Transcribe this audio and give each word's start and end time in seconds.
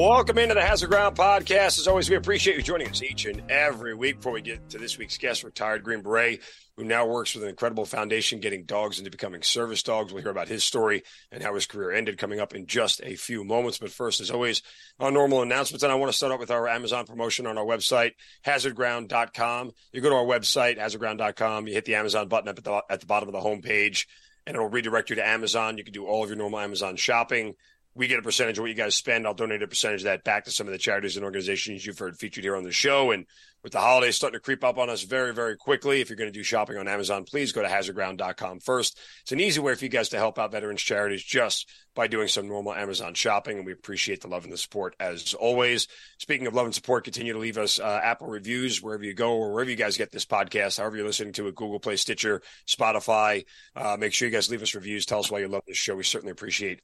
Welcome 0.00 0.38
into 0.38 0.54
the 0.54 0.62
Hazard 0.62 0.88
Ground 0.88 1.14
podcast. 1.14 1.78
As 1.78 1.86
always, 1.86 2.08
we 2.08 2.16
appreciate 2.16 2.56
you 2.56 2.62
joining 2.62 2.88
us 2.88 3.02
each 3.02 3.26
and 3.26 3.42
every 3.50 3.94
week. 3.94 4.16
Before 4.16 4.32
we 4.32 4.40
get 4.40 4.70
to 4.70 4.78
this 4.78 4.96
week's 4.96 5.18
guest, 5.18 5.44
retired 5.44 5.84
Green 5.84 6.00
Beret, 6.00 6.40
who 6.78 6.84
now 6.84 7.04
works 7.04 7.34
with 7.34 7.44
an 7.44 7.50
incredible 7.50 7.84
foundation 7.84 8.40
getting 8.40 8.64
dogs 8.64 8.98
into 8.98 9.10
becoming 9.10 9.42
service 9.42 9.82
dogs. 9.82 10.10
We'll 10.10 10.22
hear 10.22 10.30
about 10.30 10.48
his 10.48 10.64
story 10.64 11.02
and 11.30 11.42
how 11.42 11.54
his 11.54 11.66
career 11.66 11.92
ended 11.92 12.16
coming 12.16 12.40
up 12.40 12.54
in 12.54 12.64
just 12.64 13.02
a 13.04 13.14
few 13.14 13.44
moments. 13.44 13.76
But 13.76 13.90
first, 13.90 14.22
as 14.22 14.30
always, 14.30 14.62
our 14.98 15.10
normal 15.10 15.42
announcements. 15.42 15.82
And 15.82 15.92
I 15.92 15.96
want 15.96 16.10
to 16.10 16.16
start 16.16 16.32
out 16.32 16.40
with 16.40 16.50
our 16.50 16.66
Amazon 16.66 17.04
promotion 17.04 17.46
on 17.46 17.58
our 17.58 17.66
website, 17.66 18.12
hazardground.com. 18.46 19.72
You 19.92 20.00
go 20.00 20.08
to 20.08 20.16
our 20.16 20.24
website, 20.24 20.78
hazardground.com, 20.78 21.68
you 21.68 21.74
hit 21.74 21.84
the 21.84 21.96
Amazon 21.96 22.26
button 22.26 22.48
up 22.48 22.56
at 22.56 22.64
the, 22.64 22.82
at 22.88 23.00
the 23.00 23.06
bottom 23.06 23.28
of 23.28 23.34
the 23.34 23.46
homepage, 23.46 24.06
and 24.46 24.56
it'll 24.56 24.70
redirect 24.70 25.10
you 25.10 25.16
to 25.16 25.28
Amazon. 25.28 25.76
You 25.76 25.84
can 25.84 25.92
do 25.92 26.06
all 26.06 26.22
of 26.22 26.30
your 26.30 26.38
normal 26.38 26.60
Amazon 26.60 26.96
shopping 26.96 27.54
we 27.94 28.06
get 28.06 28.18
a 28.18 28.22
percentage 28.22 28.56
of 28.56 28.62
what 28.62 28.70
you 28.70 28.76
guys 28.76 28.94
spend. 28.94 29.26
I'll 29.26 29.34
donate 29.34 29.62
a 29.62 29.66
percentage 29.66 30.02
of 30.02 30.04
that 30.04 30.22
back 30.22 30.44
to 30.44 30.50
some 30.50 30.68
of 30.68 30.72
the 30.72 30.78
charities 30.78 31.16
and 31.16 31.24
organizations 31.24 31.84
you've 31.84 31.98
heard 31.98 32.16
featured 32.16 32.44
here 32.44 32.56
on 32.56 32.62
the 32.62 32.70
show. 32.70 33.10
And 33.10 33.26
with 33.64 33.72
the 33.72 33.80
holidays 33.80 34.14
starting 34.14 34.38
to 34.38 34.42
creep 34.42 34.62
up 34.62 34.78
on 34.78 34.88
us 34.88 35.02
very, 35.02 35.34
very 35.34 35.56
quickly, 35.56 36.00
if 36.00 36.08
you're 36.08 36.16
going 36.16 36.32
to 36.32 36.38
do 36.38 36.44
shopping 36.44 36.78
on 36.78 36.86
Amazon, 36.86 37.24
please 37.24 37.50
go 37.50 37.62
to 37.62 37.68
hazardground.com 37.68 38.60
first. 38.60 38.98
It's 39.22 39.32
an 39.32 39.40
easy 39.40 39.60
way 39.60 39.74
for 39.74 39.84
you 39.84 39.90
guys 39.90 40.10
to 40.10 40.18
help 40.18 40.38
out 40.38 40.52
veterans 40.52 40.80
charities 40.80 41.22
just 41.22 41.68
by 41.96 42.06
doing 42.06 42.28
some 42.28 42.46
normal 42.46 42.72
Amazon 42.72 43.14
shopping. 43.14 43.56
And 43.56 43.66
we 43.66 43.72
appreciate 43.72 44.20
the 44.20 44.28
love 44.28 44.44
and 44.44 44.52
the 44.52 44.56
support 44.56 44.94
as 45.00 45.34
always. 45.34 45.88
Speaking 46.18 46.46
of 46.46 46.54
love 46.54 46.66
and 46.66 46.74
support, 46.74 47.02
continue 47.04 47.32
to 47.32 47.40
leave 47.40 47.58
us 47.58 47.80
uh, 47.80 48.00
Apple 48.02 48.28
reviews 48.28 48.80
wherever 48.80 49.04
you 49.04 49.14
go 49.14 49.34
or 49.34 49.52
wherever 49.52 49.68
you 49.68 49.76
guys 49.76 49.96
get 49.96 50.12
this 50.12 50.24
podcast, 50.26 50.78
however 50.78 50.96
you're 50.96 51.06
listening 51.06 51.32
to 51.34 51.48
it, 51.48 51.56
Google 51.56 51.80
Play, 51.80 51.96
Stitcher, 51.96 52.40
Spotify. 52.68 53.44
Uh, 53.74 53.96
make 53.98 54.12
sure 54.12 54.28
you 54.28 54.32
guys 54.32 54.48
leave 54.48 54.62
us 54.62 54.76
reviews. 54.76 55.06
Tell 55.06 55.18
us 55.18 55.30
why 55.30 55.40
you 55.40 55.48
love 55.48 55.64
this 55.66 55.76
show. 55.76 55.96
We 55.96 56.04
certainly 56.04 56.32
appreciate 56.32 56.80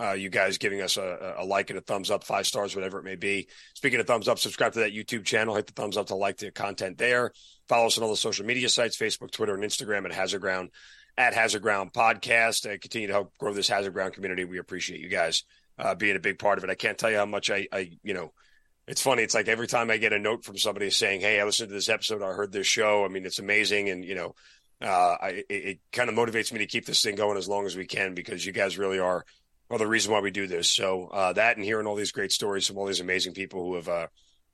uh, 0.00 0.12
you 0.12 0.30
guys 0.30 0.58
giving 0.58 0.80
us 0.80 0.96
a, 0.96 1.34
a, 1.38 1.44
like 1.44 1.70
and 1.70 1.78
a 1.78 1.82
thumbs 1.82 2.10
up, 2.10 2.22
five 2.22 2.46
stars, 2.46 2.74
whatever 2.74 2.98
it 2.98 3.04
may 3.04 3.16
be. 3.16 3.48
Speaking 3.74 3.98
of 3.98 4.06
thumbs 4.06 4.28
up, 4.28 4.38
subscribe 4.38 4.72
to 4.74 4.80
that 4.80 4.92
YouTube 4.92 5.24
channel. 5.24 5.56
Hit 5.56 5.66
the 5.66 5.72
thumbs 5.72 5.96
up 5.96 6.06
to 6.06 6.14
like 6.14 6.36
the 6.36 6.52
content 6.52 6.98
there. 6.98 7.32
Follow 7.68 7.86
us 7.86 7.98
on 7.98 8.04
all 8.04 8.10
the 8.10 8.16
social 8.16 8.46
media 8.46 8.68
sites 8.68 8.96
Facebook, 8.96 9.32
Twitter, 9.32 9.54
and 9.54 9.64
Instagram 9.64 10.04
at 10.04 10.12
Hazard 10.12 10.40
Ground, 10.40 10.70
at 11.16 11.34
Hazard 11.34 11.62
Ground 11.62 11.92
Podcast. 11.92 12.64
Uh, 12.64 12.78
continue 12.78 13.08
to 13.08 13.12
help 13.12 13.36
grow 13.38 13.52
this 13.52 13.68
Hazard 13.68 13.92
Ground 13.92 14.14
community. 14.14 14.44
We 14.44 14.58
appreciate 14.58 15.00
you 15.00 15.08
guys 15.08 15.42
uh, 15.78 15.96
being 15.96 16.16
a 16.16 16.20
big 16.20 16.38
part 16.38 16.58
of 16.58 16.64
it. 16.64 16.70
I 16.70 16.76
can't 16.76 16.96
tell 16.96 17.10
you 17.10 17.16
how 17.16 17.26
much 17.26 17.50
I, 17.50 17.66
I, 17.72 17.90
you 18.04 18.14
know, 18.14 18.32
it's 18.86 19.02
funny. 19.02 19.22
It's 19.22 19.34
like 19.34 19.48
every 19.48 19.66
time 19.66 19.90
I 19.90 19.96
get 19.96 20.12
a 20.12 20.18
note 20.18 20.44
from 20.44 20.58
somebody 20.58 20.90
saying, 20.90 21.20
Hey, 21.20 21.40
I 21.40 21.44
listened 21.44 21.68
to 21.70 21.74
this 21.74 21.88
episode. 21.88 22.22
I 22.22 22.32
heard 22.32 22.52
this 22.52 22.66
show. 22.66 23.04
I 23.04 23.08
mean, 23.08 23.26
it's 23.26 23.38
amazing. 23.40 23.90
And, 23.90 24.04
you 24.04 24.14
know, 24.14 24.34
uh, 24.80 25.16
I, 25.20 25.28
it, 25.28 25.46
it 25.50 25.78
kind 25.92 26.08
of 26.08 26.14
motivates 26.14 26.52
me 26.52 26.60
to 26.60 26.66
keep 26.66 26.86
this 26.86 27.02
thing 27.02 27.16
going 27.16 27.36
as 27.36 27.48
long 27.48 27.66
as 27.66 27.76
we 27.76 27.84
can 27.84 28.14
because 28.14 28.46
you 28.46 28.52
guys 28.52 28.78
really 28.78 29.00
are 29.00 29.24
well, 29.68 29.78
the 29.78 29.86
reason 29.86 30.12
why 30.12 30.20
we 30.20 30.30
do 30.30 30.46
this. 30.46 30.68
So 30.68 31.08
uh, 31.08 31.32
that 31.34 31.56
and 31.56 31.64
hearing 31.64 31.86
all 31.86 31.94
these 31.94 32.12
great 32.12 32.32
stories 32.32 32.66
from 32.66 32.78
all 32.78 32.86
these 32.86 33.00
amazing 33.00 33.34
people 33.34 33.64
who 33.64 33.74
have 33.74 33.88
uh, 33.88 34.06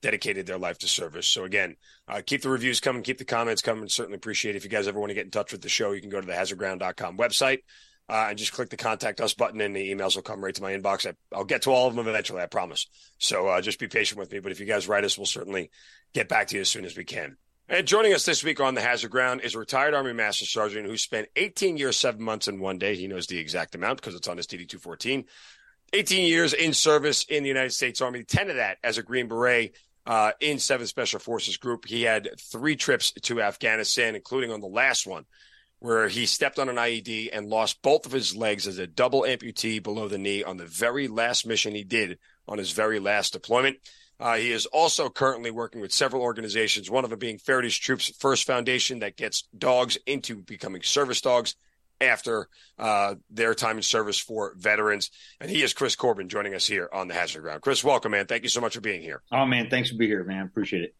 dedicated 0.02 0.46
their 0.46 0.58
life 0.58 0.78
to 0.78 0.88
service. 0.88 1.26
So 1.26 1.44
again, 1.44 1.76
uh, 2.08 2.20
keep 2.24 2.42
the 2.42 2.50
reviews 2.50 2.80
coming, 2.80 3.02
keep 3.02 3.18
the 3.18 3.24
comments 3.24 3.62
coming. 3.62 3.88
Certainly 3.88 4.16
appreciate 4.16 4.54
it. 4.54 4.58
If 4.58 4.64
you 4.64 4.70
guys 4.70 4.88
ever 4.88 4.98
want 4.98 5.10
to 5.10 5.14
get 5.14 5.24
in 5.24 5.30
touch 5.30 5.52
with 5.52 5.62
the 5.62 5.68
show, 5.68 5.92
you 5.92 6.00
can 6.00 6.10
go 6.10 6.20
to 6.20 6.26
the 6.26 6.32
hazardground.com 6.32 7.16
website 7.16 7.60
uh, 8.08 8.26
and 8.28 8.38
just 8.38 8.52
click 8.52 8.70
the 8.70 8.76
contact 8.76 9.20
us 9.20 9.34
button, 9.34 9.60
and 9.60 9.74
the 9.74 9.94
emails 9.94 10.14
will 10.14 10.22
come 10.22 10.44
right 10.44 10.54
to 10.54 10.62
my 10.62 10.72
inbox. 10.72 11.06
I, 11.06 11.36
will 11.36 11.44
get 11.44 11.62
to 11.62 11.70
all 11.70 11.88
of 11.88 11.94
them 11.94 12.06
eventually, 12.06 12.42
I 12.42 12.46
promise. 12.46 12.86
So 13.18 13.48
uh, 13.48 13.60
just 13.60 13.78
be 13.78 13.88
patient 13.88 14.18
with 14.18 14.30
me. 14.30 14.40
But 14.40 14.52
if 14.52 14.60
you 14.60 14.66
guys 14.66 14.88
write 14.88 15.04
us, 15.04 15.16
we'll 15.16 15.26
certainly 15.26 15.70
get 16.12 16.28
back 16.28 16.48
to 16.48 16.56
you 16.56 16.60
as 16.60 16.68
soon 16.68 16.84
as 16.84 16.96
we 16.96 17.04
can. 17.04 17.36
And 17.66 17.86
joining 17.86 18.12
us 18.12 18.26
this 18.26 18.44
week 18.44 18.60
on 18.60 18.74
the 18.74 18.82
Hazard 18.82 19.10
Ground 19.10 19.40
is 19.40 19.54
a 19.54 19.58
retired 19.58 19.94
Army 19.94 20.12
Master 20.12 20.44
Sergeant 20.44 20.86
who 20.86 20.98
spent 20.98 21.28
18 21.34 21.78
years, 21.78 21.96
seven 21.96 22.22
months, 22.22 22.46
and 22.46 22.60
one 22.60 22.78
day. 22.78 22.94
He 22.94 23.06
knows 23.06 23.26
the 23.26 23.38
exact 23.38 23.74
amount 23.74 24.02
because 24.02 24.14
it's 24.14 24.28
on 24.28 24.36
his 24.36 24.46
DD 24.46 24.68
214. 24.68 25.24
18 25.94 26.28
years 26.28 26.52
in 26.52 26.74
service 26.74 27.24
in 27.24 27.42
the 27.42 27.48
United 27.48 27.72
States 27.72 28.02
Army, 28.02 28.22
10 28.22 28.50
of 28.50 28.56
that 28.56 28.76
as 28.84 28.98
a 28.98 29.02
Green 29.02 29.28
Beret 29.28 29.74
uh, 30.04 30.32
in 30.40 30.58
7th 30.58 30.88
Special 30.88 31.18
Forces 31.18 31.56
Group. 31.56 31.86
He 31.86 32.02
had 32.02 32.28
three 32.38 32.76
trips 32.76 33.12
to 33.12 33.40
Afghanistan, 33.40 34.14
including 34.14 34.52
on 34.52 34.60
the 34.60 34.66
last 34.66 35.06
one, 35.06 35.24
where 35.78 36.06
he 36.06 36.26
stepped 36.26 36.58
on 36.58 36.68
an 36.68 36.76
IED 36.76 37.30
and 37.32 37.48
lost 37.48 37.80
both 37.80 38.04
of 38.04 38.12
his 38.12 38.36
legs 38.36 38.66
as 38.66 38.76
a 38.76 38.86
double 38.86 39.22
amputee 39.22 39.82
below 39.82 40.06
the 40.06 40.18
knee 40.18 40.44
on 40.44 40.58
the 40.58 40.66
very 40.66 41.08
last 41.08 41.46
mission 41.46 41.74
he 41.74 41.84
did 41.84 42.18
on 42.46 42.58
his 42.58 42.72
very 42.72 42.98
last 42.98 43.32
deployment. 43.32 43.78
Uh, 44.20 44.36
he 44.36 44.52
is 44.52 44.66
also 44.66 45.08
currently 45.08 45.50
working 45.50 45.80
with 45.80 45.92
several 45.92 46.22
organizations, 46.22 46.90
one 46.90 47.04
of 47.04 47.10
them 47.10 47.18
being 47.18 47.38
Feherty's 47.38 47.76
Troops 47.76 48.08
First 48.18 48.46
Foundation 48.46 49.00
that 49.00 49.16
gets 49.16 49.42
dogs 49.56 49.98
into 50.06 50.36
becoming 50.36 50.82
service 50.82 51.20
dogs 51.20 51.56
after 52.00 52.48
uh, 52.78 53.14
their 53.30 53.54
time 53.54 53.76
in 53.76 53.82
service 53.82 54.18
for 54.18 54.54
veterans. 54.56 55.10
And 55.40 55.50
he 55.50 55.62
is 55.62 55.72
Chris 55.72 55.96
Corbin 55.96 56.28
joining 56.28 56.54
us 56.54 56.66
here 56.66 56.88
on 56.92 57.08
the 57.08 57.14
Hazard 57.14 57.42
Ground. 57.42 57.62
Chris, 57.62 57.82
welcome, 57.82 58.12
man. 58.12 58.26
Thank 58.26 58.44
you 58.44 58.48
so 58.48 58.60
much 58.60 58.74
for 58.74 58.80
being 58.80 59.02
here. 59.02 59.22
Oh, 59.32 59.46
man. 59.46 59.68
Thanks 59.68 59.90
for 59.90 59.96
being 59.96 60.10
here, 60.10 60.24
man. 60.24 60.46
Appreciate 60.46 60.84
it. 60.84 60.94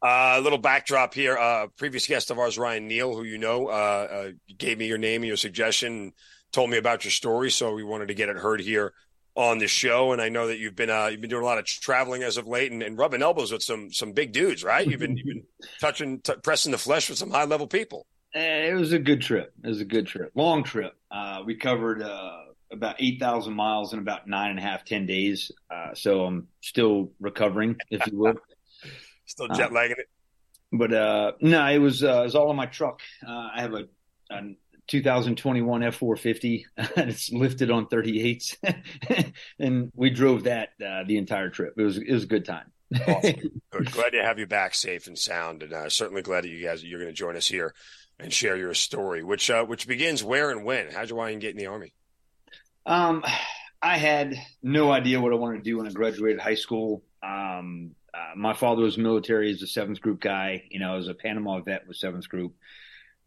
Uh, 0.00 0.34
a 0.36 0.40
little 0.40 0.58
backdrop 0.58 1.14
here. 1.14 1.38
Uh, 1.38 1.68
previous 1.76 2.06
guest 2.06 2.32
of 2.32 2.38
ours, 2.38 2.58
Ryan 2.58 2.88
Neal, 2.88 3.14
who 3.14 3.22
you 3.22 3.38
know, 3.38 3.68
uh, 3.68 3.70
uh, 3.70 4.30
gave 4.58 4.78
me 4.78 4.86
your 4.86 4.98
name 4.98 5.22
and 5.22 5.28
your 5.28 5.36
suggestion, 5.36 6.12
told 6.50 6.70
me 6.70 6.76
about 6.76 7.04
your 7.04 7.12
story. 7.12 7.52
So 7.52 7.74
we 7.74 7.84
wanted 7.84 8.08
to 8.08 8.14
get 8.14 8.28
it 8.28 8.36
heard 8.36 8.60
here 8.60 8.94
on 9.34 9.58
the 9.58 9.66
show, 9.66 10.12
and 10.12 10.20
I 10.20 10.28
know 10.28 10.48
that 10.48 10.58
you've 10.58 10.76
been 10.76 10.90
uh, 10.90 11.06
you've 11.06 11.20
been 11.20 11.30
doing 11.30 11.42
a 11.42 11.46
lot 11.46 11.58
of 11.58 11.64
traveling 11.64 12.22
as 12.22 12.36
of 12.36 12.46
late 12.46 12.70
and, 12.72 12.82
and 12.82 12.98
rubbing 12.98 13.22
elbows 13.22 13.52
with 13.52 13.62
some 13.62 13.92
some 13.92 14.12
big 14.12 14.32
dudes, 14.32 14.62
right? 14.62 14.86
You've 14.86 15.00
been 15.00 15.16
you've 15.16 15.26
been 15.26 15.44
touching 15.80 16.20
t- 16.20 16.34
pressing 16.42 16.72
the 16.72 16.78
flesh 16.78 17.08
with 17.08 17.18
some 17.18 17.30
high 17.30 17.44
level 17.44 17.66
people. 17.66 18.06
Eh, 18.34 18.70
it 18.70 18.74
was 18.74 18.92
a 18.92 18.98
good 18.98 19.22
trip. 19.22 19.52
It 19.64 19.68
was 19.68 19.80
a 19.80 19.84
good 19.84 20.06
trip, 20.06 20.32
long 20.34 20.62
trip. 20.64 20.92
Uh, 21.10 21.42
we 21.46 21.54
covered 21.54 22.02
uh, 22.02 22.40
about 22.70 22.96
eight 22.98 23.20
thousand 23.20 23.54
miles 23.54 23.92
in 23.92 23.98
about 23.98 24.26
nine 24.26 24.50
and 24.50 24.58
a 24.58 24.62
half, 24.62 24.84
ten 24.84 25.06
days. 25.06 25.50
Uh, 25.70 25.94
so 25.94 26.24
I'm 26.24 26.48
still 26.60 27.12
recovering, 27.18 27.76
if 27.90 28.06
you 28.06 28.18
will. 28.18 28.34
still 29.26 29.48
jet 29.48 29.72
lagging 29.72 29.96
it. 29.98 30.08
But 30.72 30.92
uh, 30.92 31.32
no, 31.40 31.66
it 31.68 31.78
was 31.78 32.02
uh, 32.02 32.20
it 32.20 32.24
was 32.24 32.34
all 32.34 32.50
in 32.50 32.56
my 32.56 32.66
truck. 32.66 33.00
I 33.26 33.60
have 33.60 33.72
a, 33.72 33.84
a 34.30 34.40
2021 34.92 35.80
F450. 35.80 36.64
it's 36.98 37.32
lifted 37.32 37.70
on 37.70 37.86
38s, 37.86 38.58
and 39.58 39.90
we 39.94 40.10
drove 40.10 40.44
that 40.44 40.70
uh, 40.86 41.04
the 41.06 41.16
entire 41.16 41.48
trip. 41.48 41.72
It 41.78 41.82
was 41.82 41.96
it 41.96 42.12
was 42.12 42.24
a 42.24 42.26
good 42.26 42.44
time. 42.44 42.70
awesome. 43.08 43.60
Good. 43.72 43.90
Glad 43.90 44.10
to 44.10 44.22
have 44.22 44.38
you 44.38 44.46
back, 44.46 44.74
safe 44.74 45.06
and 45.06 45.18
sound, 45.18 45.62
and 45.62 45.72
uh, 45.72 45.88
certainly 45.88 46.20
glad 46.20 46.44
that 46.44 46.50
you 46.50 46.62
guys 46.62 46.84
you're 46.84 47.00
going 47.00 47.10
to 47.10 47.16
join 47.16 47.36
us 47.36 47.48
here 47.48 47.74
and 48.20 48.30
share 48.30 48.54
your 48.54 48.74
story, 48.74 49.22
which 49.22 49.48
uh, 49.48 49.64
which 49.64 49.88
begins 49.88 50.22
where 50.22 50.50
and 50.50 50.62
when. 50.62 50.90
How'd 50.90 51.08
you 51.08 51.16
want 51.16 51.32
to 51.32 51.38
get 51.38 51.52
in 51.52 51.56
the 51.56 51.68
army? 51.68 51.94
Um, 52.84 53.24
I 53.80 53.96
had 53.96 54.36
no 54.62 54.92
idea 54.92 55.22
what 55.22 55.32
I 55.32 55.36
wanted 55.36 55.58
to 55.58 55.62
do 55.64 55.78
when 55.78 55.86
I 55.86 55.90
graduated 55.90 56.38
high 56.38 56.54
school. 56.54 57.02
Um, 57.22 57.92
uh, 58.12 58.36
my 58.36 58.52
father 58.52 58.82
was 58.82 58.98
military 58.98 59.50
as 59.52 59.62
a 59.62 59.66
seventh 59.66 60.02
group 60.02 60.20
guy. 60.20 60.64
You 60.70 60.80
know, 60.80 60.92
I 60.92 60.96
was 60.96 61.08
a 61.08 61.14
Panama 61.14 61.60
vet 61.60 61.88
with 61.88 61.96
seventh 61.96 62.28
group. 62.28 62.54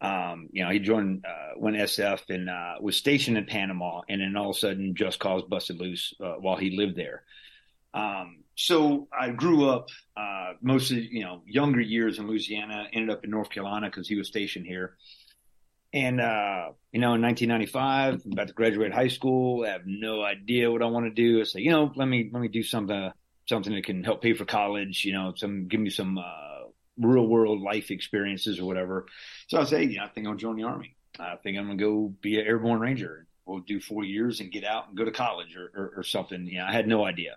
Um, 0.02 0.50
you 0.52 0.64
know, 0.64 0.70
he 0.72 0.80
joined, 0.80 1.26
uh, 1.26 1.58
went 1.58 1.78
SF 1.78 2.30
and, 2.30 2.50
uh, 2.50 2.76
was 2.82 2.98
stationed 2.98 3.38
in 3.38 3.46
Panama 3.46 4.02
and 4.10 4.22
then 4.22 4.36
all 4.36 4.50
of 4.50 4.56
a 4.56 4.60
sudden 4.60 4.96
just 4.96 5.20
cause 5.20 5.44
busted 5.44 5.80
loose, 5.80 6.14
uh, 6.20 6.34
while 6.34 6.58
he 6.58 6.78
lived 6.78 6.96
there. 6.96 7.24
Um, 7.94 8.44
so 8.56 9.08
I 9.18 9.30
grew 9.30 9.70
up, 9.70 9.90
uh, 10.18 10.54
most 10.62 10.92
of, 10.92 10.98
you 10.98 11.24
know, 11.24 11.42
younger 11.46 11.80
years 11.80 12.20
in 12.20 12.28
Louisiana, 12.28 12.88
ended 12.92 13.10
up 13.10 13.24
in 13.24 13.30
North 13.30 13.50
Carolina 13.50 13.88
because 13.88 14.08
he 14.08 14.16
was 14.16 14.28
stationed 14.28 14.66
here. 14.66 14.98
And, 15.94 16.20
uh, 16.20 16.72
you 16.92 17.00
know, 17.00 17.14
in 17.14 17.22
1995, 17.22 18.22
I'm 18.26 18.32
about 18.34 18.48
to 18.50 18.54
graduate 18.54 18.94
high 18.94 19.08
school. 19.08 19.64
I 19.66 19.70
have 19.70 19.86
no 19.86 20.24
idea 20.24 20.70
what 20.70 20.82
I 20.82 20.88
want 20.88 21.06
to 21.06 21.10
do. 21.10 21.40
I 21.40 21.46
say, 21.46 21.62
you 21.62 21.72
know, 21.72 21.92
let 21.96 22.06
me, 22.06 22.30
let 22.34 22.42
me 22.42 22.50
do 22.50 22.64
something, 22.64 23.12
something 23.48 23.74
that 23.74 23.86
can 23.86 24.04
help 24.04 24.22
pay 24.22 24.34
for 24.34 24.44
college, 24.44 25.06
you 25.06 25.14
know, 25.14 25.34
some, 25.36 25.68
give 25.70 25.80
me 25.80 25.90
some, 25.90 26.18
uh, 26.18 26.55
real 26.98 27.28
world 27.28 27.62
life 27.62 27.92
experiences 27.92 28.60
or 28.60 28.66
whatever. 28.66 29.06
So 29.48 29.60
I 29.60 29.66
say, 29.66 29.84
yeah, 29.84 30.06
I 30.06 30.08
think 30.10 30.28
I'll 30.28 30.36
join 30.36 30.56
the 30.56 30.64
army. 30.64 30.96
I 31.20 31.36
think 31.38 31.58
I'm 31.58 31.68
gonna 31.68 31.78
go 31.78 32.14
be 32.22 32.40
an 32.40 32.46
airborne 32.46 32.80
ranger. 32.80 33.28
We'll 33.46 33.60
do 33.60 33.80
four 33.80 34.04
years 34.04 34.40
and 34.40 34.52
get 34.52 34.64
out 34.64 34.88
and 34.88 34.98
go 34.98 35.06
to 35.06 35.12
college 35.12 35.56
or, 35.56 35.72
or, 35.76 35.94
or 35.98 36.04
something. 36.04 36.48
You 36.48 36.60
know, 36.60 36.66
I 36.66 36.72
had 36.72 36.88
no 36.88 37.06
idea. 37.06 37.36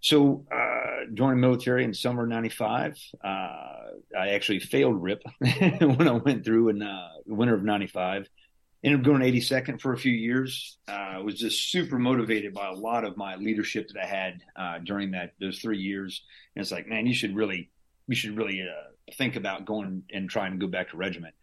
So, 0.00 0.44
uh, 0.52 1.06
joined 1.14 1.38
the 1.38 1.40
military 1.40 1.84
in 1.84 1.94
summer 1.94 2.26
95. 2.26 2.98
Uh, 3.22 3.28
I 3.28 4.30
actually 4.30 4.58
failed 4.58 5.00
RIP 5.00 5.22
when 5.38 6.08
I 6.08 6.12
went 6.12 6.44
through 6.44 6.70
in, 6.70 6.82
uh, 6.82 7.08
winter 7.26 7.54
of 7.54 7.62
95. 7.62 8.28
Ended 8.84 9.00
up 9.00 9.06
going 9.06 9.22
82nd 9.22 9.80
for 9.80 9.92
a 9.92 9.96
few 9.96 10.12
years. 10.12 10.76
Uh, 10.88 11.20
was 11.24 11.36
just 11.36 11.70
super 11.70 12.00
motivated 12.00 12.52
by 12.52 12.68
a 12.68 12.72
lot 12.72 13.04
of 13.04 13.16
my 13.16 13.36
leadership 13.36 13.88
that 13.88 14.02
I 14.02 14.06
had, 14.06 14.42
uh, 14.56 14.78
during 14.84 15.12
that, 15.12 15.34
those 15.40 15.60
three 15.60 15.78
years. 15.78 16.24
And 16.56 16.62
it's 16.62 16.72
like, 16.72 16.88
man, 16.88 17.06
you 17.06 17.14
should 17.14 17.36
really 17.36 17.70
you 18.12 18.16
should 18.16 18.36
really 18.36 18.60
uh, 18.60 19.14
think 19.14 19.36
about 19.36 19.64
going 19.64 20.02
and 20.12 20.28
trying 20.28 20.52
to 20.52 20.58
go 20.58 20.66
back 20.66 20.90
to 20.90 20.98
regiment. 20.98 21.34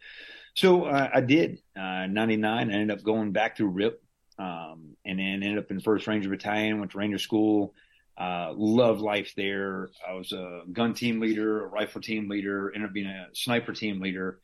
So 0.54 0.84
uh, 0.84 1.10
I 1.12 1.20
did. 1.20 1.58
Uh, 1.76 2.06
99, 2.06 2.46
I 2.46 2.60
ended 2.72 2.96
up 2.96 3.02
going 3.02 3.32
back 3.32 3.56
through 3.56 3.70
RIP. 3.70 4.00
Um, 4.38 4.96
and 5.04 5.18
then 5.18 5.42
ended 5.42 5.58
up 5.58 5.70
in 5.72 5.80
First 5.80 6.06
Ranger 6.06 6.30
Battalion, 6.30 6.78
went 6.78 6.92
to 6.92 6.98
Ranger 6.98 7.18
School. 7.18 7.74
Uh, 8.16 8.52
loved 8.54 9.00
life 9.00 9.32
there. 9.36 9.90
I 10.08 10.12
was 10.12 10.30
a 10.32 10.62
gun 10.72 10.94
team 10.94 11.18
leader, 11.20 11.64
a 11.64 11.66
rifle 11.66 12.00
team 12.00 12.28
leader, 12.28 12.70
ended 12.72 12.88
up 12.88 12.94
being 12.94 13.06
a 13.06 13.26
sniper 13.32 13.72
team 13.72 14.00
leader. 14.00 14.38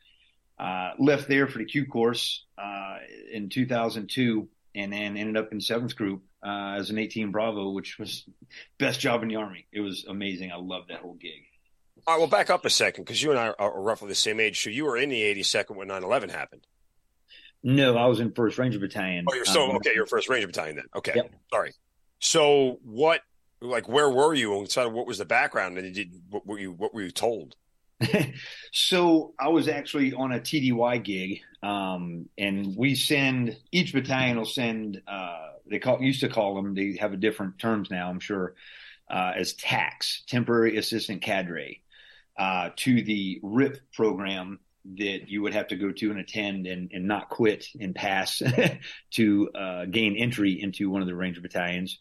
Uh, 0.59 0.91
left 0.99 1.29
there 1.29 1.47
for 1.47 1.59
the 1.59 1.65
Q 1.65 1.85
course 1.85 2.45
uh, 2.57 2.97
in 3.31 3.49
2002, 3.49 4.49
and 4.75 4.91
then 4.91 5.15
ended 5.15 5.37
up 5.37 5.51
in 5.53 5.61
seventh 5.61 5.95
group 5.95 6.23
uh, 6.45 6.75
as 6.77 6.89
an 6.89 6.97
18 6.97 7.31
Bravo, 7.31 7.69
which 7.69 7.97
was 7.97 8.27
best 8.79 8.99
job 8.99 9.23
in 9.23 9.29
the 9.29 9.35
army. 9.35 9.67
It 9.71 9.81
was 9.81 10.05
amazing. 10.05 10.51
I 10.51 10.57
loved 10.57 10.89
that 10.89 10.99
whole 10.99 11.15
gig. 11.15 11.45
All 12.07 12.13
right, 12.13 12.19
well, 12.19 12.29
back 12.29 12.49
up 12.49 12.63
a 12.63 12.69
second 12.69 13.03
because 13.03 13.21
you 13.21 13.31
and 13.31 13.39
I 13.39 13.49
are 13.59 13.81
roughly 13.81 14.07
the 14.07 14.15
same 14.15 14.39
age. 14.39 14.63
So 14.63 14.69
you 14.69 14.85
were 14.85 14.95
in 14.95 15.09
the 15.09 15.21
82nd 15.21 15.75
when 15.75 15.89
9 15.89 16.03
11 16.03 16.29
happened. 16.29 16.65
No, 17.63 17.97
I 17.97 18.05
was 18.05 18.21
in 18.21 18.31
First 18.31 18.57
Ranger 18.57 18.79
Battalion. 18.79 19.25
Oh, 19.29 19.35
you're 19.35 19.43
so 19.43 19.71
um, 19.71 19.75
okay. 19.75 19.91
You're 19.93 20.05
First 20.05 20.29
Ranger 20.29 20.47
Battalion 20.47 20.77
then. 20.77 20.85
Okay, 20.95 21.11
yep. 21.15 21.29
sorry. 21.51 21.73
So 22.19 22.79
what, 22.83 23.23
like, 23.59 23.89
where 23.89 24.09
were 24.09 24.33
you? 24.33 24.57
And 24.57 24.71
so, 24.71 24.87
what 24.87 25.05
was 25.05 25.17
the 25.17 25.25
background? 25.25 25.77
And 25.77 25.93
did 25.93 26.13
what 26.29 26.47
were 26.47 26.57
you? 26.57 26.71
What 26.71 26.93
were 26.93 27.01
you 27.01 27.11
told? 27.11 27.57
so 28.71 29.33
I 29.37 29.49
was 29.49 29.67
actually 29.67 30.13
on 30.13 30.31
a 30.31 30.39
TDY 30.39 31.03
gig, 31.03 31.41
um, 31.61 32.29
and 32.37 32.73
we 32.77 32.95
send 32.95 33.57
each 33.73 33.91
battalion 33.91 34.37
will 34.37 34.45
send. 34.45 35.01
Uh, 35.05 35.49
they 35.69 35.79
call 35.79 36.01
used 36.01 36.21
to 36.21 36.29
call 36.29 36.55
them. 36.55 36.73
They 36.73 36.95
have 37.01 37.11
a 37.11 37.17
different 37.17 37.59
terms 37.59 37.91
now. 37.91 38.09
I'm 38.09 38.21
sure 38.21 38.55
uh, 39.09 39.33
as 39.35 39.55
TACs 39.55 40.25
temporary 40.25 40.77
assistant 40.77 41.21
cadre, 41.21 41.81
uh, 42.37 42.69
to 42.75 43.01
the 43.01 43.39
RIP 43.43 43.79
program 43.93 44.59
that 44.95 45.29
you 45.29 45.41
would 45.41 45.53
have 45.53 45.67
to 45.67 45.75
go 45.75 45.91
to 45.91 46.11
and 46.11 46.19
attend 46.19 46.65
and, 46.65 46.91
and 46.93 47.07
not 47.07 47.29
quit 47.29 47.67
and 47.79 47.93
pass 47.93 48.41
to 49.11 49.49
uh, 49.49 49.85
gain 49.85 50.15
entry 50.15 50.61
into 50.61 50.89
one 50.89 51.01
of 51.01 51.07
the 51.07 51.15
Ranger 51.15 51.41
battalions. 51.41 51.99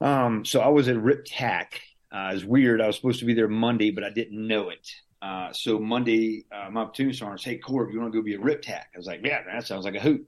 Um, 0.00 0.44
so 0.44 0.60
I 0.60 0.68
was 0.68 0.88
at 0.88 0.96
RIP 0.96 1.24
TAC. 1.26 1.80
Uh, 2.12 2.30
it's 2.32 2.44
weird. 2.44 2.80
I 2.80 2.86
was 2.86 2.96
supposed 2.96 3.20
to 3.20 3.26
be 3.26 3.34
there 3.34 3.48
Monday, 3.48 3.90
but 3.90 4.04
I 4.04 4.10
didn't 4.10 4.46
know 4.46 4.70
it. 4.70 4.88
Uh, 5.20 5.52
so 5.52 5.78
Monday, 5.78 6.44
uh, 6.52 6.70
my 6.70 6.84
platoon 6.84 7.12
sergeant 7.12 7.40
said, 7.40 7.50
"Hey, 7.50 7.58
Corb, 7.58 7.90
you 7.90 8.00
want 8.00 8.12
to 8.12 8.18
go 8.18 8.22
be 8.22 8.34
a 8.34 8.40
RIP 8.40 8.62
TAC?" 8.62 8.90
I 8.94 8.98
was 8.98 9.06
like, 9.06 9.20
"Yeah, 9.24 9.42
that 9.44 9.66
sounds 9.66 9.84
like 9.84 9.96
a 9.96 10.00
hoot." 10.00 10.26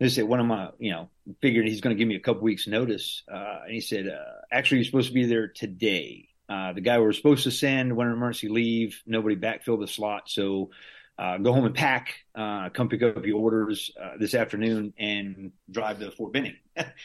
They 0.00 0.08
said 0.08 0.24
one 0.24 0.40
of 0.40 0.46
my, 0.46 0.70
you 0.80 0.90
know, 0.90 1.08
figured 1.40 1.68
he's 1.68 1.80
going 1.80 1.96
to 1.96 1.98
give 1.98 2.08
me 2.08 2.16
a 2.16 2.20
couple 2.20 2.42
weeks 2.42 2.66
notice, 2.66 3.22
uh, 3.32 3.60
and 3.64 3.72
he 3.72 3.80
said, 3.80 4.08
uh, 4.08 4.40
"Actually, 4.50 4.78
you're 4.78 4.86
supposed 4.86 5.08
to 5.08 5.14
be 5.14 5.26
there 5.26 5.46
today." 5.46 6.28
Uh, 6.48 6.72
the 6.72 6.80
guy 6.80 6.98
we 6.98 7.04
were 7.04 7.12
supposed 7.12 7.44
to 7.44 7.50
send 7.50 7.96
went 7.96 8.10
on 8.10 8.16
emergency 8.16 8.48
leave. 8.48 9.02
Nobody 9.06 9.36
backfilled 9.36 9.80
the 9.80 9.88
slot, 9.88 10.28
so 10.28 10.70
uh, 11.18 11.38
go 11.38 11.52
home 11.52 11.64
and 11.64 11.74
pack. 11.74 12.14
Uh, 12.34 12.68
come 12.70 12.88
pick 12.88 13.02
up 13.02 13.24
your 13.24 13.40
orders 13.40 13.90
uh, 14.02 14.12
this 14.18 14.34
afternoon 14.34 14.92
and 14.98 15.52
drive 15.70 16.00
to 16.00 16.10
Fort 16.10 16.32
Benning. 16.32 16.56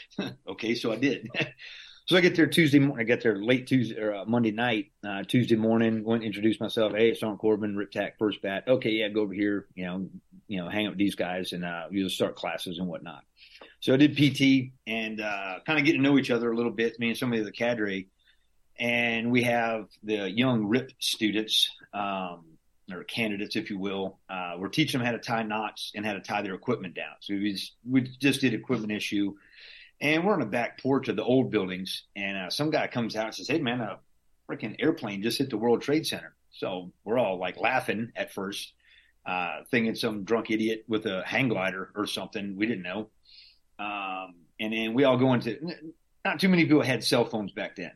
okay, 0.47 0.75
so 0.75 0.91
I 0.91 0.97
did. 0.97 1.29
so 2.05 2.17
I 2.17 2.21
get 2.21 2.35
there 2.35 2.47
Tuesday 2.47 2.79
morning. 2.79 3.05
I 3.05 3.07
get 3.07 3.21
there 3.21 3.41
late 3.41 3.67
Tuesday 3.67 3.97
or 3.97 4.13
uh, 4.13 4.25
Monday 4.25 4.51
night. 4.51 4.91
Tuesday 5.27 5.55
morning, 5.55 6.03
went 6.03 6.23
and 6.23 6.27
introduced 6.27 6.59
myself. 6.59 6.93
Hey, 6.93 7.13
Sergeant 7.13 7.39
Corbin, 7.39 7.77
Rip 7.77 7.91
Tac, 7.91 8.17
first 8.17 8.41
bat. 8.41 8.65
Okay, 8.67 8.91
yeah, 8.91 9.07
go 9.07 9.21
over 9.21 9.33
here. 9.33 9.67
You 9.75 9.85
know, 9.85 10.09
you 10.47 10.59
know, 10.59 10.69
hang 10.69 10.87
out 10.87 10.93
with 10.93 10.99
these 10.99 11.15
guys 11.15 11.53
and 11.53 11.63
you'll 11.91 12.09
start 12.09 12.35
classes 12.35 12.79
and 12.79 12.87
whatnot. 12.87 13.23
So 13.79 13.93
I 13.93 13.97
did 13.97 14.17
PT 14.17 14.73
and 14.87 15.19
kind 15.19 15.79
of 15.79 15.85
get 15.85 15.93
to 15.93 16.01
know 16.01 16.17
each 16.17 16.31
other 16.31 16.51
a 16.51 16.55
little 16.55 16.71
bit. 16.71 16.99
Me 16.99 17.09
and 17.09 17.17
somebody 17.17 17.39
of 17.39 17.45
the 17.45 17.51
cadre 17.51 18.07
and 18.79 19.31
we 19.31 19.43
have 19.43 19.87
the 20.03 20.29
young 20.29 20.65
RIP 20.65 20.91
students 20.99 21.69
um, 21.93 22.45
or 22.91 23.03
candidates, 23.03 23.55
if 23.55 23.69
you 23.69 23.77
will. 23.77 24.19
Uh, 24.29 24.55
we're 24.57 24.69
teaching 24.69 24.99
them 24.99 25.05
how 25.05 25.11
to 25.11 25.19
tie 25.19 25.43
knots 25.43 25.91
and 25.95 26.05
how 26.05 26.13
to 26.13 26.21
tie 26.21 26.41
their 26.41 26.53
equipment 26.53 26.95
down. 26.95 27.13
So 27.19 27.33
we 27.33 27.53
just, 27.53 27.73
we 27.87 28.01
just 28.01 28.41
did 28.41 28.53
equipment 28.53 28.91
issue, 28.91 29.35
and 30.01 30.25
we're 30.25 30.33
on 30.33 30.39
the 30.39 30.45
back 30.45 30.81
porch 30.81 31.09
of 31.09 31.17
the 31.17 31.23
old 31.23 31.51
buildings, 31.51 32.03
and 32.15 32.37
uh, 32.37 32.49
some 32.49 32.69
guy 32.69 32.87
comes 32.87 33.15
out 33.15 33.25
and 33.25 33.35
says, 33.35 33.49
"Hey, 33.49 33.59
man, 33.59 33.81
a 33.81 33.99
freaking 34.49 34.75
airplane 34.79 35.21
just 35.21 35.37
hit 35.37 35.49
the 35.49 35.57
World 35.57 35.81
Trade 35.81 36.07
Center." 36.07 36.33
So 36.51 36.93
we're 37.03 37.19
all 37.19 37.37
like 37.37 37.57
laughing 37.57 38.11
at 38.15 38.33
first, 38.33 38.73
uh, 39.25 39.59
thinking 39.69 39.95
some 39.95 40.23
drunk 40.23 40.49
idiot 40.51 40.85
with 40.87 41.05
a 41.05 41.23
hang 41.25 41.49
glider 41.49 41.91
or 41.95 42.07
something. 42.07 42.55
We 42.55 42.65
didn't 42.65 42.83
know. 42.83 43.09
Um, 43.77 44.35
and 44.59 44.73
then 44.73 44.93
we 44.93 45.03
all 45.03 45.17
go 45.17 45.33
into 45.33 45.57
not 46.25 46.39
too 46.39 46.49
many 46.49 46.65
people 46.65 46.81
had 46.81 47.03
cell 47.03 47.25
phones 47.25 47.51
back 47.51 47.75
then. 47.75 47.91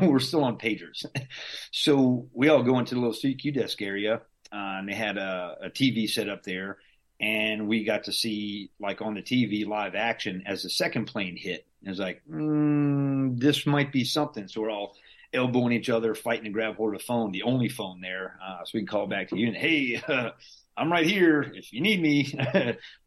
we 0.00 0.06
were 0.08 0.20
still 0.20 0.44
on 0.44 0.58
pagers. 0.58 1.04
so 1.72 2.28
we 2.32 2.48
all 2.48 2.62
go 2.62 2.78
into 2.78 2.94
the 2.94 3.00
little 3.00 3.14
CQ 3.14 3.54
desk 3.54 3.82
area, 3.82 4.22
uh, 4.52 4.78
and 4.78 4.88
they 4.88 4.94
had 4.94 5.18
a, 5.18 5.56
a, 5.64 5.70
TV 5.70 6.08
set 6.08 6.28
up 6.28 6.42
there. 6.42 6.78
And 7.20 7.66
we 7.66 7.84
got 7.84 8.04
to 8.04 8.12
see, 8.12 8.70
like 8.78 9.00
on 9.00 9.14
the 9.14 9.22
TV, 9.22 9.66
live 9.66 9.94
action 9.94 10.42
as 10.46 10.62
the 10.62 10.70
second 10.70 11.06
plane 11.06 11.36
hit. 11.36 11.66
It 11.82 11.88
was 11.88 11.98
like, 11.98 12.22
mm, 12.30 13.38
this 13.40 13.66
might 13.66 13.90
be 13.90 14.04
something. 14.04 14.48
So 14.48 14.60
we're 14.60 14.70
all 14.70 14.96
elbowing 15.32 15.72
each 15.72 15.88
other, 15.88 16.14
fighting 16.14 16.44
to 16.44 16.50
grab 16.50 16.76
hold 16.76 16.94
of 16.94 17.00
the 17.00 17.04
phone, 17.04 17.32
the 17.32 17.44
only 17.44 17.70
phone 17.70 18.02
there. 18.02 18.38
Uh, 18.44 18.64
so 18.64 18.72
we 18.74 18.80
can 18.80 18.86
call 18.86 19.06
back 19.06 19.28
to 19.28 19.38
you 19.38 19.48
and, 19.48 19.56
hey, 19.56 20.02
uh, 20.06 20.30
I'm 20.78 20.92
right 20.92 21.06
here 21.06 21.40
if 21.40 21.72
you 21.72 21.80
need 21.80 22.02
me. 22.02 22.34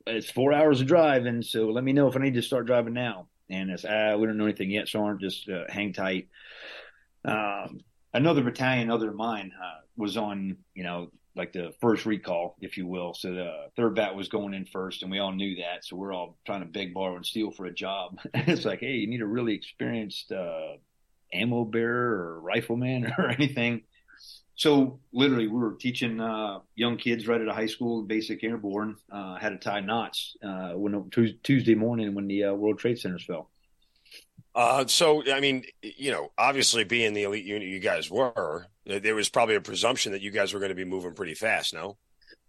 it's 0.07 0.31
four 0.31 0.54
hours 0.54 0.81
of 0.81 0.88
driving, 0.88 1.44
so 1.44 1.68
let 1.68 1.83
me 1.83 1.94
know 1.94 2.07
if 2.07 2.16
I 2.16 2.19
need 2.19 2.33
to 2.33 2.42
start 2.42 2.66
driving 2.66 2.94
now 2.94 3.27
and 3.50 3.69
it's 3.69 3.86
ah, 3.86 4.16
we 4.16 4.28
don't 4.28 4.38
know 4.38 4.46
anything 4.46 4.72
yet, 4.72 4.88
so 4.88 5.04
aren't 5.04 5.22
just 5.22 5.50
uh, 5.50 5.63
hang 5.69 5.94
tight. 5.94 6.28
Um, 7.25 7.80
another 8.13 8.44
battalion, 8.44 8.90
other 8.90 9.07
than 9.07 9.16
mine, 9.16 9.51
uh, 9.62 9.81
was 9.98 10.18
on 10.18 10.57
you 10.74 10.84
know 10.84 11.10
like 11.36 11.54
the 11.54 11.74
first 11.80 12.06
recall, 12.06 12.56
if 12.62 12.78
you 12.78 12.86
will. 12.86 13.13
So 13.13 13.34
the 13.34 13.51
third 13.75 13.96
bat 13.96 14.16
was 14.16 14.28
going 14.28 14.54
in 14.54 14.66
first, 14.66 15.04
and 15.04 15.12
we 15.12 15.19
all 15.19 15.31
knew 15.31 15.56
that. 15.57 15.86
So 15.86 15.96
we're 15.96 16.13
all 16.13 16.38
trying 16.46 16.62
to 16.62 16.66
beg, 16.66 16.94
borrow, 16.94 17.16
and 17.16 17.25
steal 17.25 17.51
for 17.51 17.66
a 17.66 17.74
job. 17.74 18.19
it's 18.34 18.66
like, 18.66 18.80
hey, 18.80 18.94
you 18.94 19.07
need 19.07 19.22
a 19.22 19.28
really 19.28 19.56
experienced 19.56 20.31
uh, 20.31 20.74
ammo 21.34 21.66
bearer 21.66 22.34
or 22.34 22.42
rifleman 22.42 23.13
or 23.18 23.30
anything. 23.30 23.81
So 24.59 25.00
literally, 25.13 25.47
we 25.47 25.57
were 25.57 25.75
teaching 25.79 26.19
uh, 26.19 26.59
young 26.75 26.97
kids 26.97 27.29
right 27.29 27.39
out 27.39 27.47
of 27.47 27.56
high 27.56 27.65
school, 27.65 28.03
basic 28.03 28.44
airborne, 28.44 28.97
uh, 29.09 29.38
how 29.38 29.47
to 29.47 29.57
tie 29.57 29.79
knots 29.79 30.35
uh, 30.44 30.71
when 30.71 31.09
Tuesday 31.44 31.75
morning 31.75 32.13
when 32.13 32.27
the 32.27 32.44
uh, 32.44 32.53
World 32.53 32.77
Trade 32.77 33.00
Centers 33.00 33.23
fell. 33.23 33.50
Uh, 34.53 34.85
so 34.85 35.23
I 35.31 35.39
mean, 35.39 35.63
you 35.81 36.11
know, 36.11 36.33
obviously 36.38 36.83
being 36.83 37.13
the 37.13 37.23
elite 37.23 37.45
unit 37.45 37.69
you 37.69 37.79
guys 37.79 38.11
were, 38.11 38.67
there 38.85 39.15
was 39.15 39.29
probably 39.29 39.56
a 39.56 39.61
presumption 39.61 40.11
that 40.11 40.21
you 40.21 40.29
guys 40.29 40.53
were 40.53 40.59
going 40.59 40.71
to 40.71 40.75
be 40.75 40.83
moving 40.83 41.13
pretty 41.13 41.35
fast. 41.35 41.73
No. 41.73 41.95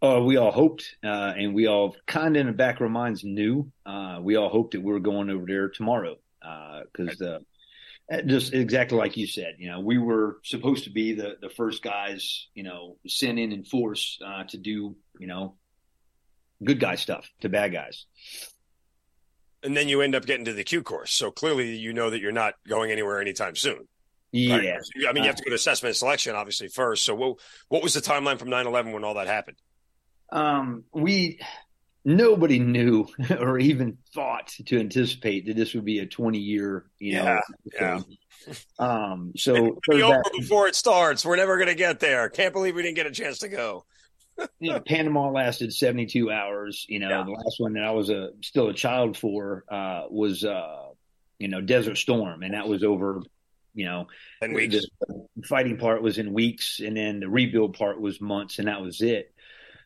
Uh, 0.02 0.20
we 0.20 0.36
all 0.36 0.50
hoped, 0.50 0.96
uh, 1.05 1.34
and 1.36 1.55
we 1.55 1.69
all 1.69 1.94
kind 2.08 2.34
of 2.34 2.40
in 2.40 2.46
the 2.48 2.52
back 2.52 2.74
of 2.74 2.82
our 2.82 2.88
minds 2.88 3.22
knew. 3.22 3.70
we 4.20 4.34
all 4.34 4.48
hoped 4.48 4.72
that 4.72 4.82
we 4.82 4.93
were 4.93 4.98
going 4.98 5.31
over 5.31 5.46
there 5.46 5.69
tomorrow 5.69 6.17
because 6.93 7.22
uh, 7.22 7.38
just 8.26 8.52
exactly 8.52 8.98
like 8.98 9.17
you 9.17 9.26
said, 9.26 9.56
you 9.58 9.70
know, 9.70 9.81
we 9.81 9.98
were 9.98 10.40
supposed 10.43 10.84
to 10.84 10.90
be 10.90 11.14
the, 11.14 11.36
the 11.40 11.48
first 11.48 11.82
guys, 11.82 12.48
you 12.55 12.62
know, 12.62 12.96
sent 13.06 13.38
in 13.38 13.52
in 13.52 13.64
force 13.64 14.19
uh, 14.24 14.44
to 14.44 14.58
do, 14.58 14.96
you 15.19 15.26
know, 15.26 15.56
good 16.64 16.81
guy 16.81 16.96
stuff 16.96 17.29
to 17.40 17.48
bad 17.48 17.72
guys. 17.72 18.06
And 19.62 19.76
then 19.76 19.88
you 19.88 20.00
end 20.00 20.14
up 20.14 20.26
getting 20.26 20.46
to 20.46 20.52
the 20.52 20.64
Q 20.64 20.82
course. 20.82 21.12
So 21.12 21.31
clearly 21.31 21.76
you 21.76 21.93
know 21.93 22.10
that 22.10 22.20
you're 22.20 22.32
not 22.32 22.55
going 22.67 22.90
anywhere 22.90 23.20
anytime 23.20 23.55
soon. 23.55 23.86
Yeah. 24.32 24.56
Right? 24.56 24.81
I 25.08 25.12
mean, 25.12 25.24
you 25.24 25.29
have 25.29 25.36
to 25.36 25.44
go 25.44 25.50
to 25.50 25.56
assessment 25.56 25.90
and 25.90 25.96
selection, 25.96 26.34
obviously, 26.34 26.69
first. 26.69 27.05
So 27.05 27.14
what, 27.14 27.36
what 27.69 27.82
was 27.82 27.94
the 27.94 28.00
timeline 28.00 28.38
from 28.38 28.48
9 28.48 28.67
11 28.67 28.93
when 28.93 29.05
all 29.05 29.14
that 29.14 29.26
happened? 29.26 29.58
Um, 30.32 30.84
we, 30.93 31.40
nobody 32.04 32.58
knew 32.58 33.06
or 33.38 33.58
even 33.58 33.98
thought 34.14 34.48
to 34.66 34.78
anticipate 34.78 35.46
that 35.46 35.56
this 35.56 35.74
would 35.74 35.84
be 35.84 35.98
a 35.98 36.06
20 36.06 36.38
year, 36.38 36.86
you 36.98 37.14
know. 37.14 37.40
Yeah. 37.72 38.00
yeah. 38.48 38.54
Um, 38.78 39.32
so 39.36 39.78
over 39.92 40.22
before 40.38 40.69
it 40.69 40.74
starts. 40.74 41.24
We're 41.24 41.36
never 41.36 41.56
going 41.56 41.69
to 41.69 41.74
get 41.74 42.00
there. 42.00 42.28
Can't 42.28 42.52
believe 42.52 42.74
we 42.74 42.82
didn't 42.82 42.96
get 42.96 43.06
a 43.06 43.12
chance 43.12 43.38
to 43.38 43.48
go. 43.48 43.84
you 44.58 44.72
know, 44.72 44.80
Panama 44.80 45.30
lasted 45.30 45.72
72 45.72 46.30
hours. 46.30 46.86
You 46.88 46.98
know, 47.00 47.08
yeah. 47.08 47.24
the 47.24 47.30
last 47.30 47.56
one 47.58 47.74
that 47.74 47.84
I 47.84 47.90
was 47.90 48.10
a 48.10 48.30
still 48.42 48.69
a 48.69 48.74
child 48.74 49.16
for 49.16 49.64
uh, 49.69 50.04
was, 50.08 50.44
uh, 50.44 50.88
you 51.38 51.48
know, 51.48 51.60
Desert 51.60 51.96
Storm, 51.96 52.42
and 52.42 52.54
that 52.54 52.69
was 52.69 52.82
over. 52.84 53.22
You 53.74 53.84
know, 53.86 54.06
and. 54.42 54.56
The 54.56 55.46
fighting 55.46 55.78
part 55.78 56.02
was 56.02 56.19
in 56.19 56.32
weeks, 56.32 56.80
and 56.80 56.96
then 56.96 57.20
the 57.20 57.28
rebuild 57.28 57.74
part 57.74 58.00
was 58.00 58.20
months, 58.20 58.58
and 58.58 58.69
that 58.69 58.82
was 58.82 59.00
it. 59.00 59.32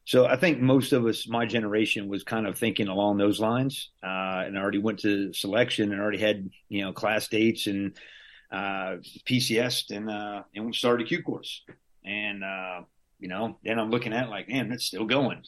So 0.07 0.27
I 0.27 0.37
think 0.37 0.61
most 0.61 0.93
of 0.93 1.07
us, 1.07 1.27
my 1.27 1.47
generation, 1.47 2.09
was 2.09 2.25
kind 2.25 2.47
of 2.47 2.59
thinking 2.59 2.89
along 2.89 3.17
those 3.17 3.41
lines, 3.41 3.91
uh, 4.03 4.45
and 4.45 4.57
already 4.59 4.79
went 4.79 4.99
to 5.01 5.33
selection 5.33 5.93
and 5.93 6.01
already 6.01 6.19
had 6.19 6.51
you 6.69 6.83
know 6.83 6.93
class 6.93 7.29
dates 7.29 7.67
and 7.67 7.97
uh, 8.51 8.97
PCS 9.27 9.91
and 9.97 10.11
uh, 10.11 10.43
and 10.55 10.75
started 10.75 11.07
a 11.07 11.09
Q 11.09 11.23
course. 11.23 11.63
And 12.05 12.45
uh, 12.45 12.83
you 13.19 13.29
know, 13.29 13.59
then 13.65 13.79
I'm 13.79 13.91
looking 13.91 14.13
at 14.13 14.29
like, 14.29 14.49
man, 14.49 14.73
it's 14.73 14.85
still 14.85 15.07
going. 15.07 15.43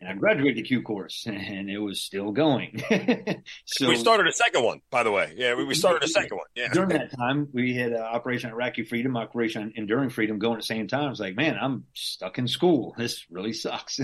And 0.00 0.08
I 0.08 0.14
graduated 0.14 0.56
the 0.56 0.62
Q 0.62 0.82
course, 0.82 1.24
and 1.26 1.70
it 1.70 1.78
was 1.78 2.00
still 2.00 2.32
going. 2.32 2.82
so 3.64 3.88
we 3.88 3.96
started 3.96 4.26
a 4.26 4.32
second 4.32 4.64
one, 4.64 4.80
by 4.90 5.02
the 5.02 5.10
way. 5.10 5.32
Yeah, 5.36 5.54
we, 5.54 5.64
we 5.64 5.74
started 5.74 6.02
a 6.02 6.08
second 6.08 6.36
one. 6.36 6.46
Yeah. 6.54 6.72
During 6.72 6.90
that 6.90 7.16
time, 7.16 7.48
we 7.52 7.74
had 7.74 7.92
uh, 7.92 7.98
Operation 7.98 8.50
Iraqi 8.50 8.84
Freedom, 8.84 9.16
Operation 9.16 9.72
Enduring 9.76 10.10
Freedom 10.10 10.38
going 10.38 10.54
at 10.54 10.60
the 10.60 10.66
same 10.66 10.88
time. 10.88 11.06
I 11.06 11.10
was 11.10 11.20
like, 11.20 11.36
man, 11.36 11.56
I'm 11.60 11.84
stuck 11.94 12.38
in 12.38 12.48
school. 12.48 12.94
This 13.02 13.26
really 13.30 13.52
sucks. 13.52 13.98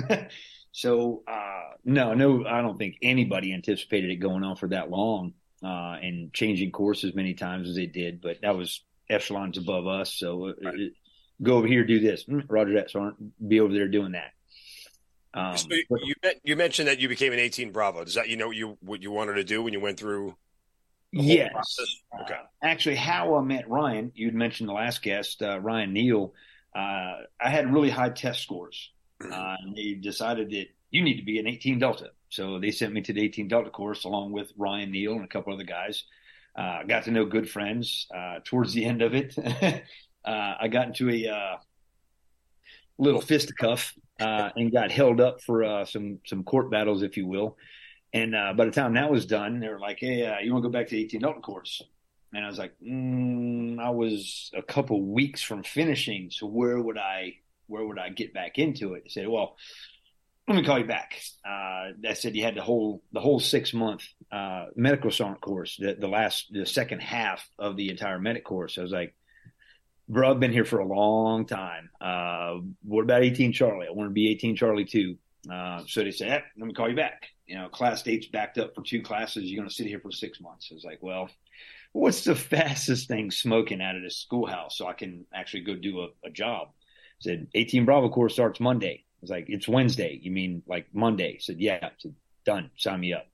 So 0.73 1.23
uh, 1.27 1.75
no, 1.85 2.15
no, 2.15 2.45
I 2.47 2.63
don't 2.63 2.79
think 2.79 2.97
anybody 3.03 3.53
anticipated 3.53 4.11
it 4.11 4.17
going 4.17 4.45
on 4.45 4.57
for 4.57 4.69
that 4.69 4.91
long 4.91 5.35
uh, 5.63 5.97
and 6.01 6.33
changing 6.33 6.71
course 6.71 7.05
as 7.05 7.15
many 7.15 7.35
times 7.35 7.69
as 7.69 7.77
it 7.77 7.93
did. 7.93 8.21
But 8.21 8.43
that 8.43 8.57
was 8.57 8.83
echelons 9.09 9.59
above 9.59 9.87
us. 9.87 10.15
So 10.15 10.49
uh, 10.49 10.53
right. 10.63 10.79
it, 10.79 10.93
go 11.43 11.57
over 11.57 11.67
here, 11.67 11.85
do 11.85 12.01
this. 12.01 12.25
Hmm, 12.25 12.41
Roger 12.49 12.75
that. 12.75 12.91
So 12.91 13.13
be 13.47 13.61
over 13.61 13.73
there 13.73 13.89
doing 13.89 14.13
that. 14.13 14.33
Um, 15.35 15.57
so 15.57 15.69
you, 15.71 16.15
you 16.43 16.57
mentioned 16.57 16.89
that 16.89 17.01
you 17.01 17.09
became 17.09 17.33
an 17.33 17.39
18 17.39 17.71
Bravo. 17.71 18.05
Does 18.05 18.15
that 18.15 18.29
you 18.29 18.37
know 18.37 18.49
what 18.49 18.57
you 18.57 18.79
what 18.81 19.03
you 19.03 19.11
wanted 19.11 19.35
to 19.35 19.45
do 19.45 19.63
when 19.63 19.73
you 19.73 19.81
went 19.81 19.99
through? 19.99 20.37
Yes. 21.13 21.53
Okay. 22.23 22.35
Uh, 22.35 22.47
actually, 22.63 22.97
how 22.97 23.37
I 23.37 23.43
met 23.43 23.69
Ryan, 23.69 24.13
you'd 24.15 24.35
mentioned 24.35 24.69
the 24.69 24.75
last 24.75 25.03
guest, 25.03 25.43
uh, 25.43 25.59
Ryan 25.61 25.93
Neal. 25.93 26.35
Uh, 26.75 27.23
I 27.41 27.51
had 27.51 27.73
really 27.73 27.91
high 27.91 28.11
test 28.11 28.43
scores. 28.43 28.91
Mm-hmm. 29.23 29.33
Uh, 29.33 29.57
and 29.61 29.77
they 29.77 29.95
decided 29.95 30.51
that 30.51 30.67
you 30.91 31.03
need 31.03 31.17
to 31.17 31.25
be 31.25 31.39
an 31.39 31.47
18 31.47 31.79
Delta. 31.79 32.11
So 32.29 32.59
they 32.59 32.71
sent 32.71 32.93
me 32.93 33.01
to 33.03 33.13
the 33.13 33.23
18 33.23 33.49
Delta 33.49 33.71
course 33.71 34.05
along 34.05 34.33
with 34.33 34.53
Ryan 34.57 34.93
Neal 34.93 35.15
and 35.15 35.25
a 35.25 35.29
couple 35.29 35.53
other 35.53 35.65
guys. 35.65 36.05
Uh, 36.57 36.83
got 36.83 37.05
to 37.05 37.11
know 37.11 37.25
good 37.25 37.49
friends. 37.49 38.07
Uh, 38.15 38.41
towards 38.45 38.75
the 38.75 38.85
end 38.85 39.03
of 39.03 39.15
it, 39.15 39.35
I 40.25 40.69
got 40.69 40.89
into 40.89 41.11
a 41.11 41.59
little 42.99 43.21
fisticuff 43.21 43.95
uh, 44.19 44.51
and 44.57 44.73
got 44.73 44.91
held 44.91 45.21
up 45.21 45.41
for 45.43 45.65
uh, 45.65 45.85
some 45.85 46.19
some 46.27 46.45
court 46.45 46.71
battles, 46.71 47.03
if 47.03 47.17
you 47.17 47.27
will. 47.27 47.57
And 48.13 48.35
uh, 48.35 48.55
by 48.55 48.65
the 48.65 48.71
time 48.71 48.95
that 48.95 49.11
was 49.11 49.27
done, 49.27 49.61
they 49.61 49.69
were 49.69 49.79
like, 49.79 49.99
"Hey, 50.01 50.27
uh, 50.27 50.39
you 50.41 50.53
want 50.53 50.65
to 50.65 50.69
go 50.69 50.73
back 50.73 50.89
to 50.89 50.97
the 50.97 51.03
18 51.03 51.21
Delta 51.21 51.41
course?" 51.41 51.83
And 52.33 52.45
I 52.45 52.49
was 52.49 52.59
like, 52.59 52.75
mm, 52.83 53.79
"I 53.79 53.91
was 53.91 54.51
a 54.55 54.63
couple 54.63 55.03
weeks 55.03 55.43
from 55.43 55.63
finishing, 55.63 56.31
so 56.31 56.47
where 56.47 56.81
would 56.81 56.99
I 56.99 57.37
where 57.67 57.87
would 57.87 57.99
I 57.99 58.09
get 58.09 58.35
back 58.35 58.59
into 58.59 58.95
it?" 58.95 59.05
They 59.05 59.11
said, 59.11 59.29
"Well." 59.29 59.57
Let 60.47 60.57
me 60.57 60.65
call 60.65 60.79
you 60.79 60.87
back. 60.87 61.21
Uh, 61.47 61.93
I 62.09 62.15
said 62.15 62.35
you 62.35 62.43
had 62.43 62.55
the 62.55 62.63
whole 62.63 63.03
the 63.13 63.21
whole 63.21 63.39
six 63.39 63.75
month 63.75 64.05
uh, 64.33 64.69
medical 64.75 65.11
sergeant 65.11 65.43
course, 65.43 65.77
the, 65.79 65.93
the 65.93 66.09
last 66.09 66.47
the 66.51 66.65
second 66.65 67.01
half 67.01 67.47
of 67.59 67.77
the 67.77 67.91
entire 67.91 68.19
medic 68.19 68.47
course. 68.47 68.79
I 68.79 68.81
was 68.81 68.91
like, 68.91 69.15
bro, 70.09 70.31
I've 70.31 70.41
been 70.41 70.53
here 70.53 70.65
for 70.65 70.79
a 70.79 70.87
long 70.87 71.45
time. 71.47 71.91
Uh, 72.01 72.59
what 72.83 73.03
about 73.03 73.23
18 73.23 73.53
Charlie? 73.53 73.87
I 73.87 73.93
want 73.93 74.09
to 74.11 74.15
be 74.15 74.31
18 74.31 74.57
Charlie 74.57 74.85
too. 74.85 75.17
Uh, 75.51 75.83
so 75.87 76.03
they 76.03 76.11
said, 76.11 76.45
let 76.59 76.67
me 76.67 76.75
call 76.75 76.89
you 76.89 76.97
back. 76.97 77.29
You 77.47 77.57
know, 77.57 77.69
class 77.69 78.03
dates 78.03 78.27
backed 78.27 78.59
up 78.59 78.75
for 78.75 78.83
two 78.83 79.03
classes. 79.03 79.45
You're 79.45 79.61
going 79.61 79.69
to 79.69 79.75
sit 79.75 79.87
here 79.87 80.01
for 80.01 80.11
six 80.11 80.41
months. 80.41 80.69
I 80.71 80.75
was 80.75 80.85
like, 80.85 80.99
well, 81.03 81.31
what's 81.93 82.25
the 82.25 82.35
fastest 82.37 83.09
thing 83.09 83.31
smoking 83.31 83.81
out 83.81 83.97
of 83.97 84.03
this 84.03 84.17
schoolhouse 84.17 84.77
so 84.77 84.87
I 84.87 84.93
can 84.93 85.27
actually 85.35 85.63
go 85.63 85.75
do 85.75 86.01
a, 86.01 86.09
a 86.27 86.31
job? 86.31 86.69
I 86.71 87.21
said, 87.21 87.49
18 87.55 87.85
Bravo 87.85 88.09
course 88.09 88.35
starts 88.35 88.61
Monday. 88.61 89.05
I 89.05 89.21
was 89.21 89.31
like, 89.31 89.47
it's 89.49 89.69
Wednesday. 89.69 90.19
You 90.23 90.31
mean 90.31 90.63
like 90.67 90.87
Monday? 90.93 91.35
I 91.37 91.39
said, 91.41 91.61
yeah. 91.61 91.79
I 91.83 91.91
said, 91.99 92.15
done. 92.45 92.71
Sign 92.77 93.01
me 93.01 93.13
up. 93.13 93.27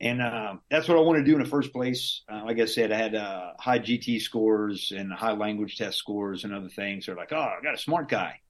And 0.00 0.22
uh, 0.22 0.54
that's 0.70 0.88
what 0.88 0.96
I 0.96 1.00
wanted 1.00 1.20
to 1.20 1.24
do 1.26 1.36
in 1.36 1.42
the 1.42 1.48
first 1.48 1.72
place. 1.72 2.22
Uh, 2.30 2.42
like 2.44 2.58
I 2.58 2.64
said, 2.64 2.90
I 2.90 2.96
had 2.96 3.14
uh, 3.14 3.52
high 3.58 3.78
GT 3.78 4.20
scores 4.22 4.92
and 4.96 5.12
high 5.12 5.32
language 5.32 5.76
test 5.76 5.98
scores 5.98 6.44
and 6.44 6.54
other 6.54 6.70
things. 6.70 7.04
They're 7.04 7.16
like, 7.16 7.32
oh, 7.32 7.36
I 7.36 7.58
got 7.62 7.74
a 7.74 7.78
smart 7.78 8.08
guy. 8.08 8.40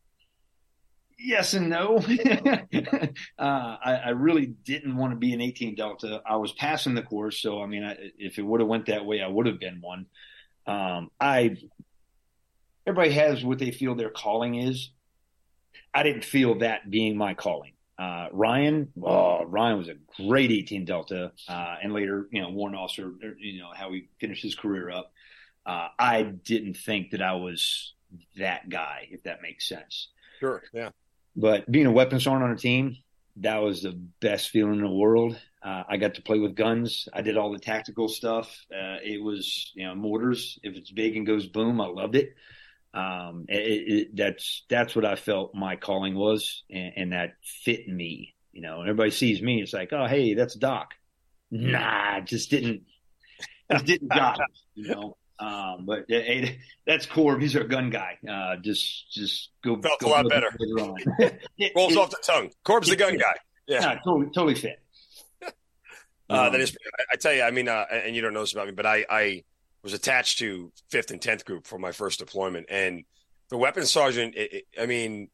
Yes 1.19 1.55
and 1.55 1.69
no. 1.69 2.03
Uh, 3.39 3.77
I, 3.83 3.95
I, 3.95 4.09
really 4.11 4.47
didn't 4.47 4.97
want 4.97 5.13
to 5.13 5.17
be 5.17 5.33
an 5.33 5.41
18 5.41 5.75
Delta. 5.75 6.21
I 6.27 6.37
was 6.37 6.53
passing 6.53 6.95
the 6.95 7.03
course, 7.03 7.39
so 7.39 7.63
I 7.63 7.67
mean, 7.67 7.83
I, 7.83 7.97
if 8.19 8.39
it 8.39 8.43
would 8.43 8.61
have 8.61 8.69
went 8.69 8.87
that 8.87 9.07
way, 9.07 9.23
I 9.23 9.29
would 9.29 9.47
have 9.47 9.59
been 9.59 9.81
one. 9.81 10.07
Um, 10.67 11.11
I 11.19 11.57
everybody 12.87 13.13
has 13.13 13.43
what 13.43 13.59
they 13.59 13.71
feel 13.71 13.95
their 13.95 14.11
calling 14.11 14.57
is. 14.57 14.91
I 15.95 16.03
didn't 16.03 16.25
feel 16.25 16.59
that 16.59 16.91
being 16.91 17.17
my 17.17 17.33
calling. 17.35 17.73
Uh, 18.01 18.29
Ryan, 18.33 18.91
oh, 19.03 19.45
Ryan 19.45 19.77
was 19.77 19.89
a 19.89 19.97
great 20.17 20.51
18 20.51 20.87
Delta, 20.87 21.33
uh, 21.51 21.77
and 21.83 21.93
later, 21.93 22.29
you 22.31 22.41
know, 22.41 22.49
warrant 22.49 22.79
officer, 22.79 23.13
you 23.39 23.61
know, 23.61 23.69
how 23.75 23.93
he 23.93 24.09
finished 24.19 24.43
his 24.43 24.55
career 24.55 24.91
up. 24.91 25.13
Uh, 25.67 25.89
I 25.99 26.23
didn't 26.23 26.79
think 26.79 27.11
that 27.11 27.21
I 27.21 27.35
was 27.35 27.93
that 28.39 28.71
guy, 28.71 29.09
if 29.11 29.25
that 29.25 29.43
makes 29.43 29.69
sense. 29.69 30.09
Sure. 30.39 30.63
Yeah. 30.73 30.91
But 31.37 31.71
being 31.71 31.85
a 31.85 31.93
weapons 31.93 32.25
sergeant 32.25 32.45
on 32.45 32.53
a 32.53 32.57
team, 32.57 32.97
that 33.37 33.59
was 33.59 33.83
the 33.83 33.93
best 34.21 34.49
feeling 34.49 34.77
in 34.77 34.81
the 34.81 34.91
world. 34.91 35.39
Uh, 35.63 35.83
I 35.87 35.99
got 35.99 36.15
to 36.15 36.23
play 36.23 36.39
with 36.39 36.55
guns. 36.55 37.07
I 37.13 37.21
did 37.21 37.37
all 37.37 37.53
the 37.53 37.59
tactical 37.59 38.09
stuff. 38.09 38.49
Uh, 38.73 38.97
it 39.05 39.23
was, 39.23 39.73
you 39.75 39.87
know, 39.87 39.95
mortars. 39.95 40.59
If 40.63 40.75
it's 40.75 40.91
big 40.91 41.19
and 41.19 41.27
goes 41.27 41.47
boom, 41.47 41.83
I 41.83 41.87
loved 41.87 42.17
it 42.17 42.35
um, 42.93 43.47
it, 43.49 43.55
it, 43.55 44.17
that's 44.17 44.65
that's 44.69 44.97
what 44.97 45.05
I 45.05 45.15
felt 45.15 45.55
my 45.55 45.77
calling 45.77 46.15
was, 46.15 46.65
and, 46.71 46.93
and, 46.97 47.13
that 47.13 47.35
fit 47.43 47.89
me. 47.89 48.35
You 48.53 48.63
know, 48.63 48.81
and 48.81 48.89
everybody 48.89 49.13
sees 49.13 49.41
me, 49.41 49.63
it's 49.63 49.73
like, 49.73 49.93
oh, 49.93 50.07
hey, 50.07 50.35
that's 50.35 50.55
Doc. 50.55 50.95
Nah, 51.53 52.21
just 52.21 52.51
didn't, 52.51 52.83
just 53.71 53.85
didn't 53.85 54.09
got 54.09 54.41
it. 54.41 54.47
You 54.75 54.89
know, 54.89 55.17
um, 55.39 55.87
but 55.87 56.05
hey, 56.09 56.59
that's 56.85 57.07
Corb. 57.07 57.41
He's 57.41 57.55
our 57.55 57.65
gun 57.65 57.91
guy. 57.91 58.19
Uh, 58.29 58.57
just 58.57 59.11
just 59.13 59.51
go. 59.63 59.81
Felt 59.81 60.01
go 60.01 60.09
a 60.09 60.11
lot 60.11 60.29
better. 60.29 60.51
it, 61.59 61.73
Rolls 61.77 61.97
off 61.97 62.11
the 62.11 62.19
tongue. 62.25 62.51
Corb's 62.65 62.89
the 62.89 62.97
gun 62.97 63.17
guy. 63.17 63.35
Yeah, 63.69 64.01
totally, 64.03 64.27
totally 64.35 64.57
fit. 64.57 64.81
Uh, 66.29 66.51
that 66.51 66.61
is, 66.61 66.77
I, 66.99 67.03
I 67.13 67.17
tell 67.19 67.33
you, 67.33 67.43
I 67.43 67.53
mean, 67.53 67.69
uh, 67.69 67.85
and 67.89 68.17
you 68.17 68.23
don't 68.23 68.35
know 68.35 68.41
this 68.41 68.53
about 68.53 68.67
me, 68.67 68.73
but 68.73 68.85
I, 68.85 69.07
I 69.09 69.45
was 69.83 69.93
attached 69.93 70.39
to 70.39 70.73
fifth 70.91 71.11
and 71.11 71.21
tenth 71.21 71.45
group 71.45 71.67
for 71.67 71.79
my 71.79 71.93
first 71.93 72.19
deployment, 72.19 72.67
and 72.71 73.05
the 73.49 73.57
weapons 73.57 73.91
sergeant. 73.91 74.35
It, 74.37 74.53
it, 74.53 74.65
I 74.81 74.87
mean, 74.87 75.29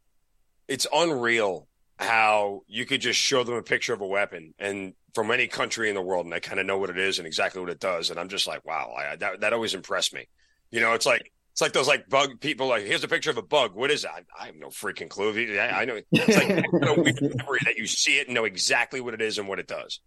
it's 0.69 0.87
unreal 0.93 1.69
how 1.99 2.63
you 2.67 2.85
could 2.85 3.01
just 3.01 3.19
show 3.19 3.43
them 3.43 3.55
a 3.55 3.63
picture 3.63 3.95
of 3.95 4.01
a 4.01 4.07
weapon 4.07 4.55
and 4.59 4.93
from 5.15 5.31
any 5.31 5.47
country 5.47 5.89
in 5.89 5.95
the 5.95 6.03
world, 6.03 6.27
and 6.27 6.33
they 6.33 6.41
kind 6.41 6.61
of 6.61 6.67
know 6.67 6.77
what 6.79 6.91
it 6.91 6.99
is 6.99 7.19
and 7.19 7.27
exactly 7.27 7.61
what 7.61 7.71
it 7.71 7.81
does. 7.81 8.11
And 8.11 8.21
I'm 8.21 8.29
just 8.29 8.47
like, 8.47 8.65
wow, 8.67 8.93
I, 8.97 9.17
that 9.17 9.41
that 9.41 9.53
always 9.53 9.75
impressed 9.75 10.13
me. 10.13 10.29
You 10.71 10.81
know, 10.81 10.93
it's 10.93 11.07
like 11.07 11.33
it's 11.53 11.63
like 11.63 11.73
those 11.73 11.89
like 11.89 12.07
bug 12.11 12.39
people. 12.41 12.67
Like, 12.67 12.85
here's 12.85 13.03
a 13.03 13.09
picture 13.09 13.31
of 13.31 13.39
a 13.39 13.43
bug. 13.43 13.75
What 13.75 13.91
is 13.91 14.03
that? 14.03 14.13
I, 14.39 14.43
I 14.43 14.47
have 14.47 14.57
no 14.57 14.69
freaking 14.69 15.09
clue. 15.09 15.59
I, 15.59 15.69
I 15.69 15.85
know 15.87 15.99
it's 16.13 16.37
like 16.37 16.51
a 16.83 17.01
weird 17.01 17.35
memory 17.35 17.61
that 17.65 17.77
you 17.79 17.87
see 17.87 18.19
it 18.19 18.27
and 18.27 18.35
know 18.35 18.45
exactly 18.45 19.01
what 19.01 19.15
it 19.15 19.23
is 19.23 19.39
and 19.39 19.49
what 19.49 19.59
it 19.59 19.67
does. 19.67 20.01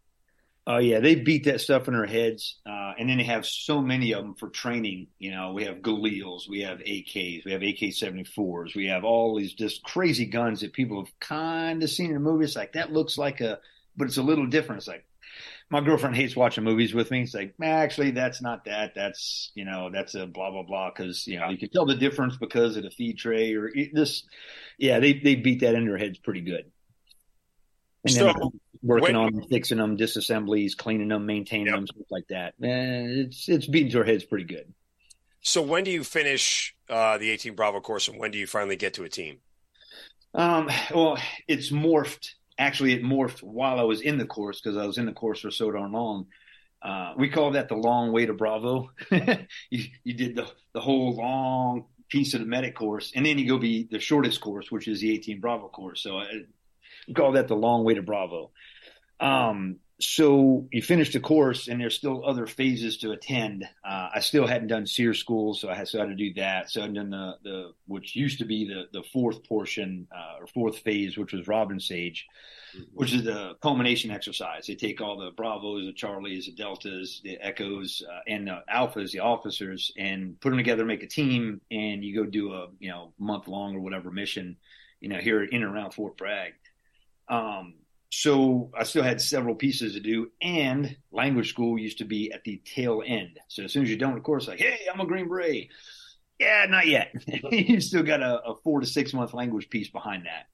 Oh 0.72 0.78
yeah, 0.78 1.00
they 1.00 1.16
beat 1.16 1.46
that 1.46 1.62
stuff 1.62 1.88
in 1.88 1.96
our 1.96 2.06
heads, 2.06 2.60
uh, 2.64 2.94
and 3.00 3.10
then 3.10 3.18
they 3.18 3.24
have 3.24 3.44
so 3.44 3.82
many 3.82 4.12
of 4.12 4.24
them 4.24 4.36
for 4.36 4.50
training. 4.50 5.08
You 5.18 5.32
know, 5.32 5.52
we 5.52 5.64
have 5.64 5.78
Galils, 5.78 6.48
we 6.48 6.62
have 6.62 6.78
AKs, 6.78 7.44
we 7.44 7.52
have 7.54 7.64
AK 7.64 7.92
seventy 7.92 8.24
fours, 8.24 8.76
we 8.76 8.86
have 8.86 9.04
all 9.04 9.36
these 9.36 9.54
just 9.54 9.82
crazy 9.82 10.28
guns 10.28 10.62
that 10.62 10.72
people 10.74 11.04
have 11.04 11.20
kind 11.20 11.82
of 11.82 11.90
seen 11.90 12.12
in 12.12 12.22
movies. 12.22 12.56
Like 12.56 12.74
that 12.74 12.94
looks 12.94 13.18
like 13.18 13.42
a, 13.42 13.58
but 13.98 14.06
it's 14.06 14.18
a 14.18 14.22
little 14.22 14.46
different. 14.46 14.82
It's 14.82 14.88
like 14.88 15.08
my 15.72 15.82
girlfriend 15.82 16.16
hates 16.16 16.36
watching 16.36 16.66
movies 16.66 16.94
with 16.94 17.10
me. 17.10 17.24
It's 17.24 17.34
like, 17.34 17.56
actually, 17.64 18.12
that's 18.12 18.40
not 18.40 18.66
that. 18.66 18.94
That's 18.94 19.52
you 19.56 19.66
know, 19.66 19.90
that's 19.92 20.14
a 20.14 20.28
blah 20.28 20.52
blah 20.52 20.62
blah. 20.62 20.92
Because 20.96 21.26
you 21.26 21.40
know, 21.40 21.50
you 21.50 21.58
can 21.58 21.72
tell 21.72 21.88
the 21.88 21.96
difference 21.96 22.38
because 22.38 22.78
of 22.78 22.84
the 22.84 22.92
feed 22.92 23.18
tray 23.18 23.56
or 23.56 23.72
this. 23.92 24.22
Yeah, 24.78 25.00
they 25.00 25.14
they 25.14 25.34
beat 25.34 25.62
that 25.62 25.74
into 25.74 25.90
their 25.90 25.98
heads 25.98 26.20
pretty 26.20 26.42
good. 26.42 26.72
And 28.04 28.14
so, 28.14 28.26
then 28.26 28.36
working 28.81 29.15
when, 29.15 29.36
on 29.36 29.48
fixing 29.50 29.77
them, 29.77 29.98
disassemblies, 29.98 30.75
cleaning 30.75 31.09
them, 31.09 31.25
maintaining 31.25 31.67
yep. 31.67 31.75
them, 31.75 31.88
stuff 31.88 32.05
like 32.09 32.27
that. 32.29 32.53
Eh, 32.63 33.25
it's 33.25 33.50
it's 33.50 33.67
beating 33.67 33.91
to 33.91 34.00
our 34.00 34.03
heads 34.03 34.24
pretty 34.24 34.45
good. 34.45 34.74
So 35.41 35.62
when 35.62 35.83
do 35.83 35.91
you 35.91 36.03
finish 36.03 36.75
uh, 36.89 37.17
the 37.17 37.29
18 37.29 37.55
Bravo 37.55 37.79
course, 37.79 38.07
and 38.07 38.19
when 38.19 38.31
do 38.31 38.38
you 38.38 38.48
finally 38.48 38.75
get 38.75 38.95
to 38.95 39.03
a 39.03 39.09
team? 39.09 39.38
Um, 40.33 40.69
well, 40.93 41.17
it's 41.48 41.71
morphed. 41.71 42.31
Actually, 42.57 42.93
it 42.93 43.03
morphed 43.03 43.41
while 43.41 43.79
I 43.79 43.83
was 43.83 44.01
in 44.01 44.17
the 44.17 44.25
course 44.25 44.59
because 44.59 44.77
I 44.77 44.86
was 44.86 44.98
in 44.98 45.05
the 45.05 45.13
course 45.13 45.41
for 45.41 45.51
so 45.51 45.71
darn 45.71 45.91
long. 45.91 46.27
Uh, 46.81 47.13
we 47.17 47.29
call 47.29 47.51
that 47.51 47.69
the 47.69 47.75
long 47.75 48.12
way 48.12 48.25
to 48.25 48.33
Bravo. 48.33 48.91
you, 49.69 49.86
you 50.03 50.13
did 50.13 50.36
the 50.36 50.50
the 50.74 50.81
whole 50.81 51.15
long 51.15 51.86
piece 52.09 52.33
of 52.33 52.41
the 52.41 52.45
medic 52.45 52.75
course, 52.75 53.12
and 53.15 53.25
then 53.25 53.38
you 53.38 53.48
go 53.48 53.57
be 53.57 53.88
the 53.89 54.00
shortest 54.00 54.41
course, 54.41 54.71
which 54.71 54.88
is 54.88 55.01
the 55.01 55.12
18 55.13 55.39
Bravo 55.39 55.67
course. 55.69 56.01
So 56.01 56.19
uh, 56.19 56.25
we 57.10 57.13
call 57.16 57.34
that 57.34 57.50
the 57.50 57.56
long 57.56 57.84
way 57.84 57.96
to 57.96 58.01
Bravo. 58.01 58.51
Um, 59.20 59.80
so 60.01 60.66
you 60.72 60.82
finish 60.82 61.12
the 61.12 61.20
course, 61.20 61.68
and 61.68 61.80
there's 61.80 61.96
still 61.96 62.25
other 62.25 62.48
phases 62.48 62.98
to 63.00 63.12
attend. 63.12 63.66
Uh, 63.84 64.10
I 64.16 64.22
still 64.22 64.48
hadn't 64.48 64.70
done 64.70 64.88
SERE 64.88 65.13
school, 65.13 65.54
so 65.54 65.70
I 65.70 65.75
had, 65.75 65.89
so 65.89 66.00
I 66.00 66.04
had 66.04 66.10
to 66.10 66.16
do 66.16 66.34
that. 66.36 66.72
So 66.72 66.82
I've 66.82 66.94
done 66.94 67.10
the, 67.10 67.36
the 67.44 67.74
which 67.86 68.16
used 68.16 68.39
to 68.39 68.46
be 68.46 68.66
the 68.66 68.86
the 68.94 69.04
fourth 69.04 69.44
portion 69.44 70.08
uh, 70.16 70.39
or 70.39 70.48
fourth 70.48 70.80
phase, 70.80 71.18
which 71.18 71.34
was 71.34 71.50
Robin 71.50 71.82
Sage, 71.82 72.28
mm-hmm. 72.74 72.86
which 72.94 73.13
is 73.13 73.25
the 73.25 73.56
culmination 73.62 74.10
exercise. 74.10 74.68
They 74.68 74.75
take 74.75 75.01
all 75.01 75.18
the 75.18 75.32
Bravos, 75.32 75.86
the 75.86 75.94
Charlies, 75.94 76.46
the 76.46 76.54
Deltas, 76.54 77.20
the 77.22 77.38
Echoes, 77.42 78.01
uh, 78.10 78.20
and 78.25 78.48
the 78.48 78.63
Alphas, 78.74 79.12
the 79.12 79.20
officers, 79.20 79.92
and 79.98 80.39
put 80.39 80.51
them 80.51 80.58
together, 80.58 80.86
make 80.86 81.04
a 81.04 81.08
team, 81.08 81.60
and 81.72 82.06
you 82.06 82.16
go 82.16 82.30
do 82.30 82.54
a 82.54 82.68
you 82.80 82.89
know 82.89 83.12
month 83.20 83.50
long 83.50 83.75
or 83.75 83.82
whatever 83.82 84.12
mission, 84.12 84.56
you 85.01 85.10
know 85.10 85.18
here 85.18 85.44
in 85.44 85.62
and 85.62 85.75
around 85.75 85.94
Fort 85.94 86.16
Bragg. 86.16 86.54
Um, 87.29 87.75
so 88.12 88.71
I 88.77 88.83
still 88.83 89.03
had 89.03 89.21
several 89.21 89.55
pieces 89.55 89.93
to 89.93 90.00
do, 90.00 90.31
and 90.41 90.95
language 91.12 91.50
school 91.50 91.77
used 91.77 92.00
to 92.00 92.05
be 92.05 92.31
at 92.31 92.43
the 92.43 92.62
tail 92.65 93.03
end. 93.05 93.39
So 93.48 93.63
as 93.63 93.74
soon 93.74 93.83
as 93.83 93.89
you're 93.89 94.00
done 94.00 94.13
with 94.13 94.24
the 94.24 94.25
course, 94.25 94.48
like, 94.48 94.59
hey, 94.59 94.79
I'm 94.91 95.00
a 95.00 95.05
Green 95.05 95.29
Beret. 95.29 95.69
Yeah, 96.39 96.65
not 96.67 96.88
yet. 96.88 97.13
you 97.51 97.79
still 97.81 98.01
got 98.01 98.21
a, 98.21 98.41
a, 98.41 98.55
four 98.63 98.79
to 98.79 98.86
six 98.86 99.13
month 99.13 99.33
language 99.33 99.69
piece 99.69 99.89
behind 99.89 100.25
that. 100.25 100.48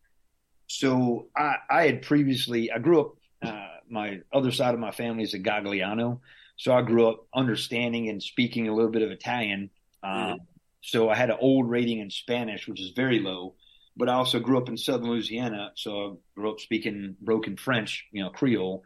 So 0.68 1.28
I, 1.38 1.56
I 1.70 1.86
had 1.86 2.02
previously, 2.02 2.72
I 2.72 2.80
grew 2.80 3.02
up, 3.02 3.14
uh, 3.42 3.68
my 3.90 4.22
other 4.34 4.52
side 4.52 4.74
of 4.74 4.80
my 4.80 4.92
family 4.92 5.24
is 5.24 5.36
a 5.36 5.40
Gagliano. 5.40 6.20
So 6.58 6.74
I 6.74 6.82
grew 6.82 7.08
up 7.08 7.28
understanding 7.34 8.10
and 8.10 8.22
speaking 8.22 8.68
a 8.68 8.76
little 8.76 8.92
bit 8.92 9.04
of 9.04 9.12
Italian. 9.12 9.70
mm-hmm. 10.04 10.44
So 10.82 11.10
I 11.10 11.16
had 11.16 11.30
an 11.30 11.38
old 11.40 11.70
rating 11.70 12.00
in 12.00 12.12
Spanish, 12.12 12.68
which 12.68 12.80
is 12.80 12.92
very 12.92 13.20
low. 13.20 13.56
But 13.98 14.10
I 14.10 14.14
also 14.14 14.40
grew 14.40 14.58
up 14.58 14.68
in 14.68 14.78
Southern 14.78 15.10
Louisiana, 15.10 15.72
so 15.76 15.92
I 15.92 16.40
grew 16.40 16.52
up 16.52 16.60
speaking 16.60 17.16
broken 17.22 17.56
French, 17.56 18.06
you 18.12 18.24
know, 18.24 18.30
Creole. 18.30 18.84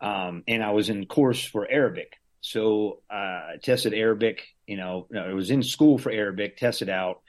Um, 0.00 0.42
and 0.46 0.62
I 0.62 0.72
was 0.72 0.90
in 0.90 1.06
course 1.06 1.42
for 1.42 1.70
Arabic. 1.70 2.18
So 2.40 3.00
uh, 3.10 3.14
I 3.14 3.56
tested 3.62 3.94
Arabic, 3.94 4.42
you 4.66 4.76
know, 4.76 5.06
it 5.10 5.34
was 5.34 5.50
in 5.50 5.62
school 5.62 5.96
for 5.96 6.10
Arabic, 6.10 6.56
tested 6.56 6.88
out. 6.88 7.20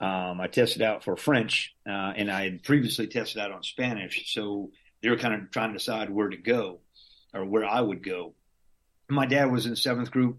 Um, 0.00 0.40
I 0.40 0.46
tested 0.46 0.80
out 0.80 1.04
for 1.04 1.16
French, 1.16 1.74
uh, 1.86 2.12
and 2.16 2.30
I 2.30 2.44
had 2.44 2.62
previously 2.62 3.06
tested 3.08 3.42
out 3.42 3.52
on 3.52 3.62
Spanish. 3.62 4.32
So 4.32 4.70
they 5.02 5.10
were 5.10 5.18
kind 5.18 5.34
of 5.34 5.50
trying 5.50 5.72
to 5.72 5.78
decide 5.78 6.08
where 6.08 6.28
to 6.28 6.36
go 6.36 6.80
or 7.34 7.44
where 7.44 7.64
I 7.64 7.80
would 7.80 8.02
go. 8.02 8.34
My 9.08 9.26
dad 9.26 9.50
was 9.50 9.66
in 9.66 9.76
seventh 9.76 10.10
group. 10.10 10.38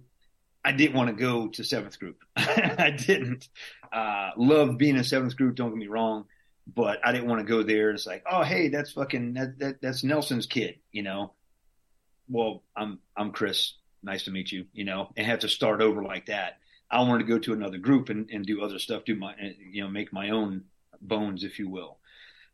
I 0.63 0.71
didn't 0.71 0.95
want 0.95 1.09
to 1.09 1.15
go 1.15 1.47
to 1.49 1.63
seventh 1.63 1.99
group. 1.99 2.17
I 2.35 2.91
didn't. 2.91 3.49
Uh, 3.91 4.31
love 4.37 4.77
being 4.77 4.95
in 4.95 5.03
seventh 5.03 5.35
group. 5.35 5.55
Don't 5.55 5.69
get 5.69 5.77
me 5.77 5.87
wrong, 5.87 6.25
but 6.67 6.99
I 7.03 7.11
didn't 7.11 7.27
want 7.27 7.39
to 7.41 7.47
go 7.47 7.63
there. 7.63 7.91
It's 7.91 8.05
like, 8.05 8.23
oh, 8.29 8.43
hey, 8.43 8.69
that's 8.69 8.91
fucking 8.91 9.33
that, 9.33 9.59
that 9.59 9.81
that's 9.81 10.03
Nelson's 10.03 10.45
kid, 10.45 10.75
you 10.91 11.03
know. 11.03 11.33
Well, 12.29 12.63
I'm 12.75 12.99
I'm 13.17 13.31
Chris. 13.31 13.73
Nice 14.03 14.23
to 14.23 14.31
meet 14.31 14.51
you, 14.51 14.65
you 14.73 14.83
know, 14.83 15.11
and 15.15 15.27
have 15.27 15.39
to 15.39 15.49
start 15.49 15.81
over 15.81 16.03
like 16.03 16.27
that. 16.27 16.57
I 16.89 17.01
wanted 17.01 17.25
to 17.25 17.33
go 17.33 17.39
to 17.39 17.53
another 17.53 17.77
group 17.77 18.09
and, 18.09 18.29
and 18.31 18.45
do 18.45 18.61
other 18.61 18.79
stuff, 18.79 19.05
do 19.05 19.15
my, 19.15 19.33
you 19.71 19.83
know, 19.83 19.89
make 19.89 20.11
my 20.11 20.31
own 20.31 20.65
bones, 20.99 21.43
if 21.43 21.57
you 21.57 21.69
will. 21.69 21.97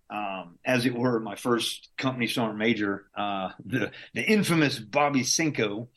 Um, 0.10 0.60
as 0.64 0.86
it 0.86 0.94
were, 0.94 1.20
my 1.20 1.36
first 1.36 1.90
company 1.98 2.28
sergeant 2.28 2.58
major, 2.58 3.08
uh, 3.16 3.50
the 3.66 3.92
the 4.14 4.24
infamous 4.24 4.80
Bobby 4.80 5.24
Cinco, 5.24 5.90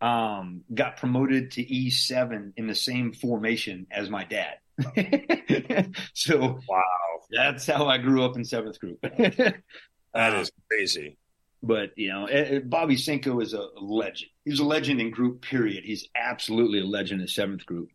um, 0.00 0.62
got 0.72 0.96
promoted 0.96 1.52
to 1.52 1.64
E7 1.64 2.52
in 2.56 2.66
the 2.66 2.74
same 2.74 3.12
formation 3.12 3.86
as 3.90 4.08
my 4.08 4.24
dad. 4.24 4.56
so 6.14 6.60
wow, 6.68 7.20
that's 7.30 7.66
how 7.66 7.86
I 7.86 7.98
grew 7.98 8.24
up 8.24 8.36
in 8.36 8.44
seventh 8.44 8.80
group. 8.80 8.98
that 9.02 10.34
is 10.34 10.50
crazy. 10.70 11.18
But 11.62 11.90
you 11.96 12.08
know, 12.08 12.26
eh, 12.26 12.44
eh, 12.48 12.58
Bobby 12.60 12.96
Cinco 12.96 13.40
is 13.40 13.52
a 13.52 13.68
legend. 13.78 14.30
He's 14.44 14.60
a 14.60 14.64
legend 14.64 15.00
in 15.00 15.10
group. 15.10 15.42
Period. 15.42 15.84
He's 15.84 16.08
absolutely 16.14 16.80
a 16.80 16.86
legend 16.86 17.20
in 17.20 17.28
seventh 17.28 17.66
group. 17.66 17.90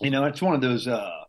You 0.00 0.10
know, 0.10 0.24
it's 0.24 0.42
one 0.42 0.54
of 0.54 0.60
those 0.60 0.88
uh, 0.88 1.20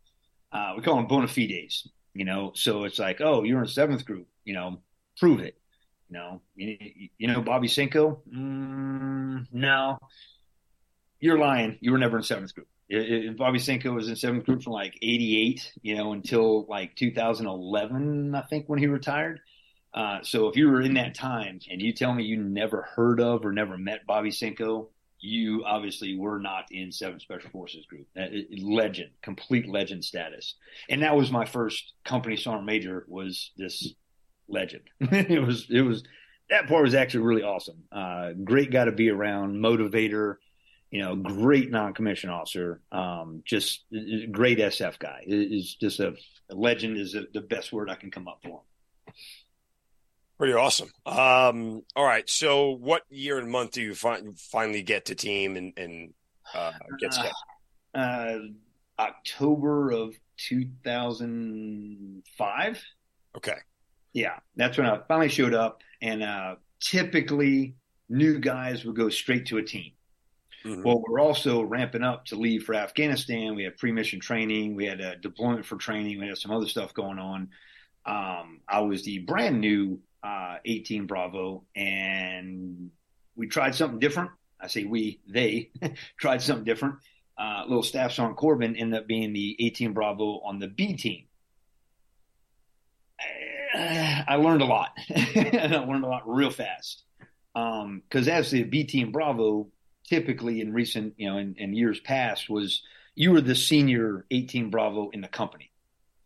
uh, 0.52 0.74
we 0.76 0.82
call 0.82 0.96
them 0.96 1.08
bona 1.08 1.28
fides. 1.28 1.88
You 2.14 2.26
know, 2.26 2.52
so 2.56 2.86
it's 2.86 2.98
like, 2.98 3.22
oh, 3.22 3.44
you're 3.44 3.62
in 3.62 3.68
seventh 3.68 4.06
group. 4.06 4.28
You 4.44 4.56
know, 4.56 4.80
prove 5.18 5.40
it. 5.40 5.56
Know, 6.10 6.42
you, 6.56 7.10
you 7.18 7.28
know 7.28 7.42
Bobby 7.42 7.68
Cinco? 7.68 8.22
Mm, 8.34 9.46
no, 9.52 9.98
you're 11.20 11.38
lying. 11.38 11.78
You 11.82 11.92
were 11.92 11.98
never 11.98 12.18
in 12.18 12.24
seventh 12.24 12.54
group. 12.56 12.68
Bobby 13.38 13.60
Cinco 13.60 13.92
was 13.92 14.08
in 14.08 14.16
seventh 14.16 14.46
group 14.46 14.64
from 14.64 14.74
like 14.74 14.98
'88, 15.02 15.74
you 15.82 15.98
know, 15.98 16.14
until 16.14 16.66
like 16.68 16.96
2011, 16.96 18.36
I 18.36 18.42
think, 18.44 18.70
when 18.70 18.80
he 18.80 18.88
retired. 18.88 19.42
Uh, 19.94 20.20
so 20.22 20.48
if 20.48 20.56
you 20.56 20.70
were 20.70 20.82
in 20.82 20.94
that 20.94 21.16
time 21.16 21.60
and 21.70 21.82
you 21.82 21.92
tell 21.92 22.14
me 22.14 22.24
you 22.24 22.38
never 22.38 22.84
heard 22.84 23.20
of 23.20 23.46
or 23.46 23.52
never 23.52 23.78
met 23.78 24.06
Bobby 24.06 24.32
Cinco, 24.32 24.90
you 25.20 25.64
obviously 25.66 26.18
were 26.18 26.40
not 26.40 26.66
in 26.72 26.92
Seven 26.92 27.20
Special 27.20 27.50
Forces 27.50 27.86
Group. 27.86 28.08
Legend, 28.62 29.10
complete 29.22 29.68
legend 29.68 30.06
status. 30.06 30.56
And 30.90 31.02
that 31.02 31.16
was 31.16 31.32
my 31.32 31.46
first 31.46 31.94
company 32.04 32.38
sergeant 32.38 32.66
major. 32.66 33.06
Was 33.08 33.52
this 33.58 33.94
legend. 34.48 34.84
it 35.00 35.42
was 35.42 35.68
it 35.70 35.82
was 35.82 36.04
that 36.50 36.68
part 36.68 36.84
was 36.84 36.96
actually 36.96 37.22
really 37.22 37.44
awesome. 37.44 37.84
Uh, 37.92 38.32
great 38.44 38.72
guy 38.72 38.86
to 38.86 38.92
be 38.92 39.10
around, 39.10 39.56
motivator, 39.56 40.36
you 40.92 41.02
know, 41.02 41.16
great 41.16 41.70
non-commissioned 41.70 42.32
officer, 42.32 42.82
um, 42.92 43.44
just 43.46 43.86
great 44.32 44.60
SF 44.60 44.98
guy. 45.00 45.24
Is 45.28 45.76
just 45.76 46.00
a, 46.00 46.16
a, 46.50 46.56
legend 46.56 46.98
is 46.98 47.16
a, 47.16 47.26
the 47.34 47.42
best 47.42 47.74
word 47.74 47.90
I 47.90 47.96
can 47.96 48.12
come 48.12 48.30
up 48.30 48.40
for. 48.44 48.62
Him. 48.62 49.14
Pretty 50.38 50.54
awesome. 50.54 50.92
Um, 51.06 51.84
all 51.96 52.06
right. 52.06 52.30
So, 52.30 52.72
what 52.72 53.04
year 53.10 53.40
and 53.40 53.50
month 53.50 53.72
do 53.72 53.82
you 53.82 53.96
finally 53.96 54.84
get 54.84 55.06
to 55.06 55.16
team 55.16 55.56
and, 55.58 55.74
and 55.78 56.14
uh, 56.54 56.74
get 57.00 57.14
scheduled? 57.14 57.34
Uh, 57.94 57.98
uh, 57.98 58.40
October 59.00 59.92
of 59.92 60.16
2005. 60.38 62.84
Okay. 63.36 63.58
Yeah, 64.14 64.40
that's 64.56 64.78
when 64.78 64.88
I 64.88 65.00
finally 65.08 65.30
showed 65.30 65.54
up. 65.54 65.82
And 66.02 66.24
uh, 66.24 66.56
typically, 66.80 67.76
new 68.10 68.40
guys 68.40 68.86
would 68.86 68.96
go 68.96 69.10
straight 69.10 69.48
to 69.48 69.58
a 69.58 69.64
team. 69.64 69.92
Mm-hmm. 70.66 70.84
Well, 70.84 71.04
we're 71.08 71.20
also 71.20 71.62
ramping 71.62 72.04
up 72.04 72.26
to 72.26 72.36
leave 72.36 72.64
for 72.64 72.76
Afghanistan. 72.76 73.56
We 73.56 73.64
had 73.64 73.78
pre-mission 73.78 74.20
training. 74.20 74.76
We 74.76 74.86
had 74.86 75.00
a 75.00 75.16
deployment 75.16 75.66
for 75.66 75.78
training. 75.78 76.20
We 76.20 76.28
had 76.28 76.38
some 76.38 76.52
other 76.52 76.68
stuff 76.68 76.94
going 76.94 77.20
on. 77.20 77.50
Um, 78.06 78.62
I 78.68 78.82
was 78.82 79.04
the 79.04 79.20
brand 79.20 79.62
new 79.62 80.00
uh, 80.24 80.58
18 80.66 81.06
Bravo, 81.06 81.64
and 81.76 82.92
we 83.36 83.48
tried 83.48 83.76
something 83.76 84.00
different. 84.00 84.32
I 84.60 84.68
say 84.68 84.84
we, 84.84 85.22
they 85.28 85.72
tried 86.18 86.42
something 86.42 86.66
different. 86.66 86.96
Uh, 87.38 87.64
little 87.68 87.84
staff 87.84 88.14
sergeant 88.14 88.38
Corbin 88.38 88.76
ended 88.76 89.02
up 89.02 89.08
being 89.08 89.32
the 89.32 89.56
18 89.60 89.94
Bravo 89.94 90.40
on 90.44 90.58
the 90.60 90.68
B 90.68 90.96
team. 90.96 91.26
I 94.28 94.36
learned 94.36 94.62
a 94.62 94.66
lot. 94.66 94.90
and 95.10 95.74
I 95.76 95.80
learned 95.80 96.04
a 96.04 96.08
lot 96.08 96.24
real 96.26 96.52
fast. 96.52 97.04
Because 97.54 98.28
um, 98.28 98.34
as 98.34 98.52
the 98.52 98.64
B 98.64 98.84
Team 98.84 99.12
Bravo, 99.12 99.68
typically 100.08 100.62
in 100.62 100.74
recent, 100.74 101.16
you 101.18 101.30
know, 101.30 101.38
in, 101.38 101.56
in, 101.58 101.74
years 101.74 102.00
past, 102.00 102.50
was 102.50 102.84
you 103.16 103.32
were 103.32 103.42
the 103.42 103.56
senior 103.56 104.26
18 104.32 104.70
Bravo 104.70 105.10
in 105.10 105.22
the 105.22 105.28
company. 105.28 105.72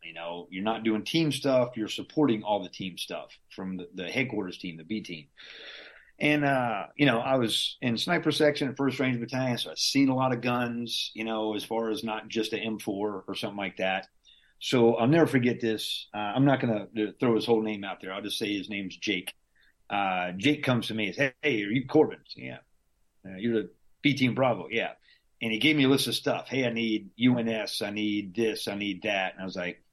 You 0.03 0.13
know, 0.13 0.47
you're 0.51 0.63
not 0.63 0.83
doing 0.83 1.03
team 1.03 1.31
stuff, 1.31 1.77
you're 1.77 1.87
supporting 1.87 2.43
all 2.43 2.61
the 2.61 2.69
team 2.69 2.97
stuff 2.97 3.29
from 3.49 3.77
the, 3.77 3.87
the 3.95 4.09
headquarters 4.09 4.57
team, 4.57 4.77
the 4.77 4.83
B 4.83 5.01
team. 5.01 5.27
And, 6.19 6.43
uh, 6.43 6.87
you 6.97 7.05
know, 7.05 7.19
I 7.19 7.37
was 7.37 7.77
in 7.81 7.97
sniper 7.97 8.31
section 8.31 8.67
at 8.67 8.77
First 8.77 8.99
Range 8.99 9.19
Battalion, 9.19 9.57
so 9.57 9.71
I've 9.71 9.79
seen 9.79 10.09
a 10.09 10.15
lot 10.15 10.33
of 10.33 10.41
guns, 10.41 11.11
you 11.15 11.23
know, 11.23 11.55
as 11.55 11.63
far 11.63 11.89
as 11.89 12.03
not 12.03 12.27
just 12.27 12.53
an 12.53 12.77
M4 12.77 12.87
or 13.25 13.35
something 13.35 13.57
like 13.57 13.77
that. 13.77 14.07
So 14.61 14.93
I'll 14.93 15.07
never 15.07 15.25
forget 15.25 15.59
this. 15.59 16.07
Uh, 16.13 16.19
I'm 16.19 16.45
not 16.45 16.61
going 16.61 16.87
to 16.95 17.13
throw 17.19 17.35
his 17.35 17.47
whole 17.47 17.63
name 17.63 17.83
out 17.83 17.97
there. 17.99 18.13
I'll 18.13 18.21
just 18.21 18.37
say 18.37 18.55
his 18.55 18.69
name's 18.69 18.95
Jake. 18.95 19.33
Uh, 19.89 20.33
Jake 20.37 20.63
comes 20.63 20.87
to 20.87 20.93
me 20.93 21.07
and 21.07 21.15
says, 21.15 21.31
Hey, 21.41 21.63
are 21.63 21.71
you 21.71 21.87
Corbin? 21.87 22.19
Yeah. 22.35 22.59
Uh, 23.25 23.37
you're 23.37 23.63
the 23.63 23.69
B 24.03 24.13
team 24.13 24.35
Bravo. 24.35 24.67
Yeah. 24.69 24.91
And 25.41 25.51
he 25.51 25.57
gave 25.57 25.75
me 25.75 25.85
a 25.85 25.89
list 25.89 26.07
of 26.07 26.13
stuff. 26.13 26.47
Hey, 26.47 26.67
I 26.67 26.69
need 26.69 27.09
UNS. 27.19 27.81
I 27.81 27.89
need 27.89 28.35
this. 28.35 28.67
I 28.67 28.75
need 28.75 29.01
that. 29.01 29.33
And 29.33 29.41
I 29.41 29.45
was 29.45 29.55
like, 29.55 29.83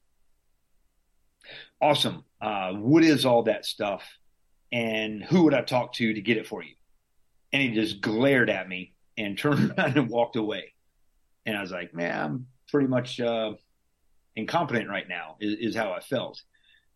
awesome. 1.81 2.23
Uh, 2.39 2.73
what 2.73 3.03
is 3.03 3.25
all 3.25 3.43
that 3.43 3.65
stuff? 3.65 4.03
And 4.71 5.23
who 5.23 5.45
would 5.45 5.55
I 5.55 5.63
talk 5.63 5.93
to 5.93 6.13
to 6.13 6.21
get 6.21 6.37
it 6.37 6.45
for 6.45 6.61
you? 6.61 6.75
And 7.51 7.63
he 7.63 7.71
just 7.71 8.01
glared 8.01 8.51
at 8.51 8.69
me 8.69 8.93
and 9.17 9.35
turned 9.37 9.71
around 9.71 9.97
and 9.97 10.09
walked 10.09 10.35
away. 10.35 10.73
And 11.47 11.57
I 11.57 11.61
was 11.61 11.71
like, 11.71 11.95
man, 11.95 12.23
I'm 12.23 12.47
pretty 12.67 12.87
much, 12.87 13.19
uh, 13.19 13.53
incompetent 14.35 14.89
right 14.89 15.07
now 15.07 15.35
is, 15.39 15.69
is 15.71 15.75
how 15.75 15.91
I 15.91 15.99
felt. 15.99 16.41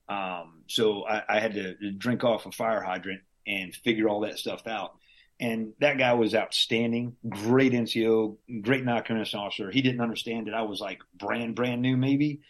Um, 0.09 0.63
so 0.67 1.05
I, 1.05 1.23
I, 1.29 1.39
had 1.39 1.53
to 1.53 1.91
drink 1.91 2.23
off 2.23 2.45
a 2.45 2.51
fire 2.51 2.81
hydrant 2.81 3.21
and 3.47 3.73
figure 3.73 4.09
all 4.09 4.21
that 4.21 4.37
stuff 4.37 4.67
out. 4.67 4.95
And 5.39 5.73
that 5.79 5.97
guy 5.97 6.13
was 6.13 6.35
outstanding, 6.35 7.15
great 7.27 7.71
NCO, 7.71 8.37
great 8.61 8.83
non-commissioned 8.83 9.41
officer. 9.41 9.71
He 9.71 9.81
didn't 9.81 10.01
understand 10.01 10.47
that 10.47 10.53
I 10.53 10.63
was 10.63 10.79
like 10.81 10.99
brand, 11.17 11.55
brand 11.55 11.81
new, 11.81 11.97
maybe. 11.97 12.41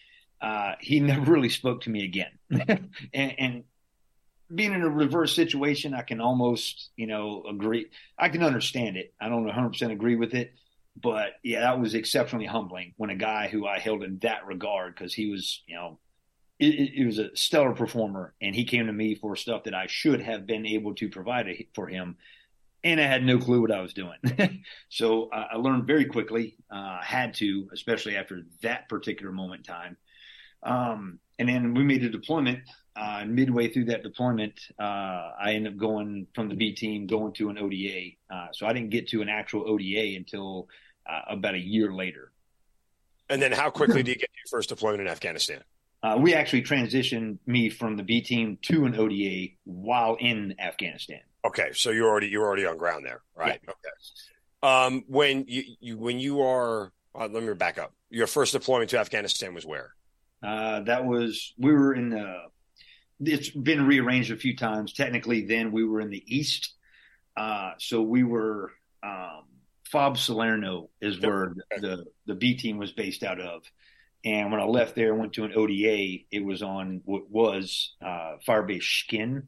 Uh, 0.42 0.74
he 0.80 1.00
never 1.00 1.32
really 1.32 1.50
spoke 1.50 1.82
to 1.82 1.90
me 1.90 2.04
again. 2.04 2.32
and, 3.14 3.36
and 3.40 3.64
being 4.54 4.74
in 4.74 4.82
a 4.82 4.90
reverse 4.90 5.36
situation, 5.36 5.94
I 5.94 6.02
can 6.02 6.22
almost, 6.22 6.90
you 6.96 7.08
know, 7.08 7.44
agree. 7.50 7.88
I 8.18 8.30
can 8.30 8.44
understand 8.44 8.98
it. 8.98 9.14
I 9.20 9.30
don't 9.30 9.48
100% 9.48 9.92
agree 9.92 10.16
with 10.16 10.34
it, 10.34 10.54
but 11.00 11.34
yeah, 11.44 11.62
that 11.62 11.80
was 11.80 11.96
exceptionally 11.96 12.46
humbling 12.46 12.94
when 12.98 13.10
a 13.10 13.16
guy 13.16 13.48
who 13.48 13.66
I 13.66 13.80
held 13.80 14.04
in 14.04 14.20
that 14.20 14.46
regard 14.46 14.96
because 14.96 15.14
he 15.14 15.30
was, 15.30 15.62
you 15.68 15.76
know, 15.76 16.00
it, 16.60 16.94
it, 16.96 17.06
was 17.06 17.20
a 17.20 17.36
stellar 17.36 17.74
performer, 17.74 18.34
and 18.42 18.56
he 18.56 18.64
came 18.64 18.86
to 18.86 18.94
me 18.94 19.16
for 19.16 19.36
stuff 19.36 19.64
that 19.64 19.74
I 19.74 19.88
should 19.88 20.22
have 20.22 20.46
been 20.46 20.66
able 20.66 20.94
to 20.96 21.10
provide 21.10 21.48
for 21.74 21.88
him, 21.88 22.18
and 22.84 23.02
I 23.02 23.06
had 23.06 23.24
no 23.24 23.40
clue 23.40 23.62
what 23.62 23.72
I 23.72 23.82
was 23.82 23.94
doing. 23.94 24.18
so 24.90 25.30
uh, 25.30 25.48
I 25.54 25.58
learned 25.58 25.88
very 25.88 26.06
quickly. 26.06 26.58
Uh, 26.70 27.02
had 27.02 27.34
to, 27.36 27.70
especially 27.74 28.16
after 28.16 28.44
that 28.62 28.88
particular 28.88 29.32
moment 29.32 29.68
in 29.68 29.74
time. 29.74 29.98
Um, 30.62 31.20
and 31.40 31.50
then 31.50 31.74
we 31.74 31.84
made 31.84 32.04
a 32.04 32.10
deployment. 32.10 32.60
Uh, 32.96 33.24
midway 33.26 33.68
through 33.68 33.86
that 33.86 34.04
deployment, 34.04 34.54
uh, 34.80 34.84
I 35.42 35.54
ended 35.54 35.74
up 35.74 35.80
going 35.80 36.28
from 36.36 36.48
the 36.48 36.56
B 36.56 36.76
team 36.76 37.08
going 37.08 37.34
to 37.34 37.50
an 37.50 37.58
ODA. 37.58 38.12
Uh, 38.32 38.48
so 38.54 38.68
I 38.68 38.74
didn't 38.74 38.92
get 38.92 39.08
to 39.10 39.22
an 39.24 39.30
actual 39.30 39.68
ODA 39.68 40.16
until 40.16 40.68
uh, 41.10 41.22
about 41.30 41.56
a 41.56 41.60
year 41.60 41.92
later. 41.92 42.32
And 43.30 43.42
then, 43.42 43.52
how 43.52 43.72
quickly 43.72 44.04
do 44.04 44.12
you 44.12 44.18
get 44.18 44.30
your 44.36 44.60
first 44.60 44.70
deployment 44.70 45.02
in 45.02 45.08
Afghanistan? 45.08 45.64
Uh, 46.04 46.18
we 46.20 46.34
actually 46.34 46.62
transitioned 46.62 47.40
me 47.48 47.70
from 47.70 47.96
the 47.96 48.04
B 48.04 48.22
team 48.22 48.58
to 48.64 48.86
an 48.86 48.96
ODA 48.96 49.54
while 49.64 50.16
in 50.20 50.54
Afghanistan. 50.60 51.22
Okay, 51.46 51.72
so 51.74 51.90
you're 51.90 52.10
already 52.10 52.28
you're 52.28 52.46
already 52.46 52.66
on 52.66 52.78
ground 52.78 53.06
there, 53.06 53.22
right? 53.36 53.60
Yeah. 53.64 53.72
Okay. 53.72 54.86
Um, 54.86 55.04
when 55.08 55.46
you, 55.48 55.64
you 55.80 55.98
when 55.98 56.20
you 56.20 56.42
are, 56.42 56.92
uh, 57.16 57.28
let 57.32 57.44
me 57.44 57.54
back 57.54 57.78
up. 57.78 57.94
Your 58.10 58.28
first 58.28 58.52
deployment 58.54 58.90
to 58.92 59.00
Afghanistan 59.00 59.54
was 59.54 59.66
where? 59.66 59.96
Uh, 60.44 60.82
that 60.82 61.06
was 61.06 61.54
we 61.58 61.72
were 61.72 61.94
in 61.94 62.10
the. 62.10 62.38
It's 63.20 63.50
been 63.50 63.86
rearranged 63.88 64.32
a 64.32 64.36
few 64.36 64.56
times. 64.56 64.94
Technically, 64.94 65.46
then 65.46 65.72
we 65.72 65.86
were 65.86 66.02
in 66.02 66.10
the 66.10 66.24
east, 66.28 66.74
uh, 67.38 67.72
so 67.78 68.02
we 68.02 68.24
were 68.24 68.72
um, 69.02 69.44
Fob 69.86 70.18
Salerno 70.18 70.90
is 71.02 71.20
where 71.22 71.54
the 71.80 72.06
the 72.26 72.36
B 72.36 72.56
team 72.56 72.78
was 72.78 72.92
based 72.92 73.24
out 73.24 73.40
of. 73.40 73.64
And 74.26 74.52
when 74.52 74.62
I 74.62 74.66
left 74.66 74.96
there 74.96 75.12
and 75.12 75.20
went 75.20 75.34
to 75.34 75.44
an 75.44 75.54
ODA, 75.54 76.24
it 76.32 76.44
was 76.44 76.64
on 76.64 77.02
what 77.06 77.30
was 77.30 77.94
uh, 78.02 78.38
Firebase 78.48 78.82
Shkin, 78.82 79.48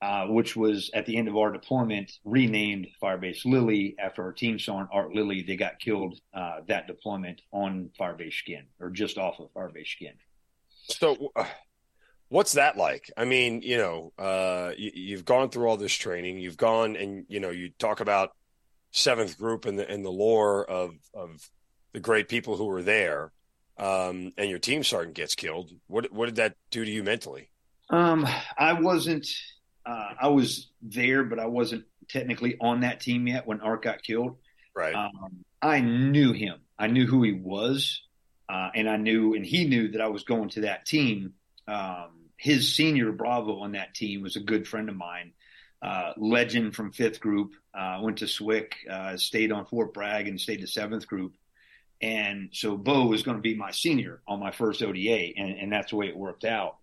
uh, 0.00 0.26
which 0.26 0.54
was 0.54 0.90
at 0.94 1.04
the 1.04 1.16
end 1.16 1.28
of 1.28 1.36
our 1.36 1.50
deployment 1.50 2.12
renamed 2.24 2.86
Firebase 3.02 3.44
Lilley 3.44 3.96
after 3.98 4.22
our 4.22 4.32
team 4.32 4.58
sergeant 4.58 4.90
Art 4.92 5.12
Lilley. 5.12 5.42
They 5.42 5.56
got 5.56 5.80
killed 5.80 6.20
uh, 6.32 6.60
that 6.68 6.86
deployment 6.86 7.42
on 7.52 7.90
Firebase 7.98 8.32
Shkin 8.32 8.64
or 8.80 8.90
just 8.90 9.18
off 9.18 9.40
of 9.40 9.52
Firebase 9.52 9.86
Shkin. 10.00 10.14
So, 10.84 11.32
what's 12.28 12.52
that 12.52 12.76
like? 12.76 13.10
I 13.16 13.24
mean, 13.24 13.62
you 13.62 13.76
know, 13.76 14.12
uh, 14.18 14.72
you, 14.76 15.16
have 15.16 15.24
gone 15.24 15.50
through 15.50 15.66
all 15.66 15.76
this 15.76 15.94
training. 15.94 16.38
You've 16.38 16.56
gone 16.56 16.96
and 16.96 17.26
you 17.28 17.40
know 17.40 17.50
you 17.50 17.70
talk 17.78 18.00
about 18.00 18.30
seventh 18.92 19.38
group 19.38 19.64
and 19.64 19.78
the 19.78 19.88
and 19.88 20.04
the 20.04 20.10
lore 20.10 20.64
of 20.64 20.94
of 21.14 21.48
the 21.92 22.00
great 22.00 22.28
people 22.28 22.56
who 22.56 22.66
were 22.66 22.82
there 22.82 23.32
um, 23.76 24.32
and 24.38 24.48
your 24.48 24.58
team 24.58 24.84
sergeant 24.84 25.16
gets 25.16 25.34
killed, 25.34 25.72
what 25.86 26.12
what 26.12 26.26
did 26.26 26.36
that 26.36 26.56
do 26.70 26.84
to 26.84 26.90
you 26.90 27.02
mentally? 27.02 27.50
Um, 27.90 28.26
I 28.56 28.74
wasn't. 28.74 29.26
Uh, 29.86 30.14
I 30.22 30.28
was 30.28 30.70
there, 30.80 31.24
but 31.24 31.38
I 31.38 31.46
wasn't 31.46 31.84
technically 32.08 32.56
on 32.60 32.80
that 32.80 33.00
team 33.00 33.26
yet 33.26 33.46
when 33.46 33.60
Art 33.60 33.82
got 33.82 34.02
killed. 34.02 34.38
Right. 34.74 34.94
Um, 34.94 35.44
I 35.60 35.80
knew 35.80 36.32
him. 36.32 36.60
I 36.78 36.86
knew 36.86 37.06
who 37.06 37.22
he 37.22 37.32
was, 37.32 38.02
uh, 38.48 38.70
and 38.74 38.88
I 38.88 38.96
knew, 38.96 39.34
and 39.34 39.44
he 39.44 39.66
knew 39.66 39.88
that 39.92 40.00
I 40.00 40.08
was 40.08 40.24
going 40.24 40.50
to 40.50 40.62
that 40.62 40.86
team. 40.86 41.34
Um, 41.66 42.10
his 42.36 42.74
senior 42.74 43.12
Bravo 43.12 43.60
on 43.60 43.72
that 43.72 43.94
team 43.94 44.22
was 44.22 44.36
a 44.36 44.40
good 44.40 44.68
friend 44.68 44.88
of 44.88 44.96
mine, 44.96 45.32
uh, 45.82 46.12
legend 46.16 46.74
from 46.74 46.92
fifth 46.92 47.20
group. 47.20 47.52
Uh, 47.72 48.00
went 48.02 48.18
to 48.18 48.28
Swick, 48.28 48.76
uh, 48.90 49.16
stayed 49.16 49.50
on 49.50 49.66
Fort 49.66 49.94
Bragg, 49.94 50.28
and 50.28 50.40
stayed 50.40 50.60
to 50.60 50.66
seventh 50.66 51.06
group. 51.06 51.34
And 52.02 52.50
so 52.52 52.76
Bo 52.76 53.06
was 53.06 53.22
going 53.22 53.38
to 53.38 53.42
be 53.42 53.54
my 53.54 53.70
senior 53.70 54.20
on 54.28 54.40
my 54.40 54.50
first 54.50 54.82
ODA, 54.82 55.32
and, 55.36 55.58
and 55.58 55.72
that's 55.72 55.90
the 55.90 55.96
way 55.96 56.08
it 56.08 56.16
worked 56.16 56.44
out. 56.44 56.76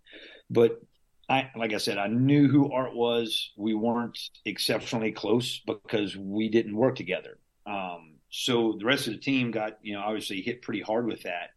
But 0.50 0.82
I, 1.30 1.52
like 1.56 1.74
I 1.74 1.78
said, 1.78 1.98
I 1.98 2.08
knew 2.08 2.48
who 2.48 2.72
Art 2.72 2.96
was. 2.96 3.52
We 3.56 3.74
weren't 3.74 4.18
exceptionally 4.46 5.12
close 5.12 5.62
because 5.66 6.18
we 6.18 6.50
didn't 6.50 6.76
work 6.76 6.96
together. 6.96 7.38
Um, 7.66 8.11
so 8.32 8.76
the 8.80 8.86
rest 8.86 9.08
of 9.08 9.14
the 9.14 9.20
team 9.20 9.52
got, 9.52 9.78
you 9.84 9.94
know, 9.94 10.02
obviously 10.02 10.42
hit 10.42 10.62
pretty 10.62 10.82
hard 10.82 11.06
with 11.06 11.24
that. 11.24 11.52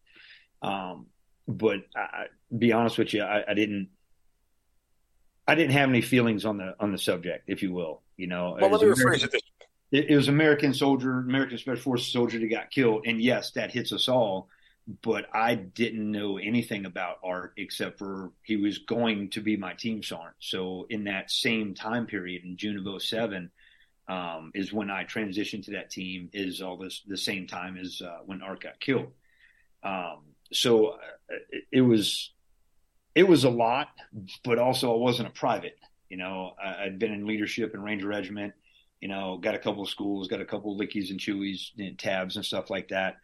Um, 0.61 1.07
but 1.49 1.79
I, 1.97 2.01
I, 2.01 2.27
be 2.57 2.73
honest 2.73 2.99
with 2.99 3.15
you, 3.15 3.23
I, 3.23 3.45
I, 3.49 3.55
didn't, 3.55 3.89
I 5.47 5.55
didn't 5.55 5.73
have 5.73 5.89
any 5.89 6.03
feelings 6.03 6.45
on 6.45 6.59
the 6.59 6.75
on 6.81 6.93
the 6.93 6.99
subject, 6.99 7.45
if 7.49 7.63
you 7.63 7.73
will. 7.73 8.03
You 8.17 8.27
know, 8.27 8.57
well, 8.61 8.71
let 8.71 8.81
me 8.81 8.89
rephrase 8.89 9.25
it 9.25 9.33
this 9.33 9.43
it, 9.95 10.11
it 10.11 10.17
was 10.17 10.29
American 10.29 10.75
soldier, 10.75 11.19
American 11.19 11.57
Special 11.57 11.81
Forces 11.81 12.13
soldier 12.13 12.39
that 12.41 12.51
got 12.51 12.71
killed, 12.71 13.07
and 13.07 13.23
yes, 13.23 13.53
that 13.53 13.71
hits 13.71 13.93
us 13.93 14.09
all. 14.09 14.49
But 15.03 15.27
I 15.33 15.55
didn't 15.55 16.11
know 16.11 16.37
anything 16.37 16.85
about 16.85 17.21
Art 17.25 17.55
except 17.57 17.99
for 17.99 18.33
he 18.43 18.57
was 18.57 18.79
going 18.79 19.31
to 19.31 19.41
be 19.41 19.57
my 19.57 19.73
team 19.73 20.03
sergeant. 20.03 20.35
So 20.41 20.87
in 20.91 21.05
that 21.05 21.31
same 21.31 21.75
time 21.75 22.07
period, 22.07 22.45
in 22.45 22.59
June 22.59 22.85
of 22.87 23.03
07, 23.03 23.51
um, 24.09 24.53
is 24.55 24.73
when 24.73 24.91
I 24.91 25.05
transitioned 25.05 25.65
to 25.67 25.73
that 25.73 25.91
team. 25.91 26.31
Is 26.33 26.61
all 26.61 26.77
this 26.77 27.03
the 27.07 27.17
same 27.17 27.47
time 27.47 27.77
as 27.77 28.03
uh, 28.03 28.19
when 28.25 28.43
Art 28.43 28.63
got 28.63 28.81
killed. 28.81 29.13
Um, 29.83 30.21
so 30.53 30.89
uh, 30.89 30.97
it, 31.51 31.65
it, 31.73 31.81
was 31.81 32.33
it 33.15 33.25
was 33.25 33.45
a 33.45 33.51
lot, 33.51 33.89
but 34.45 34.59
also 34.59 34.95
I 34.95 34.99
wasn't 34.99 35.29
a 35.29 35.33
private. 35.33 35.79
You 36.09 36.17
know, 36.19 36.55
I, 36.63 36.85
had 36.85 36.99
been 36.99 37.13
in 37.13 37.27
leadership 37.27 37.75
in 37.75 37.83
Ranger 37.83 38.09
Regiment 38.09 38.55
you 39.05 39.09
know, 39.09 39.37
got 39.37 39.55
a 39.55 39.59
couple 39.59 39.83
of 39.83 39.91
schools, 39.91 40.29
got 40.29 40.41
a 40.41 40.47
couple 40.47 40.73
of 40.73 40.81
lickies 40.81 41.11
and 41.11 41.21
chewies 41.21 41.73
and 41.79 41.99
tabs 41.99 42.37
and 42.37 42.45
stuff 42.45 42.71
like 42.71 42.89
that. 42.89 43.17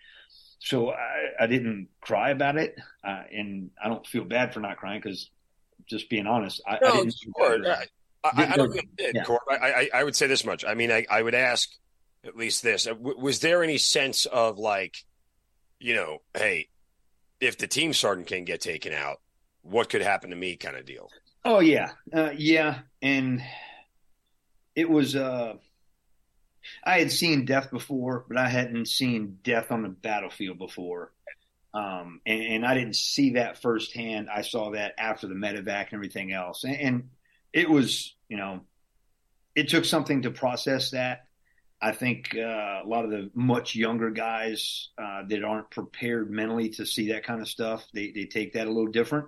So 0.58 0.90
I, 0.90 1.28
I 1.40 1.46
didn't 1.46 1.88
cry 2.02 2.32
about 2.32 2.58
it, 2.58 2.76
uh, 3.02 3.22
and 3.32 3.70
I 3.82 3.88
don't 3.88 4.06
feel 4.06 4.24
bad 4.24 4.52
for 4.52 4.60
not 4.60 4.76
crying 4.76 5.00
because, 5.00 5.30
just 5.86 6.10
being 6.10 6.26
honest, 6.26 6.60
I, 6.68 6.78
no, 6.82 6.88
I 6.88 6.96
didn't. 6.96 7.14
Court, 7.34 7.62
I, 8.22 8.30
I, 8.35 8.52
I, 8.52 8.56
don't 8.56 8.72
think 8.72 8.85
it 8.85 9.14
did, 9.14 9.16
yeah. 9.28 9.37
I, 9.50 9.88
I, 9.94 10.04
would 10.04 10.14
say 10.14 10.26
this 10.26 10.44
much. 10.44 10.64
I 10.64 10.74
mean, 10.74 10.92
I, 10.92 11.06
I 11.11 11.22
would 11.22 11.35
ask 11.35 11.70
at 12.24 12.37
least 12.37 12.62
this: 12.62 12.87
was 13.00 13.40
there 13.40 13.62
any 13.62 13.78
sense 13.78 14.26
of 14.26 14.59
like, 14.59 14.94
you 15.78 15.94
know, 15.94 16.18
hey, 16.35 16.68
if 17.40 17.56
the 17.56 17.66
team 17.66 17.94
sergeant 17.94 18.26
can 18.26 18.44
get 18.44 18.61
taken 18.61 18.92
out, 18.92 19.20
what 19.62 19.88
could 19.88 20.02
happen 20.02 20.30
to 20.30 20.37
me? 20.37 20.56
Kind 20.56 20.76
of 20.76 20.85
deal. 20.85 21.09
Oh 21.44 21.61
yeah, 21.61 21.92
uh, 22.12 22.30
yeah, 22.37 22.80
and 23.00 23.42
it 24.74 24.88
was. 24.88 25.16
uh 25.16 25.54
I 26.85 26.98
had 26.98 27.11
seen 27.11 27.46
death 27.46 27.70
before, 27.70 28.24
but 28.28 28.37
I 28.37 28.48
hadn't 28.48 28.87
seen 28.87 29.38
death 29.42 29.72
on 29.72 29.83
the 29.83 29.88
battlefield 29.88 30.59
before. 30.59 31.12
Um, 31.72 32.20
and, 32.26 32.42
and, 32.42 32.66
I 32.66 32.74
didn't 32.74 32.96
see 32.96 33.35
that 33.35 33.62
firsthand. 33.62 34.28
I 34.28 34.42
saw 34.42 34.72
that 34.72 34.94
after 34.98 35.28
the 35.28 35.35
medevac 35.35 35.87
and 35.87 35.94
everything 35.94 36.33
else. 36.33 36.64
And, 36.64 36.76
and, 36.76 37.11
it 37.52 37.68
was, 37.68 38.14
you 38.28 38.36
know, 38.36 38.60
it 39.54 39.68
took 39.68 39.84
something 39.84 40.22
to 40.22 40.30
process 40.30 40.90
that. 40.90 41.26
I 41.82 41.92
think 41.92 42.36
uh, 42.36 42.82
a 42.84 42.86
lot 42.86 43.04
of 43.04 43.10
the 43.10 43.30
much 43.34 43.74
younger 43.74 44.10
guys 44.10 44.90
uh, 44.98 45.22
that 45.28 45.42
aren't 45.42 45.70
prepared 45.70 46.30
mentally 46.30 46.68
to 46.70 46.84
see 46.84 47.08
that 47.08 47.24
kind 47.24 47.40
of 47.40 47.48
stuff, 47.48 47.84
they, 47.94 48.12
they 48.14 48.26
take 48.26 48.52
that 48.52 48.66
a 48.66 48.70
little 48.70 48.92
different. 48.92 49.26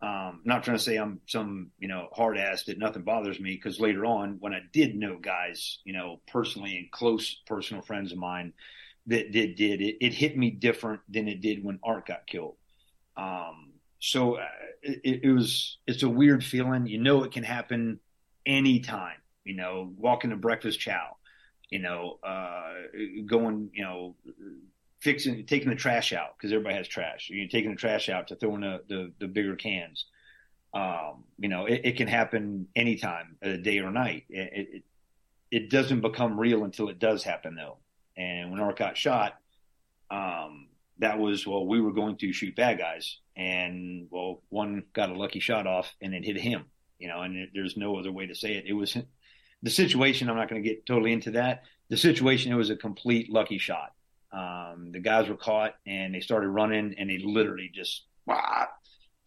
Um, 0.00 0.40
not 0.44 0.64
trying 0.64 0.76
to 0.76 0.82
say 0.82 0.96
I'm 0.96 1.20
some, 1.26 1.70
you 1.78 1.88
know, 1.88 2.08
hard 2.12 2.36
ass 2.36 2.64
that 2.64 2.78
nothing 2.78 3.02
bothers 3.02 3.38
me 3.38 3.54
because 3.54 3.80
later 3.80 4.04
on, 4.04 4.36
when 4.40 4.52
I 4.52 4.60
did 4.72 4.96
know 4.96 5.18
guys, 5.18 5.78
you 5.84 5.92
know, 5.92 6.20
personally 6.26 6.76
and 6.76 6.90
close 6.90 7.42
personal 7.46 7.82
friends 7.82 8.12
of 8.12 8.18
mine 8.18 8.52
that 9.06 9.32
did 9.32 9.54
did 9.54 9.80
it, 9.80 9.96
it 10.00 10.12
hit 10.12 10.36
me 10.36 10.50
different 10.50 11.00
than 11.08 11.28
it 11.28 11.40
did 11.40 11.64
when 11.64 11.78
Art 11.82 12.06
got 12.06 12.26
killed. 12.26 12.56
Um, 13.16 13.73
so 14.06 14.34
uh, 14.34 14.46
it, 14.82 15.20
it, 15.22 15.30
was 15.30 15.78
it's 15.86 16.02
a 16.02 16.08
weird 16.08 16.44
feeling. 16.44 16.86
You 16.86 16.98
know, 16.98 17.24
it 17.24 17.32
can 17.32 17.42
happen 17.42 18.00
anytime. 18.44 19.16
You 19.44 19.56
know, 19.56 19.94
walking 19.96 20.28
to 20.28 20.36
breakfast 20.36 20.78
chow. 20.78 21.16
You 21.70 21.78
know, 21.78 22.18
uh, 22.22 22.74
going, 23.24 23.70
you 23.72 23.82
know, 23.82 24.14
fixing 25.00 25.46
taking 25.46 25.70
the 25.70 25.74
trash 25.74 26.12
out 26.12 26.36
because 26.36 26.52
everybody 26.52 26.76
has 26.76 26.86
trash. 26.86 27.30
You're 27.30 27.48
taking 27.48 27.70
the 27.70 27.76
trash 27.76 28.10
out 28.10 28.28
to 28.28 28.36
throw 28.36 28.54
in 28.56 28.60
the 28.60 28.82
the, 28.88 29.12
the 29.20 29.26
bigger 29.26 29.56
cans. 29.56 30.04
Um, 30.74 31.24
you 31.38 31.48
know, 31.48 31.64
it, 31.64 31.80
it, 31.84 31.96
can 31.96 32.08
happen 32.08 32.66
anytime, 32.74 33.36
a 33.42 33.56
day 33.56 33.78
or 33.78 33.92
night. 33.92 34.24
It, 34.28 34.68
it, 34.72 34.82
it 35.52 35.70
doesn't 35.70 36.00
become 36.00 36.38
real 36.38 36.64
until 36.64 36.88
it 36.88 36.98
does 36.98 37.22
happen, 37.22 37.54
though. 37.54 37.78
And 38.16 38.50
when 38.50 38.60
Art 38.60 38.76
got 38.76 38.98
shot, 38.98 39.38
um, 40.10 40.66
that 40.98 41.18
was 41.18 41.46
well, 41.46 41.66
we 41.66 41.80
were 41.80 41.92
going 41.92 42.16
to 42.18 42.32
shoot 42.32 42.56
bad 42.56 42.78
guys, 42.78 43.18
and 43.36 44.08
well, 44.10 44.42
one 44.48 44.84
got 44.92 45.10
a 45.10 45.14
lucky 45.14 45.40
shot 45.40 45.66
off, 45.66 45.94
and 46.00 46.14
it 46.14 46.24
hit 46.24 46.38
him. 46.38 46.66
You 46.98 47.08
know, 47.08 47.22
and 47.22 47.48
there's 47.54 47.76
no 47.76 47.96
other 47.96 48.12
way 48.12 48.26
to 48.26 48.34
say 48.34 48.54
it. 48.54 48.64
It 48.66 48.72
was 48.72 48.96
the 49.62 49.70
situation. 49.70 50.28
I'm 50.28 50.36
not 50.36 50.48
going 50.48 50.62
to 50.62 50.68
get 50.68 50.86
totally 50.86 51.12
into 51.12 51.32
that. 51.32 51.62
The 51.90 51.96
situation. 51.96 52.52
It 52.52 52.56
was 52.56 52.70
a 52.70 52.76
complete 52.76 53.30
lucky 53.30 53.58
shot 53.58 53.92
um, 54.34 54.90
the 54.90 55.00
guys 55.00 55.28
were 55.28 55.36
caught 55.36 55.74
and 55.86 56.14
they 56.14 56.20
started 56.20 56.48
running 56.48 56.96
and 56.98 57.08
they 57.08 57.18
literally 57.18 57.70
just 57.72 58.04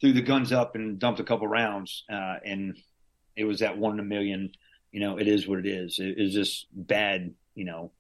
threw 0.02 0.14
the 0.14 0.22
guns 0.22 0.52
up 0.52 0.76
and 0.76 1.00
dumped 1.00 1.20
a 1.20 1.24
couple 1.24 1.48
rounds. 1.48 2.04
Uh, 2.12 2.36
and 2.44 2.78
it 3.36 3.46
was 3.46 3.60
that 3.60 3.78
one 3.78 3.94
in 3.94 4.00
a 4.00 4.04
million, 4.04 4.52
you 4.92 5.00
know, 5.00 5.18
it 5.18 5.28
is 5.28 5.48
what 5.48 5.60
it 5.60 5.66
is. 5.66 6.00
It 6.00 6.16
is 6.18 6.34
just 6.34 6.68
bad, 6.74 7.34
you 7.56 7.66
know, 7.66 7.92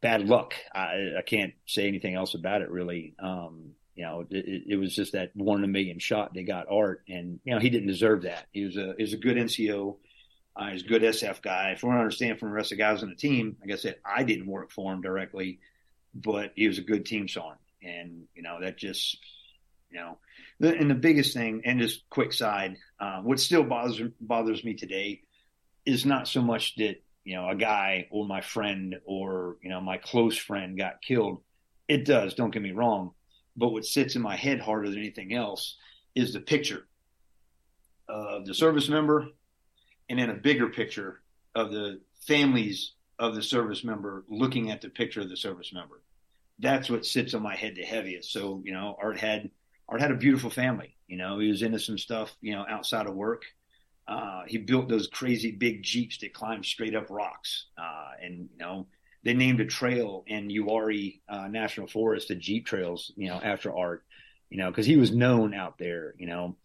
bad 0.00 0.26
luck. 0.26 0.54
I, 0.74 1.12
I 1.18 1.22
can't 1.22 1.54
say 1.66 1.86
anything 1.86 2.14
else 2.14 2.34
about 2.34 2.62
it 2.62 2.70
really. 2.70 3.14
Um, 3.18 3.72
you 3.94 4.04
know, 4.04 4.26
it, 4.30 4.64
it, 4.68 4.76
was 4.76 4.94
just 4.94 5.12
that 5.12 5.30
one 5.34 5.58
in 5.58 5.64
a 5.64 5.68
million 5.68 5.98
shot 5.98 6.32
they 6.32 6.42
got 6.42 6.66
Art, 6.70 7.02
and 7.08 7.40
you 7.44 7.52
know 7.52 7.60
he 7.60 7.68
didn't 7.68 7.88
deserve 7.88 8.22
that. 8.22 8.46
He 8.52 8.64
was 8.64 8.76
a 8.76 8.94
he 8.96 9.02
was 9.02 9.12
a 9.12 9.18
good 9.18 9.36
NCO, 9.36 9.96
uh, 10.56 10.70
he's 10.70 10.82
a 10.82 10.86
good 10.88 11.02
SF 11.02 11.42
guy. 11.42 11.74
From 11.76 11.90
what 11.90 11.96
I 11.96 12.00
understand 12.00 12.38
from 12.38 12.50
the 12.50 12.54
rest 12.54 12.72
of 12.72 12.78
the 12.78 12.84
guys 12.84 13.02
on 13.02 13.08
the 13.08 13.14
team, 13.14 13.56
like 13.60 13.72
I 13.72 13.76
said, 13.76 13.96
I 14.04 14.24
didn't 14.24 14.46
work 14.46 14.70
for 14.70 14.92
him 14.92 15.00
directly, 15.00 15.60
but 16.14 16.52
he 16.56 16.68
was 16.68 16.78
a 16.78 16.82
good 16.82 17.06
team 17.06 17.28
song. 17.28 17.54
And, 17.82 18.24
you 18.34 18.42
know, 18.42 18.60
that 18.60 18.76
just, 18.76 19.16
you 19.90 19.98
know, 19.98 20.18
the, 20.58 20.76
and 20.76 20.90
the 20.90 20.94
biggest 20.94 21.34
thing, 21.34 21.62
and 21.64 21.80
just 21.80 22.08
quick 22.10 22.32
side, 22.32 22.76
uh, 22.98 23.20
what 23.20 23.40
still 23.40 23.62
bothers, 23.62 24.00
bothers 24.20 24.64
me 24.64 24.74
today 24.74 25.22
is 25.86 26.04
not 26.04 26.28
so 26.28 26.42
much 26.42 26.74
that, 26.76 27.02
you 27.24 27.36
know, 27.36 27.48
a 27.48 27.54
guy 27.54 28.08
or 28.10 28.26
my 28.26 28.40
friend 28.40 28.96
or, 29.04 29.56
you 29.62 29.68
know, 29.68 29.80
my 29.80 29.98
close 29.98 30.36
friend 30.36 30.76
got 30.76 31.02
killed. 31.02 31.42
It 31.88 32.04
does, 32.04 32.34
don't 32.34 32.50
get 32.50 32.62
me 32.62 32.72
wrong. 32.72 33.12
But 33.56 33.70
what 33.70 33.84
sits 33.84 34.16
in 34.16 34.22
my 34.22 34.36
head 34.36 34.60
harder 34.60 34.88
than 34.88 34.98
anything 34.98 35.34
else 35.34 35.76
is 36.14 36.32
the 36.32 36.40
picture 36.40 36.86
of 38.08 38.46
the 38.46 38.54
service 38.54 38.88
member 38.88 39.28
and 40.08 40.18
then 40.18 40.30
a 40.30 40.34
bigger 40.34 40.68
picture 40.68 41.20
of 41.54 41.70
the 41.70 42.00
families 42.26 42.92
of 43.18 43.34
the 43.34 43.42
service 43.42 43.84
member 43.84 44.24
looking 44.28 44.70
at 44.70 44.80
the 44.80 44.88
picture 44.88 45.20
of 45.20 45.28
the 45.28 45.36
service 45.36 45.72
member. 45.72 46.00
That's 46.58 46.90
what 46.90 47.06
sits 47.06 47.34
on 47.34 47.42
my 47.42 47.54
head 47.54 47.74
the 47.76 47.82
heaviest. 47.82 48.32
So, 48.32 48.62
you 48.64 48.72
know, 48.72 48.96
Art 49.00 49.18
had 49.18 49.50
Art 49.88 50.00
had 50.00 50.10
a 50.10 50.16
beautiful 50.16 50.50
family. 50.50 50.96
You 51.06 51.16
know, 51.16 51.38
he 51.38 51.48
was 51.48 51.62
into 51.62 51.78
some 51.78 51.98
stuff, 51.98 52.34
you 52.40 52.52
know, 52.52 52.64
outside 52.68 53.06
of 53.06 53.14
work. 53.14 53.44
Uh, 54.10 54.42
he 54.48 54.58
built 54.58 54.88
those 54.88 55.06
crazy 55.06 55.52
big 55.52 55.84
jeeps 55.84 56.18
that 56.18 56.34
climb 56.34 56.64
straight 56.64 56.96
up 56.96 57.06
rocks. 57.10 57.66
Uh, 57.78 58.10
and, 58.20 58.48
you 58.52 58.58
know, 58.58 58.88
they 59.22 59.34
named 59.34 59.60
a 59.60 59.64
trail 59.64 60.24
in 60.26 60.48
Uwharrie 60.48 61.20
uh, 61.28 61.46
National 61.46 61.86
Forest, 61.86 62.28
the 62.28 62.34
Jeep 62.34 62.66
trails, 62.66 63.12
you 63.16 63.28
know, 63.28 63.40
after 63.40 63.72
Art, 63.74 64.02
you 64.48 64.58
know, 64.58 64.68
because 64.68 64.86
he 64.86 64.96
was 64.96 65.12
known 65.12 65.54
out 65.54 65.78
there, 65.78 66.14
you 66.18 66.26
know. 66.26 66.56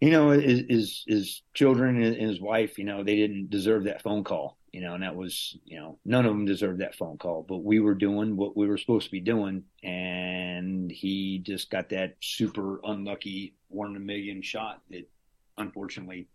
You 0.00 0.10
know, 0.10 0.30
his, 0.30 0.62
his, 0.68 1.04
his 1.06 1.42
children 1.52 2.02
and 2.02 2.16
his 2.16 2.40
wife, 2.40 2.78
you 2.78 2.84
know, 2.84 3.02
they 3.02 3.16
didn't 3.16 3.50
deserve 3.50 3.84
that 3.84 4.00
phone 4.00 4.22
call, 4.22 4.56
you 4.72 4.80
know, 4.80 4.94
and 4.94 5.02
that 5.02 5.16
was, 5.16 5.58
you 5.64 5.78
know, 5.78 5.98
none 6.04 6.24
of 6.24 6.30
them 6.30 6.44
deserved 6.44 6.80
that 6.80 6.94
phone 6.94 7.18
call, 7.18 7.44
but 7.46 7.64
we 7.64 7.80
were 7.80 7.94
doing 7.94 8.36
what 8.36 8.56
we 8.56 8.68
were 8.68 8.78
supposed 8.78 9.06
to 9.06 9.10
be 9.10 9.20
doing. 9.20 9.64
And 9.82 10.90
he 10.90 11.40
just 11.40 11.68
got 11.68 11.88
that 11.88 12.14
super 12.22 12.80
unlucky 12.84 13.56
one 13.66 13.90
in 13.90 13.96
a 13.96 14.00
million 14.00 14.40
shot 14.40 14.80
that 14.90 15.10
unfortunately, 15.58 16.28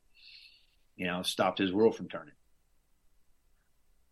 you 0.95 1.08
know, 1.08 1.23
stopped 1.23 1.60
his 1.60 1.71
world 1.71 1.95
from 1.95 2.10
turning. 2.10 2.34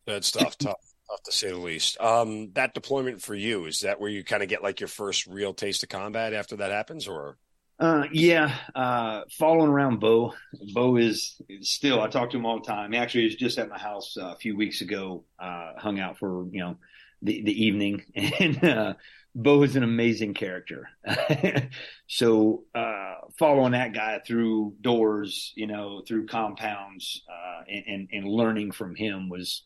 That 0.08 0.24
stuff 0.24 0.58
tough, 0.58 0.76
tough 1.10 1.24
to 1.26 1.32
say 1.32 1.50
the 1.50 1.58
least. 1.58 2.00
Um, 2.02 2.52
that 2.54 2.74
deployment 2.74 3.22
for 3.22 3.36
you 3.36 3.66
is 3.66 3.82
that 3.82 4.00
where 4.00 4.10
you 4.10 4.24
kind 4.24 4.44
of 4.44 4.50
get 4.50 4.64
like 4.64 4.80
your 4.80 4.88
first 4.88 5.28
real 5.28 5.54
taste 5.54 5.84
of 5.84 5.90
combat 5.90 6.34
after 6.34 6.58
that 6.58 6.72
happens, 6.72 7.08
or? 7.08 7.38
Uh, 7.80 8.06
yeah, 8.12 8.56
uh, 8.76 9.22
following 9.32 9.70
around 9.70 10.00
Bo. 10.00 10.34
Bo 10.74 10.98
is 10.98 11.42
still. 11.62 12.00
I 12.02 12.08
talk 12.10 12.30
to 12.32 12.38
him 12.38 12.46
all 12.46 12.60
the 12.60 12.68
time. 12.68 12.92
He 12.92 12.98
actually 12.98 13.26
was 13.26 13.36
just 13.36 13.58
at 13.58 13.70
my 13.70 13.80
house 13.80 14.18
uh, 14.18 14.34
a 14.34 14.36
few 14.36 14.56
weeks 14.56 14.82
ago. 14.82 15.24
Uh, 15.40 15.74
hung 15.78 16.00
out 16.00 16.20
for 16.20 16.46
you 16.52 16.60
know 16.60 16.78
the 17.24 17.42
the 17.42 17.66
evening, 17.66 18.04
and 18.16 18.64
uh, 18.64 18.94
Bo 19.34 19.64
is 19.64 19.76
an 19.76 19.84
amazing 19.84 20.34
character. 20.34 20.90
so 22.08 22.64
uh, 22.76 23.16
following 23.40 23.72
that 23.72 23.94
guy 23.94 24.20
through 24.26 24.76
doors, 24.82 25.54
you 25.56 25.68
know, 25.68 26.02
through 26.06 26.28
compounds, 26.28 27.24
uh, 27.30 27.64
and, 27.70 27.84
and, 27.88 28.10
and 28.12 28.28
learning 28.28 28.72
from 28.72 28.96
him 28.96 29.30
was 29.30 29.64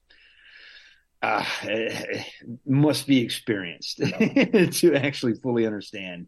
uh, 1.21 1.43
must 2.65 3.07
be 3.07 3.21
experienced 3.21 3.97
to 3.97 4.93
actually 4.95 5.33
fully 5.33 5.65
understand. 5.65 6.27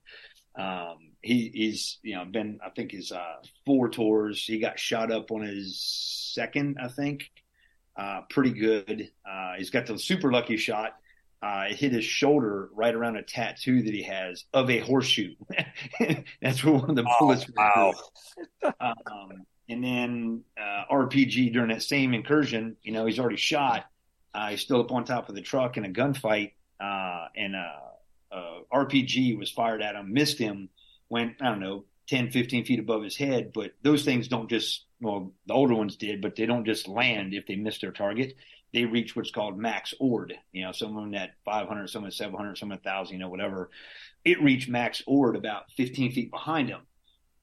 Um, 0.57 1.11
he, 1.21 1.51
he's 1.53 1.99
you 2.01 2.15
know 2.15 2.25
been 2.25 2.59
I 2.65 2.69
think 2.71 2.91
his 2.91 3.11
uh, 3.11 3.35
four 3.65 3.89
tours. 3.89 4.43
He 4.43 4.59
got 4.59 4.79
shot 4.79 5.11
up 5.11 5.31
on 5.31 5.41
his 5.41 5.79
second, 6.33 6.77
I 6.81 6.87
think. 6.87 7.29
Uh, 7.95 8.21
pretty 8.29 8.51
good. 8.51 9.09
Uh, 9.29 9.53
he's 9.57 9.69
got 9.69 9.85
the 9.85 9.97
super 9.97 10.31
lucky 10.31 10.57
shot. 10.57 10.93
Uh, 11.39 11.65
hit 11.67 11.91
his 11.91 12.03
shoulder 12.03 12.69
right 12.73 12.95
around 12.95 13.15
a 13.15 13.21
tattoo 13.21 13.83
that 13.83 13.93
he 13.93 14.01
has 14.01 14.45
of 14.53 14.71
a 14.71 14.79
horseshoe. 14.79 15.35
That's 16.41 16.63
where 16.63 16.73
one 16.73 16.89
of 16.89 16.95
the 16.95 17.05
oh, 17.07 17.19
bullets. 17.19 17.45
Wow. 17.55 17.93
um, 18.63 19.45
and 19.69 19.83
then 19.83 20.43
uh, 20.59 20.91
RPG 20.91 21.53
during 21.53 21.69
that 21.69 21.83
same 21.83 22.13
incursion, 22.13 22.77
you 22.81 22.91
know, 22.91 23.05
he's 23.05 23.19
already 23.19 23.37
shot. 23.37 23.85
Uh, 24.33 24.49
he's 24.49 24.61
still 24.61 24.81
up 24.81 24.91
on 24.91 25.03
top 25.03 25.29
of 25.29 25.35
the 25.35 25.41
truck 25.41 25.77
in 25.77 25.85
a 25.85 25.89
gunfight, 25.89 26.53
uh, 26.79 27.27
and 27.35 27.55
uh, 27.55 28.35
uh, 28.35 28.59
RPG 28.73 29.37
was 29.37 29.51
fired 29.51 29.81
at 29.81 29.95
him, 29.95 30.13
missed 30.13 30.37
him, 30.37 30.69
went 31.09 31.35
I 31.41 31.49
don't 31.49 31.59
know 31.59 31.85
10, 32.07 32.31
15 32.31 32.65
feet 32.65 32.79
above 32.79 33.03
his 33.03 33.17
head. 33.17 33.51
But 33.53 33.71
those 33.81 34.03
things 34.05 34.27
don't 34.27 34.49
just 34.49 34.85
well, 34.99 35.33
the 35.45 35.53
older 35.53 35.75
ones 35.75 35.95
did, 35.95 36.21
but 36.21 36.35
they 36.35 36.45
don't 36.45 36.65
just 36.65 36.87
land 36.87 37.33
if 37.33 37.45
they 37.45 37.55
miss 37.55 37.79
their 37.79 37.91
target. 37.91 38.35
They 38.73 38.85
reach 38.85 39.15
what's 39.15 39.31
called 39.31 39.57
max 39.57 39.93
ord. 39.99 40.33
You 40.51 40.65
know, 40.65 40.71
someone 40.71 41.13
at 41.15 41.31
500, 41.45 41.89
someone 41.89 42.07
at 42.07 42.13
700, 42.13 42.57
someone 42.57 42.77
at 42.77 42.85
1,000, 42.85 43.13
you 43.13 43.19
know, 43.19 43.29
whatever. 43.29 43.69
It 44.25 44.41
reached 44.41 44.69
max 44.69 45.01
ord 45.07 45.35
about 45.35 45.71
15 45.71 46.11
feet 46.11 46.31
behind 46.31 46.69
him. 46.69 46.81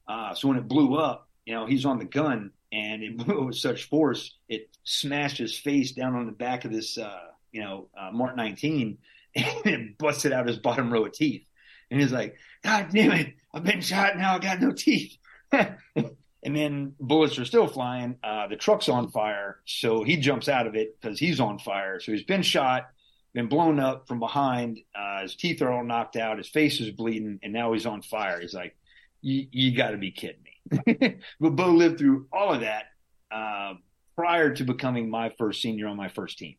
Uh, 0.06 0.34
so 0.34 0.48
when 0.48 0.58
it 0.58 0.68
blew 0.68 0.96
up, 0.96 1.28
you 1.46 1.54
know, 1.54 1.66
he's 1.66 1.86
on 1.86 1.98
the 1.98 2.04
gun 2.04 2.50
and 2.72 3.02
it 3.02 3.16
blew 3.24 3.46
with 3.46 3.56
such 3.56 3.84
force, 3.84 4.36
it 4.48 4.68
smashed 4.84 5.38
his 5.38 5.56
face 5.56 5.92
down 5.92 6.14
on 6.14 6.26
the 6.26 6.32
back 6.32 6.64
of 6.64 6.72
this, 6.72 6.98
uh, 6.98 7.28
you 7.52 7.62
know, 7.62 7.88
uh, 7.98 8.10
Mark 8.12 8.36
19 8.36 8.98
and 9.36 9.66
it 9.66 9.98
busted 9.98 10.32
out 10.32 10.46
his 10.46 10.58
bottom 10.58 10.92
row 10.92 11.06
of 11.06 11.12
teeth. 11.12 11.44
And 11.90 12.00
he's 12.00 12.12
like, 12.12 12.36
God 12.62 12.88
damn 12.92 13.12
it, 13.12 13.34
I've 13.52 13.64
been 13.64 13.80
shot 13.80 14.16
now, 14.16 14.34
I 14.34 14.38
got 14.38 14.60
no 14.60 14.72
teeth. 14.72 15.16
and 16.44 16.54
then 16.54 16.94
bullets 17.00 17.38
are 17.38 17.44
still 17.44 17.66
flying. 17.66 18.16
Uh, 18.22 18.46
the 18.46 18.56
truck's 18.56 18.88
on 18.88 19.10
fire, 19.10 19.60
so 19.64 20.04
he 20.04 20.16
jumps 20.16 20.48
out 20.48 20.66
of 20.66 20.74
it 20.74 21.00
because 21.00 21.18
he's 21.18 21.40
on 21.40 21.58
fire. 21.58 22.00
So 22.00 22.12
he's 22.12 22.22
been 22.22 22.42
shot, 22.42 22.88
been 23.32 23.48
blown 23.48 23.80
up 23.80 24.06
from 24.06 24.20
behind. 24.20 24.78
Uh, 24.94 25.22
his 25.22 25.34
teeth 25.36 25.62
are 25.62 25.72
all 25.72 25.84
knocked 25.84 26.16
out. 26.16 26.38
His 26.38 26.48
face 26.48 26.80
is 26.80 26.90
bleeding, 26.90 27.40
and 27.42 27.52
now 27.52 27.72
he's 27.72 27.86
on 27.86 28.02
fire. 28.02 28.40
He's 28.40 28.54
like, 28.54 28.76
"You 29.22 29.74
got 29.76 29.90
to 29.90 29.96
be 29.96 30.10
kidding 30.10 30.42
me!" 30.42 31.16
but 31.40 31.50
Bo 31.50 31.70
lived 31.72 31.98
through 31.98 32.28
all 32.32 32.52
of 32.52 32.60
that 32.60 32.84
uh, 33.30 33.74
prior 34.16 34.54
to 34.54 34.64
becoming 34.64 35.10
my 35.10 35.32
first 35.38 35.62
senior 35.62 35.88
on 35.88 35.96
my 35.96 36.08
first 36.08 36.38
team. 36.38 36.56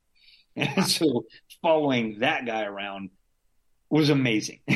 And 0.55 0.85
so 0.87 1.25
following 1.61 2.19
that 2.19 2.45
guy 2.45 2.63
around 2.63 3.11
was 3.89 4.09
amazing. 4.09 4.61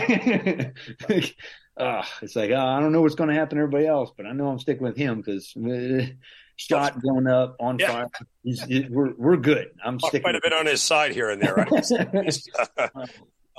uh, 1.79 2.03
it's 2.21 2.35
like, 2.35 2.51
uh, 2.51 2.55
I 2.55 2.79
don't 2.79 2.91
know 2.91 3.01
what's 3.01 3.15
going 3.15 3.29
to 3.29 3.35
happen 3.35 3.57
to 3.57 3.63
everybody 3.63 3.87
else, 3.87 4.11
but 4.15 4.25
I 4.25 4.33
know 4.33 4.47
I'm 4.49 4.59
sticking 4.59 4.83
with 4.83 4.97
him 4.97 5.21
because 5.21 5.55
uh, 5.55 6.05
shot 6.57 7.01
going 7.01 7.27
up 7.27 7.55
on 7.59 7.79
yeah. 7.79 7.91
fire. 7.91 8.07
We're, 8.89 9.13
we're 9.17 9.37
good. 9.37 9.71
I'm 9.83 9.99
sticking. 9.99 10.21
Quite 10.21 10.35
a 10.35 10.41
bit 10.43 10.53
on 10.53 10.65
his 10.65 10.83
side 10.83 11.13
here 11.13 11.29
and 11.29 11.41
there. 11.41 11.55
Right? 11.55 13.09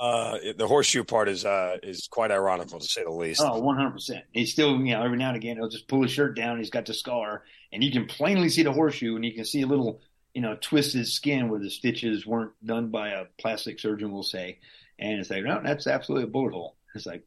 Uh, 0.01 0.39
the 0.57 0.65
horseshoe 0.65 1.03
part 1.03 1.29
is 1.29 1.45
uh, 1.45 1.77
is 1.83 2.07
quite 2.07 2.31
ironical 2.31 2.79
to 2.79 2.87
say 2.87 3.03
the 3.03 3.11
least. 3.11 3.39
Oh, 3.39 3.59
100 3.59 3.91
percent. 3.91 4.23
He's 4.31 4.51
still, 4.51 4.81
you 4.81 4.95
know, 4.95 5.03
every 5.03 5.15
now 5.15 5.27
and 5.27 5.37
again 5.37 5.57
he'll 5.57 5.69
just 5.69 5.87
pull 5.87 6.01
his 6.01 6.11
shirt 6.11 6.35
down. 6.35 6.57
He's 6.57 6.71
got 6.71 6.87
the 6.87 6.93
scar, 6.95 7.43
and 7.71 7.83
you 7.83 7.91
can 7.91 8.07
plainly 8.07 8.49
see 8.49 8.63
the 8.63 8.73
horseshoe, 8.73 9.15
and 9.15 9.23
you 9.23 9.35
can 9.35 9.45
see 9.45 9.61
a 9.61 9.67
little, 9.67 10.01
you 10.33 10.41
know, 10.41 10.57
twisted 10.59 11.07
skin 11.07 11.49
where 11.49 11.59
the 11.59 11.69
stitches 11.69 12.25
weren't 12.25 12.53
done 12.65 12.89
by 12.89 13.09
a 13.09 13.25
plastic 13.39 13.79
surgeon, 13.79 14.11
we'll 14.11 14.23
say. 14.23 14.57
And 14.97 15.19
it's 15.19 15.29
like, 15.29 15.43
no, 15.43 15.61
that's 15.63 15.85
absolutely 15.85 16.23
a 16.23 16.31
bullet 16.31 16.53
hole. 16.53 16.77
It's 16.95 17.05
like, 17.05 17.23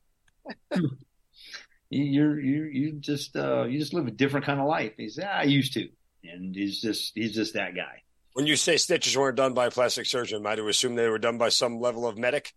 you're 1.90 2.40
you 2.40 2.64
you 2.64 2.92
just 2.92 3.36
uh, 3.36 3.64
you 3.64 3.78
just 3.78 3.94
live 3.94 4.06
a 4.06 4.10
different 4.10 4.46
kind 4.46 4.60
of 4.60 4.66
life. 4.66 4.92
He's 4.96 5.18
ah, 5.18 5.26
I 5.26 5.42
used 5.44 5.74
to, 5.74 5.88
and 6.24 6.54
he's 6.54 6.80
just 6.80 7.12
he's 7.14 7.34
just 7.34 7.54
that 7.54 7.74
guy. 7.74 8.02
When 8.34 8.46
you 8.46 8.56
say 8.56 8.76
stitches 8.76 9.16
weren't 9.16 9.36
done 9.36 9.54
by 9.54 9.66
a 9.66 9.70
plastic 9.70 10.06
surgeon, 10.06 10.42
might 10.42 10.58
have 10.58 10.66
assumed 10.66 10.98
they 10.98 11.08
were 11.08 11.18
done 11.18 11.38
by 11.38 11.50
some 11.50 11.80
level 11.80 12.06
of 12.06 12.18
medic. 12.18 12.52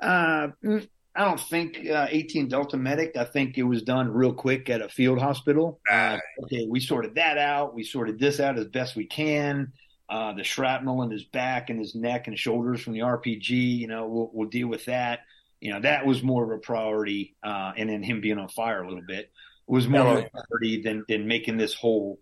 Uh, 0.00 0.48
mm, 0.64 0.86
I 1.16 1.24
don't 1.24 1.40
think 1.40 1.88
uh, 1.88 2.06
18 2.10 2.48
Delta 2.48 2.76
Medic. 2.76 3.16
I 3.16 3.24
think 3.24 3.56
it 3.56 3.62
was 3.62 3.82
done 3.82 4.12
real 4.12 4.32
quick 4.32 4.68
at 4.68 4.82
a 4.82 4.88
field 4.88 5.20
hospital. 5.20 5.80
Uh, 5.90 6.18
okay, 6.44 6.66
we 6.68 6.80
sorted 6.80 7.14
that 7.16 7.38
out. 7.38 7.74
We 7.74 7.84
sorted 7.84 8.18
this 8.18 8.40
out 8.40 8.58
as 8.58 8.66
best 8.66 8.96
we 8.96 9.06
can. 9.06 9.72
Uh, 10.08 10.32
the 10.34 10.44
shrapnel 10.44 11.02
in 11.02 11.10
his 11.10 11.24
back 11.24 11.70
and 11.70 11.78
his 11.78 11.94
neck 11.94 12.26
and 12.26 12.38
shoulders 12.38 12.80
from 12.80 12.92
the 12.92 13.00
RPG, 13.00 13.50
you 13.50 13.86
know, 13.86 14.06
we'll, 14.06 14.30
we'll 14.32 14.48
deal 14.48 14.68
with 14.68 14.84
that. 14.86 15.20
You 15.60 15.72
know, 15.72 15.80
that 15.80 16.06
was 16.06 16.22
more 16.22 16.44
of 16.44 16.50
a 16.50 16.58
priority. 16.58 17.34
Uh, 17.42 17.72
and 17.76 17.88
then 17.88 18.02
him 18.02 18.20
being 18.20 18.38
on 18.38 18.48
fire 18.48 18.82
a 18.82 18.88
little 18.88 19.04
bit 19.06 19.30
was 19.66 19.88
more 19.88 20.18
of 20.18 20.24
a 20.24 20.30
priority 20.30 20.82
than, 20.82 21.04
than 21.08 21.26
making 21.26 21.56
this 21.56 21.74
hole 21.74 22.20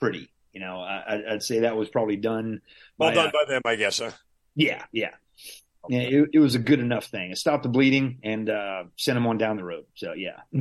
pretty. 0.00 0.30
You 0.52 0.60
know, 0.60 0.80
I, 0.80 1.22
would 1.32 1.42
say 1.42 1.60
that 1.60 1.76
was 1.76 1.88
probably 1.88 2.16
done. 2.16 2.60
Well 2.96 3.10
by, 3.10 3.14
done 3.14 3.32
by 3.32 3.52
them, 3.52 3.62
I 3.64 3.74
guess. 3.74 3.98
Huh? 3.98 4.12
Yeah, 4.54 4.84
yeah 4.92 5.10
yeah, 5.88 6.00
it, 6.00 6.30
it, 6.34 6.38
was 6.38 6.54
a 6.54 6.58
good 6.58 6.80
enough 6.80 7.06
thing. 7.06 7.30
It 7.30 7.38
stopped 7.38 7.62
the 7.62 7.68
bleeding 7.68 8.18
and 8.22 8.48
uh, 8.48 8.84
sent 8.96 9.16
him 9.16 9.26
on 9.26 9.38
down 9.38 9.56
the 9.56 9.64
road. 9.64 9.84
So 9.94 10.12
yeah. 10.12 10.40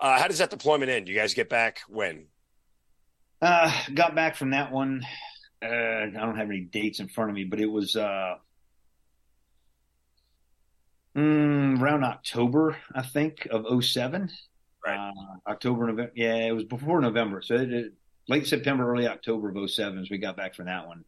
uh, 0.00 0.18
how 0.18 0.28
does 0.28 0.38
that 0.38 0.50
deployment 0.50 0.90
end? 0.90 1.08
You 1.08 1.14
guys 1.14 1.34
get 1.34 1.48
back 1.48 1.80
when? 1.88 2.26
Uh, 3.42 3.72
got 3.92 4.14
back 4.14 4.36
from 4.36 4.50
that 4.50 4.72
one. 4.72 5.02
Uh, 5.62 5.66
I 5.66 6.10
don't 6.12 6.36
have 6.36 6.48
any 6.48 6.60
dates 6.60 7.00
in 7.00 7.08
front 7.08 7.30
of 7.30 7.36
me, 7.36 7.44
but 7.44 7.60
it 7.60 7.70
was 7.70 7.96
uh, 7.96 8.36
mm, 11.16 11.80
around 11.80 12.04
October, 12.04 12.76
I 12.94 13.02
think, 13.02 13.46
of 13.50 13.84
07. 13.84 14.30
Right. 14.86 14.96
Uh, 14.96 15.50
October, 15.50 15.86
November. 15.86 16.12
Yeah, 16.14 16.36
it 16.36 16.52
was 16.52 16.64
before 16.64 17.00
November. 17.00 17.42
So 17.42 17.54
it, 17.54 17.72
it, 17.72 17.92
late 18.28 18.46
September, 18.46 18.90
early 18.90 19.06
October 19.06 19.50
of 19.50 19.70
07 19.70 19.98
as 20.00 20.10
we 20.10 20.18
got 20.18 20.36
back 20.36 20.54
from 20.54 20.66
that 20.66 20.86
one. 20.86 21.04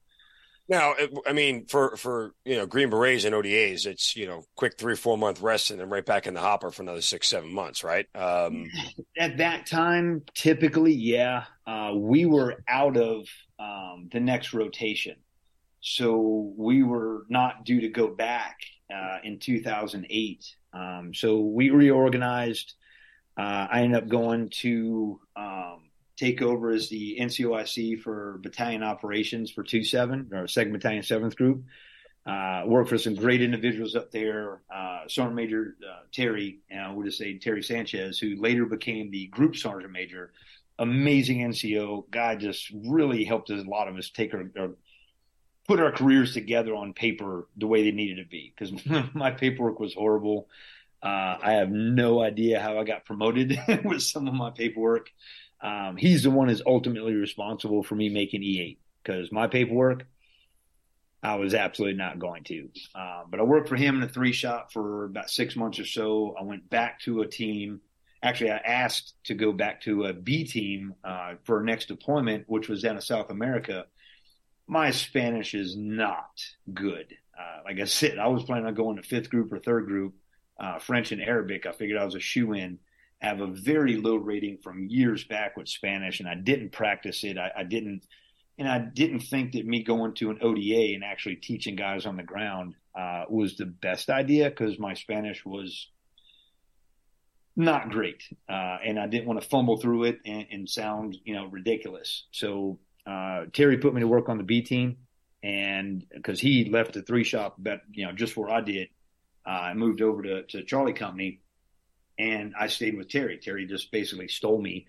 Now, 0.68 0.94
I 1.26 1.32
mean, 1.32 1.66
for 1.66 1.96
for 1.96 2.34
you 2.44 2.56
know 2.56 2.66
Green 2.66 2.88
Berets 2.88 3.24
and 3.24 3.34
ODAs, 3.34 3.84
it's 3.84 4.14
you 4.14 4.26
know 4.26 4.44
quick 4.54 4.78
three 4.78 4.94
four 4.94 5.18
month 5.18 5.42
rest 5.42 5.70
and 5.70 5.80
then 5.80 5.90
right 5.90 6.06
back 6.06 6.26
in 6.26 6.34
the 6.34 6.40
hopper 6.40 6.70
for 6.70 6.82
another 6.82 7.02
six 7.02 7.28
seven 7.28 7.52
months, 7.52 7.82
right? 7.82 8.06
Um, 8.14 8.70
At 9.18 9.38
that 9.38 9.66
time, 9.66 10.22
typically, 10.34 10.92
yeah, 10.92 11.44
uh, 11.66 11.92
we 11.94 12.26
were 12.26 12.62
out 12.68 12.96
of 12.96 13.26
um, 13.58 14.08
the 14.12 14.20
next 14.20 14.54
rotation, 14.54 15.16
so 15.80 16.54
we 16.56 16.84
were 16.84 17.26
not 17.28 17.64
due 17.64 17.80
to 17.80 17.88
go 17.88 18.06
back 18.08 18.56
uh, 18.92 19.18
in 19.24 19.38
2008. 19.38 20.56
Um, 20.72 21.12
so 21.14 21.40
we 21.40 21.70
reorganized. 21.70 22.74
Uh, 23.36 23.66
I 23.70 23.82
ended 23.82 24.02
up 24.02 24.08
going 24.08 24.50
to 24.60 25.20
um, 25.36 25.90
take 26.16 26.42
over 26.42 26.70
as 26.70 26.88
the 26.88 27.18
NCOIC 27.20 28.00
for 28.00 28.38
battalion 28.42 28.82
operations 28.82 29.50
for 29.50 29.62
2 29.62 29.84
7 29.84 30.30
or 30.32 30.44
2nd 30.44 30.72
Battalion 30.72 31.02
7th 31.02 31.36
Group. 31.36 31.64
Uh, 32.24 32.62
worked 32.66 32.88
for 32.88 32.98
some 32.98 33.16
great 33.16 33.42
individuals 33.42 33.96
up 33.96 34.12
there. 34.12 34.62
Uh, 34.72 35.00
Sergeant 35.08 35.34
Major 35.34 35.76
uh, 35.84 36.02
Terry, 36.12 36.60
and 36.70 36.80
I 36.80 36.92
would 36.92 37.06
just 37.06 37.18
say 37.18 37.38
Terry 37.38 37.62
Sanchez, 37.62 38.18
who 38.18 38.36
later 38.36 38.64
became 38.64 39.10
the 39.10 39.26
Group 39.28 39.56
Sergeant 39.56 39.92
Major. 39.92 40.32
Amazing 40.78 41.40
NCO 41.40 42.08
guy, 42.10 42.36
just 42.36 42.70
really 42.86 43.24
helped 43.24 43.50
a 43.50 43.62
lot 43.62 43.88
of 43.88 43.96
us 43.96 44.10
take 44.10 44.34
our, 44.34 44.44
our 44.56 44.70
put 45.66 45.80
our 45.80 45.92
careers 45.92 46.34
together 46.34 46.74
on 46.74 46.92
paper 46.92 47.48
the 47.56 47.66
way 47.66 47.84
they 47.84 47.92
needed 47.92 48.22
to 48.22 48.28
be. 48.28 48.52
Because 48.56 48.74
my 49.14 49.30
paperwork 49.30 49.80
was 49.80 49.94
horrible. 49.94 50.48
Uh, 51.02 51.36
I 51.42 51.52
have 51.52 51.70
no 51.70 52.22
idea 52.22 52.60
how 52.60 52.78
I 52.78 52.84
got 52.84 53.04
promoted 53.04 53.58
with 53.84 54.02
some 54.02 54.28
of 54.28 54.34
my 54.34 54.50
paperwork. 54.50 55.10
Um, 55.60 55.96
he's 55.96 56.24
the 56.24 56.30
one 56.30 56.48
who's 56.48 56.62
ultimately 56.64 57.14
responsible 57.14 57.82
for 57.82 57.94
me 57.94 58.08
making 58.08 58.42
E8 58.42 58.78
because 59.02 59.30
my 59.32 59.46
paperwork 59.46 60.04
I 61.22 61.36
was 61.36 61.54
absolutely 61.54 61.96
not 61.96 62.18
going 62.18 62.42
to. 62.44 62.68
Uh, 62.94 63.22
but 63.30 63.38
I 63.38 63.44
worked 63.44 63.68
for 63.68 63.76
him 63.76 63.96
in 63.96 64.02
a 64.02 64.08
three 64.08 64.32
shot 64.32 64.72
for 64.72 65.04
about 65.04 65.30
six 65.30 65.54
months 65.54 65.78
or 65.78 65.84
so. 65.84 66.34
I 66.38 66.42
went 66.42 66.68
back 66.68 67.00
to 67.02 67.22
a 67.22 67.28
team. 67.28 67.80
Actually, 68.22 68.50
I 68.50 68.56
asked 68.58 69.14
to 69.24 69.34
go 69.34 69.52
back 69.52 69.82
to 69.82 70.04
a 70.06 70.12
B 70.12 70.44
team 70.44 70.94
uh, 71.04 71.34
for 71.44 71.62
next 71.62 71.86
deployment, 71.86 72.44
which 72.48 72.68
was 72.68 72.82
down 72.82 72.96
to 72.96 73.00
South 73.00 73.30
America. 73.30 73.86
My 74.66 74.90
Spanish 74.90 75.54
is 75.54 75.76
not 75.76 76.40
good. 76.72 77.14
Uh, 77.38 77.62
like 77.64 77.80
I 77.80 77.84
said, 77.84 78.18
I 78.18 78.28
was 78.28 78.44
planning 78.44 78.66
on 78.66 78.74
going 78.74 78.96
to 78.96 79.02
fifth 79.02 79.30
group 79.30 79.52
or 79.52 79.58
third 79.58 79.86
group, 79.86 80.14
uh, 80.58 80.78
French 80.78 81.12
and 81.12 81.22
Arabic. 81.22 81.66
I 81.66 81.72
figured 81.72 81.98
I 81.98 82.04
was 82.04 82.14
a 82.14 82.20
shoe 82.20 82.52
in. 82.52 82.78
Have 83.20 83.40
a 83.40 83.46
very 83.46 83.96
low 83.96 84.16
rating 84.16 84.58
from 84.58 84.88
years 84.88 85.24
back 85.24 85.56
with 85.56 85.68
Spanish, 85.68 86.20
and 86.20 86.28
I 86.28 86.34
didn't 86.34 86.72
practice 86.72 87.22
it. 87.22 87.38
I, 87.38 87.52
I 87.58 87.62
didn't 87.62 88.04
and 88.58 88.68
I 88.68 88.78
didn't 88.78 89.20
think 89.20 89.52
that 89.52 89.66
me 89.66 89.82
going 89.82 90.14
to 90.14 90.30
an 90.30 90.38
ODA 90.42 90.94
and 90.94 91.04
actually 91.04 91.36
teaching 91.36 91.74
guys 91.74 92.06
on 92.06 92.16
the 92.16 92.22
ground 92.22 92.74
uh, 92.98 93.24
was 93.28 93.56
the 93.56 93.66
best 93.66 94.10
idea 94.10 94.50
because 94.50 94.78
my 94.78 94.94
Spanish 94.94 95.44
was 95.44 95.88
not 97.56 97.90
great, 97.90 98.22
uh, 98.48 98.78
and 98.84 98.98
I 98.98 99.06
didn't 99.06 99.26
want 99.26 99.40
to 99.42 99.48
fumble 99.48 99.78
through 99.78 100.04
it 100.04 100.20
and, 100.24 100.46
and 100.50 100.68
sound 100.68 101.16
you 101.24 101.34
know 101.34 101.46
ridiculous. 101.46 102.24
So 102.30 102.78
uh, 103.06 103.46
Terry 103.52 103.78
put 103.78 103.94
me 103.94 104.00
to 104.00 104.08
work 104.08 104.28
on 104.28 104.38
the 104.38 104.44
B 104.44 104.62
team, 104.62 104.98
and 105.42 106.06
because 106.14 106.40
he 106.40 106.64
left 106.66 106.94
the 106.94 107.02
three 107.02 107.24
shop, 107.24 107.56
but 107.58 107.82
you 107.92 108.06
know 108.06 108.12
just 108.12 108.36
where 108.36 108.50
I 108.50 108.60
did, 108.60 108.88
uh, 109.46 109.50
I 109.50 109.74
moved 109.74 110.02
over 110.02 110.22
to 110.22 110.42
to 110.44 110.64
Charlie 110.64 110.92
Company, 110.92 111.40
and 112.18 112.54
I 112.58 112.68
stayed 112.68 112.96
with 112.96 113.08
Terry. 113.08 113.38
Terry 113.38 113.66
just 113.66 113.90
basically 113.92 114.28
stole 114.28 114.60
me 114.60 114.86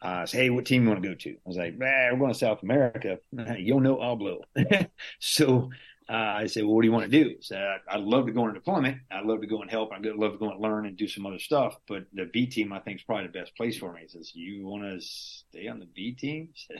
uh, 0.00 0.26
said, 0.26 0.42
hey, 0.42 0.50
what 0.50 0.64
team 0.64 0.82
you 0.82 0.88
want 0.88 1.02
to 1.02 1.08
go 1.08 1.14
to? 1.14 1.30
I 1.30 1.38
was 1.44 1.56
like, 1.56 1.74
we're 1.78 2.16
going 2.16 2.32
to 2.32 2.38
South 2.38 2.62
America. 2.62 3.18
Yo 3.58 3.78
no 3.78 3.96
hablo. 3.96 4.40
so 5.18 5.70
uh, 6.08 6.12
I 6.12 6.46
said, 6.46 6.64
well, 6.64 6.74
what 6.74 6.82
do 6.82 6.88
you 6.88 6.92
want 6.92 7.10
to 7.10 7.24
do? 7.24 7.36
So 7.40 7.56
I, 7.56 7.96
would 7.96 8.06
love 8.06 8.26
to 8.26 8.32
go 8.32 8.44
on 8.44 8.54
deployment. 8.54 8.98
I'd 9.10 9.26
love 9.26 9.40
to 9.40 9.46
go 9.46 9.60
and 9.60 9.70
help. 9.70 9.92
I'd 9.92 10.04
love 10.06 10.32
to 10.32 10.38
go 10.38 10.50
and 10.50 10.60
learn 10.60 10.86
and 10.86 10.96
do 10.96 11.08
some 11.08 11.26
other 11.26 11.40
stuff. 11.40 11.78
But 11.88 12.06
the 12.12 12.26
B 12.32 12.46
team, 12.46 12.72
I 12.72 12.78
think, 12.78 12.98
is 12.98 13.04
probably 13.04 13.26
the 13.26 13.32
best 13.32 13.56
place 13.56 13.76
for 13.76 13.92
me. 13.92 14.02
He 14.02 14.08
says, 14.08 14.34
you 14.34 14.66
want 14.66 14.84
to 14.84 15.00
stay 15.00 15.66
on 15.66 15.80
the 15.80 15.86
B 15.86 16.12
team? 16.12 16.50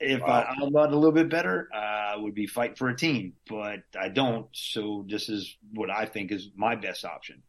if 0.00 0.20
wow. 0.20 0.28
I 0.28 0.62
outlawed 0.62 0.92
a 0.92 0.96
little 0.96 1.12
bit 1.12 1.28
better, 1.28 1.68
uh, 1.74 1.78
I 1.78 2.16
would 2.16 2.34
be 2.34 2.46
fighting 2.46 2.76
for 2.76 2.88
a 2.88 2.96
team, 2.96 3.34
but 3.48 3.80
I 3.98 4.08
don't. 4.08 4.46
So 4.52 5.04
this 5.08 5.28
is 5.28 5.56
what 5.72 5.90
I 5.90 6.06
think 6.06 6.32
is 6.32 6.48
my 6.56 6.76
best 6.76 7.04
option. 7.04 7.42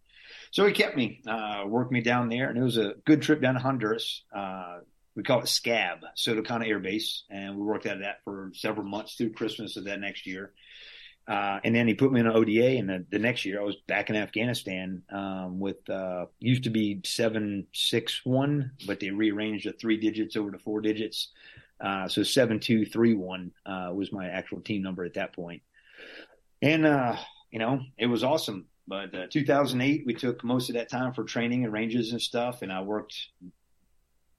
So 0.52 0.66
he 0.66 0.74
kept 0.74 0.96
me, 0.96 1.22
uh, 1.28 1.64
worked 1.68 1.92
me 1.92 2.02
down 2.02 2.30
there, 2.30 2.50
and 2.50 2.58
it 2.58 2.64
was 2.64 2.78
a 2.78 2.96
good 3.06 3.22
trip 3.22 3.42
down 3.42 3.56
to 3.56 3.60
Honduras. 3.60 4.24
Uh, 4.34 4.80
we 5.16 5.24
call 5.24 5.40
it 5.40 5.46
SCAB, 5.46 6.00
Soto 6.16 6.42
Cano 6.42 6.66
Air 6.66 6.80
Base, 6.80 7.24
and 7.30 7.58
we 7.58 7.64
worked 7.64 7.86
out 7.86 7.96
of 7.96 8.02
that 8.02 8.24
for 8.24 8.52
several 8.54 8.86
months 8.86 9.16
through 9.16 9.34
Christmas 9.34 9.76
of 9.76 9.86
that 9.86 10.00
next 10.00 10.28
year. 10.28 10.54
Uh, 11.28 11.60
and 11.64 11.76
then 11.76 11.88
he 11.88 11.94
put 11.94 12.12
me 12.12 12.22
in 12.22 12.28
an 12.28 12.34
ODA, 12.34 12.78
and 12.78 12.88
the, 12.88 13.06
the 13.10 13.20
next 13.20 13.44
year 13.44 13.60
I 13.60 13.64
was 13.64 13.76
back 13.88 14.10
in 14.10 14.16
Afghanistan 14.16 15.04
um, 15.12 15.60
with 15.60 15.90
uh, 15.90 16.28
used 16.40 16.64
to 16.64 16.70
be 16.70 17.02
seven 17.04 17.68
six 17.74 18.22
one, 18.24 18.72
but 18.86 19.02
they 19.02 19.10
rearranged 19.10 19.68
the 19.68 19.74
three 19.74 19.98
digits 19.98 20.38
over 20.38 20.52
to 20.52 20.60
four 20.60 20.80
digits. 20.80 21.30
Uh, 21.80 22.08
so 22.08 22.24
seven 22.24 22.60
two 22.60 22.86
three 22.86 23.14
one 23.14 23.52
uh, 23.66 23.92
was 23.94 24.12
my 24.12 24.28
actual 24.28 24.62
team 24.62 24.82
number 24.82 25.04
at 25.06 25.14
that 25.14 25.34
point, 25.36 25.62
and 26.62 26.86
uh, 26.86 27.16
you 27.52 27.60
know 27.60 27.82
it 27.98 28.08
was 28.08 28.24
awesome. 28.24 28.66
But 28.88 29.14
uh, 29.14 29.28
2008, 29.30 30.04
we 30.06 30.14
took 30.14 30.44
most 30.46 30.70
of 30.70 30.76
that 30.76 30.90
time 30.90 31.14
for 31.14 31.26
training 31.26 31.66
and 31.66 31.74
ranges 31.74 32.14
and 32.14 32.22
stuff, 32.22 32.62
and 32.62 32.72
I 32.72 32.82
worked 32.82 33.16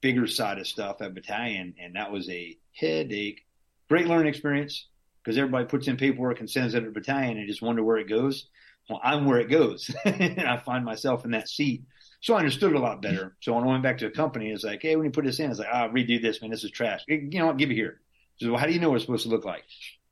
bigger 0.01 0.27
side 0.27 0.57
of 0.57 0.67
stuff 0.67 1.01
at 1.01 1.13
battalion, 1.13 1.75
and 1.81 1.95
that 1.95 2.11
was 2.11 2.29
a 2.29 2.57
headache. 2.73 3.41
Great 3.89 4.07
learning 4.07 4.27
experience 4.27 4.87
because 5.23 5.37
everybody 5.37 5.65
puts 5.65 5.87
in 5.87 5.97
paperwork 5.97 6.39
and 6.39 6.49
sends 6.49 6.73
it 6.73 6.81
to 6.81 6.91
battalion 6.91 7.37
and 7.37 7.47
just 7.47 7.61
wonder 7.61 7.83
where 7.83 7.97
it 7.97 8.09
goes. 8.09 8.47
Well, 8.89 9.01
I'm 9.03 9.25
where 9.25 9.39
it 9.39 9.49
goes, 9.49 9.93
and 10.05 10.41
I 10.41 10.57
find 10.57 10.83
myself 10.83 11.25
in 11.25 11.31
that 11.31 11.49
seat. 11.49 11.83
So 12.21 12.33
I 12.33 12.39
understood 12.39 12.71
it 12.71 12.75
a 12.75 12.79
lot 12.79 13.01
better. 13.01 13.35
So 13.39 13.53
when 13.53 13.63
I 13.63 13.67
went 13.67 13.83
back 13.83 13.97
to 13.99 14.05
the 14.05 14.11
company, 14.11 14.51
it's 14.51 14.63
like, 14.63 14.81
hey, 14.81 14.95
when 14.95 15.05
you 15.05 15.11
put 15.11 15.23
this 15.23 15.39
in, 15.39 15.49
it's 15.49 15.59
like, 15.59 15.69
ah, 15.71 15.87
oh, 15.89 15.93
redo 15.93 16.21
this, 16.21 16.41
man. 16.41 16.51
This 16.51 16.63
is 16.63 16.71
trash. 16.71 17.01
You 17.07 17.39
know 17.39 17.47
what? 17.47 17.57
Give 17.57 17.71
it 17.71 17.75
here. 17.75 18.01
So 18.37 18.51
well, 18.51 18.59
how 18.59 18.65
do 18.65 18.73
you 18.73 18.79
know 18.79 18.89
what 18.89 18.95
it's 18.95 19.05
supposed 19.05 19.23
to 19.23 19.29
look 19.29 19.45
like? 19.45 19.63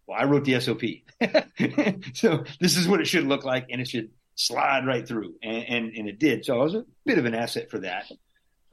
Well, 0.05 0.17
I 0.19 0.23
wrote 0.23 0.45
the 0.45 0.59
SOP. 0.59 0.81
so 2.13 2.43
this 2.59 2.77
is 2.77 2.87
what 2.87 3.01
it 3.01 3.07
should 3.07 3.25
look 3.25 3.43
like, 3.43 3.67
and 3.69 3.81
it 3.81 3.89
should 3.89 4.09
slide 4.35 4.85
right 4.85 5.05
through. 5.05 5.35
And, 5.43 5.65
and, 5.67 5.93
and 5.95 6.09
it 6.09 6.19
did. 6.19 6.45
So 6.45 6.59
I 6.59 6.63
was 6.63 6.75
a 6.75 6.85
bit 7.05 7.17
of 7.17 7.25
an 7.25 7.35
asset 7.35 7.69
for 7.69 7.79
that. 7.79 8.09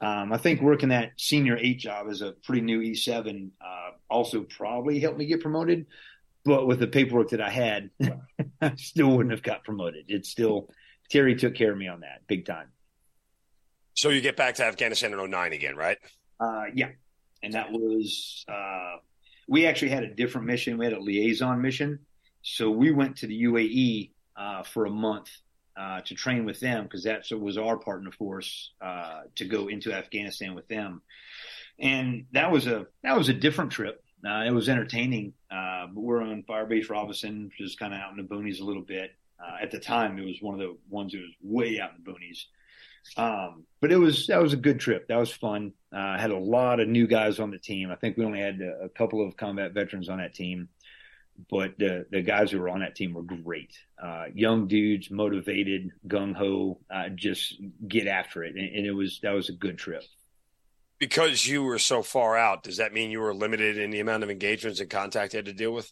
Um, 0.01 0.31
I 0.31 0.37
think 0.37 0.61
working 0.61 0.89
that 0.89 1.11
senior 1.17 1.57
eight 1.57 1.79
job 1.79 2.07
as 2.09 2.21
a 2.21 2.33
pretty 2.43 2.61
new 2.61 2.81
E7 2.81 3.49
uh, 3.61 3.91
also 4.09 4.43
probably 4.43 4.99
helped 4.99 5.17
me 5.17 5.25
get 5.25 5.41
promoted. 5.41 5.87
But 6.43 6.67
with 6.67 6.79
the 6.79 6.87
paperwork 6.87 7.29
that 7.29 7.41
I 7.41 7.49
had, 7.49 7.89
I 8.61 8.75
still 8.75 9.09
wouldn't 9.09 9.31
have 9.31 9.41
got 9.41 9.63
promoted. 9.63 10.05
It's 10.09 10.29
still, 10.29 10.69
Terry 11.09 11.35
took 11.35 11.55
care 11.55 11.71
of 11.71 11.77
me 11.77 11.87
on 11.87 12.01
that 12.01 12.21
big 12.27 12.45
time. 12.45 12.67
So 13.95 14.09
you 14.09 14.21
get 14.21 14.35
back 14.35 14.55
to 14.55 14.65
Afghanistan 14.65 15.13
in 15.13 15.31
09 15.31 15.53
again, 15.53 15.75
right? 15.75 15.97
Uh, 16.39 16.65
yeah. 16.73 16.89
And 17.41 17.53
that 17.53 17.71
was, 17.71 18.45
uh, 18.47 18.97
we 19.47 19.65
actually 19.65 19.89
had 19.89 20.03
a 20.03 20.13
different 20.13 20.47
mission. 20.47 20.77
We 20.77 20.85
had 20.85 20.93
a 20.93 20.99
liaison 20.99 21.61
mission. 21.61 21.99
So 22.41 22.69
we 22.69 22.91
went 22.91 23.17
to 23.17 23.27
the 23.27 23.43
UAE 23.43 24.11
uh, 24.35 24.63
for 24.63 24.85
a 24.85 24.89
month 24.89 25.29
uh, 25.77 26.01
to 26.01 26.13
train 26.13 26.45
with 26.45 26.59
them 26.59 26.83
because 26.83 27.03
that 27.03 27.25
was 27.31 27.57
our 27.57 27.77
partner 27.77 28.11
force 28.11 28.71
uh, 28.81 29.21
to 29.35 29.45
go 29.45 29.67
into 29.67 29.93
Afghanistan 29.93 30.55
with 30.55 30.67
them, 30.67 31.01
and 31.79 32.25
that 32.31 32.51
was 32.51 32.67
a 32.67 32.87
that 33.03 33.17
was 33.17 33.29
a 33.29 33.33
different 33.33 33.71
trip. 33.71 34.01
Uh, 34.25 34.43
it 34.45 34.51
was 34.51 34.69
entertaining. 34.69 35.33
But 35.49 35.95
we're 35.95 36.21
on 36.21 36.43
Firebase 36.43 36.89
Robinson, 36.89 37.45
which 37.45 37.61
is 37.61 37.75
kind 37.75 37.93
of 37.93 37.99
out 37.99 38.11
in 38.11 38.17
the 38.17 38.23
boonies 38.23 38.61
a 38.61 38.63
little 38.63 38.83
bit. 38.83 39.11
At 39.61 39.71
the 39.71 39.79
time, 39.79 40.17
it 40.17 40.25
was 40.25 40.41
one 40.41 40.53
of 40.53 40.59
the 40.59 40.77
ones 40.89 41.11
that 41.11 41.19
was 41.19 41.33
way 41.41 41.79
out 41.79 41.91
in 41.91 42.03
the 42.03 42.11
boonies. 42.11 42.45
Um, 43.17 43.63
but 43.81 43.91
it 43.91 43.97
was 43.97 44.27
that 44.27 44.41
was 44.41 44.53
a 44.53 44.57
good 44.57 44.79
trip. 44.79 45.07
That 45.07 45.17
was 45.17 45.31
fun. 45.31 45.73
Uh, 45.95 46.17
had 46.17 46.31
a 46.31 46.37
lot 46.37 46.79
of 46.79 46.87
new 46.87 47.07
guys 47.07 47.39
on 47.39 47.51
the 47.51 47.59
team. 47.59 47.91
I 47.91 47.95
think 47.95 48.17
we 48.17 48.25
only 48.25 48.39
had 48.39 48.59
a, 48.61 48.85
a 48.85 48.89
couple 48.89 49.25
of 49.25 49.37
combat 49.37 49.73
veterans 49.73 50.09
on 50.09 50.17
that 50.17 50.33
team 50.33 50.69
but 51.49 51.77
the 51.77 52.05
the 52.11 52.21
guys 52.21 52.51
who 52.51 52.59
were 52.59 52.69
on 52.69 52.79
that 52.79 52.95
team 52.95 53.13
were 53.13 53.23
great. 53.23 53.77
Uh, 54.01 54.25
young 54.33 54.67
dudes, 54.67 55.11
motivated, 55.11 55.91
gung 56.07 56.35
ho, 56.35 56.79
uh, 56.89 57.09
just 57.09 57.61
get 57.87 58.07
after 58.07 58.43
it, 58.43 58.55
and, 58.55 58.75
and, 58.75 58.85
it 58.85 58.91
was 58.91 59.19
that 59.21 59.31
was 59.31 59.49
a 59.49 59.53
good 59.53 59.77
trip. 59.77 60.03
Because 60.97 61.45
you 61.45 61.63
were 61.63 61.79
so 61.79 62.01
far 62.01 62.37
out, 62.37 62.63
does 62.63 62.77
that 62.77 62.93
mean 62.93 63.11
you 63.11 63.19
were 63.19 63.33
limited 63.33 63.77
in 63.77 63.91
the 63.91 63.99
amount 63.99 64.23
of 64.23 64.29
engagements 64.29 64.79
and 64.79 64.89
contact 64.89 65.33
you 65.33 65.37
had 65.37 65.45
to 65.45 65.53
deal 65.53 65.73
with? 65.73 65.91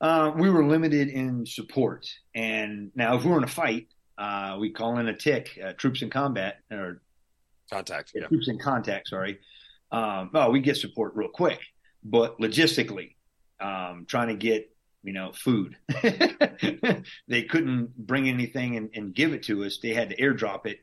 Uh, 0.00 0.32
we 0.36 0.50
were 0.50 0.66
limited 0.66 1.08
in 1.08 1.46
support, 1.46 2.06
and 2.34 2.90
now 2.94 3.16
if 3.16 3.24
we 3.24 3.30
were 3.30 3.38
in 3.38 3.44
a 3.44 3.48
fight, 3.48 3.88
uh, 4.20 4.58
we 4.60 4.70
call 4.70 4.98
in 4.98 5.08
a 5.08 5.16
TIC, 5.16 5.58
uh, 5.64 5.72
troops 5.72 6.02
in 6.02 6.10
combat 6.10 6.58
or 6.70 7.00
contact, 7.72 8.12
yeah. 8.14 8.26
troops 8.26 8.48
in 8.48 8.58
contact. 8.58 9.08
Sorry, 9.08 9.40
um, 9.90 10.30
oh, 10.34 10.50
we 10.50 10.60
get 10.60 10.76
support 10.76 11.16
real 11.16 11.30
quick, 11.30 11.60
but 12.04 12.38
logistically 12.38 13.14
um, 13.60 14.04
trying 14.06 14.28
to 14.28 14.34
get 14.34 14.70
you 15.02 15.14
know 15.14 15.32
food. 15.32 15.76
they 17.28 17.42
couldn't 17.44 17.96
bring 17.96 18.28
anything 18.28 18.76
and, 18.76 18.90
and, 18.94 19.14
give 19.14 19.32
it 19.32 19.42
to 19.44 19.64
us. 19.64 19.78
They 19.82 19.94
had 19.94 20.10
to 20.10 20.16
airdrop 20.16 20.66
it. 20.66 20.80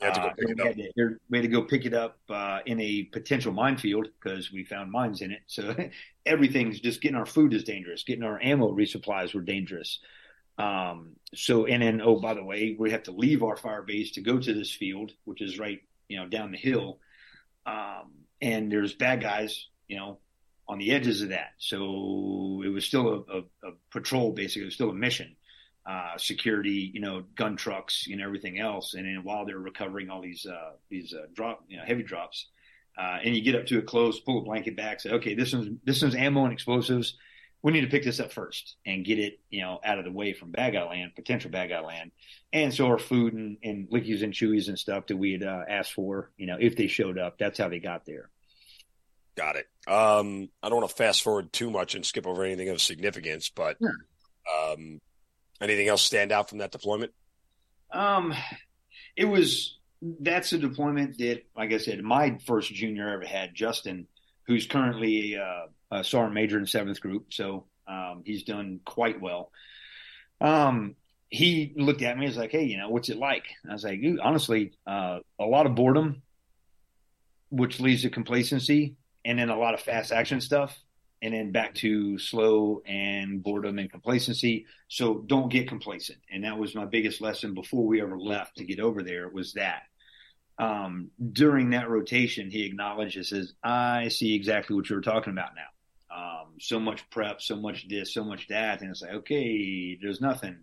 Had 0.00 0.14
to 0.14 0.20
go 0.20 0.26
uh, 0.26 0.30
it 0.36 0.60
up. 0.60 0.74
To 0.76 0.90
air, 0.98 1.18
we 1.28 1.38
had 1.38 1.42
to 1.42 1.48
go 1.48 1.62
pick 1.62 1.84
it 1.84 1.92
up 1.92 2.18
uh, 2.30 2.60
in 2.64 2.80
a 2.80 3.02
potential 3.12 3.52
minefield 3.52 4.08
because 4.18 4.50
we 4.50 4.64
found 4.64 4.90
mines 4.90 5.20
in 5.20 5.32
it. 5.32 5.40
So 5.46 5.74
everything's 6.26 6.80
just 6.80 7.02
getting 7.02 7.16
our 7.16 7.26
food 7.26 7.52
is 7.52 7.64
dangerous. 7.64 8.02
Getting 8.04 8.24
our 8.24 8.40
ammo 8.42 8.72
resupplies 8.72 9.34
were 9.34 9.42
dangerous. 9.42 9.98
Um, 10.58 11.16
so 11.34 11.66
and 11.66 11.82
then 11.82 12.00
oh 12.02 12.20
by 12.20 12.34
the 12.34 12.44
way, 12.44 12.76
we 12.78 12.90
have 12.90 13.04
to 13.04 13.12
leave 13.12 13.42
our 13.42 13.56
fire 13.56 13.82
base 13.82 14.12
to 14.12 14.20
go 14.20 14.38
to 14.38 14.54
this 14.54 14.72
field, 14.72 15.12
which 15.24 15.40
is 15.40 15.58
right 15.58 15.80
you 16.08 16.18
know 16.18 16.28
down 16.28 16.52
the 16.52 16.58
hill. 16.58 16.98
Um, 17.66 18.12
and 18.40 18.70
there's 18.72 18.94
bad 18.94 19.20
guys, 19.22 19.66
you 19.88 19.96
know, 19.98 20.18
on 20.68 20.78
the 20.78 20.92
edges 20.92 21.22
of 21.22 21.30
that. 21.30 21.52
So 21.58 22.62
it 22.64 22.68
was 22.68 22.84
still 22.84 23.08
a, 23.08 23.38
a, 23.38 23.40
a 23.70 23.72
patrol, 23.90 24.32
basically. 24.32 24.62
It 24.62 24.66
was 24.66 24.74
still 24.74 24.90
a 24.90 24.94
mission. 24.94 25.36
uh, 25.86 26.18
security, 26.18 26.90
you 26.92 27.00
know, 27.00 27.24
gun 27.34 27.56
trucks, 27.56 28.06
know, 28.16 28.24
everything 28.24 28.58
else. 28.58 28.94
And 28.94 29.06
then 29.06 29.24
while 29.24 29.46
they're 29.46 29.58
recovering 29.58 30.10
all 30.10 30.20
these 30.20 30.44
uh, 30.46 30.72
these 30.90 31.14
uh, 31.14 31.26
drop, 31.34 31.64
you 31.68 31.78
know, 31.78 31.84
heavy 31.84 32.02
drops, 32.02 32.46
uh, 32.98 33.18
and 33.24 33.34
you 33.34 33.42
get 33.42 33.54
up 33.54 33.66
to 33.66 33.78
it 33.78 33.86
close, 33.86 34.20
pull 34.20 34.38
a 34.40 34.44
blanket 34.44 34.76
back, 34.76 35.00
say, 35.00 35.10
okay, 35.12 35.34
this 35.34 35.52
one's 35.54 35.78
this 35.84 36.02
one's 36.02 36.14
ammo 36.14 36.44
and 36.44 36.52
explosives. 36.52 37.16
We 37.62 37.72
need 37.72 37.80
to 37.80 37.88
pick 37.88 38.04
this 38.04 38.20
up 38.20 38.32
first 38.32 38.76
and 38.86 39.04
get 39.04 39.18
it, 39.18 39.40
you 39.50 39.62
know, 39.62 39.80
out 39.84 39.98
of 39.98 40.04
the 40.04 40.12
way 40.12 40.32
from 40.32 40.52
bad 40.52 40.74
guy 40.74 40.88
land, 40.88 41.12
potential 41.16 41.50
bad 41.50 41.70
guy 41.70 41.80
land, 41.80 42.12
and 42.52 42.72
so 42.72 42.86
our 42.86 42.98
food 42.98 43.34
and, 43.34 43.58
and 43.64 43.88
lickies 43.90 44.22
and 44.22 44.32
chewies 44.32 44.68
and 44.68 44.78
stuff 44.78 45.06
that 45.08 45.16
we 45.16 45.32
had 45.32 45.42
uh, 45.42 45.64
asked 45.68 45.92
for, 45.92 46.30
you 46.36 46.46
know, 46.46 46.56
if 46.60 46.76
they 46.76 46.86
showed 46.86 47.18
up, 47.18 47.36
that's 47.38 47.58
how 47.58 47.68
they 47.68 47.80
got 47.80 48.06
there. 48.06 48.30
Got 49.36 49.56
it. 49.56 49.68
Um, 49.86 50.48
I 50.62 50.68
don't 50.68 50.78
want 50.78 50.90
to 50.90 50.96
fast 50.96 51.22
forward 51.22 51.52
too 51.52 51.70
much 51.70 51.94
and 51.94 52.04
skip 52.04 52.26
over 52.26 52.44
anything 52.44 52.68
of 52.68 52.80
significance, 52.80 53.50
but 53.50 53.76
um, 53.82 55.00
anything 55.60 55.88
else 55.88 56.02
stand 56.02 56.32
out 56.32 56.48
from 56.48 56.58
that 56.58 56.72
deployment? 56.72 57.12
Um, 57.92 58.34
it 59.16 59.24
was 59.24 59.78
that's 60.00 60.52
a 60.52 60.58
deployment 60.58 61.18
that, 61.18 61.42
like 61.56 61.72
I 61.72 61.78
said, 61.78 62.02
my 62.02 62.38
first 62.46 62.72
junior 62.72 63.08
I 63.08 63.14
ever 63.14 63.26
had, 63.26 63.54
Justin, 63.54 64.06
who's 64.46 64.66
currently 64.66 65.34
a, 65.34 65.66
a 65.90 66.04
sergeant 66.04 66.34
major 66.34 66.58
in 66.58 66.66
seventh 66.66 67.00
group, 67.00 67.32
so 67.32 67.66
um, 67.86 68.22
he's 68.24 68.44
done 68.44 68.80
quite 68.84 69.20
well. 69.20 69.50
Um, 70.40 70.94
he 71.30 71.72
looked 71.76 72.02
at 72.02 72.18
me 72.18 72.26
was 72.26 72.36
like, 72.36 72.52
"Hey, 72.52 72.64
you 72.64 72.78
know, 72.78 72.88
what's 72.88 73.08
it 73.08 73.18
like?" 73.18 73.44
I 73.68 73.72
was 73.72 73.84
like, 73.84 74.00
"Honestly, 74.22 74.72
uh, 74.86 75.20
a 75.38 75.44
lot 75.44 75.66
of 75.66 75.74
boredom, 75.74 76.22
which 77.50 77.80
leads 77.80 78.02
to 78.02 78.10
complacency, 78.10 78.96
and 79.24 79.38
then 79.38 79.50
a 79.50 79.58
lot 79.58 79.74
of 79.74 79.80
fast 79.80 80.12
action 80.12 80.40
stuff, 80.40 80.78
and 81.22 81.34
then 81.34 81.52
back 81.52 81.74
to 81.76 82.18
slow 82.18 82.82
and 82.86 83.42
boredom 83.42 83.78
and 83.78 83.90
complacency. 83.90 84.66
So 84.88 85.24
don't 85.26 85.50
get 85.50 85.68
complacent. 85.68 86.18
And 86.30 86.44
that 86.44 86.58
was 86.58 86.74
my 86.74 86.84
biggest 86.84 87.20
lesson 87.20 87.54
before 87.54 87.86
we 87.86 88.00
ever 88.00 88.18
left 88.18 88.56
to 88.56 88.64
get 88.64 88.80
over 88.80 89.02
there 89.02 89.28
was 89.28 89.54
that. 89.54 89.82
Um, 90.58 91.10
during 91.32 91.70
that 91.70 91.88
rotation, 91.88 92.50
he 92.50 92.64
acknowledges, 92.64 93.30
says, 93.30 93.52
I 93.62 94.08
see 94.08 94.34
exactly 94.34 94.74
what 94.74 94.88
you 94.90 94.96
were 94.96 95.02
talking 95.02 95.32
about 95.32 95.54
now. 95.54 95.68
Um, 96.10 96.54
so 96.58 96.80
much 96.80 97.08
prep, 97.10 97.42
so 97.42 97.56
much 97.56 97.86
this, 97.88 98.14
so 98.14 98.24
much 98.24 98.48
that. 98.48 98.80
And 98.80 98.90
it's 98.90 99.02
like, 99.02 99.12
okay, 99.12 99.98
there's 100.00 100.20
nothing. 100.20 100.58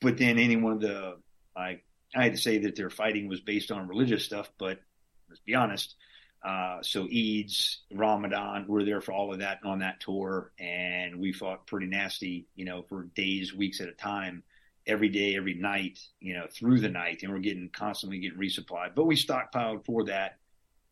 But 0.00 0.18
then 0.18 0.38
any 0.38 0.56
one 0.56 0.74
of 0.74 0.80
the, 0.80 1.16
like, 1.56 1.84
I 2.14 2.24
had 2.24 2.32
to 2.32 2.38
say 2.38 2.58
that 2.58 2.76
their 2.76 2.90
fighting 2.90 3.28
was 3.28 3.40
based 3.40 3.70
on 3.70 3.88
religious 3.88 4.24
stuff, 4.24 4.50
but 4.58 4.80
let's 5.28 5.40
be 5.40 5.54
honest, 5.54 5.94
uh, 6.42 6.78
so 6.82 7.04
Eids, 7.04 7.76
Ramadan, 7.92 8.64
we 8.66 8.82
are 8.82 8.84
there 8.84 9.00
for 9.00 9.12
all 9.12 9.32
of 9.32 9.40
that 9.40 9.60
on 9.64 9.80
that 9.80 10.00
tour, 10.00 10.52
and 10.58 11.20
we 11.20 11.32
fought 11.32 11.66
pretty 11.66 11.86
nasty, 11.86 12.46
you 12.54 12.64
know, 12.64 12.82
for 12.88 13.04
days, 13.14 13.54
weeks 13.54 13.80
at 13.80 13.88
a 13.88 13.92
time, 13.92 14.42
every 14.86 15.10
day, 15.10 15.36
every 15.36 15.54
night, 15.54 16.00
you 16.18 16.34
know, 16.34 16.46
through 16.50 16.80
the 16.80 16.88
night, 16.88 17.22
and 17.22 17.32
we're 17.32 17.40
getting 17.40 17.68
constantly 17.68 18.18
getting 18.18 18.38
resupplied. 18.38 18.94
But 18.94 19.04
we 19.04 19.16
stockpiled 19.16 19.84
for 19.84 20.04
that, 20.04 20.38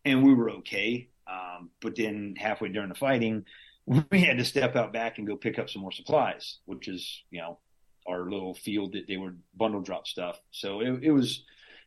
and 0.04 0.22
we 0.22 0.34
were 0.34 0.50
okay. 0.50 1.08
Um, 1.30 1.70
but 1.80 1.96
then 1.96 2.34
halfway 2.36 2.68
during 2.68 2.88
the 2.88 2.94
fighting, 2.94 3.44
we 4.10 4.20
had 4.20 4.38
to 4.38 4.44
step 4.44 4.76
out 4.76 4.92
back 4.92 5.18
and 5.18 5.26
go 5.26 5.36
pick 5.36 5.58
up 5.58 5.70
some 5.70 5.82
more 5.82 5.92
supplies, 5.92 6.58
which 6.66 6.88
is, 6.88 7.22
you 7.30 7.40
know, 7.40 7.58
our 8.06 8.30
little 8.30 8.54
field 8.54 8.92
that 8.92 9.06
they 9.06 9.16
were 9.16 9.34
bundle 9.54 9.82
drop 9.82 10.06
stuff. 10.06 10.40
So 10.50 10.80
it, 10.80 11.04
it 11.04 11.10
was 11.10 11.44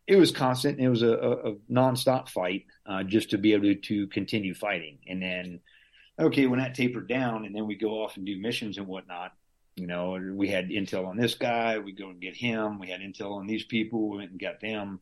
it 0.07 0.15
was 0.15 0.31
constant. 0.31 0.79
It 0.79 0.89
was 0.89 1.03
a, 1.03 1.11
a, 1.11 1.51
a 1.51 1.55
nonstop 1.71 2.29
fight 2.29 2.65
uh, 2.85 3.03
just 3.03 3.29
to 3.31 3.37
be 3.37 3.53
able 3.53 3.65
to, 3.65 3.75
to, 3.75 4.07
continue 4.07 4.53
fighting. 4.53 4.97
And 5.07 5.21
then, 5.21 5.59
okay, 6.19 6.47
when 6.47 6.59
that 6.59 6.75
tapered 6.75 7.07
down, 7.07 7.45
and 7.45 7.55
then 7.55 7.67
we 7.67 7.75
go 7.75 8.03
off 8.03 8.17
and 8.17 8.25
do 8.25 8.39
missions 8.39 8.77
and 8.77 8.87
whatnot. 8.87 9.33
You 9.75 9.87
know, 9.87 10.19
we 10.33 10.49
had 10.49 10.69
intel 10.69 11.07
on 11.07 11.17
this 11.17 11.35
guy. 11.35 11.79
We 11.79 11.93
go 11.93 12.09
and 12.09 12.19
get 12.19 12.35
him. 12.35 12.77
We 12.77 12.89
had 12.89 12.99
intel 12.99 13.37
on 13.37 13.47
these 13.47 13.63
people. 13.63 14.09
We 14.09 14.17
went 14.17 14.31
and 14.31 14.39
got 14.39 14.59
them. 14.59 14.99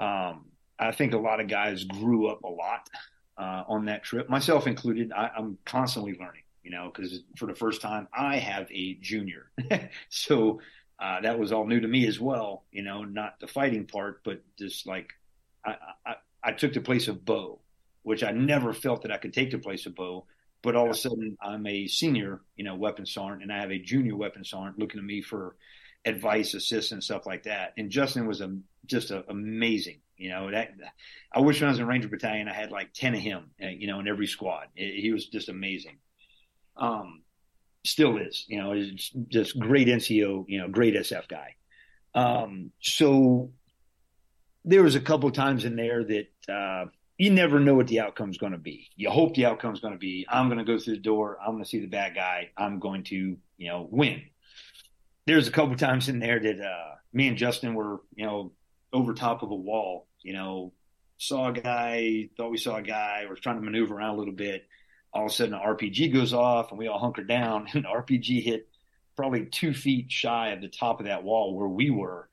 Um, 0.00 0.46
I 0.78 0.90
think 0.90 1.14
a 1.14 1.18
lot 1.18 1.40
of 1.40 1.46
guys 1.46 1.84
grew 1.84 2.26
up 2.26 2.42
a 2.42 2.48
lot 2.48 2.88
uh, 3.36 3.64
on 3.68 3.86
that 3.86 4.04
trip, 4.04 4.28
myself 4.28 4.66
included. 4.66 5.12
I, 5.12 5.30
I'm 5.36 5.58
constantly 5.64 6.12
learning. 6.12 6.42
You 6.62 6.70
know, 6.70 6.90
because 6.94 7.20
for 7.36 7.44
the 7.44 7.54
first 7.54 7.82
time, 7.82 8.08
I 8.16 8.38
have 8.38 8.70
a 8.72 8.94
junior. 8.94 9.50
so 10.08 10.60
uh, 10.98 11.20
that 11.20 11.38
was 11.38 11.52
all 11.52 11.66
new 11.66 11.78
to 11.80 11.88
me 11.88 12.06
as 12.06 12.18
well. 12.18 12.64
You 12.72 12.82
know, 12.82 13.04
not 13.04 13.38
the 13.38 13.46
fighting 13.46 13.84
part, 13.86 14.22
but 14.24 14.42
just 14.58 14.86
like 14.86 15.12
I, 15.64 15.76
I, 16.06 16.14
I 16.42 16.52
took 16.52 16.72
the 16.72 16.80
place 16.80 17.08
of 17.08 17.24
Bo, 17.24 17.60
which 18.02 18.22
I 18.24 18.30
never 18.30 18.72
felt 18.72 19.02
that 19.02 19.12
I 19.12 19.18
could 19.18 19.34
take 19.34 19.50
the 19.50 19.58
place 19.58 19.84
of 19.84 19.94
Bo. 19.94 20.26
But 20.62 20.74
all 20.74 20.86
of 20.86 20.92
a 20.92 20.94
sudden, 20.94 21.36
I'm 21.42 21.66
a 21.66 21.86
senior, 21.86 22.40
you 22.56 22.64
know, 22.64 22.74
weapons 22.74 23.12
sergeant, 23.12 23.42
and 23.42 23.52
I 23.52 23.60
have 23.60 23.70
a 23.70 23.78
junior 23.78 24.16
weapons 24.16 24.48
sergeant 24.48 24.78
looking 24.78 24.98
to 24.98 25.06
me 25.06 25.20
for 25.20 25.56
advice, 26.04 26.54
assistance, 26.54 27.06
stuff 27.06 27.26
like 27.26 27.44
that. 27.44 27.72
And 27.76 27.90
Justin 27.90 28.26
was 28.26 28.40
a, 28.40 28.56
just 28.86 29.10
a, 29.10 29.24
amazing. 29.28 30.00
You 30.16 30.30
know, 30.30 30.50
that 30.50 30.74
I 31.32 31.40
wish 31.40 31.60
when 31.60 31.68
I 31.68 31.72
was 31.72 31.80
in 31.80 31.86
Ranger 31.86 32.08
Battalion, 32.08 32.48
I 32.48 32.54
had 32.54 32.70
like 32.70 32.92
10 32.92 33.14
of 33.14 33.20
him, 33.20 33.50
uh, 33.62 33.66
you 33.66 33.88
know, 33.88 33.98
in 33.98 34.06
every 34.06 34.28
squad. 34.28 34.68
He 34.74 35.12
was 35.12 35.26
just 35.26 35.48
amazing. 35.48 35.98
Um, 36.76 37.22
still 37.84 38.18
is. 38.18 38.44
You 38.48 38.58
know, 38.62 38.72
is 38.72 39.10
just 39.28 39.58
great 39.58 39.88
NCO, 39.88 40.44
you 40.46 40.60
know, 40.60 40.68
great 40.68 40.94
SF 40.94 41.28
guy. 41.28 41.56
Um, 42.14 42.70
so 42.80 43.50
there 44.64 44.82
was 44.82 44.94
a 44.94 45.00
couple 45.00 45.30
times 45.30 45.64
in 45.64 45.76
there 45.76 46.04
that 46.04 46.52
uh, 46.52 46.86
you 47.18 47.30
never 47.30 47.60
know 47.60 47.74
what 47.74 47.88
the 47.88 48.00
outcome's 48.00 48.38
going 48.38 48.52
to 48.52 48.58
be. 48.58 48.88
You 48.96 49.10
hope 49.10 49.34
the 49.34 49.46
outcome's 49.46 49.80
going 49.80 49.94
to 49.94 49.98
be 49.98 50.26
I'm 50.28 50.48
going 50.48 50.58
to 50.58 50.64
go 50.64 50.78
through 50.78 50.94
the 50.94 51.00
door, 51.00 51.38
I'm 51.40 51.52
going 51.52 51.64
to 51.64 51.68
see 51.68 51.80
the 51.80 51.86
bad 51.86 52.14
guy, 52.14 52.50
I'm 52.56 52.78
going 52.78 53.04
to 53.04 53.36
you 53.56 53.68
know 53.68 53.88
win. 53.90 54.22
There's 55.26 55.48
a 55.48 55.52
couple 55.52 55.76
times 55.76 56.08
in 56.08 56.18
there 56.18 56.38
that 56.38 56.60
uh, 56.60 56.94
me 57.12 57.28
and 57.28 57.36
Justin 57.36 57.74
were 57.74 58.00
you 58.14 58.26
know 58.26 58.52
over 58.92 59.14
top 59.14 59.42
of 59.42 59.50
a 59.50 59.54
wall, 59.54 60.06
you 60.22 60.32
know, 60.32 60.72
saw 61.18 61.48
a 61.48 61.52
guy, 61.52 62.28
thought 62.36 62.50
we 62.50 62.58
saw 62.58 62.76
a 62.76 62.82
guy, 62.82 63.24
was 63.28 63.40
trying 63.40 63.56
to 63.56 63.62
maneuver 63.62 63.94
around 63.94 64.14
a 64.14 64.18
little 64.18 64.34
bit 64.34 64.66
all 65.14 65.26
of 65.26 65.30
a 65.30 65.34
sudden 65.34 65.54
an 65.54 65.60
RPG 65.60 66.12
goes 66.12 66.34
off 66.34 66.70
and 66.70 66.78
we 66.78 66.88
all 66.88 66.98
hunker 66.98 67.22
down 67.22 67.68
and 67.72 67.84
the 67.84 67.88
RPG 67.88 68.42
hit 68.42 68.68
probably 69.16 69.46
two 69.46 69.72
feet 69.72 70.10
shy 70.10 70.48
of 70.48 70.60
the 70.60 70.68
top 70.68 71.00
of 71.00 71.06
that 71.06 71.22
wall 71.22 71.54
where 71.54 71.68
we 71.68 71.90
were. 71.90 72.28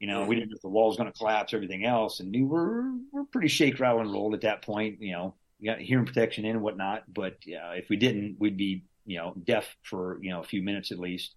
You 0.00 0.08
know, 0.08 0.26
we 0.26 0.34
didn't 0.34 0.50
know 0.50 0.56
if 0.56 0.62
the 0.62 0.68
wall 0.68 0.88
was 0.88 0.98
going 0.98 1.10
to 1.10 1.16
collapse, 1.16 1.54
everything 1.54 1.86
else, 1.86 2.20
and 2.20 2.34
we 2.34 2.42
were 2.42 2.90
we're 3.10 3.24
pretty 3.24 3.48
shake, 3.48 3.80
rattle, 3.80 4.00
and 4.00 4.12
rolled 4.12 4.34
at 4.34 4.42
that 4.42 4.60
point. 4.60 5.00
You 5.00 5.12
know, 5.12 5.34
we 5.58 5.68
got 5.68 5.78
hearing 5.78 6.04
protection 6.04 6.44
in 6.44 6.56
and 6.56 6.62
whatnot, 6.62 7.04
but 7.10 7.38
yeah, 7.46 7.70
if 7.70 7.88
we 7.88 7.96
didn't, 7.96 8.36
we'd 8.38 8.58
be 8.58 8.84
you 9.06 9.16
know 9.16 9.34
deaf 9.42 9.64
for 9.82 10.18
you 10.20 10.30
know 10.30 10.40
a 10.40 10.44
few 10.44 10.62
minutes 10.62 10.92
at 10.92 10.98
least. 10.98 11.36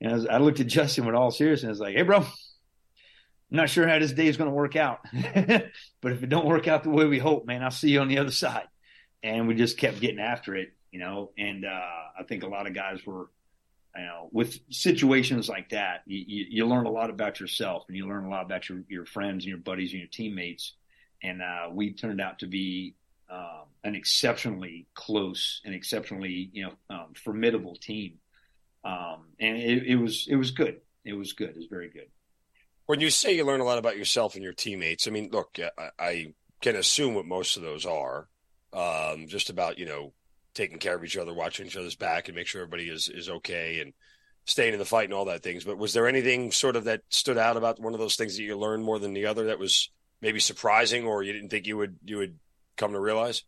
And 0.00 0.12
I, 0.12 0.14
was, 0.14 0.26
I 0.26 0.38
looked 0.38 0.60
at 0.60 0.66
Justin 0.66 1.06
with 1.06 1.14
all 1.14 1.30
seriousness, 1.30 1.68
I 1.68 1.70
was 1.70 1.80
like, 1.80 1.96
"Hey, 1.96 2.02
bro, 2.02 2.18
I'm 2.18 2.26
not 3.50 3.70
sure 3.70 3.86
how 3.86 3.98
this 3.98 4.12
day 4.12 4.26
is 4.26 4.36
going 4.36 4.50
to 4.50 4.54
work 4.54 4.76
out, 4.76 5.00
but 5.12 6.12
if 6.12 6.22
it 6.22 6.28
don't 6.28 6.46
work 6.46 6.68
out 6.68 6.82
the 6.82 6.90
way 6.90 7.06
we 7.06 7.18
hope, 7.18 7.46
man, 7.46 7.62
I'll 7.62 7.70
see 7.70 7.90
you 7.90 8.00
on 8.00 8.08
the 8.08 8.18
other 8.18 8.32
side." 8.32 8.68
and 9.24 9.48
we 9.48 9.54
just 9.54 9.78
kept 9.78 10.00
getting 10.00 10.20
after 10.20 10.54
it, 10.54 10.74
you 10.92 11.00
know. 11.00 11.32
And 11.36 11.64
uh, 11.64 12.20
I 12.20 12.22
think 12.28 12.44
a 12.44 12.46
lot 12.46 12.66
of 12.68 12.74
guys 12.74 13.04
were, 13.06 13.30
you 13.96 14.04
know, 14.04 14.28
with 14.30 14.60
situations 14.70 15.48
like 15.48 15.70
that, 15.70 16.02
you, 16.06 16.22
you, 16.26 16.46
you, 16.50 16.66
learn 16.66 16.84
a 16.86 16.90
lot 16.90 17.10
about 17.10 17.40
yourself, 17.40 17.84
and 17.88 17.96
you 17.96 18.06
learn 18.06 18.26
a 18.26 18.28
lot 18.28 18.44
about 18.44 18.68
your 18.68 18.84
your 18.88 19.06
friends 19.06 19.44
and 19.44 19.48
your 19.48 19.58
buddies 19.58 19.92
and 19.92 20.00
your 20.00 20.10
teammates. 20.10 20.74
And 21.22 21.40
uh, 21.40 21.70
we 21.72 21.94
turned 21.94 22.20
out 22.20 22.38
to 22.40 22.46
be 22.46 22.94
um, 23.30 23.64
an 23.82 23.94
exceptionally 23.94 24.86
close 24.92 25.62
and 25.64 25.74
exceptionally, 25.74 26.50
you 26.52 26.64
know, 26.64 26.72
um, 26.90 27.14
formidable 27.16 27.76
team. 27.76 28.18
Um, 28.84 29.26
and 29.40 29.56
it, 29.56 29.86
it 29.86 29.96
was 29.96 30.26
it 30.28 30.36
was 30.36 30.50
good. 30.50 30.80
It 31.04 31.14
was 31.14 31.32
good. 31.32 31.50
It 31.50 31.56
was 31.56 31.66
very 31.70 31.90
good. 31.90 32.08
When 32.86 33.00
you 33.00 33.10
say 33.10 33.34
you 33.34 33.44
learn 33.44 33.60
a 33.60 33.64
lot 33.64 33.78
about 33.78 33.96
yourself 33.96 34.34
and 34.34 34.44
your 34.44 34.52
teammates, 34.52 35.08
I 35.08 35.10
mean, 35.10 35.30
look, 35.32 35.58
I, 35.78 35.90
I 35.98 36.34
can 36.60 36.76
assume 36.76 37.14
what 37.14 37.24
most 37.24 37.56
of 37.56 37.62
those 37.62 37.86
are 37.86 38.28
um, 38.74 39.26
just 39.28 39.50
about 39.50 39.78
you 39.78 39.86
know 39.86 40.12
taking 40.54 40.78
care 40.78 40.94
of 40.94 41.04
each 41.04 41.16
other, 41.16 41.32
watching 41.34 41.66
each 41.66 41.76
other's 41.76 41.96
back, 41.96 42.28
and 42.28 42.36
make 42.36 42.46
sure 42.46 42.62
everybody 42.62 42.88
is 42.88 43.08
is 43.08 43.28
okay 43.28 43.80
and 43.80 43.92
staying 44.44 44.74
in 44.74 44.78
the 44.78 44.84
fight 44.84 45.04
and 45.04 45.14
all 45.14 45.24
that 45.26 45.42
things. 45.42 45.64
But 45.64 45.78
was 45.78 45.94
there 45.94 46.06
anything 46.06 46.52
sort 46.52 46.76
of 46.76 46.84
that 46.84 47.00
stood 47.08 47.38
out 47.38 47.56
about 47.56 47.80
one 47.80 47.94
of 47.94 48.00
those 48.00 48.16
things 48.16 48.36
that 48.36 48.42
you 48.42 48.56
learned 48.58 48.84
more 48.84 48.98
than 48.98 49.14
the 49.14 49.26
other 49.26 49.46
that 49.46 49.58
was 49.58 49.90
maybe 50.20 50.40
surprising 50.40 51.06
or 51.06 51.22
you 51.22 51.32
didn't 51.32 51.48
think 51.48 51.66
you 51.66 51.76
would 51.76 51.96
you 52.04 52.18
would 52.18 52.38
come 52.76 52.92
to 52.92 53.00
realize? 53.00 53.44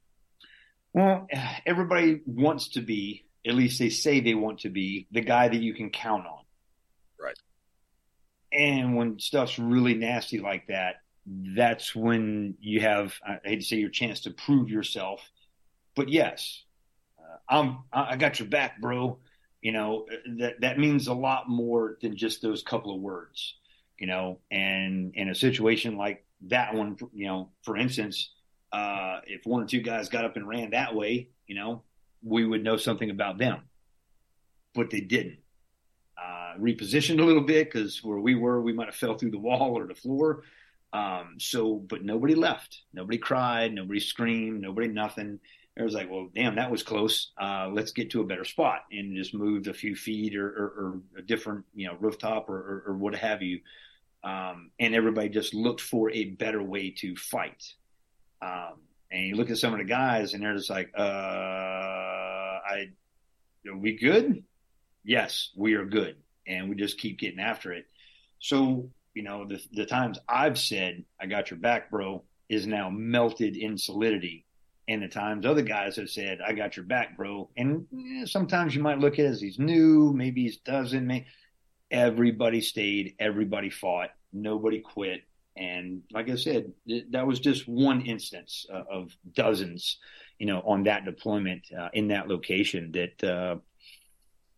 Well, 0.92 1.26
everybody 1.66 2.22
wants 2.24 2.68
to 2.70 2.80
be, 2.80 3.25
at 3.46 3.54
least 3.54 3.78
they 3.78 3.88
say 3.88 4.20
they 4.20 4.34
want 4.34 4.60
to 4.60 4.68
be, 4.68 5.06
the 5.10 5.20
guy 5.20 5.48
that 5.48 5.60
you 5.60 5.74
can 5.74 5.90
count 5.90 6.26
on. 6.26 6.44
Right. 7.20 7.38
And 8.52 8.96
when 8.96 9.18
stuff's 9.18 9.58
really 9.58 9.94
nasty 9.94 10.38
like 10.38 10.66
that, 10.68 10.96
that's 11.26 11.94
when 11.94 12.54
you 12.60 12.80
have, 12.80 13.14
I 13.26 13.38
hate 13.44 13.60
to 13.60 13.66
say 13.66 13.76
your 13.76 13.90
chance 13.90 14.20
to 14.22 14.30
prove 14.30 14.68
yourself, 14.68 15.20
but 15.94 16.08
yes, 16.08 16.64
uh, 17.18 17.36
I'm, 17.48 17.78
I 17.92 18.16
got 18.16 18.38
your 18.38 18.48
back, 18.48 18.80
bro. 18.80 19.18
You 19.60 19.72
know, 19.72 20.06
that, 20.38 20.60
that 20.60 20.78
means 20.78 21.08
a 21.08 21.14
lot 21.14 21.48
more 21.48 21.98
than 22.00 22.16
just 22.16 22.42
those 22.42 22.62
couple 22.62 22.94
of 22.94 23.00
words, 23.00 23.56
you 23.98 24.06
know, 24.06 24.38
and 24.50 25.12
in 25.14 25.28
a 25.28 25.34
situation 25.34 25.96
like 25.96 26.24
that 26.48 26.74
one, 26.74 26.96
you 27.12 27.26
know, 27.26 27.50
for 27.62 27.76
instance, 27.76 28.30
uh, 28.72 29.20
if 29.26 29.44
one 29.44 29.62
or 29.62 29.66
two 29.66 29.80
guys 29.80 30.08
got 30.08 30.24
up 30.24 30.36
and 30.36 30.46
ran 30.46 30.70
that 30.70 30.94
way, 30.94 31.30
you 31.46 31.56
know, 31.56 31.82
we 32.26 32.44
would 32.44 32.64
know 32.64 32.76
something 32.78 33.10
about 33.10 33.38
them, 33.38 33.60
but 34.74 34.90
they 34.90 35.00
didn't. 35.00 35.38
uh, 36.18 36.54
repositioned 36.58 37.20
a 37.20 37.24
little 37.24 37.42
bit 37.42 37.70
because 37.70 38.02
where 38.02 38.18
we 38.18 38.34
were, 38.34 38.60
we 38.62 38.72
might 38.72 38.86
have 38.86 38.94
fell 38.94 39.16
through 39.18 39.30
the 39.30 39.38
wall 39.38 39.78
or 39.78 39.86
the 39.86 39.94
floor. 39.94 40.42
Um, 40.92 41.36
so, 41.38 41.74
but 41.74 42.04
nobody 42.04 42.34
left. 42.34 42.82
Nobody 42.92 43.18
cried. 43.18 43.72
Nobody 43.74 44.00
screamed. 44.00 44.62
Nobody 44.62 44.88
nothing. 44.88 45.40
It 45.76 45.82
was 45.82 45.92
like, 45.94 46.10
well, 46.10 46.30
damn, 46.34 46.56
that 46.56 46.70
was 46.70 46.82
close. 46.82 47.32
Uh, 47.40 47.68
let's 47.70 47.92
get 47.92 48.10
to 48.10 48.22
a 48.22 48.26
better 48.26 48.44
spot 48.46 48.80
and 48.90 49.14
just 49.14 49.34
moved 49.34 49.66
a 49.66 49.74
few 49.74 49.94
feet 49.94 50.34
or, 50.36 50.46
or, 50.48 50.64
or 50.66 51.00
a 51.18 51.22
different, 51.22 51.66
you 51.74 51.86
know, 51.88 51.96
rooftop 52.00 52.48
or, 52.48 52.56
or, 52.56 52.84
or 52.88 52.96
what 52.96 53.14
have 53.14 53.42
you. 53.42 53.60
Um, 54.24 54.70
and 54.80 54.94
everybody 54.94 55.28
just 55.28 55.52
looked 55.52 55.82
for 55.82 56.10
a 56.10 56.24
better 56.24 56.62
way 56.62 56.92
to 56.98 57.14
fight. 57.16 57.74
Um, 58.40 58.80
and 59.10 59.26
you 59.26 59.36
look 59.36 59.50
at 59.50 59.58
some 59.58 59.72
of 59.72 59.78
the 59.78 59.84
guys 59.84 60.34
and 60.34 60.42
they're 60.42 60.56
just 60.56 60.70
like, 60.70 60.90
uh, 60.96 61.02
I, 61.02 62.90
are 63.68 63.76
we 63.76 63.96
good? 63.96 64.42
Yes, 65.04 65.50
we 65.56 65.74
are 65.74 65.84
good. 65.84 66.16
And 66.46 66.68
we 66.68 66.76
just 66.76 66.98
keep 66.98 67.18
getting 67.18 67.40
after 67.40 67.72
it. 67.72 67.86
So, 68.38 68.90
you 69.14 69.22
know, 69.22 69.46
the, 69.46 69.60
the 69.72 69.86
times 69.86 70.18
I've 70.28 70.58
said, 70.58 71.04
I 71.20 71.26
got 71.26 71.50
your 71.50 71.58
back, 71.58 71.90
bro, 71.90 72.24
is 72.48 72.66
now 72.66 72.90
melted 72.90 73.56
in 73.56 73.78
solidity. 73.78 74.44
And 74.88 75.02
the 75.02 75.08
times 75.08 75.46
other 75.46 75.62
guys 75.62 75.96
have 75.96 76.10
said, 76.10 76.38
I 76.46 76.52
got 76.52 76.76
your 76.76 76.86
back, 76.86 77.16
bro. 77.16 77.50
And 77.56 77.86
eh, 77.92 78.26
sometimes 78.26 78.74
you 78.74 78.82
might 78.82 79.00
look 79.00 79.14
at 79.14 79.24
it 79.24 79.28
as 79.28 79.40
he's 79.40 79.58
new, 79.58 80.12
maybe 80.14 80.44
he 80.48 80.58
doesn't. 80.64 81.06
Maybe. 81.06 81.26
Everybody 81.90 82.60
stayed, 82.60 83.14
everybody 83.18 83.70
fought, 83.70 84.10
nobody 84.32 84.80
quit. 84.80 85.22
And 85.56 86.02
like 86.12 86.28
I 86.28 86.36
said, 86.36 86.72
that 87.10 87.26
was 87.26 87.40
just 87.40 87.66
one 87.66 88.02
instance 88.02 88.66
uh, 88.72 88.82
of 88.90 89.16
dozens, 89.32 89.98
you 90.38 90.46
know, 90.46 90.60
on 90.60 90.84
that 90.84 91.04
deployment 91.04 91.66
uh, 91.76 91.88
in 91.94 92.08
that 92.08 92.28
location 92.28 92.92
that, 92.92 93.24
uh, 93.24 93.56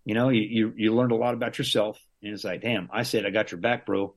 you 0.04 0.14
know, 0.14 0.30
you, 0.30 0.42
you, 0.42 0.72
you 0.76 0.94
learned 0.94 1.12
a 1.12 1.16
lot 1.16 1.34
about 1.34 1.58
yourself. 1.58 2.00
And 2.22 2.34
it's 2.34 2.42
like, 2.42 2.62
damn, 2.62 2.88
I 2.92 3.04
said, 3.04 3.24
I 3.24 3.30
got 3.30 3.52
your 3.52 3.60
back, 3.60 3.86
bro. 3.86 4.14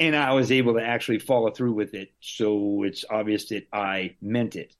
And 0.00 0.16
I 0.16 0.32
was 0.32 0.50
able 0.50 0.74
to 0.74 0.82
actually 0.82 1.20
follow 1.20 1.52
through 1.52 1.74
with 1.74 1.94
it. 1.94 2.12
So 2.20 2.82
it's 2.82 3.04
obvious 3.08 3.50
that 3.50 3.68
I 3.72 4.16
meant 4.20 4.56
it. 4.56 4.74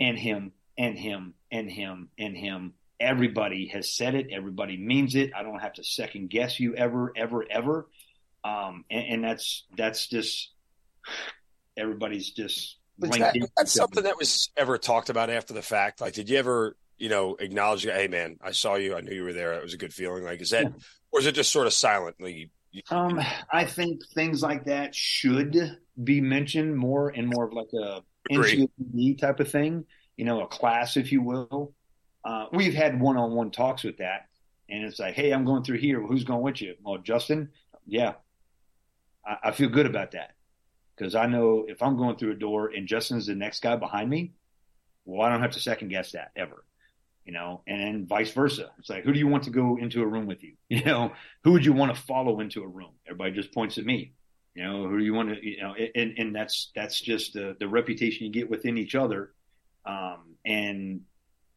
And 0.00 0.18
him, 0.18 0.52
and 0.76 0.98
him, 0.98 1.34
and 1.52 1.70
him, 1.70 2.08
and 2.18 2.36
him. 2.36 2.74
Everybody 2.98 3.68
has 3.68 3.94
said 3.94 4.14
it. 4.14 4.28
Everybody 4.32 4.76
means 4.76 5.14
it. 5.14 5.30
I 5.36 5.42
don't 5.42 5.60
have 5.60 5.74
to 5.74 5.84
second 5.84 6.30
guess 6.30 6.58
you 6.58 6.74
ever, 6.74 7.12
ever, 7.16 7.44
ever. 7.48 7.86
Um, 8.44 8.84
and, 8.90 9.06
and 9.06 9.24
that's 9.24 9.66
that's 9.76 10.06
just 10.08 10.52
everybody's 11.76 12.30
just. 12.30 12.76
That, 12.98 13.48
that's 13.56 13.72
something 13.72 14.02
that 14.02 14.18
was 14.18 14.50
ever 14.58 14.76
talked 14.76 15.08
about 15.08 15.30
after 15.30 15.54
the 15.54 15.62
fact. 15.62 16.02
Like, 16.02 16.12
did 16.12 16.28
you 16.28 16.36
ever, 16.36 16.76
you 16.98 17.08
know, 17.08 17.34
acknowledge, 17.36 17.84
hey, 17.84 18.08
man, 18.08 18.36
I 18.42 18.52
saw 18.52 18.74
you, 18.74 18.94
I 18.94 19.00
knew 19.00 19.14
you 19.14 19.24
were 19.24 19.32
there. 19.32 19.54
It 19.54 19.62
was 19.62 19.72
a 19.72 19.78
good 19.78 19.94
feeling. 19.94 20.22
Like, 20.22 20.42
is 20.42 20.50
that, 20.50 20.64
yeah. 20.64 20.70
or 21.10 21.20
is 21.20 21.24
it 21.26 21.34
just 21.34 21.50
sort 21.50 21.66
of 21.66 21.72
silently? 21.72 22.50
Um, 22.90 23.18
I 23.50 23.64
think 23.64 24.06
things 24.14 24.42
like 24.42 24.66
that 24.66 24.94
should 24.94 25.78
be 26.04 26.20
mentioned 26.20 26.76
more 26.76 27.08
and 27.08 27.26
more 27.26 27.46
of 27.46 27.54
like 27.54 27.72
a 27.72 28.02
NCAA 28.30 29.18
type 29.18 29.40
of 29.40 29.50
thing. 29.50 29.86
You 30.18 30.26
know, 30.26 30.42
a 30.42 30.46
class, 30.46 30.98
if 30.98 31.10
you 31.10 31.22
will. 31.22 31.72
Uh, 32.22 32.46
we've 32.52 32.74
had 32.74 33.00
one-on-one 33.00 33.50
talks 33.50 33.82
with 33.82 33.96
that, 33.96 34.26
and 34.68 34.84
it's 34.84 34.98
like, 34.98 35.14
hey, 35.14 35.30
I'm 35.30 35.46
going 35.46 35.64
through 35.64 35.78
here. 35.78 36.02
Who's 36.02 36.24
going 36.24 36.42
with 36.42 36.60
you? 36.60 36.74
Well, 36.84 36.98
Justin. 36.98 37.48
Yeah, 37.86 38.12
I, 39.24 39.48
I 39.48 39.50
feel 39.52 39.68
good 39.68 39.86
about 39.86 40.12
that 40.12 40.34
because 40.96 41.14
I 41.14 41.26
know 41.26 41.64
if 41.68 41.82
I'm 41.82 41.96
going 41.96 42.16
through 42.16 42.32
a 42.32 42.36
door 42.36 42.68
and 42.68 42.86
Justin's 42.86 43.26
the 43.26 43.34
next 43.34 43.62
guy 43.62 43.76
behind 43.76 44.10
me, 44.10 44.32
well, 45.04 45.22
I 45.22 45.30
don't 45.30 45.40
have 45.42 45.52
to 45.52 45.60
second 45.60 45.88
guess 45.88 46.12
that 46.12 46.30
ever, 46.36 46.64
you 47.24 47.32
know, 47.32 47.62
and 47.66 47.80
then 47.80 48.06
vice 48.06 48.32
versa. 48.32 48.70
It's 48.78 48.90
like, 48.90 49.04
who 49.04 49.12
do 49.12 49.18
you 49.18 49.28
want 49.28 49.44
to 49.44 49.50
go 49.50 49.76
into 49.76 50.02
a 50.02 50.06
room 50.06 50.26
with 50.26 50.42
you? 50.42 50.54
You 50.68 50.84
know, 50.84 51.12
who 51.42 51.52
would 51.52 51.64
you 51.64 51.72
want 51.72 51.94
to 51.94 52.00
follow 52.02 52.40
into 52.40 52.62
a 52.62 52.68
room? 52.68 52.92
Everybody 53.06 53.32
just 53.32 53.52
points 53.52 53.78
at 53.78 53.84
me, 53.84 54.12
you 54.54 54.62
know, 54.62 54.86
who 54.88 54.98
do 54.98 55.04
you 55.04 55.14
want 55.14 55.30
to, 55.30 55.44
you 55.44 55.60
know, 55.60 55.74
and, 55.74 56.14
and 56.16 56.34
that's, 56.34 56.70
that's 56.76 57.00
just 57.00 57.32
the, 57.32 57.56
the 57.58 57.66
reputation 57.66 58.26
you 58.26 58.32
get 58.32 58.48
within 58.48 58.78
each 58.78 58.94
other. 58.94 59.32
Um, 59.84 60.36
and 60.44 61.00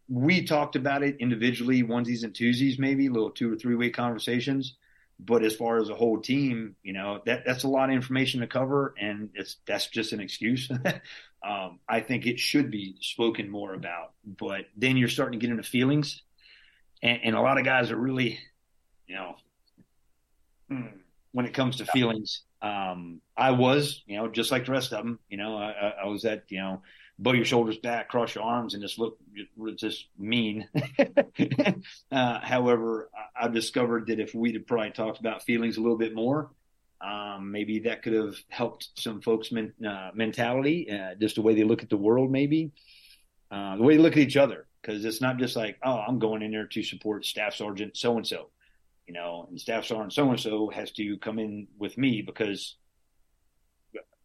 we 0.09 0.45
talked 0.45 0.75
about 0.75 1.03
it 1.03 1.17
individually, 1.19 1.83
onesies 1.83 2.23
and 2.23 2.33
twosies, 2.33 2.79
maybe 2.79 3.09
little 3.09 3.31
two 3.31 3.51
or 3.51 3.55
three 3.55 3.75
way 3.75 3.89
conversations. 3.89 4.75
But 5.19 5.43
as 5.43 5.55
far 5.55 5.77
as 5.77 5.89
a 5.89 5.95
whole 5.95 6.19
team, 6.19 6.75
you 6.83 6.93
know, 6.93 7.21
that 7.25 7.43
that's 7.45 7.63
a 7.63 7.67
lot 7.67 7.89
of 7.89 7.95
information 7.95 8.41
to 8.41 8.47
cover, 8.47 8.93
and 8.99 9.29
it's 9.35 9.57
that's 9.65 9.87
just 9.87 10.11
an 10.11 10.19
excuse. 10.19 10.69
um, 11.47 11.79
I 11.87 12.01
think 12.01 12.25
it 12.25 12.39
should 12.39 12.71
be 12.71 12.95
spoken 12.99 13.49
more 13.49 13.73
about. 13.73 14.13
But 14.25 14.65
then 14.75 14.97
you're 14.97 15.09
starting 15.09 15.39
to 15.39 15.45
get 15.45 15.51
into 15.51 15.63
feelings, 15.63 16.21
and, 17.01 17.19
and 17.23 17.35
a 17.35 17.41
lot 17.41 17.57
of 17.57 17.65
guys 17.65 17.91
are 17.91 17.97
really, 17.97 18.39
you 19.07 19.15
know, 19.15 19.35
hmm, 20.69 20.87
when 21.31 21.45
it 21.45 21.53
comes 21.53 21.77
to 21.77 21.85
feelings. 21.85 22.41
Um, 22.61 23.21
I 23.35 23.51
was, 23.51 24.01
you 24.05 24.17
know, 24.17 24.29
just 24.29 24.51
like 24.51 24.65
the 24.65 24.71
rest 24.71 24.93
of 24.93 25.03
them. 25.03 25.19
You 25.29 25.37
know, 25.37 25.57
I, 25.57 25.93
I 26.03 26.07
was 26.07 26.23
at, 26.25 26.45
you 26.49 26.59
know, 26.59 26.81
bow 27.23 27.31
your 27.31 27.45
shoulders 27.45 27.77
back, 27.77 28.09
cross 28.09 28.35
your 28.35 28.43
arms, 28.43 28.73
and 28.73 28.83
just 28.83 28.99
look 28.99 29.17
just 29.77 30.07
mean. 30.17 30.67
uh, 32.11 32.39
however, 32.41 33.09
I've 33.35 33.53
discovered 33.53 34.07
that 34.07 34.19
if 34.19 34.35
we'd 34.35 34.55
have 34.55 34.67
probably 34.67 34.91
talked 34.91 35.19
about 35.19 35.43
feelings 35.43 35.77
a 35.77 35.81
little 35.81 35.97
bit 35.97 36.13
more, 36.13 36.51
um, 37.01 37.51
maybe 37.51 37.79
that 37.79 38.03
could 38.03 38.13
have 38.13 38.35
helped 38.49 38.89
some 38.95 39.21
folks' 39.21 39.51
men, 39.51 39.73
uh, 39.87 40.11
mentality, 40.13 40.89
uh, 40.91 41.15
just 41.15 41.35
the 41.35 41.41
way 41.41 41.55
they 41.55 41.63
look 41.63 41.81
at 41.81 41.89
the 41.89 41.97
world, 41.97 42.29
maybe 42.29 42.71
uh, 43.49 43.77
the 43.77 43.83
way 43.83 43.95
they 43.95 44.03
look 44.03 44.13
at 44.13 44.19
each 44.19 44.37
other. 44.37 44.67
Because 44.81 45.05
it's 45.05 45.21
not 45.21 45.37
just 45.37 45.55
like, 45.55 45.77
oh, 45.81 46.03
I'm 46.05 46.19
going 46.19 46.41
in 46.41 46.51
there 46.51 46.67
to 46.67 46.83
support 46.83 47.25
Staff 47.25 47.55
Sergeant 47.55 47.95
so 47.95 48.17
and 48.17 48.27
so, 48.27 48.49
you 49.07 49.13
know, 49.13 49.47
and 49.49 49.59
Staff 49.59 49.85
Sergeant 49.85 50.11
so 50.11 50.29
and 50.29 50.39
so 50.39 50.69
has 50.69 50.91
to 50.93 51.17
come 51.19 51.39
in 51.39 51.67
with 51.77 51.97
me 51.97 52.21
because 52.21 52.75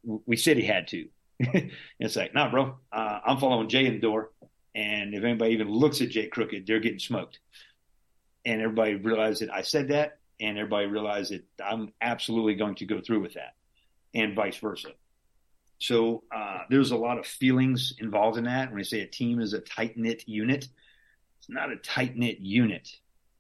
we 0.03 0.37
said 0.37 0.57
he 0.57 0.65
had 0.65 0.89
to 0.89 1.09
it's 1.99 2.17
like, 2.17 2.35
nah, 2.35 2.51
bro, 2.51 2.77
uh, 2.93 3.21
I'm 3.25 3.39
following 3.39 3.69
Jay 3.69 3.87
in 3.87 3.95
the 3.95 4.01
door. 4.01 4.31
And 4.75 5.15
if 5.15 5.25
anybody 5.25 5.53
even 5.53 5.69
looks 5.69 6.01
at 6.01 6.11
Jay 6.11 6.27
Crooked, 6.27 6.67
they're 6.67 6.81
getting 6.81 6.99
smoked. 6.99 7.39
And 8.45 8.61
everybody 8.61 8.95
realized 8.95 9.43
that 9.43 9.53
I 9.53 9.63
said 9.63 9.89
that. 9.89 10.19
And 10.41 10.57
everybody 10.57 10.87
realized 10.87 11.33
that 11.33 11.45
I'm 11.65 11.93
absolutely 12.01 12.55
going 12.55 12.77
to 12.77 12.87
go 12.87 13.01
through 13.01 13.21
with 13.21 13.35
that 13.35 13.55
and 14.15 14.35
vice 14.35 14.57
versa. 14.57 14.91
So 15.79 16.25
uh, 16.35 16.61
there's 16.71 16.91
a 16.91 16.97
lot 16.97 17.19
of 17.19 17.27
feelings 17.27 17.95
involved 17.99 18.37
in 18.37 18.45
that. 18.45 18.71
When 18.71 18.81
I 18.81 18.85
say 18.85 19.01
a 19.01 19.07
team 19.07 19.41
is 19.41 19.53
a 19.53 19.61
tight 19.61 19.97
knit 19.97 20.25
unit, 20.27 20.69
it's 21.39 21.49
not 21.49 21.71
a 21.71 21.77
tight 21.77 22.17
knit 22.17 22.41
unit. 22.41 22.89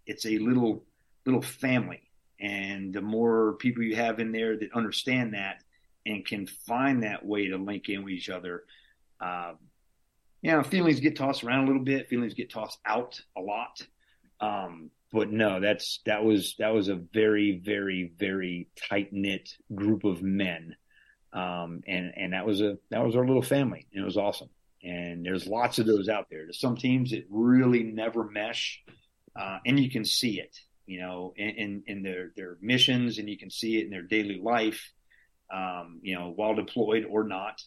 It's 0.06 0.24
a 0.24 0.38
little 0.38 0.84
little 1.26 1.42
family, 1.42 2.00
and 2.40 2.94
the 2.94 3.02
more 3.02 3.54
people 3.54 3.82
you 3.82 3.96
have 3.96 4.18
in 4.20 4.32
there 4.32 4.56
that 4.56 4.72
understand 4.72 5.34
that, 5.34 5.62
and 6.08 6.26
can 6.26 6.46
find 6.46 7.02
that 7.02 7.24
way 7.24 7.48
to 7.48 7.58
link 7.58 7.88
in 7.88 8.02
with 8.02 8.14
each 8.14 8.30
other. 8.30 8.64
Uh, 9.20 9.52
you 10.40 10.50
know, 10.50 10.62
feelings 10.62 11.00
get 11.00 11.16
tossed 11.16 11.44
around 11.44 11.64
a 11.64 11.66
little 11.66 11.84
bit. 11.84 12.08
Feelings 12.08 12.34
get 12.34 12.50
tossed 12.50 12.78
out 12.86 13.20
a 13.36 13.40
lot. 13.40 13.86
Um, 14.40 14.90
but 15.12 15.30
no, 15.30 15.60
that's 15.60 16.00
that 16.06 16.24
was 16.24 16.54
that 16.58 16.72
was 16.72 16.88
a 16.88 16.94
very, 16.94 17.60
very, 17.62 18.12
very 18.18 18.68
tight 18.88 19.12
knit 19.12 19.50
group 19.74 20.04
of 20.04 20.22
men, 20.22 20.76
um, 21.32 21.82
and 21.86 22.12
and 22.16 22.32
that 22.32 22.46
was 22.46 22.60
a 22.60 22.78
that 22.90 23.04
was 23.04 23.16
our 23.16 23.26
little 23.26 23.42
family. 23.42 23.86
And 23.92 24.02
it 24.02 24.04
was 24.04 24.16
awesome. 24.16 24.48
And 24.82 25.26
there's 25.26 25.46
lots 25.46 25.78
of 25.78 25.86
those 25.86 26.08
out 26.08 26.26
there. 26.30 26.44
There's 26.44 26.60
some 26.60 26.76
teams 26.76 27.10
that 27.10 27.26
really 27.28 27.82
never 27.82 28.24
mesh, 28.24 28.82
uh, 29.34 29.58
and 29.66 29.80
you 29.80 29.90
can 29.90 30.04
see 30.04 30.38
it, 30.40 30.56
you 30.86 31.00
know, 31.00 31.32
in, 31.36 31.48
in, 31.48 31.82
in 31.86 32.02
their 32.02 32.32
their 32.36 32.56
missions, 32.60 33.18
and 33.18 33.28
you 33.28 33.36
can 33.36 33.50
see 33.50 33.78
it 33.78 33.84
in 33.84 33.90
their 33.90 34.02
daily 34.02 34.38
life 34.40 34.92
um, 35.52 36.00
you 36.02 36.14
know, 36.14 36.32
while 36.34 36.54
deployed 36.54 37.06
or 37.08 37.24
not. 37.24 37.62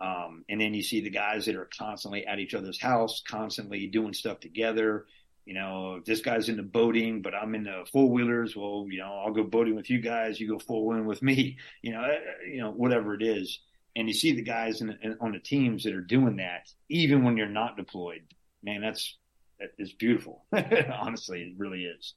Um, 0.00 0.44
and 0.48 0.60
then 0.60 0.74
you 0.74 0.82
see 0.82 1.00
the 1.00 1.10
guys 1.10 1.46
that 1.46 1.56
are 1.56 1.68
constantly 1.76 2.26
at 2.26 2.38
each 2.38 2.54
other's 2.54 2.80
house, 2.80 3.22
constantly 3.28 3.86
doing 3.88 4.14
stuff 4.14 4.40
together. 4.40 5.06
You 5.44 5.54
know, 5.54 6.00
this 6.04 6.20
guy's 6.20 6.48
into 6.48 6.62
boating, 6.62 7.22
but 7.22 7.34
I'm 7.34 7.54
into 7.54 7.84
four 7.90 8.10
wheelers. 8.10 8.54
Well, 8.54 8.86
you 8.88 8.98
know, 8.98 9.22
I'll 9.24 9.32
go 9.32 9.42
boating 9.42 9.74
with 9.74 9.90
you 9.90 10.00
guys. 10.00 10.38
You 10.38 10.48
go 10.48 10.58
four 10.58 10.86
wheeling 10.86 11.06
with 11.06 11.22
me. 11.22 11.58
You 11.82 11.92
know, 11.92 12.02
uh, 12.02 12.18
you 12.46 12.60
know, 12.60 12.70
whatever 12.70 13.14
it 13.14 13.22
is. 13.22 13.60
And 13.96 14.06
you 14.06 14.14
see 14.14 14.32
the 14.32 14.42
guys 14.42 14.80
in, 14.80 14.96
in, 15.02 15.16
on 15.20 15.32
the 15.32 15.38
teams 15.38 15.84
that 15.84 15.94
are 15.94 16.00
doing 16.00 16.36
that, 16.36 16.68
even 16.88 17.24
when 17.24 17.36
you're 17.36 17.48
not 17.48 17.76
deployed. 17.76 18.22
Man, 18.62 18.82
that's 18.82 19.16
that 19.58 19.70
is 19.78 19.92
beautiful. 19.92 20.44
Honestly, 20.52 21.42
it 21.42 21.54
really 21.58 21.84
is. 21.84 22.14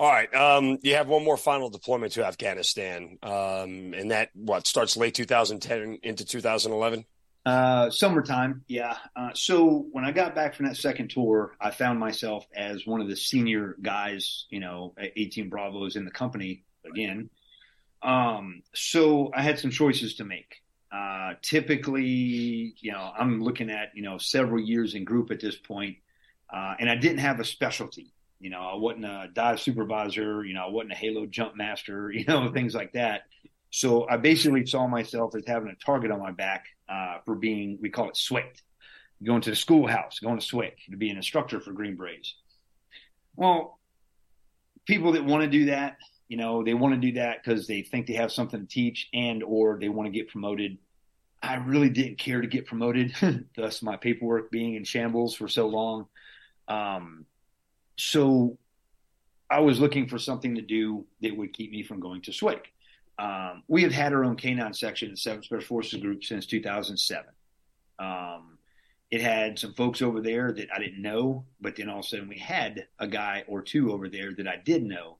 All 0.00 0.08
right. 0.08 0.34
Um, 0.34 0.78
you 0.80 0.94
have 0.94 1.08
one 1.08 1.22
more 1.22 1.36
final 1.36 1.68
deployment 1.68 2.12
to 2.12 2.24
Afghanistan, 2.24 3.18
um, 3.22 3.92
and 3.92 4.12
that 4.12 4.30
what 4.32 4.66
starts 4.66 4.96
late 4.96 5.14
2010 5.14 5.98
into 6.02 6.24
2011. 6.24 7.04
Uh, 7.44 7.90
summertime, 7.90 8.64
yeah. 8.66 8.96
Uh, 9.14 9.28
so 9.34 9.88
when 9.92 10.06
I 10.06 10.12
got 10.12 10.34
back 10.34 10.54
from 10.54 10.64
that 10.68 10.78
second 10.78 11.10
tour, 11.10 11.54
I 11.60 11.70
found 11.70 12.00
myself 12.00 12.46
as 12.56 12.86
one 12.86 13.02
of 13.02 13.08
the 13.08 13.16
senior 13.16 13.76
guys, 13.82 14.46
you 14.48 14.58
know, 14.58 14.94
18 14.98 15.50
Bravos 15.50 15.96
in 15.96 16.06
the 16.06 16.10
company 16.10 16.64
again. 16.86 17.28
Um, 18.02 18.62
so 18.74 19.30
I 19.34 19.42
had 19.42 19.58
some 19.58 19.70
choices 19.70 20.14
to 20.14 20.24
make. 20.24 20.62
Uh, 20.90 21.34
typically, 21.42 22.74
you 22.80 22.92
know, 22.92 23.12
I'm 23.18 23.42
looking 23.42 23.68
at, 23.68 23.90
you 23.94 24.00
know, 24.00 24.16
several 24.16 24.62
years 24.62 24.94
in 24.94 25.04
group 25.04 25.30
at 25.30 25.40
this 25.40 25.56
point, 25.56 25.98
uh, 26.50 26.76
and 26.80 26.88
I 26.88 26.94
didn't 26.94 27.18
have 27.18 27.38
a 27.38 27.44
specialty 27.44 28.14
You 28.40 28.50
know, 28.50 28.60
I 28.60 28.74
wasn't 28.74 29.04
a 29.04 29.28
dive 29.32 29.60
supervisor. 29.60 30.44
You 30.44 30.54
know, 30.54 30.64
I 30.66 30.70
wasn't 30.70 30.92
a 30.92 30.96
halo 30.96 31.26
jump 31.26 31.56
master. 31.56 32.10
You 32.14 32.24
know, 32.24 32.50
things 32.50 32.74
like 32.74 32.92
that. 32.92 33.22
So 33.70 34.08
I 34.08 34.16
basically 34.16 34.66
saw 34.66 34.86
myself 34.88 35.34
as 35.36 35.44
having 35.46 35.70
a 35.70 35.84
target 35.84 36.10
on 36.10 36.18
my 36.18 36.32
back 36.32 36.64
uh, 36.88 37.18
for 37.24 37.36
being, 37.36 37.78
we 37.80 37.88
call 37.88 38.08
it 38.08 38.16
SWIC, 38.16 38.60
going 39.24 39.42
to 39.42 39.50
the 39.50 39.56
schoolhouse, 39.56 40.18
going 40.18 40.40
to 40.40 40.44
SWIC 40.44 40.72
to 40.90 40.96
be 40.96 41.10
an 41.10 41.16
instructor 41.16 41.60
for 41.60 41.72
Green 41.72 41.96
Berets. 41.96 42.34
Well, 43.36 43.78
people 44.86 45.12
that 45.12 45.24
want 45.24 45.44
to 45.44 45.48
do 45.48 45.66
that, 45.66 45.98
you 46.28 46.36
know, 46.36 46.64
they 46.64 46.74
want 46.74 46.94
to 46.94 47.00
do 47.00 47.12
that 47.14 47.42
because 47.42 47.66
they 47.66 47.82
think 47.82 48.06
they 48.06 48.14
have 48.14 48.32
something 48.32 48.60
to 48.60 48.66
teach 48.66 49.08
and 49.14 49.42
or 49.42 49.78
they 49.80 49.88
want 49.88 50.06
to 50.06 50.12
get 50.12 50.28
promoted. 50.28 50.78
I 51.42 51.54
really 51.56 51.90
didn't 51.90 52.18
care 52.18 52.40
to 52.40 52.46
get 52.46 52.66
promoted, 52.66 53.14
thus 53.56 53.82
my 53.82 53.96
paperwork 53.96 54.50
being 54.50 54.74
in 54.74 54.84
shambles 54.84 55.34
for 55.34 55.48
so 55.48 55.68
long. 55.68 56.06
Um, 56.68 57.24
so 58.00 58.56
I 59.50 59.60
was 59.60 59.78
looking 59.78 60.08
for 60.08 60.18
something 60.18 60.54
to 60.54 60.62
do 60.62 61.04
that 61.20 61.36
would 61.36 61.52
keep 61.52 61.70
me 61.70 61.82
from 61.82 62.00
going 62.00 62.22
to 62.22 62.30
SWIC. 62.30 62.62
Um, 63.18 63.62
we 63.68 63.82
have 63.82 63.92
had 63.92 64.14
our 64.14 64.24
own 64.24 64.36
canine 64.36 64.72
section 64.72 65.10
in 65.10 65.16
Seventh 65.16 65.44
Special 65.44 65.66
Forces 65.66 66.00
Group 66.00 66.24
since 66.24 66.46
2007. 66.46 67.26
Um, 67.98 68.58
it 69.10 69.20
had 69.20 69.58
some 69.58 69.74
folks 69.74 70.00
over 70.00 70.22
there 70.22 70.50
that 70.50 70.68
I 70.74 70.78
didn't 70.78 71.02
know, 71.02 71.44
but 71.60 71.76
then 71.76 71.90
all 71.90 71.98
of 71.98 72.06
a 72.06 72.08
sudden 72.08 72.28
we 72.28 72.38
had 72.38 72.86
a 72.98 73.06
guy 73.06 73.44
or 73.46 73.60
two 73.60 73.92
over 73.92 74.08
there 74.08 74.32
that 74.34 74.48
I 74.48 74.56
did 74.56 74.82
know. 74.82 75.18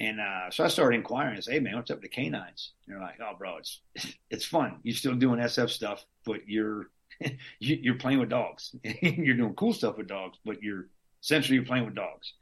And 0.00 0.18
uh, 0.18 0.50
so 0.50 0.64
I 0.64 0.68
started 0.68 0.96
inquiring. 0.96 1.36
I 1.36 1.40
said, 1.40 1.54
"Hey 1.54 1.60
man, 1.60 1.76
what's 1.76 1.90
up 1.90 1.98
with 1.98 2.02
the 2.02 2.08
canines?" 2.08 2.72
And 2.86 2.94
they're 2.94 3.02
like, 3.02 3.20
"Oh, 3.20 3.36
bro, 3.38 3.58
it's 3.58 3.80
it's 4.30 4.46
fun. 4.46 4.78
You're 4.82 4.96
still 4.96 5.14
doing 5.14 5.38
SF 5.38 5.68
stuff, 5.68 6.06
but 6.24 6.48
you're 6.48 6.88
you're 7.60 7.96
playing 7.96 8.18
with 8.18 8.30
dogs. 8.30 8.74
you're 9.02 9.36
doing 9.36 9.54
cool 9.54 9.74
stuff 9.74 9.98
with 9.98 10.08
dogs, 10.08 10.38
but 10.44 10.62
you're 10.62 10.88
essentially 11.22 11.56
you're 11.56 11.66
playing 11.66 11.86
with 11.86 11.94
dogs." 11.94 12.32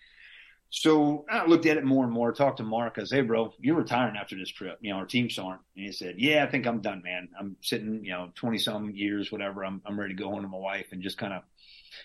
So 0.70 1.24
I 1.30 1.46
looked 1.46 1.64
at 1.64 1.78
it 1.78 1.84
more 1.84 2.04
and 2.04 2.12
more, 2.12 2.30
talked 2.32 2.58
to 2.58 2.62
Mark. 2.62 2.96
I 2.98 3.04
said, 3.04 3.16
Hey, 3.16 3.22
bro, 3.22 3.54
you're 3.58 3.76
retiring 3.76 4.16
after 4.16 4.36
this 4.36 4.50
trip. 4.50 4.78
You 4.82 4.92
know, 4.92 4.98
our 4.98 5.06
teams 5.06 5.38
aren't. 5.38 5.62
And 5.76 5.86
he 5.86 5.92
said, 5.92 6.16
Yeah, 6.18 6.44
I 6.44 6.50
think 6.50 6.66
I'm 6.66 6.80
done, 6.80 7.02
man. 7.02 7.28
I'm 7.38 7.56
sitting, 7.62 8.04
you 8.04 8.10
know, 8.10 8.30
20 8.34 8.58
some 8.58 8.90
years, 8.90 9.32
whatever. 9.32 9.64
I'm, 9.64 9.80
I'm 9.86 9.98
ready 9.98 10.14
to 10.14 10.22
go 10.22 10.28
home 10.28 10.42
to 10.42 10.48
my 10.48 10.58
wife 10.58 10.86
and 10.92 11.02
just 11.02 11.16
kind 11.16 11.32
of 11.32 11.42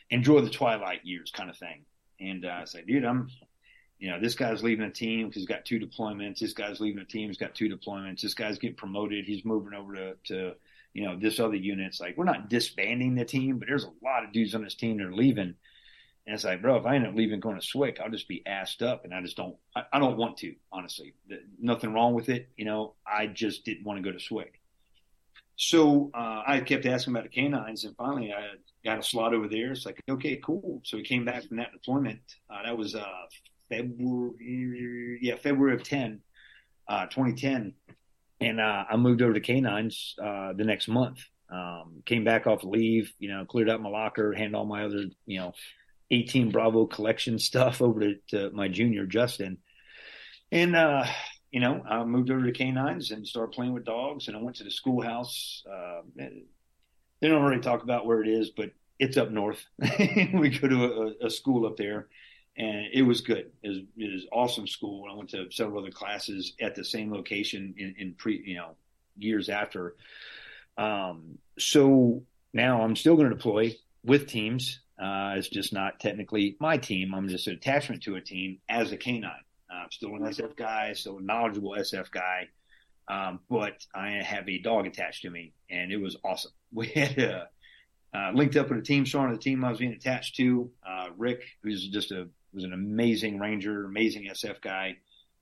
enjoy 0.09 0.41
the 0.41 0.49
twilight 0.49 1.01
years 1.05 1.31
kind 1.31 1.49
of 1.49 1.57
thing. 1.57 1.83
And 2.21 2.45
uh, 2.45 2.59
I 2.61 2.63
said, 2.63 2.87
Dude, 2.87 3.03
I'm, 3.03 3.29
you 3.99 4.09
know, 4.09 4.19
this 4.19 4.35
guy's 4.35 4.63
leaving 4.63 4.85
a 4.85 4.91
team 4.91 5.27
because 5.27 5.41
he's 5.41 5.49
got 5.49 5.65
two 5.65 5.79
deployments. 5.79 6.39
This 6.39 6.53
guy's 6.53 6.79
leaving 6.79 7.01
a 7.01 7.05
team. 7.05 7.27
He's 7.27 7.37
got 7.37 7.55
two 7.55 7.67
deployments. 7.67 8.21
This 8.21 8.33
guy's 8.33 8.59
getting 8.59 8.77
promoted. 8.77 9.25
He's 9.25 9.43
moving 9.43 9.73
over 9.73 9.93
to, 9.95 10.13
to, 10.27 10.53
you 10.93 11.03
know, 11.03 11.19
this 11.19 11.41
other 11.41 11.55
unit. 11.55 11.87
It's 11.87 11.99
like, 11.99 12.15
we're 12.15 12.23
not 12.23 12.49
disbanding 12.49 13.15
the 13.15 13.25
team, 13.25 13.59
but 13.59 13.67
there's 13.67 13.83
a 13.83 13.91
lot 14.01 14.23
of 14.23 14.31
dudes 14.31 14.55
on 14.55 14.63
this 14.63 14.75
team 14.75 14.97
that 14.97 15.07
are 15.07 15.13
leaving 15.13 15.55
and 16.25 16.33
it's 16.35 16.45
like, 16.45 16.61
bro, 16.61 16.77
if 16.77 16.85
I 16.85 16.95
end 16.95 17.05
up 17.05 17.15
leaving 17.15 17.41
going 17.41 17.59
to 17.59 17.65
SWIC, 17.65 17.99
I'll 17.99 18.09
just 18.09 18.29
be 18.29 18.43
assed 18.47 18.81
up, 18.81 19.03
and 19.03 19.13
I 19.13 19.21
just 19.21 19.35
don't. 19.35 19.55
I, 19.75 19.83
I 19.91 19.99
don't 19.99 20.17
want 20.17 20.37
to, 20.37 20.55
honestly. 20.71 21.13
Nothing 21.59 21.93
wrong 21.93 22.13
with 22.13 22.29
it, 22.29 22.49
you 22.55 22.63
know. 22.63 22.95
I 23.05 23.27
just 23.27 23.65
didn't 23.65 23.83
want 23.83 24.01
to 24.01 24.09
go 24.09 24.17
to 24.17 24.23
SWIC. 24.23 24.51
So 25.55 26.11
uh, 26.13 26.43
I 26.47 26.61
kept 26.61 26.85
asking 26.85 27.13
about 27.13 27.23
the 27.23 27.29
canines, 27.29 27.83
and 27.83 27.95
finally 27.97 28.31
I 28.31 28.55
got 28.85 28.99
a 28.99 29.03
slot 29.03 29.33
over 29.33 29.47
there. 29.49 29.71
It's 29.71 29.85
like, 29.85 30.01
okay, 30.09 30.37
cool. 30.37 30.81
So 30.83 30.97
we 30.97 31.03
came 31.03 31.25
back 31.25 31.43
from 31.43 31.57
that 31.57 31.73
deployment. 31.73 32.21
Uh, 32.49 32.63
that 32.63 32.77
was 32.77 32.95
uh, 32.95 33.05
February, 33.69 35.19
yeah, 35.21 35.35
February 35.35 35.75
of 35.75 35.83
10, 35.83 36.21
uh, 36.87 37.05
2010, 37.07 37.73
and 38.39 38.61
uh, 38.61 38.85
I 38.89 38.95
moved 38.95 39.21
over 39.21 39.33
to 39.33 39.41
canines 39.41 40.15
uh, 40.23 40.53
the 40.53 40.63
next 40.63 40.87
month. 40.87 41.19
Um, 41.51 42.01
came 42.05 42.23
back 42.23 42.47
off 42.47 42.63
leave, 42.63 43.11
you 43.19 43.29
know, 43.29 43.45
cleared 43.45 43.69
out 43.69 43.81
my 43.81 43.89
locker, 43.89 44.33
handed 44.33 44.55
all 44.55 44.65
my 44.65 44.85
other, 44.85 45.05
you 45.27 45.39
know, 45.39 45.53
18 46.11 46.51
Bravo 46.51 46.85
collection 46.85 47.39
stuff 47.39 47.81
over 47.81 47.99
to, 47.99 48.15
to 48.29 48.49
my 48.51 48.67
junior 48.67 49.05
Justin. 49.05 49.57
And, 50.51 50.75
uh, 50.75 51.05
you 51.51 51.59
know, 51.59 51.83
I 51.87 52.03
moved 52.03 52.29
over 52.29 52.45
to 52.45 52.51
canines 52.51 53.11
and 53.11 53.27
started 53.27 53.53
playing 53.53 53.73
with 53.73 53.85
dogs. 53.85 54.27
And 54.27 54.37
I 54.37 54.41
went 54.41 54.57
to 54.57 54.63
the 54.63 54.71
schoolhouse. 54.71 55.63
Uh, 55.71 56.01
they 56.15 57.27
don't 57.27 57.43
really 57.43 57.61
talk 57.61 57.83
about 57.83 58.05
where 58.05 58.21
it 58.21 58.27
is, 58.27 58.49
but 58.49 58.71
it's 58.99 59.17
up 59.17 59.31
north. 59.31 59.65
we 59.99 60.49
go 60.49 60.67
to 60.67 61.15
a, 61.21 61.27
a, 61.27 61.29
school 61.29 61.65
up 61.65 61.77
there, 61.77 62.07
and 62.57 62.87
it 62.93 63.01
was 63.01 63.21
good. 63.21 63.51
It 63.63 63.69
was, 63.69 63.77
it 63.97 64.13
was 64.13 64.27
awesome 64.31 64.67
school. 64.67 65.05
I 65.09 65.15
went 65.15 65.29
to 65.31 65.51
several 65.51 65.81
other 65.81 65.91
classes 65.91 66.53
at 66.61 66.75
the 66.75 66.83
same 66.85 67.11
location 67.11 67.73
in, 67.77 67.95
in 67.97 68.13
pre, 68.13 68.41
you 68.45 68.55
know, 68.55 68.75
years 69.17 69.49
after. 69.49 69.95
Um, 70.77 71.37
so 71.57 72.23
now 72.53 72.81
I'm 72.81 72.95
still 72.95 73.15
going 73.15 73.29
to 73.29 73.35
deploy 73.35 73.75
with 74.03 74.27
teams. 74.27 74.79
Uh, 74.99 75.33
it's 75.37 75.49
just 75.49 75.73
not 75.73 75.99
technically 75.99 76.55
my 76.59 76.77
team. 76.77 77.13
I'm 77.13 77.27
just 77.27 77.47
an 77.47 77.53
attachment 77.53 78.03
to 78.03 78.15
a 78.15 78.21
team 78.21 78.59
as 78.69 78.91
a 78.91 78.97
canine. 78.97 79.31
I'm 79.69 79.91
still 79.91 80.15
an 80.15 80.21
SF 80.21 80.55
guy, 80.55 80.93
still 80.93 81.17
a 81.17 81.21
knowledgeable 81.21 81.71
SF 81.71 82.11
guy, 82.11 82.49
um, 83.07 83.39
but 83.49 83.85
I 83.93 84.21
have 84.23 84.47
a 84.47 84.59
dog 84.59 84.85
attached 84.85 85.23
to 85.23 85.29
me, 85.29 85.53
and 85.69 85.91
it 85.91 85.97
was 85.97 86.17
awesome. 86.23 86.51
We 86.75 86.87
had 86.87 87.19
uh, 87.19 87.45
uh, 88.15 88.31
linked 88.33 88.55
up 88.55 88.69
with 88.69 88.79
a 88.79 88.81
team 88.81 89.03
of 89.03 89.31
the 89.31 89.37
team 89.37 89.63
I 89.63 89.69
was 89.69 89.77
being 89.77 89.93
attached 89.93 90.35
to, 90.37 90.71
uh, 90.83 91.09
Rick, 91.15 91.43
who's 91.61 91.87
just 91.87 92.11
a 92.11 92.29
was 92.51 92.63
an 92.63 92.73
amazing 92.73 93.39
ranger, 93.39 93.85
amazing 93.85 94.23
SF 94.23 94.59
guy. 94.59 94.97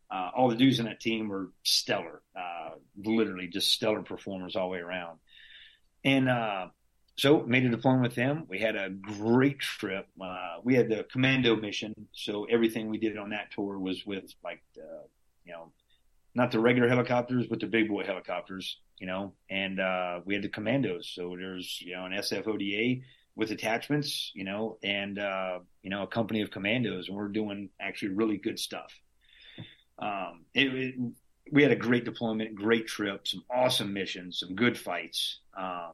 Uh, 0.10 0.30
all 0.36 0.50
the 0.50 0.58
dudes 0.58 0.80
in 0.80 0.86
that 0.86 1.00
team 1.00 1.30
were 1.30 1.52
stellar, 1.64 2.22
uh, 2.36 2.72
literally 2.98 3.48
just 3.48 3.72
stellar 3.72 4.02
performers 4.02 4.58
all 4.58 4.68
the 4.68 4.74
way 4.74 4.80
around. 4.80 5.20
And 6.04 6.28
so 7.22 7.44
made 7.44 7.64
a 7.64 7.70
deployment 7.70 8.02
with 8.02 8.16
them. 8.16 8.46
We 8.50 8.58
had 8.58 8.76
a 8.76 8.90
great 8.90 9.60
trip. 9.60 10.08
Uh, 10.20 10.56
we 10.64 10.74
had 10.74 10.90
the 10.90 11.06
commando 11.12 11.56
mission, 11.56 11.94
so 12.14 12.46
everything 12.46 12.90
we 12.90 12.98
did 12.98 13.16
on 13.16 13.30
that 13.30 13.52
tour 13.52 13.78
was 13.78 14.04
with 14.08 14.34
like, 14.44 14.64
uh, 14.76 15.04
you 15.46 15.54
know, 15.54 15.72
not 16.34 16.50
the 16.50 16.60
regular 16.60 16.90
helicopters, 16.90 17.46
but 17.46 17.60
the 17.60 17.68
big 17.68 17.90
boy 17.90 18.04
helicopters, 18.06 18.78
you 18.98 19.06
know. 19.06 19.34
And 19.52 19.80
uh, 19.80 20.22
we 20.26 20.34
had 20.34 20.42
the 20.42 20.50
commandos. 20.50 21.12
So 21.14 21.36
there's 21.38 21.80
you 21.80 21.94
know 21.94 22.06
an 22.06 22.14
SFODA 22.14 23.04
with 23.36 23.52
attachments, 23.52 24.32
you 24.34 24.44
know, 24.44 24.80
and 24.82 25.20
uh, 25.20 25.60
you 25.84 25.92
know 25.92 26.02
a 26.02 26.08
company 26.08 26.42
of 26.42 26.50
commandos, 26.50 27.08
and 27.08 27.16
we're 27.16 27.28
doing 27.28 27.70
actually 27.80 28.16
really 28.16 28.38
good 28.38 28.58
stuff. 28.58 28.92
Um, 30.00 30.46
it, 30.56 30.74
it, 30.74 30.96
we 31.52 31.62
had 31.62 31.72
a 31.72 31.76
great 31.76 32.04
deployment, 32.04 32.56
great 32.56 32.88
trip, 32.88 33.28
some 33.28 33.44
awesome 33.48 33.94
missions, 33.94 34.40
some 34.40 34.56
good 34.56 34.76
fights. 34.76 35.38
Um, 35.56 35.92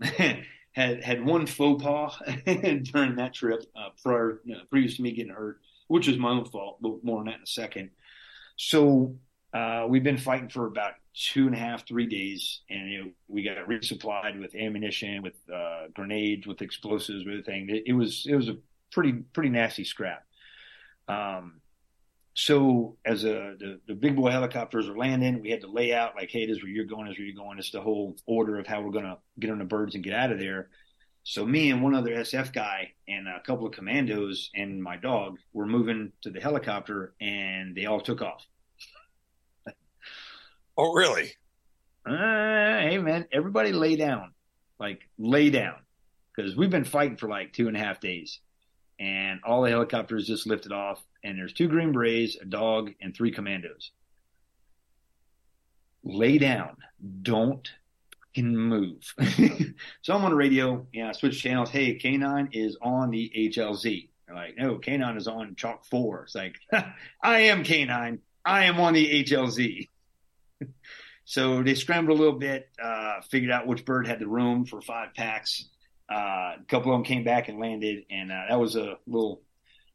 had 0.78 1.02
had 1.02 1.24
one 1.24 1.44
faux 1.46 1.82
pas 1.82 2.22
during 2.44 3.16
that 3.16 3.34
trip 3.34 3.64
uh, 3.76 3.88
prior 4.02 4.40
you 4.44 4.54
know, 4.54 4.60
previous 4.70 4.96
to 4.96 5.02
me 5.02 5.10
getting 5.12 5.32
hurt, 5.32 5.60
which 5.88 6.06
was 6.06 6.16
my 6.18 6.30
own 6.30 6.44
fault. 6.44 6.78
But 6.80 7.02
more 7.02 7.18
on 7.18 7.26
that 7.26 7.36
in 7.36 7.42
a 7.42 7.46
second. 7.46 7.90
So 8.56 9.16
uh, 9.52 9.86
we've 9.88 10.04
been 10.04 10.18
fighting 10.18 10.48
for 10.48 10.66
about 10.66 10.92
two 11.14 11.46
and 11.46 11.54
a 11.54 11.58
half, 11.58 11.86
three 11.86 12.06
days, 12.06 12.60
and 12.70 12.90
know, 13.04 13.10
we 13.26 13.42
got 13.42 13.56
resupplied 13.68 14.38
with 14.38 14.54
ammunition, 14.54 15.20
with 15.22 15.34
uh, 15.52 15.88
grenades, 15.94 16.46
with 16.46 16.62
explosives, 16.62 17.24
with 17.24 17.34
everything. 17.34 17.68
It, 17.70 17.82
it, 17.86 17.92
was 17.92 18.24
it 18.28 18.36
was 18.36 18.48
a 18.48 18.56
pretty 18.92 19.12
pretty 19.32 19.48
nasty 19.48 19.84
scrap. 19.84 20.24
Um, 21.08 21.60
so 22.40 22.96
as 23.04 23.24
a 23.24 23.56
the, 23.58 23.80
the 23.88 23.94
big 23.94 24.14
boy 24.14 24.30
helicopters 24.30 24.88
are 24.88 24.96
landing, 24.96 25.42
we 25.42 25.50
had 25.50 25.62
to 25.62 25.66
lay 25.66 25.92
out 25.92 26.14
like, 26.14 26.30
hey, 26.30 26.46
this 26.46 26.58
is 26.58 26.62
where 26.62 26.70
you're 26.70 26.84
going, 26.84 27.06
this 27.06 27.14
is 27.14 27.18
where 27.18 27.26
you're 27.26 27.34
going. 27.34 27.58
It's 27.58 27.72
the 27.72 27.80
whole 27.80 28.14
order 28.26 28.60
of 28.60 28.66
how 28.68 28.80
we're 28.80 28.92
gonna 28.92 29.18
get 29.40 29.50
on 29.50 29.58
the 29.58 29.64
birds 29.64 29.96
and 29.96 30.04
get 30.04 30.12
out 30.12 30.30
of 30.30 30.38
there. 30.38 30.68
So 31.24 31.44
me 31.44 31.72
and 31.72 31.82
one 31.82 31.96
other 31.96 32.12
SF 32.12 32.52
guy 32.52 32.92
and 33.08 33.26
a 33.26 33.40
couple 33.40 33.66
of 33.66 33.72
commandos 33.72 34.50
and 34.54 34.80
my 34.80 34.96
dog 34.96 35.38
were 35.52 35.66
moving 35.66 36.12
to 36.22 36.30
the 36.30 36.40
helicopter, 36.40 37.12
and 37.20 37.74
they 37.74 37.86
all 37.86 38.00
took 38.00 38.22
off. 38.22 38.46
oh, 40.78 40.92
really? 40.92 41.32
Uh, 42.06 42.12
hey, 42.12 42.98
man, 42.98 43.26
everybody 43.32 43.72
lay 43.72 43.96
down, 43.96 44.32
like 44.78 45.00
lay 45.18 45.50
down, 45.50 45.74
because 46.36 46.54
we've 46.54 46.70
been 46.70 46.84
fighting 46.84 47.16
for 47.16 47.28
like 47.28 47.52
two 47.52 47.66
and 47.66 47.76
a 47.76 47.80
half 47.80 47.98
days, 47.98 48.38
and 49.00 49.40
all 49.44 49.62
the 49.62 49.70
helicopters 49.70 50.24
just 50.24 50.46
lifted 50.46 50.70
off 50.70 51.02
and 51.22 51.38
there's 51.38 51.52
two 51.52 51.68
Green 51.68 51.92
Berets, 51.92 52.36
a 52.40 52.44
dog, 52.44 52.92
and 53.00 53.14
three 53.14 53.30
commandos. 53.30 53.90
Lay 56.04 56.38
down. 56.38 56.76
Don't 57.22 57.68
move. 58.36 59.14
so 60.02 60.14
I'm 60.14 60.24
on 60.24 60.30
the 60.30 60.36
radio. 60.36 60.86
Yeah, 60.92 61.08
I 61.08 61.12
switch 61.12 61.42
channels. 61.42 61.70
Hey, 61.70 61.98
K9 61.98 62.50
is 62.52 62.76
on 62.80 63.10
the 63.10 63.30
HLZ. 63.36 64.08
They're 64.26 64.36
like, 64.36 64.56
no, 64.56 64.76
K9 64.76 65.16
is 65.16 65.26
on 65.26 65.54
Chalk 65.56 65.84
4. 65.86 66.24
It's 66.24 66.34
like, 66.34 66.56
I 67.22 67.40
am 67.40 67.64
K9. 67.64 68.18
I 68.44 68.64
am 68.64 68.80
on 68.80 68.94
the 68.94 69.24
HLZ. 69.24 69.88
so 71.24 71.62
they 71.62 71.74
scrambled 71.74 72.18
a 72.18 72.22
little 72.22 72.38
bit, 72.38 72.68
uh, 72.82 73.20
figured 73.30 73.50
out 73.50 73.66
which 73.66 73.84
bird 73.84 74.06
had 74.06 74.18
the 74.18 74.28
room 74.28 74.64
for 74.64 74.80
five 74.80 75.14
packs. 75.14 75.68
Uh, 76.10 76.56
a 76.60 76.64
couple 76.68 76.92
of 76.92 76.98
them 76.98 77.04
came 77.04 77.24
back 77.24 77.48
and 77.48 77.58
landed, 77.58 78.04
and 78.10 78.32
uh, 78.32 78.44
that 78.48 78.58
was 78.58 78.76
a 78.76 78.96
little 79.06 79.42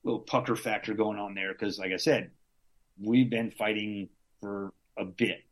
little 0.03 0.21
pucker 0.21 0.55
factor 0.55 0.93
going 0.93 1.17
on 1.17 1.33
there 1.33 1.53
because, 1.53 1.79
like 1.79 1.91
I 1.91 1.97
said, 1.97 2.31
we've 3.01 3.29
been 3.29 3.51
fighting 3.51 4.09
for 4.41 4.73
a 4.97 5.05
bit, 5.05 5.43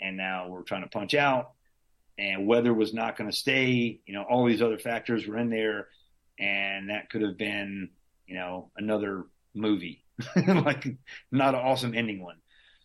and 0.00 0.16
now 0.16 0.48
we're 0.48 0.62
trying 0.62 0.82
to 0.82 0.88
punch 0.88 1.14
out. 1.14 1.52
And 2.16 2.46
weather 2.46 2.72
was 2.72 2.94
not 2.94 3.16
going 3.16 3.30
to 3.30 3.36
stay. 3.36 4.00
You 4.06 4.14
know, 4.14 4.22
all 4.22 4.46
these 4.46 4.62
other 4.62 4.78
factors 4.78 5.26
were 5.26 5.38
in 5.38 5.50
there, 5.50 5.88
and 6.38 6.90
that 6.90 7.10
could 7.10 7.22
have 7.22 7.36
been, 7.36 7.90
you 8.26 8.36
know, 8.36 8.70
another 8.76 9.24
movie. 9.54 10.04
like 10.36 10.86
not 11.32 11.54
an 11.54 11.60
awesome 11.60 11.94
ending 11.94 12.22
one. 12.22 12.36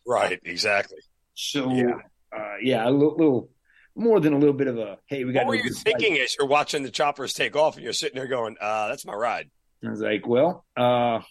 Right, 0.05 0.39
exactly. 0.43 0.97
So 1.35 1.71
yeah, 1.71 1.99
uh, 2.35 2.55
yeah 2.61 2.87
a 2.87 2.89
little, 2.89 3.15
little, 3.15 3.49
more 3.95 4.19
than 4.19 4.33
a 4.33 4.37
little 4.39 4.53
bit 4.53 4.67
of 4.67 4.77
a 4.77 4.97
hey, 5.05 5.23
we 5.25 5.33
got. 5.33 5.45
What 5.45 5.57
were 5.57 5.63
you 5.63 5.71
thinking 5.71 6.13
fight. 6.13 6.21
as 6.21 6.35
you're 6.37 6.47
watching 6.47 6.83
the 6.83 6.89
choppers 6.89 7.33
take 7.33 7.55
off 7.55 7.75
and 7.75 7.83
you're 7.83 7.93
sitting 7.93 8.15
there 8.15 8.27
going, 8.27 8.57
uh, 8.59 8.87
"That's 8.87 9.05
my 9.05 9.13
ride." 9.13 9.51
I 9.85 9.89
was 9.89 10.01
like, 10.01 10.27
well, 10.27 10.65
uh, 10.75 11.21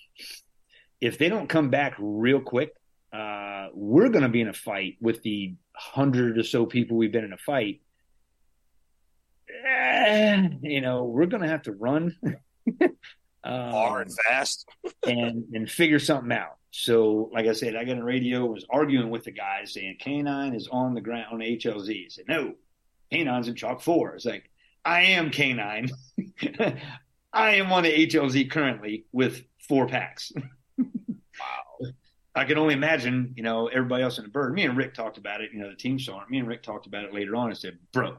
if 1.01 1.18
they 1.18 1.28
don't 1.28 1.49
come 1.49 1.70
back 1.70 1.94
real 1.99 2.40
quick, 2.40 2.72
uh, 3.12 3.68
we're 3.72 4.09
going 4.09 4.22
to 4.22 4.28
be 4.28 4.40
in 4.40 4.49
a 4.49 4.55
fight 4.55 4.96
with 5.01 5.22
the 5.22 5.55
hundred 5.74 6.38
or 6.38 6.42
so 6.42 6.66
people 6.66 6.96
we've 6.96 7.12
been 7.12 7.24
in 7.24 7.32
a 7.32 7.38
fight. 7.38 7.80
Eh, 9.66 10.49
you 10.62 10.80
know, 10.80 11.05
we're 11.05 11.26
going 11.26 11.42
to 11.42 11.49
have 11.49 11.62
to 11.62 11.72
run 11.72 12.16
um, 12.82 12.90
far 13.44 14.03
and 14.03 14.12
fast 14.28 14.68
and 15.07 15.44
and 15.53 15.70
figure 15.70 15.99
something 15.99 16.32
out. 16.32 16.57
So, 16.70 17.30
like 17.32 17.46
I 17.46 17.53
said, 17.53 17.76
I 17.76 17.84
got 17.84 17.96
on 17.96 18.05
radio, 18.05 18.44
was 18.44 18.66
arguing 18.68 19.11
with 19.11 19.24
the 19.24 19.30
guys 19.30 19.72
saying 19.72 19.99
K9 20.05 20.55
is 20.55 20.68
on 20.70 20.94
the 20.94 21.01
ground 21.01 21.26
on 21.32 21.38
HLZ. 21.38 22.05
I 22.05 22.09
said, 22.09 22.26
no, 22.28 22.55
K9's 23.11 23.49
in 23.49 23.55
chalk 23.55 23.80
four. 23.80 24.14
It's 24.14 24.26
like, 24.26 24.51
I 24.84 25.03
am 25.03 25.30
K9. 25.30 25.90
I 27.33 27.57
am 27.57 27.72
on 27.72 27.83
the 27.83 28.07
HLZ 28.07 28.51
currently 28.51 29.05
with 29.12 29.45
four 29.68 29.87
packs. 29.87 30.33
wow. 30.79 31.91
I 32.35 32.45
can 32.45 32.57
only 32.59 32.74
imagine, 32.74 33.35
you 33.37 33.43
know, 33.43 33.66
everybody 33.66 34.03
else 34.03 34.18
in 34.18 34.24
the 34.24 34.31
bird. 34.31 34.55
Me 34.55 34.64
and 34.64 34.76
Rick 34.76 34.95
talked 34.95 35.18
about 35.18 35.41
it, 35.41 35.51
you 35.53 35.61
know, 35.61 35.70
the 35.70 35.76
team 35.76 35.99
saw 35.99 36.22
it. 36.22 36.31
Me 36.31 36.39
and 36.39 36.47
Rick 36.47 36.62
talked 36.62 36.87
about 36.87 37.05
it 37.05 37.12
later 37.12 37.35
on 37.35 37.49
and 37.49 37.59
said, 37.59 37.79
bro, 37.93 38.18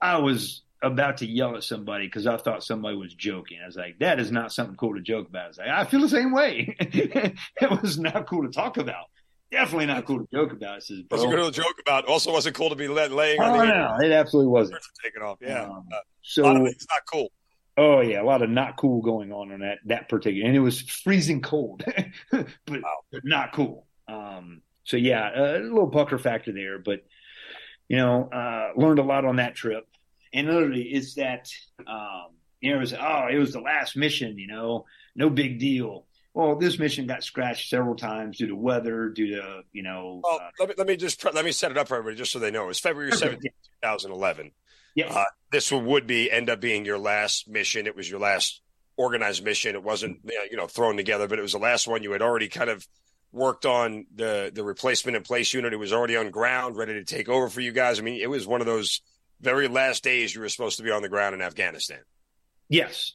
I 0.00 0.18
was 0.18 0.62
about 0.82 1.18
to 1.18 1.26
yell 1.26 1.56
at 1.56 1.64
somebody 1.64 2.06
because 2.06 2.26
I 2.26 2.36
thought 2.36 2.62
somebody 2.62 2.96
was 2.96 3.14
joking. 3.14 3.58
I 3.62 3.66
was 3.66 3.76
like, 3.76 3.98
that 4.00 4.20
is 4.20 4.30
not 4.30 4.52
something 4.52 4.76
cool 4.76 4.94
to 4.94 5.00
joke 5.00 5.28
about. 5.28 5.44
I 5.44 5.48
was 5.48 5.58
like, 5.58 5.68
I 5.68 5.84
feel 5.84 6.00
the 6.00 6.08
same 6.08 6.32
way. 6.32 6.76
it 6.78 7.82
was 7.82 7.98
not 7.98 8.26
cool 8.26 8.42
to 8.42 8.50
talk 8.50 8.76
about. 8.76 9.06
Definitely 9.50 9.86
not 9.86 10.04
cool 10.04 10.18
to 10.18 10.28
joke 10.32 10.52
about. 10.52 10.78
It 10.78 10.82
says, 10.82 11.00
bro. 11.02 11.18
Wasn't 11.18 11.34
cool 11.34 11.50
to 11.50 11.62
joke 11.62 11.76
about. 11.80 12.06
Also 12.06 12.32
wasn't 12.32 12.56
cool 12.56 12.70
to 12.70 12.76
be 12.76 12.88
let, 12.88 13.12
laying 13.12 13.40
oh, 13.40 13.44
on 13.44 13.58
the 13.58 13.66
no, 13.66 13.96
it 14.02 14.12
absolutely 14.12 14.50
wasn't. 14.50 14.80
Taking 15.02 15.22
off. 15.22 15.38
Yeah. 15.40 15.64
Um, 15.64 15.86
uh, 15.92 15.96
so 16.22 16.66
it's 16.66 16.86
not 16.90 17.02
cool. 17.10 17.28
Oh 17.76 18.00
yeah, 18.00 18.22
a 18.22 18.24
lot 18.24 18.42
of 18.42 18.50
not 18.50 18.76
cool 18.76 19.02
going 19.02 19.32
on 19.32 19.50
in 19.50 19.60
that 19.60 19.78
that 19.86 20.08
particular, 20.08 20.46
and 20.46 20.56
it 20.56 20.60
was 20.60 20.80
freezing 20.80 21.42
cold, 21.42 21.84
but, 22.30 22.46
wow. 22.68 22.98
but 23.10 23.24
not 23.24 23.52
cool. 23.52 23.86
Um, 24.06 24.62
so 24.84 24.96
yeah, 24.96 25.30
a 25.34 25.58
little 25.58 25.88
pucker 25.88 26.18
factor 26.18 26.52
there, 26.52 26.78
but 26.78 27.00
you 27.88 27.96
know, 27.96 28.28
uh, 28.30 28.70
learned 28.76 28.98
a 28.98 29.02
lot 29.02 29.24
on 29.24 29.36
that 29.36 29.54
trip. 29.54 29.86
And 30.32 30.48
literally 30.48 30.82
is 30.82 31.14
that 31.14 31.48
um, 31.86 32.28
you 32.60 32.70
know 32.70 32.76
it 32.76 32.80
was 32.80 32.94
oh 32.94 33.26
it 33.30 33.38
was 33.38 33.52
the 33.52 33.60
last 33.60 33.96
mission 33.96 34.38
you 34.38 34.48
know 34.48 34.84
no 35.14 35.30
big 35.30 35.58
deal. 35.58 36.06
Well 36.32 36.56
this 36.56 36.78
mission 36.78 37.06
got 37.06 37.22
scratched 37.22 37.70
several 37.70 37.94
times 37.94 38.38
due 38.38 38.48
to 38.48 38.56
weather 38.56 39.08
due 39.08 39.36
to 39.36 39.62
you 39.72 39.82
know 39.84 40.20
well 40.24 40.40
uh, 40.42 40.48
let 40.58 40.68
me 40.68 40.74
let 40.78 40.86
me 40.88 40.96
just 40.96 41.24
let 41.24 41.44
me 41.44 41.52
set 41.52 41.70
it 41.70 41.78
up 41.78 41.86
for 41.86 41.96
everybody 41.96 42.16
just 42.16 42.32
so 42.32 42.40
they 42.40 42.50
know. 42.50 42.64
It 42.64 42.68
was 42.68 42.80
february 42.80 43.12
seventeenth, 43.12 43.54
2011 43.82 44.50
yeah 44.94 45.12
uh, 45.12 45.24
this 45.50 45.70
would 45.70 46.06
be 46.06 46.30
end 46.30 46.50
up 46.50 46.60
being 46.60 46.84
your 46.84 46.98
last 46.98 47.48
mission 47.48 47.86
it 47.86 47.96
was 47.96 48.08
your 48.10 48.20
last 48.20 48.60
organized 48.96 49.44
mission 49.44 49.74
it 49.74 49.82
wasn't 49.82 50.18
you 50.50 50.56
know 50.56 50.66
thrown 50.66 50.96
together 50.96 51.26
but 51.26 51.38
it 51.38 51.42
was 51.42 51.52
the 51.52 51.58
last 51.58 51.88
one 51.88 52.02
you 52.02 52.12
had 52.12 52.22
already 52.22 52.48
kind 52.48 52.70
of 52.70 52.86
worked 53.32 53.66
on 53.66 54.06
the 54.14 54.52
the 54.54 54.62
replacement 54.62 55.16
in 55.16 55.22
place 55.22 55.52
unit 55.52 55.72
it 55.72 55.76
was 55.76 55.92
already 55.92 56.16
on 56.16 56.30
ground 56.30 56.76
ready 56.76 56.92
to 56.94 57.04
take 57.04 57.28
over 57.28 57.48
for 57.48 57.60
you 57.60 57.72
guys 57.72 57.98
i 57.98 58.02
mean 58.02 58.20
it 58.20 58.30
was 58.30 58.46
one 58.46 58.60
of 58.60 58.66
those 58.66 59.00
very 59.44 59.68
last 59.68 60.02
days 60.02 60.34
you 60.34 60.40
were 60.40 60.48
supposed 60.48 60.78
to 60.78 60.82
be 60.82 60.90
on 60.90 61.02
the 61.02 61.08
ground 61.08 61.34
in 61.34 61.42
Afghanistan. 61.42 62.00
Yes. 62.68 63.12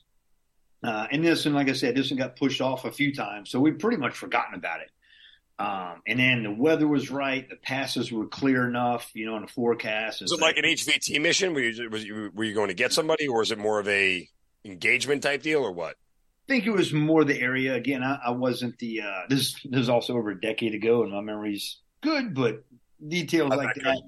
Uh, 0.83 1.07
and 1.11 1.25
this, 1.25 1.45
and 1.45 1.55
like 1.55 1.67
I 1.67 1.73
said, 1.73 1.95
this 1.95 2.11
one 2.11 2.19
got 2.19 2.37
pushed 2.37 2.61
off 2.61 2.85
a 2.85 2.91
few 2.91 3.13
times, 3.13 3.49
so 3.49 3.59
we've 3.59 3.77
pretty 3.77 3.97
much 3.97 4.13
forgotten 4.13 4.55
about 4.55 4.79
it. 4.81 4.91
Um, 5.59 6.01
and 6.07 6.17
then 6.19 6.43
the 6.43 6.51
weather 6.51 6.87
was 6.87 7.11
right, 7.11 7.47
the 7.49 7.57
passes 7.57 8.13
were 8.13 8.27
clear 8.27 8.65
enough, 8.65 9.11
you 9.13 9.25
know, 9.25 9.35
in 9.35 9.41
the 9.41 9.49
forecast. 9.49 10.21
Was 10.21 10.31
it 10.31 10.39
like, 10.39 10.55
like 10.55 10.63
an 10.63 10.71
HVT 10.71 11.21
mission? 11.21 11.53
Were 11.53 11.59
you, 11.59 11.89
was 11.89 12.05
you, 12.05 12.31
were 12.33 12.45
you 12.45 12.53
going 12.53 12.69
to 12.69 12.73
get 12.73 12.93
somebody, 12.93 13.27
or 13.27 13.39
was 13.39 13.51
it 13.51 13.57
more 13.57 13.77
of 13.77 13.87
a 13.89 14.27
engagement 14.63 15.21
type 15.21 15.41
deal, 15.41 15.59
or 15.59 15.73
what? 15.73 15.97
I 16.47 16.53
think 16.53 16.65
it 16.65 16.71
was 16.71 16.93
more 16.93 17.25
the 17.25 17.39
area. 17.39 17.75
Again, 17.75 18.03
I, 18.03 18.19
I 18.27 18.31
wasn't 18.31 18.79
the. 18.79 19.01
Uh, 19.01 19.21
this 19.27 19.53
this 19.65 19.81
is 19.81 19.89
also 19.89 20.15
over 20.15 20.29
a 20.29 20.39
decade 20.39 20.73
ago, 20.73 21.03
and 21.03 21.11
my 21.11 21.19
memory's 21.19 21.79
good, 22.01 22.33
but 22.33 22.63
details 23.05 23.49
like 23.49 23.75
that. 23.75 24.01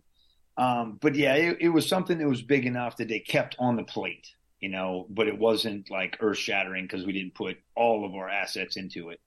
Um, 0.57 0.99
but 1.01 1.15
yeah, 1.15 1.35
it, 1.35 1.57
it, 1.59 1.69
was 1.69 1.87
something 1.87 2.17
that 2.17 2.27
was 2.27 2.41
big 2.41 2.65
enough 2.65 2.97
that 2.97 3.07
they 3.07 3.19
kept 3.19 3.55
on 3.57 3.77
the 3.77 3.83
plate, 3.83 4.27
you 4.59 4.69
know, 4.69 5.07
but 5.09 5.27
it 5.27 5.37
wasn't 5.37 5.89
like 5.89 6.17
earth 6.19 6.37
shattering 6.37 6.85
because 6.85 7.05
we 7.05 7.13
didn't 7.13 7.33
put 7.33 7.57
all 7.75 8.05
of 8.05 8.13
our 8.13 8.29
assets 8.29 8.77
into 8.77 9.09
it. 9.09 9.19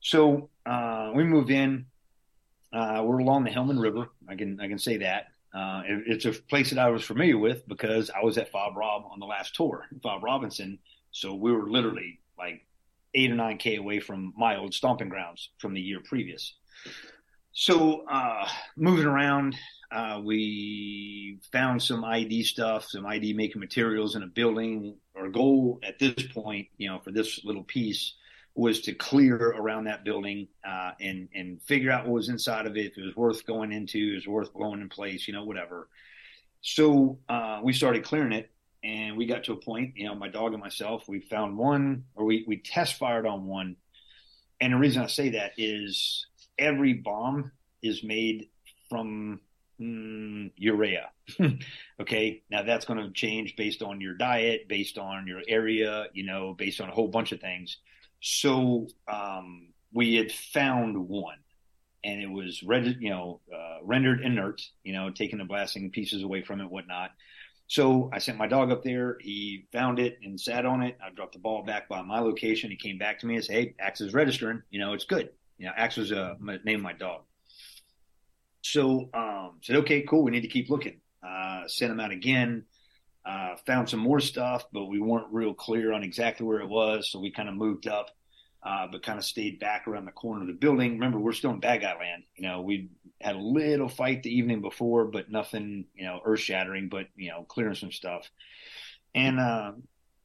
So 0.00 0.50
uh, 0.66 1.12
we 1.14 1.24
moved 1.24 1.50
in. 1.50 1.86
Uh, 2.72 3.02
we're 3.04 3.18
along 3.18 3.44
the 3.44 3.50
Helmand 3.50 3.80
River. 3.80 4.08
I 4.28 4.36
can 4.36 4.60
I 4.60 4.68
can 4.68 4.78
say 4.78 4.98
that. 4.98 5.28
Uh, 5.54 5.82
it, 5.86 6.02
it's 6.06 6.24
a 6.26 6.32
place 6.32 6.70
that 6.70 6.78
I 6.78 6.90
was 6.90 7.02
familiar 7.02 7.38
with 7.38 7.66
because 7.66 8.10
I 8.10 8.22
was 8.22 8.36
at 8.36 8.50
Fob 8.50 8.76
Rob 8.76 9.04
on 9.10 9.18
the 9.18 9.26
last 9.26 9.54
tour, 9.54 9.86
Fob 10.02 10.22
Robinson. 10.22 10.78
So 11.10 11.34
we 11.34 11.52
were 11.52 11.68
literally 11.68 12.20
like 12.38 12.66
eight 13.14 13.30
or 13.30 13.34
nine 13.34 13.56
k 13.56 13.76
away 13.76 14.00
from 14.00 14.34
my 14.36 14.56
old 14.56 14.74
stomping 14.74 15.08
grounds 15.08 15.50
from 15.58 15.72
the 15.72 15.80
year 15.80 16.00
previous. 16.04 16.54
So 17.52 18.04
uh, 18.06 18.46
moving 18.76 19.06
around, 19.06 19.56
uh, 19.90 20.20
we 20.22 21.40
found 21.50 21.82
some 21.82 22.02
IED 22.02 22.44
stuff, 22.44 22.86
some 22.88 23.04
IED 23.04 23.34
making 23.34 23.60
materials 23.60 24.14
in 24.14 24.22
a 24.22 24.26
building. 24.26 24.96
Our 25.16 25.28
goal 25.28 25.80
at 25.82 25.98
this 25.98 26.14
point, 26.34 26.68
you 26.76 26.88
know, 26.88 27.00
for 27.00 27.10
this 27.10 27.44
little 27.44 27.64
piece 27.64 28.14
was 28.58 28.80
to 28.80 28.92
clear 28.92 29.36
around 29.36 29.84
that 29.84 30.04
building 30.04 30.48
uh, 30.66 30.90
and 31.00 31.28
and 31.32 31.62
figure 31.62 31.92
out 31.92 32.06
what 32.06 32.14
was 32.14 32.28
inside 32.28 32.66
of 32.66 32.76
it, 32.76 32.86
if 32.86 32.98
it 32.98 33.04
was 33.04 33.14
worth 33.14 33.46
going 33.46 33.70
into, 33.70 33.98
it 33.98 34.14
was 34.16 34.26
worth 34.26 34.52
blowing 34.52 34.80
in 34.80 34.88
place, 34.88 35.28
you 35.28 35.32
know, 35.32 35.44
whatever. 35.44 35.88
So 36.60 37.20
uh, 37.28 37.60
we 37.62 37.72
started 37.72 38.02
clearing 38.02 38.32
it, 38.32 38.50
and 38.82 39.16
we 39.16 39.26
got 39.26 39.44
to 39.44 39.52
a 39.52 39.56
point, 39.56 39.92
you 39.96 40.06
know, 40.06 40.16
my 40.16 40.26
dog 40.26 40.54
and 40.54 40.60
myself, 40.60 41.04
we 41.06 41.20
found 41.20 41.56
one, 41.56 42.06
or 42.16 42.24
we 42.24 42.44
we 42.48 42.56
test 42.56 42.94
fired 42.94 43.26
on 43.26 43.46
one. 43.46 43.76
And 44.60 44.72
the 44.72 44.76
reason 44.76 45.04
I 45.04 45.06
say 45.06 45.28
that 45.30 45.52
is 45.56 46.26
every 46.58 46.94
bomb 46.94 47.52
is 47.80 48.02
made 48.02 48.48
from 48.90 49.38
mm, 49.80 50.50
urea. 50.56 51.10
okay, 52.00 52.42
now 52.50 52.64
that's 52.64 52.86
going 52.86 52.98
to 52.98 53.12
change 53.12 53.54
based 53.54 53.82
on 53.82 54.00
your 54.00 54.14
diet, 54.14 54.66
based 54.66 54.98
on 54.98 55.28
your 55.28 55.42
area, 55.46 56.06
you 56.12 56.26
know, 56.26 56.56
based 56.58 56.80
on 56.80 56.88
a 56.88 56.92
whole 56.92 57.06
bunch 57.06 57.30
of 57.30 57.40
things. 57.40 57.76
So 58.20 58.88
um, 59.12 59.68
we 59.92 60.14
had 60.14 60.32
found 60.32 61.08
one, 61.08 61.38
and 62.04 62.20
it 62.20 62.30
was 62.30 62.62
rendered, 62.62 62.96
you 63.00 63.10
know, 63.10 63.40
uh, 63.54 63.78
rendered 63.84 64.20
inert, 64.20 64.62
you 64.82 64.92
know, 64.92 65.10
taking 65.10 65.38
the 65.38 65.44
blasting 65.44 65.90
pieces 65.90 66.22
away 66.22 66.42
from 66.42 66.60
it, 66.60 66.70
whatnot. 66.70 67.10
So 67.68 68.10
I 68.12 68.18
sent 68.18 68.38
my 68.38 68.46
dog 68.46 68.72
up 68.72 68.82
there. 68.82 69.18
He 69.20 69.66
found 69.72 69.98
it 69.98 70.18
and 70.22 70.40
sat 70.40 70.64
on 70.64 70.82
it. 70.82 70.96
I 71.04 71.10
dropped 71.10 71.34
the 71.34 71.38
ball 71.38 71.62
back 71.62 71.88
by 71.88 72.00
my 72.02 72.18
location. 72.20 72.70
He 72.70 72.76
came 72.76 72.96
back 72.96 73.18
to 73.20 73.26
me 73.26 73.36
and 73.36 73.44
said, 73.44 73.54
"Hey, 73.54 73.74
Axe 73.78 74.00
is 74.00 74.14
registering. 74.14 74.62
You 74.70 74.80
know, 74.80 74.94
it's 74.94 75.04
good. 75.04 75.30
You 75.58 75.66
know, 75.66 75.72
Axe 75.76 75.96
was 75.98 76.12
uh, 76.12 76.34
name 76.64 76.76
of 76.76 76.82
my 76.82 76.94
dog." 76.94 77.22
So 78.62 79.08
um, 79.14 79.58
said, 79.62 79.76
okay, 79.76 80.02
cool. 80.02 80.24
We 80.24 80.30
need 80.30 80.42
to 80.42 80.48
keep 80.48 80.70
looking. 80.70 81.00
Uh, 81.26 81.66
sent 81.68 81.90
them 81.90 82.00
out 82.00 82.10
again. 82.10 82.64
Uh, 83.24 83.56
found 83.66 83.88
some 83.88 84.00
more 84.00 84.20
stuff, 84.20 84.64
but 84.72 84.86
we 84.86 85.00
weren't 85.00 85.32
real 85.32 85.52
clear 85.52 85.92
on 85.92 86.02
exactly 86.02 86.46
where 86.46 86.60
it 86.60 86.68
was. 86.68 87.10
So 87.10 87.20
we 87.20 87.30
kind 87.30 87.48
of 87.48 87.54
moved 87.54 87.86
up, 87.86 88.10
uh, 88.62 88.86
but 88.90 89.02
kind 89.02 89.18
of 89.18 89.24
stayed 89.24 89.60
back 89.60 89.86
around 89.86 90.06
the 90.06 90.12
corner 90.12 90.40
of 90.42 90.46
the 90.46 90.54
building. 90.54 90.92
Remember, 90.94 91.18
we're 91.18 91.32
still 91.32 91.50
in 91.50 91.60
bad 91.60 91.82
guy 91.82 91.94
land. 91.98 92.22
You 92.36 92.48
know, 92.48 92.62
we 92.62 92.88
had 93.20 93.36
a 93.36 93.40
little 93.40 93.88
fight 93.88 94.22
the 94.22 94.34
evening 94.34 94.62
before, 94.62 95.06
but 95.06 95.30
nothing, 95.30 95.86
you 95.94 96.04
know, 96.04 96.20
earth 96.24 96.40
shattering, 96.40 96.88
but, 96.88 97.06
you 97.16 97.30
know, 97.30 97.42
clearing 97.42 97.74
some 97.74 97.92
stuff. 97.92 98.30
And 99.14 99.38
uh, 99.38 99.72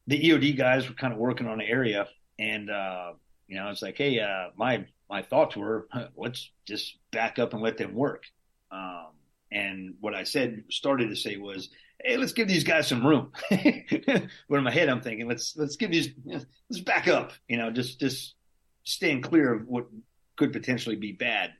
the 0.08 0.22
EOD 0.22 0.58
guys 0.58 0.88
were 0.88 0.96
kind 0.96 1.12
of 1.12 1.20
working 1.20 1.48
on 1.48 1.58
the 1.58 1.68
area. 1.68 2.08
And, 2.40 2.70
uh, 2.70 3.14
you 3.48 3.58
know, 3.58 3.70
it's 3.70 3.82
like, 3.82 3.98
hey, 3.98 4.20
uh, 4.20 4.50
my 4.56 4.86
my 5.10 5.22
thoughts 5.22 5.56
were, 5.56 5.88
let's 6.16 6.50
just 6.66 6.98
back 7.12 7.38
up 7.38 7.54
and 7.54 7.62
let 7.62 7.78
them 7.78 7.94
work. 7.94 8.24
Um, 8.72 9.10
and 9.52 9.96
what 10.00 10.16
I 10.16 10.24
said, 10.24 10.64
started 10.72 11.10
to 11.10 11.16
say 11.16 11.38
was, 11.38 11.70
hey, 12.04 12.18
let's 12.18 12.34
give 12.34 12.48
these 12.48 12.64
guys 12.64 12.88
some 12.88 13.06
room. 13.06 13.32
but 13.50 13.60
in 13.62 14.64
my 14.64 14.72
head, 14.72 14.90
I'm 14.90 15.02
thinking, 15.02 15.28
let's 15.28 15.56
let's 15.56 15.76
give 15.76 15.92
these, 15.92 16.10
let's 16.26 16.82
back 16.84 17.08
up. 17.08 17.32
You 17.48 17.58
know, 17.58 17.72
just 17.72 18.00
just 18.00 18.36
staying 18.84 19.22
clear 19.22 19.54
of 19.54 19.68
what 19.68 19.88
could 20.36 20.54
potentially 20.54 20.96
be 20.96 21.12
bad. 21.12 21.52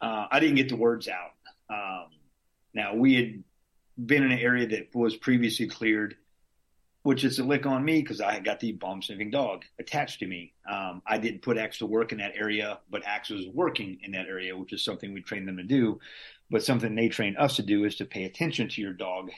Uh, 0.00 0.26
I 0.30 0.40
didn't 0.40 0.56
get 0.56 0.68
the 0.68 0.76
words 0.76 1.08
out. 1.08 1.32
Um, 1.68 2.10
now 2.74 2.94
we 2.94 3.14
had 3.14 3.44
been 4.06 4.22
in 4.22 4.32
an 4.32 4.38
area 4.38 4.66
that 4.68 4.94
was 4.94 5.16
previously 5.16 5.66
cleared 5.68 6.16
which 7.06 7.22
is 7.22 7.38
a 7.38 7.44
lick 7.44 7.66
on 7.66 7.84
me 7.84 8.02
because 8.02 8.20
I 8.20 8.32
had 8.32 8.44
got 8.44 8.58
the 8.58 8.72
bomb 8.72 9.00
sniffing 9.00 9.30
dog 9.30 9.62
attached 9.78 10.18
to 10.18 10.26
me. 10.26 10.54
Um, 10.68 11.02
I 11.06 11.18
didn't 11.18 11.40
put 11.40 11.56
Axe 11.56 11.78
to 11.78 11.86
work 11.86 12.10
in 12.10 12.18
that 12.18 12.32
area, 12.34 12.80
but 12.90 13.06
Axe 13.06 13.30
was 13.30 13.46
working 13.54 14.00
in 14.02 14.10
that 14.10 14.26
area, 14.26 14.56
which 14.56 14.72
is 14.72 14.84
something 14.84 15.14
we 15.14 15.22
train 15.22 15.46
them 15.46 15.56
to 15.56 15.62
do. 15.62 16.00
But 16.50 16.64
something 16.64 16.96
they 16.96 17.08
train 17.08 17.36
us 17.36 17.54
to 17.56 17.62
do 17.62 17.84
is 17.84 17.94
to 17.96 18.06
pay 18.06 18.24
attention 18.24 18.68
to 18.70 18.82
your 18.82 18.92
dog 18.92 19.30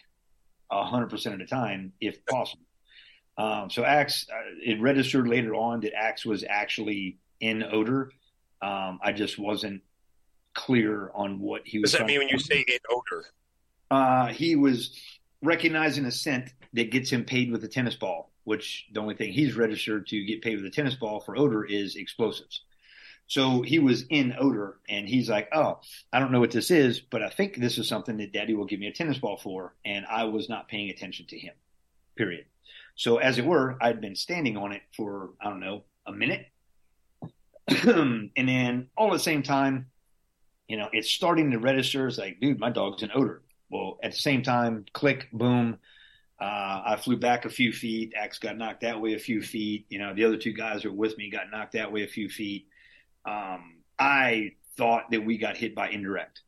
100% 0.73 1.33
of 1.33 1.39
the 1.39 1.47
time, 1.47 1.93
if 2.01 2.25
possible. 2.27 2.65
Um, 3.37 3.71
so 3.71 3.85
Axe, 3.85 4.27
uh, 4.33 4.51
it 4.65 4.81
registered 4.81 5.29
later 5.29 5.55
on 5.55 5.81
that 5.81 5.95
Axe 5.95 6.27
was 6.27 6.45
actually 6.49 7.19
in 7.41 7.63
odor. 7.63 8.11
Um, 8.61 8.99
I 9.03 9.13
just 9.13 9.39
wasn't 9.39 9.83
clear 10.55 11.11
on 11.15 11.39
what 11.39 11.63
he 11.65 11.79
was. 11.79 11.93
Does 11.93 12.01
that 12.01 12.07
mean 12.07 12.19
when 12.19 12.29
you 12.29 12.39
say 12.41 12.65
in 12.67 12.79
odor? 12.91 13.27
Uh, 13.91 14.27
he 14.27 14.57
was 14.57 15.01
recognizing 15.41 16.05
a 16.05 16.11
scent 16.11 16.53
that 16.73 16.91
gets 16.91 17.11
him 17.11 17.25
paid 17.25 17.53
with 17.53 17.63
a 17.63 17.69
tennis 17.69 17.95
ball, 17.95 18.33
which 18.43 18.87
the 18.93 19.01
only 19.01 19.15
thing 19.15 19.33
he's 19.33 19.57
registered 19.57 20.07
to 20.09 20.25
get 20.25 20.43
paid 20.43 20.57
with 20.57 20.67
a 20.67 20.71
tennis 20.71 20.97
ball 20.97 21.21
for 21.21 21.37
odor 21.37 21.65
is 21.65 21.95
explosives. 21.95 22.63
So 23.29 23.61
he 23.61 23.79
was 23.79 24.05
in 24.09 24.35
odor 24.39 24.79
and 24.89 25.07
he's 25.07 25.29
like, 25.29 25.49
Oh, 25.53 25.81
I 26.13 26.19
don't 26.19 26.33
know 26.33 26.41
what 26.41 26.51
this 26.51 26.71
is, 26.71 26.99
but 26.99 27.23
I 27.23 27.29
think 27.29 27.57
this 27.57 27.77
is 27.77 27.87
something 27.87 28.17
that 28.17 28.33
daddy 28.33 28.55
will 28.55 28.65
give 28.65 28.81
me 28.81 28.87
a 28.89 28.93
tennis 28.93 29.19
ball 29.19 29.37
for. 29.37 29.75
And 29.85 30.07
I 30.07 30.25
was 30.25 30.49
not 30.49 30.69
paying 30.69 30.89
attention 30.89 31.27
to 31.27 31.39
him, 31.39 31.53
period. 32.17 32.47
So 32.97 33.19
as 33.19 33.39
it 33.39 33.45
were, 33.45 33.77
I'd 33.83 34.01
been 34.01 34.17
standing 34.17 34.57
on 34.57 34.73
it 34.73 34.81
for, 34.97 35.31
I 35.41 35.51
don't 35.51 35.61
know, 35.61 35.85
a 36.07 36.13
minute. 36.13 36.47
and 37.69 38.31
then 38.35 38.89
all 38.97 39.09
at 39.09 39.13
the 39.13 39.19
same 39.19 39.43
time, 39.43 39.87
you 40.67 40.79
know, 40.79 40.89
it's 40.93 41.11
starting 41.11 41.51
to 41.51 41.59
register. 41.59 42.09
It's 42.09 42.17
like, 42.17 42.41
dude, 42.41 42.59
my 42.59 42.71
dog's 42.71 43.03
in 43.03 43.11
odor. 43.15 43.43
Well, 43.71 43.99
at 44.03 44.13
the 44.13 44.19
same 44.19 44.43
time, 44.43 44.87
click, 44.95 45.29
boom. 45.35 45.79
Uh, 46.41 46.83
I 46.87 46.97
flew 46.97 47.19
back 47.19 47.45
a 47.45 47.51
few 47.51 47.73
feet. 47.73 48.15
Axe 48.17 48.39
got 48.39 48.57
knocked 48.57 48.81
that 48.81 49.03
way 49.03 49.13
a 49.15 49.19
few 49.19 49.43
feet. 49.43 49.85
You 49.91 49.99
know, 49.99 50.15
the 50.15 50.25
other 50.25 50.39
two 50.39 50.53
guys 50.55 50.85
were 50.85 50.93
with 50.93 51.19
me 51.19 51.31
got 51.31 51.51
knocked 51.51 51.73
that 51.73 51.93
way 51.93 52.05
a 52.05 52.09
few 52.09 52.31
feet 52.31 52.69
um, 53.25 53.79
I 53.99 54.53
thought 54.77 55.11
that 55.11 55.25
we 55.25 55.39
got 55.39 55.57
hit 55.57 55.75
by 55.75 55.91
indirect. 55.91 56.43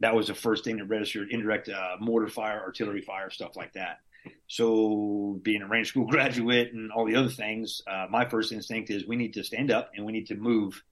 That 0.00 0.14
was 0.14 0.28
the 0.28 0.34
first 0.34 0.64
thing 0.64 0.78
that 0.78 0.86
registered 0.86 1.30
indirect 1.30 1.68
uh, 1.68 1.96
mortar 2.00 2.28
fire, 2.28 2.60
artillery 2.60 3.02
fire, 3.02 3.30
stuff 3.30 3.56
like 3.56 3.72
that. 3.74 3.98
So, 4.46 5.40
being 5.42 5.62
a 5.62 5.66
Ranger 5.66 5.88
School 5.88 6.06
graduate 6.10 6.72
and 6.72 6.92
all 6.92 7.06
the 7.06 7.16
other 7.16 7.28
things, 7.28 7.82
uh, 7.86 8.06
my 8.10 8.28
first 8.28 8.52
instinct 8.52 8.90
is 8.90 9.06
we 9.06 9.16
need 9.16 9.34
to 9.34 9.44
stand 9.44 9.70
up 9.70 9.90
and 9.96 10.04
we 10.04 10.12
need 10.12 10.26
to 10.28 10.36
move 10.36 10.82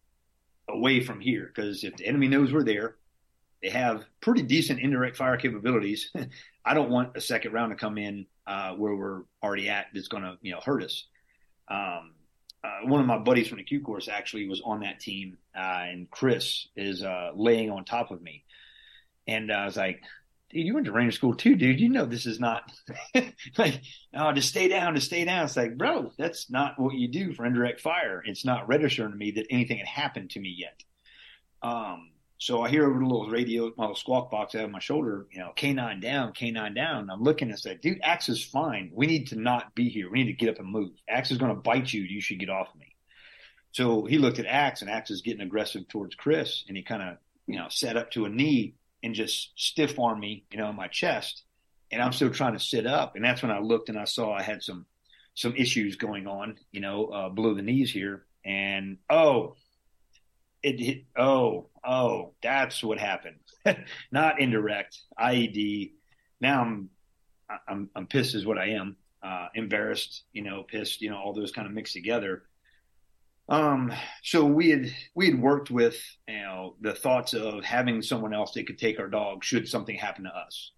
away 0.68 1.00
from 1.00 1.20
here 1.20 1.50
because 1.52 1.84
if 1.84 1.96
the 1.96 2.06
enemy 2.06 2.28
knows 2.28 2.52
we're 2.52 2.64
there, 2.64 2.96
they 3.62 3.70
have 3.70 4.04
pretty 4.20 4.42
decent 4.42 4.80
indirect 4.80 5.16
fire 5.16 5.36
capabilities. 5.36 6.10
I 6.64 6.74
don't 6.74 6.90
want 6.90 7.16
a 7.16 7.20
second 7.20 7.52
round 7.52 7.70
to 7.70 7.76
come 7.76 7.98
in 7.98 8.26
uh, 8.46 8.72
where 8.74 8.94
we're 8.94 9.22
already 9.42 9.68
at 9.68 9.86
that's 9.94 10.08
going 10.08 10.22
to 10.22 10.38
you 10.42 10.52
know 10.52 10.60
hurt 10.60 10.82
us. 10.82 11.04
Um, 11.68 12.14
uh, 12.62 12.80
one 12.84 13.00
of 13.00 13.06
my 13.06 13.18
buddies 13.18 13.48
from 13.48 13.58
the 13.58 13.64
Q 13.64 13.80
course 13.80 14.08
actually 14.08 14.48
was 14.48 14.60
on 14.64 14.80
that 14.80 15.00
team, 15.00 15.38
uh, 15.56 15.84
and 15.88 16.10
Chris 16.10 16.68
is 16.76 17.02
uh, 17.02 17.30
laying 17.34 17.70
on 17.70 17.84
top 17.84 18.10
of 18.10 18.20
me, 18.20 18.44
and 19.26 19.50
I 19.50 19.64
was 19.64 19.76
like, 19.76 20.02
"Dude, 20.50 20.66
you 20.66 20.74
went 20.74 20.86
to 20.86 20.92
Ranger 20.92 21.12
School 21.12 21.34
too, 21.34 21.56
dude. 21.56 21.80
You 21.80 21.88
know 21.88 22.04
this 22.04 22.26
is 22.26 22.38
not 22.38 22.70
like, 23.58 23.80
oh, 24.14 24.32
just 24.32 24.50
stay 24.50 24.68
down, 24.68 24.94
to 24.94 25.00
stay 25.00 25.24
down." 25.24 25.44
It's 25.44 25.56
like, 25.56 25.78
bro, 25.78 26.12
that's 26.18 26.50
not 26.50 26.78
what 26.78 26.94
you 26.94 27.08
do 27.08 27.32
for 27.32 27.46
indirect 27.46 27.80
fire. 27.80 28.22
It's 28.24 28.44
not 28.44 28.68
registering 28.68 29.12
to 29.12 29.16
me 29.16 29.30
that 29.32 29.46
anything 29.48 29.78
had 29.78 29.88
happened 29.88 30.30
to 30.30 30.40
me 30.40 30.54
yet. 30.58 30.82
Um, 31.62 32.10
so 32.40 32.62
I 32.62 32.70
hear 32.70 32.88
over 32.88 32.98
the 32.98 33.04
little 33.04 33.28
radio, 33.28 33.70
my 33.76 33.84
little 33.84 33.96
squawk 33.96 34.30
box 34.30 34.54
out 34.54 34.64
of 34.64 34.70
my 34.70 34.78
shoulder, 34.78 35.26
you 35.30 35.40
know, 35.40 35.52
K9 35.54 36.00
down, 36.00 36.32
K9 36.32 36.74
down. 36.74 37.10
I'm 37.10 37.22
looking 37.22 37.50
and 37.50 37.58
say, 37.58 37.74
dude, 37.74 38.00
Axe 38.02 38.30
is 38.30 38.42
fine. 38.42 38.90
We 38.94 39.06
need 39.06 39.26
to 39.28 39.38
not 39.38 39.74
be 39.74 39.90
here. 39.90 40.10
We 40.10 40.24
need 40.24 40.32
to 40.32 40.44
get 40.44 40.48
up 40.48 40.58
and 40.58 40.72
move. 40.72 40.92
Axe 41.06 41.32
is 41.32 41.36
going 41.36 41.54
to 41.54 41.60
bite 41.60 41.92
you. 41.92 42.00
You 42.00 42.22
should 42.22 42.40
get 42.40 42.48
off 42.48 42.68
me. 42.78 42.96
So 43.72 44.06
he 44.06 44.16
looked 44.16 44.38
at 44.38 44.46
Axe 44.46 44.80
and 44.80 44.90
Axe 44.90 45.10
is 45.10 45.20
getting 45.20 45.42
aggressive 45.42 45.86
towards 45.88 46.14
Chris. 46.14 46.64
And 46.66 46.78
he 46.78 46.82
kind 46.82 47.02
of, 47.02 47.18
you 47.46 47.56
know, 47.56 47.66
set 47.68 47.98
up 47.98 48.10
to 48.12 48.24
a 48.24 48.30
knee 48.30 48.74
and 49.02 49.14
just 49.14 49.50
stiff 49.56 49.98
armed 49.98 50.22
me, 50.22 50.46
you 50.50 50.56
know, 50.56 50.70
in 50.70 50.76
my 50.76 50.88
chest. 50.88 51.42
And 51.92 52.00
I'm 52.00 52.14
still 52.14 52.30
trying 52.30 52.54
to 52.54 52.64
sit 52.64 52.86
up. 52.86 53.16
And 53.16 53.24
that's 53.24 53.42
when 53.42 53.50
I 53.52 53.58
looked 53.58 53.90
and 53.90 53.98
I 53.98 54.04
saw 54.04 54.32
I 54.32 54.40
had 54.40 54.62
some, 54.62 54.86
some 55.34 55.54
issues 55.56 55.96
going 55.96 56.26
on, 56.26 56.56
you 56.72 56.80
know, 56.80 57.04
uh, 57.08 57.28
below 57.28 57.52
the 57.52 57.60
knees 57.60 57.90
here. 57.90 58.24
And, 58.46 58.96
oh, 59.10 59.56
it 60.62 60.80
hit, 60.80 61.04
oh, 61.16 61.69
oh, 61.84 62.32
that's 62.42 62.82
what 62.82 62.98
happened. 62.98 63.36
Not 64.12 64.40
indirect 64.40 64.98
IED. 65.18 65.92
Now 66.40 66.62
I'm, 66.62 66.90
I'm, 67.68 67.90
I'm 67.94 68.06
pissed 68.06 68.34
is 68.34 68.46
what 68.46 68.58
I 68.58 68.70
am. 68.70 68.96
Uh, 69.22 69.48
embarrassed, 69.54 70.24
you 70.32 70.42
know, 70.42 70.62
pissed, 70.62 71.02
you 71.02 71.10
know, 71.10 71.18
all 71.18 71.34
those 71.34 71.52
kind 71.52 71.66
of 71.66 71.74
mixed 71.74 71.92
together. 71.92 72.44
Um, 73.48 73.92
so 74.22 74.44
we 74.44 74.70
had, 74.70 74.90
we 75.14 75.26
had 75.26 75.40
worked 75.40 75.70
with, 75.70 76.00
you 76.28 76.38
know, 76.38 76.76
the 76.80 76.94
thoughts 76.94 77.34
of 77.34 77.64
having 77.64 78.00
someone 78.00 78.32
else 78.32 78.52
that 78.52 78.66
could 78.66 78.78
take 78.78 78.98
our 78.98 79.08
dog 79.08 79.44
should 79.44 79.68
something 79.68 79.96
happen 79.96 80.24
to 80.24 80.30
us. 80.30 80.70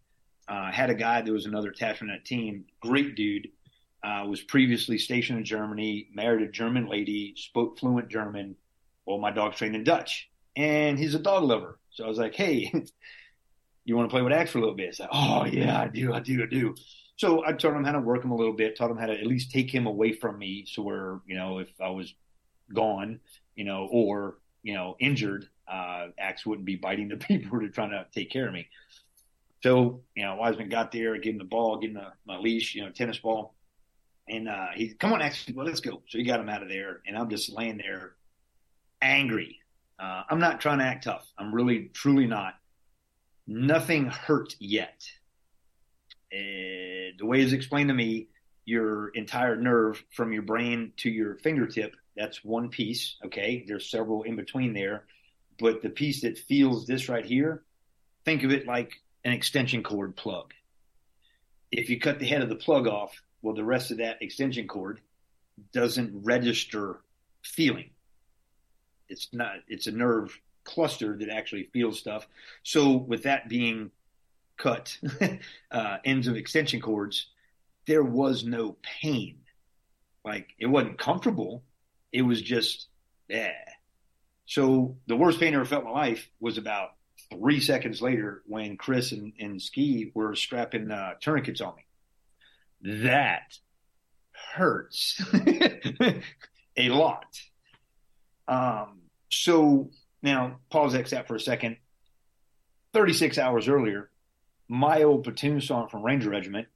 Uh, 0.48 0.72
had 0.72 0.90
a 0.90 0.94
guy 0.94 1.20
that 1.20 1.32
was 1.32 1.46
another 1.46 1.70
attachment 1.70 2.12
at 2.12 2.24
team, 2.24 2.64
great 2.80 3.14
dude, 3.14 3.48
uh, 4.02 4.24
was 4.26 4.40
previously 4.40 4.98
stationed 4.98 5.38
in 5.38 5.44
Germany, 5.44 6.08
married 6.12 6.48
a 6.48 6.50
German 6.50 6.88
lady, 6.88 7.34
spoke 7.36 7.78
fluent 7.78 8.08
German, 8.08 8.56
well, 9.06 9.18
my 9.18 9.30
dog's 9.30 9.56
trained 9.56 9.76
in 9.76 9.84
Dutch 9.84 10.28
and 10.56 10.98
he's 10.98 11.14
a 11.14 11.18
dog 11.18 11.44
lover. 11.44 11.78
So 11.90 12.04
I 12.04 12.08
was 12.08 12.18
like, 12.18 12.34
hey, 12.34 12.72
you 13.84 13.96
want 13.96 14.08
to 14.08 14.12
play 14.12 14.22
with 14.22 14.32
Axe 14.32 14.50
for 14.50 14.58
a 14.58 14.60
little 14.60 14.76
bit? 14.76 14.90
It's 14.90 15.00
like, 15.00 15.10
oh, 15.12 15.44
yeah, 15.44 15.80
I 15.80 15.88
do, 15.88 16.12
I 16.12 16.20
do, 16.20 16.42
I 16.42 16.46
do. 16.46 16.74
So 17.16 17.44
I 17.44 17.52
taught 17.52 17.76
him 17.76 17.84
how 17.84 17.92
to 17.92 18.00
work 18.00 18.24
him 18.24 18.30
a 18.30 18.36
little 18.36 18.52
bit, 18.52 18.76
taught 18.76 18.90
him 18.90 18.96
how 18.96 19.06
to 19.06 19.12
at 19.12 19.26
least 19.26 19.50
take 19.50 19.72
him 19.72 19.86
away 19.86 20.12
from 20.12 20.38
me. 20.38 20.64
So 20.66 20.82
where, 20.82 21.20
you 21.26 21.36
know, 21.36 21.58
if 21.58 21.68
I 21.80 21.90
was 21.90 22.12
gone, 22.72 23.20
you 23.54 23.64
know, 23.64 23.88
or, 23.90 24.38
you 24.62 24.74
know, 24.74 24.96
injured, 24.98 25.48
uh, 25.70 26.08
Axe 26.18 26.46
wouldn't 26.46 26.66
be 26.66 26.76
biting 26.76 27.08
the 27.08 27.16
people 27.28 27.50
who 27.50 27.64
are 27.64 27.68
trying 27.68 27.90
to 27.90 28.06
take 28.12 28.30
care 28.30 28.48
of 28.48 28.54
me. 28.54 28.68
So, 29.62 30.00
you 30.16 30.24
know, 30.24 30.34
Wiseman 30.36 30.68
got 30.68 30.90
there, 30.90 31.16
gave 31.18 31.34
him 31.34 31.38
the 31.38 31.44
ball, 31.44 31.78
gave 31.78 31.90
him 31.90 31.94
the, 31.96 32.08
my 32.26 32.38
leash, 32.38 32.74
you 32.74 32.82
know, 32.82 32.90
tennis 32.90 33.18
ball. 33.18 33.54
And 34.28 34.48
uh, 34.48 34.68
he, 34.74 34.94
come 34.94 35.12
on, 35.12 35.22
Axe, 35.22 35.46
well, 35.54 35.66
let's 35.66 35.80
go. 35.80 36.02
So 36.08 36.18
he 36.18 36.24
got 36.24 36.40
him 36.40 36.48
out 36.48 36.62
of 36.62 36.68
there. 36.68 37.00
And 37.06 37.16
I'm 37.16 37.28
just 37.28 37.52
laying 37.52 37.78
there 37.78 38.14
angry. 39.00 39.60
Uh, 39.98 40.22
I'm 40.28 40.40
not 40.40 40.60
trying 40.60 40.78
to 40.78 40.84
act 40.84 41.04
tough. 41.04 41.26
I'm 41.38 41.54
really, 41.54 41.90
truly 41.92 42.26
not. 42.26 42.54
Nothing 43.46 44.06
hurt 44.06 44.54
yet. 44.58 45.02
Uh, 46.32 47.12
the 47.18 47.24
way 47.24 47.40
it's 47.40 47.52
explained 47.52 47.88
to 47.88 47.94
me, 47.94 48.28
your 48.64 49.08
entire 49.10 49.56
nerve 49.56 50.02
from 50.10 50.32
your 50.32 50.42
brain 50.42 50.92
to 50.98 51.10
your 51.10 51.36
fingertip, 51.38 51.94
that's 52.16 52.44
one 52.44 52.68
piece. 52.68 53.16
Okay. 53.24 53.64
There's 53.66 53.90
several 53.90 54.22
in 54.22 54.36
between 54.36 54.72
there. 54.72 55.04
But 55.58 55.82
the 55.82 55.90
piece 55.90 56.22
that 56.22 56.38
feels 56.38 56.86
this 56.86 57.08
right 57.08 57.24
here, 57.24 57.62
think 58.24 58.42
of 58.42 58.52
it 58.52 58.66
like 58.66 58.92
an 59.24 59.32
extension 59.32 59.82
cord 59.82 60.16
plug. 60.16 60.52
If 61.70 61.88
you 61.88 61.98
cut 61.98 62.18
the 62.18 62.26
head 62.26 62.42
of 62.42 62.48
the 62.48 62.56
plug 62.56 62.86
off, 62.86 63.12
well, 63.42 63.54
the 63.54 63.64
rest 63.64 63.90
of 63.90 63.98
that 63.98 64.22
extension 64.22 64.66
cord 64.66 65.00
doesn't 65.72 66.24
register 66.24 67.00
feeling 67.44 67.90
it's 69.12 69.28
not 69.32 69.56
it's 69.68 69.86
a 69.86 69.92
nerve 69.92 70.36
cluster 70.64 71.16
that 71.18 71.28
actually 71.28 71.68
feels 71.72 71.98
stuff. 71.98 72.26
So 72.62 72.96
with 72.96 73.24
that 73.24 73.48
being 73.48 73.90
cut, 74.56 74.96
uh, 75.70 75.98
ends 76.04 76.26
of 76.26 76.36
extension 76.36 76.80
cords, 76.80 77.26
there 77.86 78.02
was 78.02 78.44
no 78.44 78.76
pain. 78.82 79.38
Like 80.24 80.54
it 80.58 80.66
wasn't 80.66 80.98
comfortable. 80.98 81.62
It 82.12 82.22
was 82.22 82.40
just 82.40 82.86
yeah. 83.28 83.52
So 84.46 84.96
the 85.06 85.16
worst 85.16 85.40
pain 85.40 85.54
I 85.54 85.56
ever 85.56 85.64
felt 85.64 85.84
in 85.84 85.90
my 85.90 85.96
life 85.96 86.28
was 86.40 86.58
about 86.58 86.90
three 87.30 87.60
seconds 87.60 88.02
later 88.02 88.42
when 88.46 88.76
Chris 88.76 89.12
and, 89.12 89.32
and 89.38 89.60
Ski 89.60 90.10
were 90.14 90.34
strapping 90.34 90.90
uh, 90.90 91.14
tourniquets 91.20 91.60
on 91.60 91.74
me. 91.76 91.84
That 93.04 93.58
hurts 94.54 95.20
a 96.76 96.88
lot. 96.90 97.40
Um, 98.48 99.01
so 99.32 99.90
now 100.22 100.58
pause 100.70 100.92
that 100.92 101.26
for 101.26 101.34
a 101.34 101.40
second. 101.40 101.76
36 102.92 103.38
hours 103.38 103.68
earlier, 103.68 104.10
my 104.68 105.02
old 105.02 105.24
platoon 105.24 105.60
sergeant 105.60 105.90
from 105.90 106.04
Ranger 106.04 106.30
Regiment, 106.30 106.68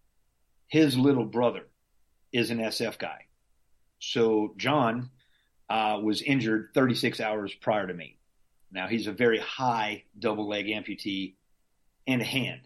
his 0.67 0.97
little 0.97 1.27
brother 1.27 1.67
is 2.33 2.51
an 2.51 2.59
SF 2.59 2.99
guy. 2.99 3.27
So 3.99 4.55
John 4.57 5.11
uh, 5.69 6.01
was 6.03 6.23
injured 6.23 6.71
36 6.75 7.21
hours 7.21 7.55
prior 7.55 7.87
to 7.87 7.95
me. 7.95 8.19
Now 8.73 8.89
he's 8.89 9.07
a 9.07 9.13
very 9.13 9.39
high 9.39 10.05
double 10.19 10.49
leg 10.49 10.67
amputee 10.67 11.35
and 12.07 12.23
a 12.23 12.25
hand. 12.25 12.63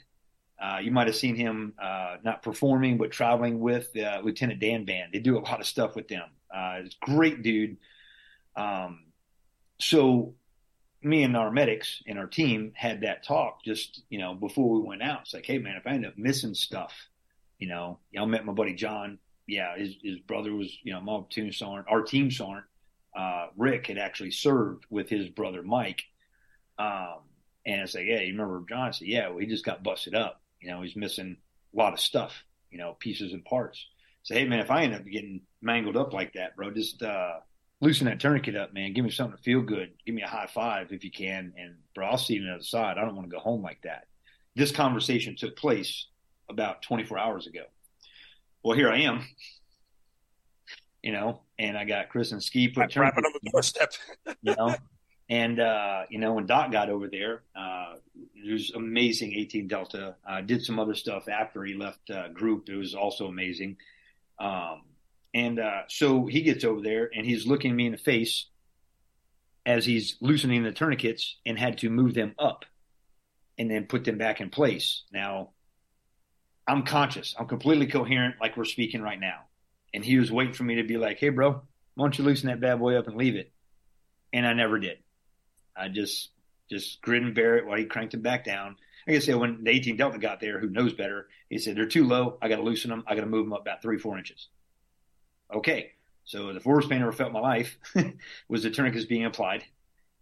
Uh, 0.61 0.78
you 0.82 0.91
might 0.91 1.07
have 1.07 1.16
seen 1.16 1.34
him 1.34 1.72
uh, 1.82 2.16
not 2.22 2.43
performing, 2.43 2.99
but 2.99 3.11
traveling 3.11 3.61
with 3.61 3.97
uh, 3.97 4.20
Lieutenant 4.22 4.61
Dan 4.61 4.84
Band. 4.84 5.12
They 5.12 5.18
do 5.18 5.38
a 5.38 5.41
lot 5.41 5.61
of 5.61 5.66
stuff 5.66 5.97
with 5.97 6.09
them. 6.09 6.28
Uh, 6.55 6.80
great 7.01 7.43
dude. 7.43 7.78
Um, 8.57 9.05
so 9.81 10.35
me 11.03 11.22
and 11.22 11.37
our 11.37 11.51
medics 11.51 12.03
and 12.07 12.18
our 12.18 12.26
team 12.26 12.72
had 12.74 13.03
that 13.03 13.24
talk 13.24 13.64
just, 13.64 14.03
you 14.11 14.18
know, 14.18 14.35
before 14.35 14.70
we 14.70 14.87
went 14.87 15.03
out. 15.03 15.22
It's 15.22 15.35
like, 15.35 15.47
hey 15.47 15.59
man, 15.59 15.76
if 15.76 15.87
I 15.87 15.91
end 15.91 16.07
up 16.07 16.18
missing 16.18 16.55
stuff, 16.55 16.95
you 17.59 17.68
know, 17.68 17.99
I 18.18 18.24
met 18.26 18.45
my 18.45 18.53
buddy 18.53 18.74
John. 18.74 19.18
Yeah, 19.47 19.76
his 19.76 19.97
his 20.03 20.18
brother 20.20 20.55
was, 20.55 20.76
you 20.83 20.93
know, 20.93 21.01
my 21.01 21.18
platoon 21.18 21.53
sergeant. 21.53 21.87
Our 21.91 22.03
team 22.03 22.31
sergeant, 22.31 22.66
uh, 23.16 23.47
Rick, 23.57 23.89
had 23.89 23.99
actually 23.99 24.31
served 24.31 24.85
with 24.91 25.09
his 25.09 25.28
brother 25.28 25.62
Mike. 25.62 26.03
Um, 26.78 27.20
and 27.66 27.83
it's 27.83 27.95
like, 27.95 28.07
yeah, 28.07 28.20
you 28.20 28.33
remember 28.33 28.64
John? 28.68 28.89
I 28.89 28.91
said, 28.93 29.09
yeah, 29.09 29.28
well, 29.28 29.39
he 29.39 29.47
just 29.47 29.64
got 29.64 29.83
busted 29.83 30.14
up. 30.14 30.41
You 30.61 30.70
know, 30.70 30.83
he's 30.83 30.97
missing 30.97 31.37
a 31.74 31.76
lot 31.76 31.93
of 31.93 32.01
stuff, 32.01 32.45
you 32.70 32.78
know, 32.78 32.97
pieces 32.99 33.33
and 33.33 33.45
parts. 33.45 33.85
Say, 34.22 34.37
hey 34.37 34.45
man, 34.45 34.61
if 34.61 34.70
I 34.70 34.85
end 34.85 34.95
up 34.95 35.05
getting 35.05 35.43
mangled 35.62 35.97
up 35.97 36.12
like 36.12 36.35
that, 36.35 36.55
bro, 36.57 36.70
just 36.70 37.03
uh, 37.03 37.39
loosen 37.81 38.07
that 38.07 38.20
tourniquet 38.20 38.57
up, 38.57 38.72
man. 38.74 38.93
Give 38.93 39.05
me 39.05 39.11
something 39.11 39.37
to 39.37 39.43
feel 39.43 39.62
good. 39.62 39.93
Give 40.05 40.14
me 40.14 40.22
a 40.22 40.28
high 40.28 40.49
five 40.53 40.93
if 40.93 41.05
you 41.05 41.11
can. 41.11 41.53
And 41.57 41.76
bro, 41.95 42.07
I'll 42.07 42.18
see 42.18 42.35
you 42.35 42.43
on 42.43 42.47
the 42.49 42.55
other 42.55 42.62
side. 42.62 42.99
I 42.99 43.05
don't 43.05 43.16
want 43.16 43.28
to 43.28 43.35
go 43.35 43.41
home 43.41 43.62
like 43.62 43.83
that. 43.83 44.07
This 44.55 44.72
conversation 44.72 45.37
took 45.37 45.57
place 45.57 46.07
about 46.49 46.83
24 46.83 47.18
hours 47.18 47.47
ago. 47.47 47.64
Well, 48.62 48.76
here 48.76 48.91
I 48.91 49.01
am, 49.01 49.26
you 51.03 51.12
know, 51.12 51.41
and 51.59 51.78
I 51.78 51.85
got 51.85 52.11
Chris 52.11 52.33
and 52.33 52.43
Ski 52.43 52.68
put 52.68 52.95
wrapping 52.95 53.24
on 53.24 53.33
the 53.33 53.51
doorstep, 53.51 53.93
you 54.43 54.55
know, 54.55 54.74
and 55.31 55.61
uh, 55.61 56.03
you 56.11 56.18
know 56.18 56.35
when 56.35 56.45
Doc 56.45 56.72
got 56.72 56.91
over 56.91 57.09
there, 57.09 57.43
uh, 57.57 57.95
it 58.35 58.53
was 58.53 58.72
amazing. 58.72 59.33
18 59.33 59.68
Delta 59.68 60.16
uh, 60.28 60.41
did 60.43 60.62
some 60.62 60.78
other 60.78 60.95
stuff 60.95 61.28
after 61.28 61.64
he 61.64 61.74
left 61.74 62.11
uh, 62.11 62.28
group. 62.28 62.68
It 62.68 62.76
was 62.76 62.95
also 62.95 63.28
amazing. 63.28 63.76
Um, 64.39 64.83
and 65.35 65.61
uh, 65.61 65.83
so 65.89 66.26
he 66.26 66.43
gets 66.43 66.64
over 66.64 66.81
there 66.81 67.11
and 67.14 67.24
he's 67.24 67.47
looking 67.47 67.74
me 67.74 67.87
in 67.87 67.93
the 67.93 67.99
face 67.99 68.47
as 69.64 69.85
he's 69.85 70.16
loosening 70.20 70.62
the 70.62 70.72
tourniquets 70.72 71.37
and 71.47 71.59
had 71.59 71.78
to 71.78 71.91
move 71.91 72.14
them 72.14 72.35
up 72.39 72.64
and 73.59 73.70
then 73.70 73.85
put 73.85 74.05
them 74.05 74.18
back 74.18 74.41
in 74.41 74.51
place. 74.51 75.03
Now, 75.12 75.51
I'm 76.66 76.83
conscious. 76.83 77.35
I'm 77.39 77.47
completely 77.47 77.87
coherent, 77.87 78.37
like 78.41 78.57
we're 78.57 78.64
speaking 78.64 79.03
right 79.03 79.20
now. 79.20 79.43
And 79.93 80.05
he 80.05 80.18
was 80.18 80.33
waiting 80.33 80.55
for 80.55 80.64
me 80.64 80.76
to 80.76 80.85
be 80.85 80.97
like, 80.97 81.18
"Hey, 81.18 81.28
bro, 81.31 81.62
why 81.95 82.05
don't 82.05 82.16
you 82.16 82.24
loosen 82.24 82.49
that 82.49 82.61
bad 82.61 82.78
boy 82.78 82.97
up 82.97 83.09
and 83.09 83.16
leave 83.16 83.37
it?" 83.37 83.53
And 84.33 84.47
I 84.47 84.53
never 84.53 84.78
did. 84.78 84.99
I 85.76 85.89
just 85.89 86.31
just 86.70 87.03
grin 87.03 87.24
and 87.24 87.35
bear 87.35 87.57
it 87.57 87.66
while 87.66 87.78
he 87.78 87.85
cranked 87.85 88.14
it 88.14 88.22
back 88.22 88.45
down. 88.45 88.76
Like 89.07 89.16
I 89.16 89.18
said, 89.18 89.35
when 89.37 89.64
the 89.64 89.70
18 89.70 89.97
Delta 89.97 90.18
got 90.18 90.41
there, 90.41 90.61
who 90.61 90.68
knows 90.68 90.93
better? 90.93 91.28
He 91.49 91.59
said 91.59 91.76
they're 91.76 91.87
too 91.87 92.07
low. 92.07 92.39
I 92.41 92.49
got 92.49 92.57
to 92.57 92.62
loosen 92.62 92.91
them. 92.91 93.03
I 93.07 93.14
got 93.16 93.22
to 93.22 93.26
move 93.26 93.45
them 93.45 93.53
up 93.53 93.62
about 93.62 93.83
three, 93.83 93.99
four 93.99 94.16
inches. 94.16 94.49
Okay, 95.53 95.93
so 96.25 96.53
the 96.53 96.61
worst 96.65 96.89
pain 96.89 97.01
I 97.01 97.03
ever 97.03 97.13
felt 97.13 97.29
in 97.29 97.35
my 97.35 97.41
life 97.41 97.77
was 98.49 98.63
the 98.63 98.71
tourniquets 98.71 99.07
being 99.07 99.25
applied, 99.25 99.65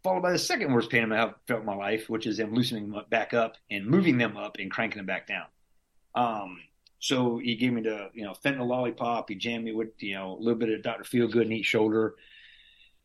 followed 0.03 0.22
by 0.22 0.33
the 0.33 0.39
second 0.39 0.72
worst 0.72 0.91
pain 0.91 1.12
I 1.12 1.22
ever 1.22 1.35
felt 1.47 1.61
in 1.61 1.66
my 1.66 1.74
life, 1.74 2.09
which 2.09 2.26
is 2.26 2.39
them 2.39 2.55
loosening 2.55 2.91
them 2.91 3.05
back 3.11 3.35
up 3.35 3.57
and 3.70 3.87
moving 3.87 4.16
them 4.18 4.37
up 4.37 4.57
and 4.59 4.70
cranking 4.70 4.99
them 4.99 5.07
back 5.07 5.26
down. 5.26 5.47
Um, 6.14 6.61
so 6.99 7.39
he 7.39 7.57
gave 7.57 7.72
me 7.72 7.83
the 7.83 8.11
you 8.14 8.24
know 8.24 8.33
fentanyl 8.33 8.66
lollipop. 8.66 9.29
He 9.29 9.35
jammed 9.35 9.64
me 9.64 9.72
with 9.72 9.91
you 9.99 10.14
know 10.14 10.33
a 10.33 10.39
little 10.39 10.59
bit 10.59 10.70
of 10.70 10.83
Dr. 10.83 11.05
Feelgood 11.05 11.45
in 11.45 11.53
each 11.53 11.66
shoulder, 11.66 12.14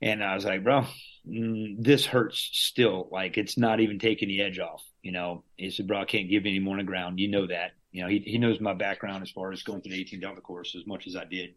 and 0.02 0.24
I 0.24 0.36
was 0.36 0.46
like, 0.46 0.64
bro, 0.64 0.86
mm, 1.28 1.76
this 1.78 2.06
hurts 2.06 2.50
still. 2.54 3.08
Like 3.12 3.38
it's 3.38 3.58
not 3.58 3.80
even 3.80 4.00
taking 4.00 4.30
the 4.30 4.42
edge 4.42 4.60
off. 4.60 4.84
You 5.02 5.12
know, 5.12 5.44
he 5.58 5.70
said, 5.70 5.88
bro, 5.88 6.02
I 6.02 6.06
can't 6.06 6.30
give 6.30 6.46
you 6.46 6.52
any 6.52 6.60
more 6.60 6.74
on 6.74 6.80
the 6.80 6.86
ground. 6.86 7.20
You 7.20 7.28
know 7.28 7.48
that. 7.48 7.74
You 7.92 8.02
know, 8.02 8.08
he 8.08 8.20
he 8.20 8.38
knows 8.38 8.60
my 8.60 8.74
background 8.74 9.22
as 9.22 9.30
far 9.30 9.52
as 9.52 9.62
going 9.62 9.82
through 9.82 9.92
the 9.92 10.02
18 10.02 10.20
Delta 10.20 10.42
course 10.42 10.76
as 10.76 10.88
much 10.88 11.06
as 11.06 11.16
I 11.16 11.26
did. 11.26 11.54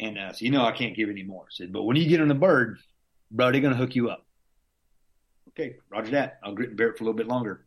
And 0.00 0.18
uh, 0.18 0.32
so, 0.32 0.44
you 0.44 0.50
know, 0.50 0.64
I 0.64 0.72
can't 0.72 0.96
give 0.96 1.10
any 1.10 1.22
more. 1.22 1.44
I 1.44 1.50
said, 1.50 1.72
but 1.72 1.82
when 1.82 1.96
you 1.96 2.08
get 2.08 2.22
on 2.22 2.28
the 2.28 2.34
bird, 2.34 2.78
bro, 3.30 3.52
they're 3.52 3.60
going 3.60 3.74
to 3.74 3.78
hook 3.78 3.94
you 3.94 4.08
up. 4.08 4.26
Okay, 5.50 5.76
roger 5.90 6.12
that. 6.12 6.38
I'll 6.42 6.54
grit 6.54 6.70
and 6.70 6.78
bear 6.78 6.88
it 6.88 6.98
for 6.98 7.04
a 7.04 7.06
little 7.06 7.18
bit 7.18 7.26
longer. 7.26 7.66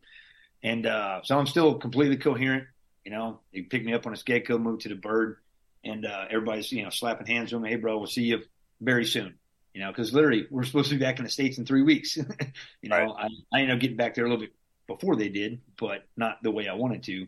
And 0.64 0.88
uh, 0.88 1.22
so 1.24 1.38
I'm 1.38 1.46
still 1.46 1.76
completely 1.76 2.18
coherent. 2.18 2.66
You 3.06 3.12
know, 3.12 3.40
they 3.54 3.62
picked 3.62 3.86
me 3.86 3.94
up 3.94 4.08
on 4.08 4.14
a 4.14 4.16
Skedco, 4.16 4.60
moved 4.60 4.82
to 4.82 4.90
the 4.90 4.96
bird, 4.96 5.38
and 5.84 6.06
uh, 6.06 6.26
everybody's, 6.30 6.72
you 6.72 6.84
know, 6.84 6.90
slapping 6.90 7.28
hands 7.28 7.54
with 7.54 7.62
me. 7.62 7.70
Hey, 7.70 7.76
bro, 7.76 7.98
we'll 7.98 8.08
see 8.08 8.24
you 8.24 8.40
very 8.82 9.06
soon. 9.06 9.36
You 9.74 9.82
know, 9.82 9.90
because 9.90 10.14
literally 10.14 10.48
we're 10.50 10.64
supposed 10.64 10.90
to 10.90 10.96
be 10.96 11.04
back 11.04 11.20
in 11.20 11.26
the 11.26 11.32
States 11.32 11.58
in 11.58 11.66
three 11.66 11.82
weeks. 11.82 12.16
you 12.82 12.90
know, 12.90 12.98
right. 12.98 13.30
I, 13.52 13.58
I 13.58 13.62
ended 13.62 13.76
up 13.76 13.82
getting 13.82 13.98
back 13.98 14.16
there 14.16 14.26
a 14.26 14.30
little 14.30 14.46
bit 14.46 14.54
before 14.88 15.16
they 15.16 15.30
did, 15.30 15.62
but 15.78 16.06
not 16.16 16.42
the 16.42 16.52
way 16.52 16.68
I 16.68 16.74
wanted 16.76 17.04
to. 17.04 17.28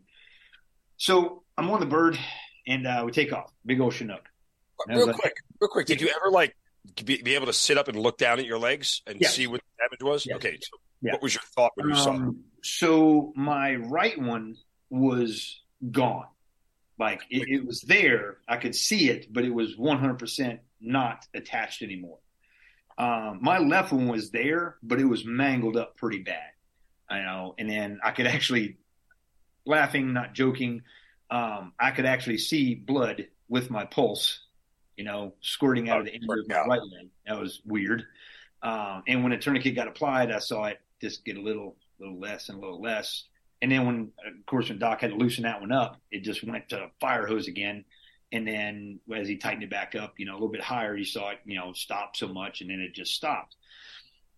So 0.98 1.44
I'm 1.58 1.70
on 1.70 1.80
the 1.80 1.86
bird 1.86 2.18
and 2.68 2.88
uh, 2.88 3.04
we 3.06 3.12
take 3.12 3.34
off. 3.34 3.52
Big 3.66 3.82
old 3.82 3.94
Chinook. 3.94 4.30
Real 4.88 5.08
like, 5.08 5.16
quick, 5.16 5.36
real 5.60 5.70
quick. 5.70 5.88
Did 5.88 6.02
you 6.02 6.10
ever 6.16 6.30
like 6.32 6.56
be, 7.04 7.22
be, 7.22 7.36
able 7.36 7.48
to 7.48 7.54
sit 7.54 7.78
up 7.78 7.88
and 7.88 7.98
look 7.98 8.18
down 8.18 8.40
at 8.40 8.46
your 8.46 8.60
legs 8.60 9.02
and 9.08 9.20
yes. 9.20 9.36
see 9.36 9.48
what 9.48 9.62
the 9.62 9.84
damage 9.84 10.04
was? 10.04 10.26
Yes. 10.26 10.36
Okay. 10.38 10.58
So 10.62 10.78
yeah. 11.02 11.14
what 11.14 11.22
was 11.22 11.34
your 11.34 11.44
thought 11.56 11.72
when 11.76 11.90
you 11.90 11.96
um, 11.96 12.02
saw 12.02 12.30
it? 12.30 12.36
So 12.64 13.34
my 13.36 13.76
right 13.76 14.20
one 14.20 14.58
was 14.90 15.62
gone. 15.92 16.28
Like 16.98 17.22
it, 17.30 17.48
it, 17.50 17.66
was 17.66 17.82
there. 17.82 18.38
I 18.48 18.58
could 18.58 18.76
see 18.76 19.10
it, 19.10 19.32
but 19.32 19.44
it 19.44 19.54
was 19.54 19.76
100% 19.76 20.60
not 20.80 21.26
attached 21.34 21.82
anymore. 21.82 22.20
Um, 22.98 23.40
my 23.42 23.58
left 23.60 23.92
one 23.92 24.08
was 24.08 24.32
there, 24.32 24.78
but 24.82 25.00
it 25.00 25.06
was 25.06 25.26
mangled 25.26 25.76
up 25.76 25.98
pretty 25.98 26.20
bad. 26.20 26.52
I 27.10 27.20
know. 27.20 27.56
And 27.58 27.70
then 27.70 28.00
I 28.04 28.12
could 28.12 28.28
actually, 28.28 28.78
laughing, 29.66 30.14
not 30.14 30.34
joking, 30.34 30.84
um, 31.30 31.74
I 31.80 31.92
could 31.92 32.06
actually 32.06 32.38
see 32.38 32.76
blood 32.76 33.28
with 33.50 33.70
my 33.70 33.86
pulse 33.86 34.40
you 34.98 35.04
know, 35.04 35.34
squirting 35.42 35.90
out 35.90 36.00
of 36.00 36.06
the 36.06 36.14
end 36.14 36.24
of 36.24 36.48
my 36.48 36.56
right 36.62 36.82
leg. 36.82 37.10
That 37.28 37.40
was 37.40 37.62
weird. 37.66 38.06
Um, 38.62 39.04
and 39.08 39.24
when 39.24 39.32
a 39.32 39.38
tourniquet 39.38 39.76
got 39.76 39.88
applied, 39.88 40.32
I 40.32 40.40
saw 40.40 40.66
it 40.66 40.80
just 41.02 41.26
get 41.26 41.38
a 41.38 41.42
little, 41.42 41.76
little 42.00 42.20
less 42.20 42.50
and 42.50 42.58
a 42.58 42.62
little 42.62 42.82
less. 42.82 43.26
And 43.62 43.72
then 43.72 43.86
when, 43.86 44.12
of 44.26 44.46
course, 44.46 44.70
when 44.70 44.80
Doc 44.80 45.02
had 45.02 45.12
to 45.12 45.18
loosen 45.18 45.44
that 45.44 45.62
one 45.62 45.72
up, 45.72 46.00
it 46.12 46.24
just 46.24 46.44
went 46.44 46.70
to 46.70 46.90
fire 47.00 47.26
hose 47.26 47.48
again. 47.48 47.86
And 48.32 48.48
then 48.48 49.00
as 49.16 49.28
he 49.28 49.38
tightened 49.38 49.64
it 49.64 49.70
back 49.70 49.96
up, 49.96 50.16
you 50.18 50.26
know, 50.26 50.34
a 50.34 50.36
little 50.36 50.50
bit 50.50 50.62
higher, 50.62 50.96
you 50.96 51.06
saw 51.06 51.32
it, 51.32 51.40
you 51.46 51.58
know, 51.58 51.74
stop 51.74 52.16
so 52.16 52.28
much, 52.28 52.62
and 52.62 52.70
then 52.70 52.80
it 52.80 52.94
just 52.94 53.14
stopped. 53.14 53.56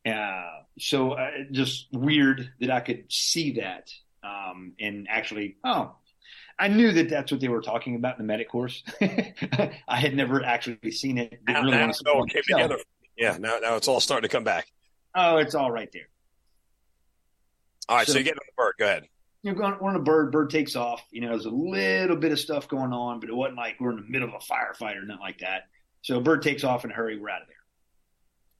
Uh, 0.05 0.61
so 0.77 1.13
uh, 1.13 1.31
just 1.51 1.87
weird 1.91 2.51
that 2.59 2.69
I 2.69 2.79
could 2.79 3.05
see 3.09 3.53
that 3.53 3.89
um, 4.27 4.73
and 4.79 5.07
actually, 5.09 5.57
oh, 5.63 5.95
I 6.59 6.67
knew 6.67 6.91
that 6.91 7.09
that's 7.09 7.31
what 7.31 7.41
they 7.41 7.49
were 7.49 7.61
talking 7.61 7.95
about 7.95 8.17
in 8.19 8.25
the 8.25 8.27
medic 8.27 8.49
course. 8.49 8.83
I 9.01 9.71
had 9.87 10.15
never 10.15 10.43
actually 10.43 10.91
seen 10.91 11.17
it. 11.17 11.39
Now, 11.47 11.61
really 11.61 11.77
now, 11.77 11.91
no, 12.05 12.23
it 12.23 12.29
came 12.29 12.43
together. 12.47 12.77
Yeah, 13.17 13.37
now, 13.39 13.57
now 13.59 13.75
it's 13.75 13.87
all 13.87 13.99
starting 13.99 14.27
to 14.27 14.31
come 14.35 14.43
back. 14.43 14.67
Oh, 15.15 15.37
it's 15.37 15.55
all 15.55 15.71
right 15.71 15.89
there. 15.91 16.09
All 17.89 17.97
right, 17.97 18.07
so, 18.07 18.13
so 18.13 18.19
you 18.19 18.25
get 18.25 18.33
on 18.33 18.45
the 18.45 18.53
bird. 18.55 18.73
Go 18.79 18.85
ahead. 18.85 19.07
You're 19.43 19.55
going, 19.55 19.75
we're 19.79 19.89
on 19.89 19.95
a 19.95 19.99
bird. 19.99 20.31
Bird 20.31 20.49
takes 20.49 20.75
off. 20.75 21.03
You 21.11 21.21
know, 21.21 21.29
there's 21.29 21.45
a 21.45 21.49
little 21.49 22.17
bit 22.17 22.31
of 22.31 22.39
stuff 22.39 22.67
going 22.67 22.91
on, 22.91 23.19
but 23.19 23.29
it 23.29 23.35
wasn't 23.35 23.57
like 23.57 23.75
we're 23.79 23.91
in 23.91 23.97
the 23.97 24.09
middle 24.09 24.27
of 24.27 24.35
a 24.35 24.39
firefight 24.39 24.97
or 24.97 25.05
nothing 25.05 25.21
like 25.21 25.39
that. 25.39 25.63
So 26.01 26.19
bird 26.19 26.41
takes 26.41 26.63
off 26.63 26.85
in 26.85 26.91
a 26.91 26.93
hurry. 26.93 27.17
We're 27.17 27.29
out 27.29 27.43
of 27.43 27.47
there. 27.47 27.55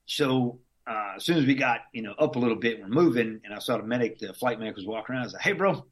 So 0.06 0.60
uh, 0.88 1.14
as 1.16 1.24
soon 1.24 1.38
as 1.38 1.46
we 1.46 1.54
got 1.54 1.80
you 1.92 2.02
know 2.02 2.14
up 2.18 2.36
a 2.36 2.38
little 2.38 2.56
bit, 2.56 2.80
we're 2.80 2.88
moving, 2.88 3.40
and 3.44 3.54
I 3.54 3.58
saw 3.58 3.76
the 3.76 3.82
medic, 3.82 4.18
the 4.18 4.32
flight 4.32 4.58
medic 4.58 4.76
was 4.76 4.86
walking 4.86 5.14
around. 5.14 5.22
I 5.22 5.26
was 5.26 5.32
like, 5.34 5.42
"Hey, 5.42 5.52
bro, 5.52 5.84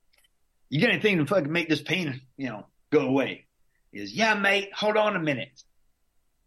you 0.68 0.80
got 0.80 0.90
anything 0.90 1.18
to 1.18 1.26
fucking 1.26 1.50
make 1.50 1.68
this 1.68 1.82
pain, 1.82 2.20
you 2.36 2.48
know, 2.48 2.66
go 2.90 3.00
away? 3.00 3.46
He 3.92 3.98
goes, 3.98 4.12
yeah, 4.12 4.34
mate, 4.34 4.70
hold 4.74 4.96
on 4.96 5.16
a 5.16 5.20
minute. 5.20 5.62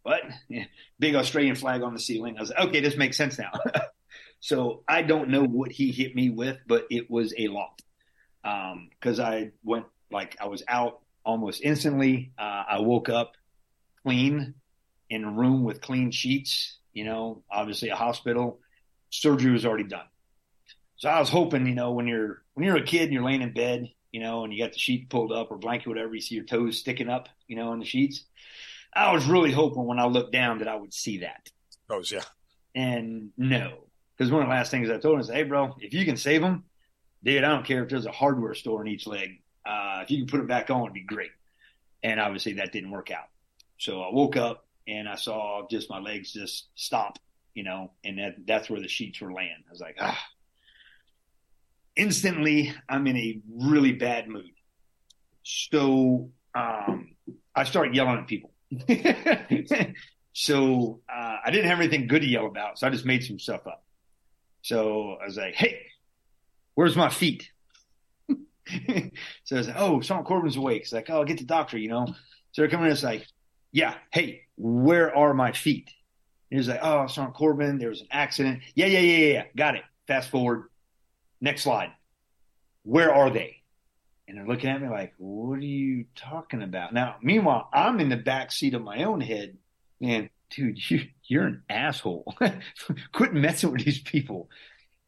What? 0.04 0.22
Yeah, 0.48 0.66
big 0.98 1.16
Australian 1.16 1.56
flag 1.56 1.82
on 1.82 1.94
the 1.94 2.00
ceiling. 2.00 2.38
I 2.38 2.42
was 2.42 2.50
like, 2.50 2.68
okay, 2.68 2.82
this 2.82 2.98
makes 2.98 3.18
sense 3.18 3.38
now. 3.38 3.52
so 4.40 4.84
I 4.88 5.02
don't 5.02 5.30
know 5.30 5.44
what 5.44 5.72
he 5.72 5.92
hit 5.92 6.16
me 6.16 6.30
with, 6.30 6.58
but 6.68 6.88
it 6.90 7.10
was 7.10 7.34
a 7.38 7.48
lot. 7.48 7.82
Um, 8.44 8.90
cause 9.02 9.20
I 9.20 9.52
went 9.64 9.86
like 10.12 10.38
I 10.40 10.48
was 10.48 10.64
out 10.68 11.02
almost 11.26 11.62
instantly. 11.62 12.32
Uh, 12.38 12.64
I 12.70 12.80
woke 12.80 13.10
up 13.10 13.34
clean 14.04 14.56
in 15.10 15.24
a 15.24 15.32
room 15.32 15.64
with 15.64 15.82
clean 15.82 16.12
sheets, 16.12 16.78
you 16.94 17.04
know, 17.04 17.44
obviously 17.52 17.90
a 17.90 17.96
hospital. 17.96 18.60
Surgery 19.10 19.52
was 19.52 19.66
already 19.66 19.84
done. 19.84 20.06
So 20.96 21.10
I 21.10 21.20
was 21.20 21.30
hoping, 21.30 21.66
you 21.66 21.76
know, 21.76 21.92
when 21.92 22.08
you're 22.08 22.42
when 22.54 22.66
you're 22.66 22.78
a 22.78 22.84
kid 22.84 23.04
and 23.04 23.14
you're 23.14 23.24
laying 23.24 23.42
in 23.42 23.54
bed 23.54 23.90
you 24.12 24.20
know, 24.20 24.43
and 24.43 24.53
you 24.53 24.64
got 24.64 24.74
the 24.74 24.80
sheet 24.80 25.10
pulled 25.10 25.32
up 25.32 25.51
or 25.51 25.57
blanket, 25.57 25.88
whatever, 25.88 26.14
you 26.14 26.22
see 26.22 26.36
your 26.36 26.45
toes 26.45 26.80
sticking 26.80 27.10
up, 27.10 27.30
you 27.47 27.55
know, 27.55 27.74
in 27.74 27.80
the 27.80 27.86
sheets. 27.86 28.24
I 28.93 29.14
was 29.14 29.26
really 29.26 29.51
hoping 29.51 29.86
when 29.86 29.99
I 29.99 30.05
looked 30.05 30.32
down 30.32 30.60
that 30.60 30.68
I 30.68 30.76
would 30.76 30.93
see 30.93 31.20
that. 31.20 31.49
Toes, 31.88 32.12
yeah. 32.12 32.24
And 32.74 33.32
no, 33.38 33.86
because 34.18 34.32
one 34.32 34.41
of 34.41 34.47
the 34.47 34.53
last 34.53 34.72
things 34.72 34.89
I 34.89 34.97
told 34.97 35.16
him 35.16 35.22
is, 35.22 35.30
hey, 35.30 35.43
bro, 35.43 35.76
if 35.80 35.93
you 35.93 36.05
can 36.05 36.18
save 36.18 36.41
them, 36.41 36.66
dude, 37.24 37.43
I 37.43 37.49
don't 37.49 37.66
care 37.66 37.84
if 37.84 37.89
there's 37.89 38.05
a 38.05 38.12
hardware 38.12 38.53
store 38.53 38.82
in 38.82 38.88
each 38.88 39.07
leg. 39.07 39.41
Uh, 39.66 39.99
if 40.03 40.12
you 40.12 40.20
can 40.20 40.28
put 40.28 40.39
it 40.39 40.47
back 40.47 40.70
on, 40.70 40.84
it'd 40.84 40.93
be 40.93 41.01
great. 41.01 41.32
And 42.01 42.20
obviously 42.20 42.53
that 42.53 42.72
didn't 42.72 42.91
work 42.91 43.12
out. 43.12 43.28
So 43.78 44.01
I 44.01 44.12
woke 44.12 44.38
up 44.38 44.66
and 44.88 45.07
I 45.07 45.16
saw 45.16 45.68
just 45.70 45.89
my 45.89 45.99
legs 45.99 46.32
just 46.32 46.70
stop, 46.76 47.20
you 47.53 47.64
know, 47.64 47.91
and 48.03 48.18
that, 48.18 48.36
that's 48.45 48.70
where 48.70 48.82
the 48.82 48.88
sheets 48.88 49.22
were 49.22 49.34
laying. 49.34 49.64
I 49.68 49.72
was 49.72 49.82
like, 49.82 49.97
ah, 49.99 50.20
instantly 52.00 52.74
I'm 52.88 53.06
in 53.08 53.18
a 53.18 53.39
really 53.50 53.91
bad 53.91 54.28
mood. 54.30 54.52
So 55.43 56.32
um, 56.56 57.16
I 57.56 57.64
start 57.66 57.93
yelling 57.93 58.20
at 58.20 58.28
people. 58.28 58.52
so 60.34 61.02
uh, 61.12 61.38
I 61.45 61.52
didn't 61.52 61.70
have 61.70 61.80
anything 61.80 62.08
good 62.08 62.22
to 62.22 62.28
yell 62.28 62.45
about, 62.45 62.80
so 62.80 62.88
I 62.88 62.89
just 62.89 63.06
made 63.06 63.24
some 63.24 63.39
stuff 63.39 63.68
up. 63.68 63.84
So 64.62 65.18
I 65.22 65.26
was 65.26 65.38
like, 65.38 65.56
"Hey, 65.56 65.82
where's 66.76 66.95
my 66.95 67.10
feet?" 67.10 67.50
so 68.30 68.36
I 68.86 69.12
was 69.52 69.68
like, 69.68 69.78
"Oh, 69.78 70.02
Sergeant 70.02 70.28
Corbin's 70.28 70.58
awake." 70.58 70.84
He's 70.84 70.93
like, 70.93 71.10
"Oh, 71.10 71.18
I'll 71.18 71.26
get 71.26 71.39
the 71.39 71.45
doctor," 71.45 71.78
you 71.78 71.89
know. 71.89 72.06
So 72.52 72.62
they're 72.62 72.70
coming 72.70 72.88
in. 72.88 72.91
It's 72.91 73.04
like, 73.04 73.26
"Yeah, 73.72 73.95
hey, 74.12 74.43
where 74.56 75.16
are 75.16 75.34
my 75.34 75.52
feet?" 75.52 75.89
And 76.52 76.60
he's 76.60 76.70
like, 76.70 76.80
"Oh, 76.82 77.08
Sergeant 77.08 77.36
Corbin, 77.36 77.78
there 77.78 77.89
was 77.89 78.02
an 78.02 78.08
accident." 78.12 78.62
Yeah, 78.76 78.88
yeah, 78.88 79.00
yeah, 79.00 79.34
yeah, 79.34 79.43
got 79.56 79.76
it. 79.76 79.84
Fast 80.08 80.30
forward. 80.30 80.70
Next 81.42 81.64
slide. 81.64 81.92
Where 82.84 83.14
are 83.14 83.30
they? 83.30 83.58
And 84.28 84.38
they're 84.38 84.48
looking 84.48 84.70
at 84.70 84.82
me 84.82 84.90
like, 84.90 85.14
what 85.18 85.58
are 85.58 85.62
you 85.62 86.06
talking 86.16 86.62
about? 86.62 86.94
Now, 86.94 87.16
meanwhile, 87.22 87.68
I'm 87.74 88.00
in 88.00 88.10
the 88.10 88.18
back 88.18 88.52
seat 88.52 88.76
of 88.76 88.84
my 88.84 89.04
own 89.04 89.22
head. 89.22 89.58
Man, 90.00 90.30
dude, 90.52 90.80
you, 90.90 91.02
you're 91.24 91.48
an 91.48 91.64
asshole. 91.70 92.36
Quit 93.12 93.34
messing 93.34 93.72
with 93.72 93.84
these 93.84 94.02
people. 94.02 94.50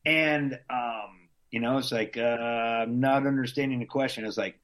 And, 0.05 0.57
um, 0.69 1.29
you 1.51 1.59
know, 1.59 1.77
it's 1.77 1.91
like, 1.91 2.17
uh, 2.17 2.21
I'm 2.21 2.99
not 2.99 3.27
understanding 3.27 3.79
the 3.79 3.86
question. 3.86 4.25
It's 4.25 4.38
like 4.38 4.59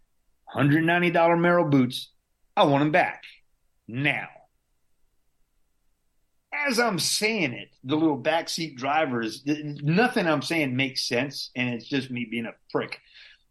$190 0.55 1.13
Merrell 1.13 1.69
boots. 1.69 2.09
I 2.55 2.63
want 2.63 2.81
them 2.81 2.91
back 2.91 3.23
now. 3.87 4.27
As 6.65 6.79
I'm 6.79 6.99
saying 6.99 7.53
it, 7.53 7.69
the 7.83 7.95
little 7.95 8.21
backseat 8.21 8.77
drivers, 8.77 9.43
nothing 9.45 10.27
I'm 10.27 10.41
saying 10.41 10.75
makes 10.75 11.07
sense. 11.07 11.51
And 11.55 11.69
it's 11.69 11.87
just 11.87 12.09
me 12.09 12.25
being 12.29 12.45
a 12.45 12.53
prick. 12.71 12.99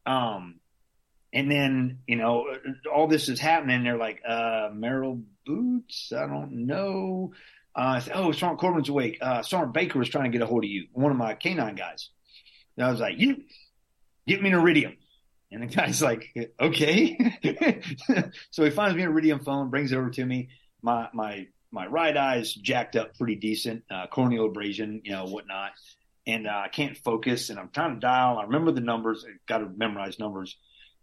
Um, 0.04 0.60
and 1.32 1.50
then, 1.50 1.98
you 2.06 2.16
know, 2.16 2.46
all 2.92 3.06
this 3.06 3.28
is 3.28 3.38
happening. 3.38 3.84
They're 3.84 3.98
like, 3.98 4.22
uh, 4.26 4.70
Merrell 4.72 5.22
boots? 5.44 6.12
I 6.16 6.26
don't 6.26 6.66
know. 6.66 7.32
Uh, 7.74 8.00
oh, 8.14 8.32
Sergeant 8.32 8.58
Corbin's 8.58 8.88
awake. 8.88 9.18
Uh, 9.20 9.42
Sergeant 9.42 9.74
Baker 9.74 9.98
was 9.98 10.08
trying 10.08 10.24
to 10.24 10.38
get 10.38 10.42
a 10.42 10.46
hold 10.46 10.64
of 10.64 10.70
you, 10.70 10.86
one 10.92 11.12
of 11.12 11.18
my 11.18 11.34
canine 11.34 11.74
guys. 11.74 12.08
And 12.76 12.86
I 12.86 12.90
was 12.90 13.00
like, 13.00 13.18
you 13.18 13.42
get 14.26 14.42
me 14.42 14.48
an 14.48 14.58
iridium. 14.58 14.96
And 15.52 15.62
the 15.62 15.66
guy's 15.66 16.02
like, 16.02 16.26
okay. 16.60 17.18
so 18.50 18.64
he 18.64 18.70
finds 18.70 18.96
me 18.96 19.02
an 19.02 19.10
iridium 19.10 19.40
phone, 19.40 19.70
brings 19.70 19.92
it 19.92 19.96
over 19.96 20.10
to 20.10 20.24
me. 20.24 20.48
My, 20.82 21.08
my, 21.12 21.48
my 21.70 21.86
right 21.86 22.16
eye's 22.16 22.52
jacked 22.52 22.96
up 22.96 23.16
pretty 23.16 23.36
decent, 23.36 23.84
uh, 23.90 24.06
corneal 24.06 24.46
abrasion, 24.46 25.00
you 25.04 25.12
know, 25.12 25.26
whatnot. 25.26 25.72
And 26.26 26.46
uh, 26.46 26.62
I 26.64 26.68
can't 26.68 26.96
focus 26.96 27.50
and 27.50 27.58
I'm 27.58 27.70
trying 27.70 27.94
to 27.94 28.00
dial. 28.00 28.38
I 28.38 28.44
remember 28.44 28.72
the 28.72 28.80
numbers. 28.80 29.24
I 29.28 29.32
got 29.46 29.58
to 29.58 29.68
memorize 29.68 30.18
numbers. 30.18 30.56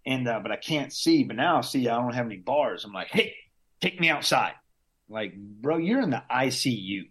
And, 0.05 0.27
uh, 0.27 0.39
but 0.41 0.51
I 0.51 0.57
can't 0.57 0.91
see, 0.91 1.23
but 1.23 1.37
now 1.37 1.57
I 1.57 1.61
see 1.61 1.87
I 1.87 1.95
don't 1.95 2.13
have 2.13 2.25
any 2.25 2.37
bars. 2.37 2.83
I'm 2.83 2.91
like, 2.91 3.07
Hey, 3.07 3.35
take 3.79 3.99
me 3.99 4.09
outside. 4.09 4.53
Like, 5.09 5.33
bro, 5.35 5.77
you're 5.77 6.01
in 6.01 6.09
the 6.09 6.23
ICU. 6.29 7.09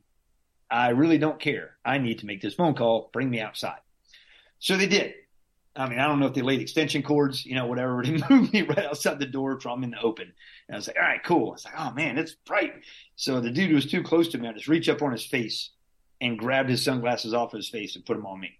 I 0.71 0.91
really 0.91 1.19
don't 1.19 1.41
care. 1.41 1.77
I 1.85 1.99
need 1.99 2.21
to 2.21 2.27
make 2.27 2.41
this 2.41 2.55
phone 2.55 2.75
call. 2.75 3.11
Bring 3.13 3.31
me 3.31 3.41
outside. 3.41 3.81
So 4.59 4.77
they 4.77 4.87
did. 4.87 5.15
I 5.75 5.89
mean, 5.89 5.99
I 5.99 6.07
don't 6.07 6.21
know 6.21 6.27
if 6.27 6.35
they 6.35 6.43
laid 6.43 6.61
extension 6.61 7.03
cords, 7.03 7.47
you 7.47 7.55
know, 7.55 7.67
whatever. 7.67 8.03
They 8.05 8.21
moved 8.29 8.53
me 8.53 8.63
right 8.63 8.87
outside 8.87 9.19
the 9.19 9.27
door 9.27 9.59
I'm 9.65 9.85
in 9.85 9.93
the 9.93 10.01
open. 10.01 10.33
And 10.69 10.75
I 10.75 10.79
was 10.79 10.87
like, 10.87 10.97
all 10.97 11.03
right, 11.03 11.25
cool. 11.25 11.51
I 11.51 11.53
was 11.53 11.65
like, 11.65 11.75
oh 11.79 11.93
man, 11.93 12.19
it's 12.19 12.35
bright. 12.35 12.75
So 13.17 13.41
the 13.41 13.51
dude 13.51 13.73
was 13.73 13.87
too 13.87 14.03
close 14.03 14.29
to 14.29 14.39
me. 14.39 14.49
I 14.49 14.53
just 14.53 14.69
reached 14.69 14.89
up 14.89 15.03
on 15.03 15.13
his 15.13 15.25
face 15.25 15.71
and 16.21 16.39
grabbed 16.39 16.69
his 16.69 16.85
sunglasses 16.85 17.35
off 17.35 17.53
his 17.53 17.69
face 17.69 17.97
and 17.97 18.05
put 18.05 18.17
them 18.17 18.27
on 18.27 18.39
me. 18.39 18.59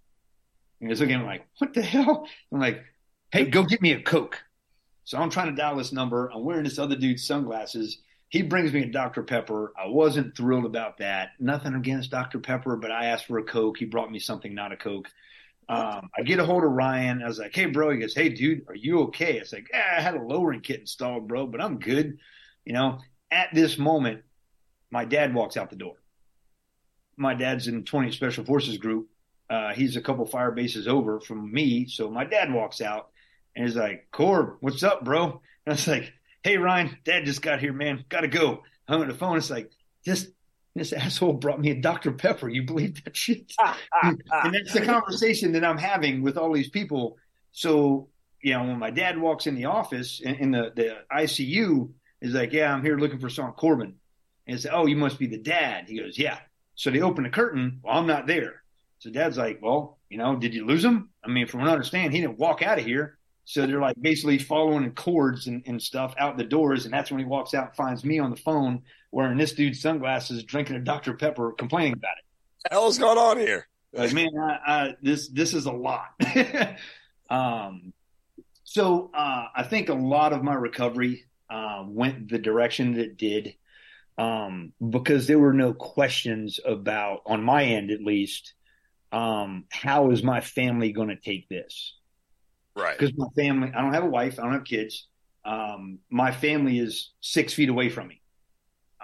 And 0.81 0.89
he 0.89 0.91
was 0.91 1.01
looking 1.01 1.17
at 1.17 1.21
me 1.21 1.27
like, 1.27 1.47
what 1.59 1.75
the 1.75 1.83
hell? 1.83 2.27
I'm 2.53 2.61
like, 2.61 2.83
hey, 3.31 3.45
go 3.45 3.63
get 3.63 3.83
me 3.83 3.93
a 3.93 4.03
Coke. 4.03 4.39
So 5.05 5.19
I'm 5.19 5.31
trying 5.31 5.51
to 5.51 5.57
dial 5.57 5.77
this 5.77 5.93
number. 5.93 6.31
I'm 6.33 6.45
wearing 6.45 6.65
this 6.65 6.79
other 6.79 6.97
dude's 6.97 7.27
sunglasses 7.27 7.99
he 8.33 8.41
brings 8.41 8.73
me 8.73 8.85
a 8.85 8.87
Dr. 8.87 9.23
Pepper. 9.23 9.75
I 9.79 9.89
wasn't 9.89 10.35
thrilled 10.35 10.65
about 10.65 10.97
that. 10.99 11.33
Nothing 11.39 11.75
against 11.75 12.11
Dr. 12.11 12.39
Pepper, 12.39 12.77
but 12.77 12.91
I 12.91 13.05
asked 13.05 13.27
for 13.27 13.39
a 13.39 13.45
Coke. 13.45 13.77
He 13.77 13.85
brought 13.85 14.11
me 14.11 14.19
something, 14.19 14.55
not 14.55 14.73
a 14.73 14.77
Coke. 14.77 15.11
Um, 15.73 16.11
I 16.17 16.23
get 16.23 16.39
a 16.39 16.45
hold 16.45 16.65
of 16.65 16.71
Ryan. 16.71 17.23
I 17.23 17.29
was 17.29 17.39
like, 17.39 17.55
hey, 17.55 17.67
bro. 17.67 17.91
He 17.91 17.99
goes, 17.99 18.15
hey, 18.15 18.29
dude, 18.29 18.65
are 18.69 18.75
you 18.75 19.03
okay? 19.05 19.39
It's 19.39 19.53
like, 19.53 19.69
yeah, 19.73 19.95
I 19.97 20.01
had 20.01 20.15
a 20.15 20.23
lowering 20.23 20.61
kit 20.61 20.81
installed, 20.81 21.29
bro, 21.29 21.47
but 21.47 21.61
I'm 21.61 21.79
good. 21.79 22.19
You 22.65 22.73
know, 22.73 22.99
at 23.31 23.49
this 23.55 23.79
moment, 23.79 24.23
my 24.91 25.05
dad 25.05 25.35
walks 25.35 25.57
out 25.57 25.71
the 25.71 25.77
door. 25.77 25.97
My 27.17 27.35
dad's 27.35 27.69
in 27.69 27.85
20 27.85 28.13
Special 28.13 28.45
Forces 28.45 28.79
group. 28.79 29.09
Uh, 29.49 29.73
he's 29.73 29.97
a 29.97 30.03
couple 30.03 30.25
fire 30.27 30.51
bases 30.51 30.89
over 30.89 31.21
from 31.21 31.53
me. 31.53 31.87
So 31.87 32.11
my 32.11 32.25
dad 32.25 32.53
walks 32.53 32.81
out 32.81 33.11
and 33.55 33.67
he's 33.67 33.77
like, 33.77 34.09
Corb, 34.11 34.57
what's 34.61 34.83
up, 34.83 35.05
bro? 35.05 35.25
And 35.25 35.41
I 35.67 35.71
was 35.73 35.87
like, 35.87 36.13
hey 36.43 36.57
Ryan, 36.57 36.97
Dad 37.05 37.25
just 37.25 37.43
got 37.43 37.61
here, 37.61 37.73
man. 37.73 38.05
Gotta 38.09 38.29
go. 38.29 38.63
Hung 38.89 39.03
on 39.03 39.09
the 39.09 39.15
phone. 39.15 39.37
It's 39.37 39.51
like 39.51 39.71
this 40.05 40.29
this 40.75 40.93
asshole 40.93 41.35
brought 41.35 41.61
me 41.61 41.71
a 41.71 41.75
Dr. 41.75 42.13
Pepper. 42.13 42.49
You 42.49 42.63
believe 42.63 43.03
that 43.05 43.17
shit? 43.17 43.53
Ah, 43.61 43.79
ah, 43.93 44.09
and 44.09 44.23
ah. 44.31 44.51
that's 44.51 44.73
the 44.73 44.85
conversation 44.85 45.53
that 45.53 45.65
I'm 45.65 45.79
having 45.79 46.23
with 46.23 46.37
all 46.37 46.53
these 46.53 46.71
people. 46.71 47.19
So, 47.53 48.09
you 48.41 48.55
know, 48.55 48.65
when 48.65 48.79
my 48.79 48.91
dad 48.91 49.19
walks 49.19 49.47
in 49.47 49.55
the 49.55 49.67
office 49.67 50.21
in, 50.21 50.35
in 50.37 50.51
the, 50.51 50.73
the 50.75 50.97
ICU, 51.13 51.91
is 52.23 52.35
like, 52.35 52.53
yeah, 52.53 52.73
I'm 52.73 52.83
here 52.83 52.97
looking 52.97 53.19
for 53.19 53.29
Sergeant 53.29 53.57
Corbin. 53.57 53.95
And 54.47 54.59
say, 54.59 54.71
oh, 54.73 54.87
you 54.87 54.97
must 54.97 55.19
be 55.19 55.27
the 55.27 55.39
dad. 55.39 55.85
He 55.89 55.99
goes, 55.99 56.19
yeah. 56.19 56.39
So 56.75 56.91
they 56.91 57.01
open 57.01 57.25
the 57.25 57.31
curtain. 57.31 57.81
Well, 57.83 57.97
I'm 57.97 58.07
not 58.07 58.27
there. 58.27 58.63
So 58.99 59.11
dad's 59.11 59.37
like, 59.37 59.61
well, 59.63 59.99
you 60.09 60.19
know, 60.19 60.37
did 60.37 60.55
you 60.55 60.67
lose 60.67 60.85
him? 60.85 61.11
I 61.25 61.29
mean, 61.29 61.47
from 61.47 61.61
what 61.61 61.69
I 61.69 61.73
understand, 61.73 62.13
he 62.13 62.21
didn't 62.21 62.39
walk 62.39 62.63
out 62.63 62.79
of 62.79 62.85
here. 62.85 63.19
So 63.45 63.67
they're 63.67 63.81
like 63.81 63.97
basically 64.01 64.39
following 64.39 64.85
in 64.85 64.93
cords 64.93 65.47
and, 65.47 65.63
and 65.67 65.83
stuff 65.83 66.15
out 66.19 66.37
the 66.37 66.45
doors. 66.45 66.85
And 66.85 66.95
that's 66.95 67.11
when 67.11 67.21
he 67.21 67.27
walks 67.27 67.55
out 67.55 67.69
and 67.69 67.77
finds 67.77 68.05
me 68.05 68.19
on 68.19 68.31
the 68.31 68.37
phone 68.37 68.83
wearing 69.13 69.37
this 69.39 69.53
dude's 69.53 69.81
sunglasses, 69.81 70.43
drinking 70.43 70.77
a 70.77 70.81
Dr. 70.81 71.15
Pepper, 71.15 71.53
complaining 71.53 71.93
about 71.93 72.17
it. 72.19 72.25
What 72.57 72.71
the 72.71 72.75
hell's 72.75 72.99
going 72.99 73.19
on 73.19 73.39
here? 73.39 73.69
Like, 73.93 74.13
man, 74.15 74.31
I, 74.41 74.59
I, 74.67 74.97
this, 75.03 75.29
this 75.29 75.53
is 75.53 75.67
a 75.67 75.73
lot. 75.73 76.09
um, 77.31 77.93
so, 78.65 79.11
uh, 79.13 79.47
I 79.55 79.63
think 79.65 79.91
a 79.91 79.95
lot 79.95 80.33
of 80.33 80.43
my 80.43 80.55
recovery, 80.55 81.27
uh, 81.51 81.85
went 81.87 82.31
the 82.31 82.39
direction 82.39 82.95
that 82.95 83.03
it 83.03 83.17
did, 83.19 83.55
um, 84.17 84.73
because 84.89 85.27
there 85.27 85.39
were 85.39 85.53
no 85.53 85.75
questions 85.75 86.59
about, 86.65 87.21
on 87.27 87.43
my 87.43 87.65
end 87.65 87.91
at 87.91 88.01
least, 88.03 88.55
um, 89.13 89.67
how 89.69 90.11
is 90.11 90.23
my 90.23 90.41
family 90.41 90.93
going 90.93 91.09
to 91.09 91.17
take 91.17 91.51
this? 91.51 91.95
Right. 92.75 92.99
Because 92.99 93.15
my 93.15 93.27
family, 93.37 93.71
I 93.75 93.83
don't 93.83 93.93
have 93.93 94.05
a 94.05 94.09
wife, 94.09 94.39
I 94.39 94.45
don't 94.45 94.55
have 94.55 94.65
kids. 94.65 95.07
Um, 95.45 95.99
my 96.09 96.33
family 96.33 96.79
is 96.79 97.11
six 97.21 97.53
feet 97.53 97.69
away 97.69 97.91
from 97.91 98.09
me. 98.09 98.22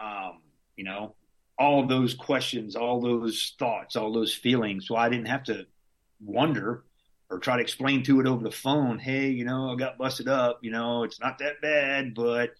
Um, 0.00 0.40
you 0.76 0.84
know, 0.84 1.14
all 1.58 1.86
those 1.86 2.14
questions, 2.14 2.76
all 2.76 3.00
those 3.00 3.54
thoughts, 3.58 3.96
all 3.96 4.12
those 4.12 4.32
feelings. 4.32 4.86
So 4.86 4.96
I 4.96 5.08
didn't 5.08 5.26
have 5.26 5.44
to 5.44 5.66
wonder 6.20 6.84
or 7.30 7.38
try 7.38 7.56
to 7.56 7.62
explain 7.62 8.02
to 8.04 8.20
it 8.20 8.26
over 8.26 8.42
the 8.42 8.50
phone. 8.50 8.98
Hey, 8.98 9.28
you 9.28 9.44
know, 9.44 9.72
I 9.72 9.76
got 9.76 9.98
busted 9.98 10.28
up. 10.28 10.60
You 10.62 10.70
know, 10.70 11.02
it's 11.02 11.20
not 11.20 11.38
that 11.38 11.60
bad, 11.60 12.14
but 12.14 12.54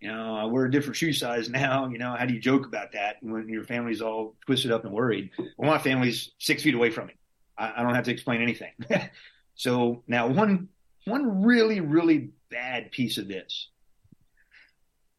you 0.00 0.08
know, 0.08 0.36
I 0.36 0.44
wear 0.44 0.64
a 0.64 0.70
different 0.70 0.96
shoe 0.96 1.12
size 1.12 1.48
now. 1.50 1.88
You 1.88 1.98
know, 1.98 2.14
how 2.16 2.24
do 2.24 2.34
you 2.34 2.40
joke 2.40 2.66
about 2.66 2.92
that 2.92 3.16
when 3.20 3.48
your 3.48 3.64
family's 3.64 4.00
all 4.00 4.34
twisted 4.46 4.72
up 4.72 4.84
and 4.84 4.92
worried? 4.92 5.30
Well, 5.56 5.70
my 5.70 5.78
family's 5.78 6.32
six 6.38 6.62
feet 6.62 6.74
away 6.74 6.90
from 6.90 7.08
me. 7.08 7.14
I, 7.56 7.74
I 7.76 7.82
don't 7.82 7.94
have 7.94 8.04
to 8.04 8.12
explain 8.12 8.42
anything. 8.42 8.72
So 9.58 10.04
now 10.06 10.28
one 10.28 10.68
one 11.04 11.42
really 11.42 11.80
really 11.80 12.30
bad 12.48 12.92
piece 12.92 13.18
of 13.18 13.28
this. 13.28 13.68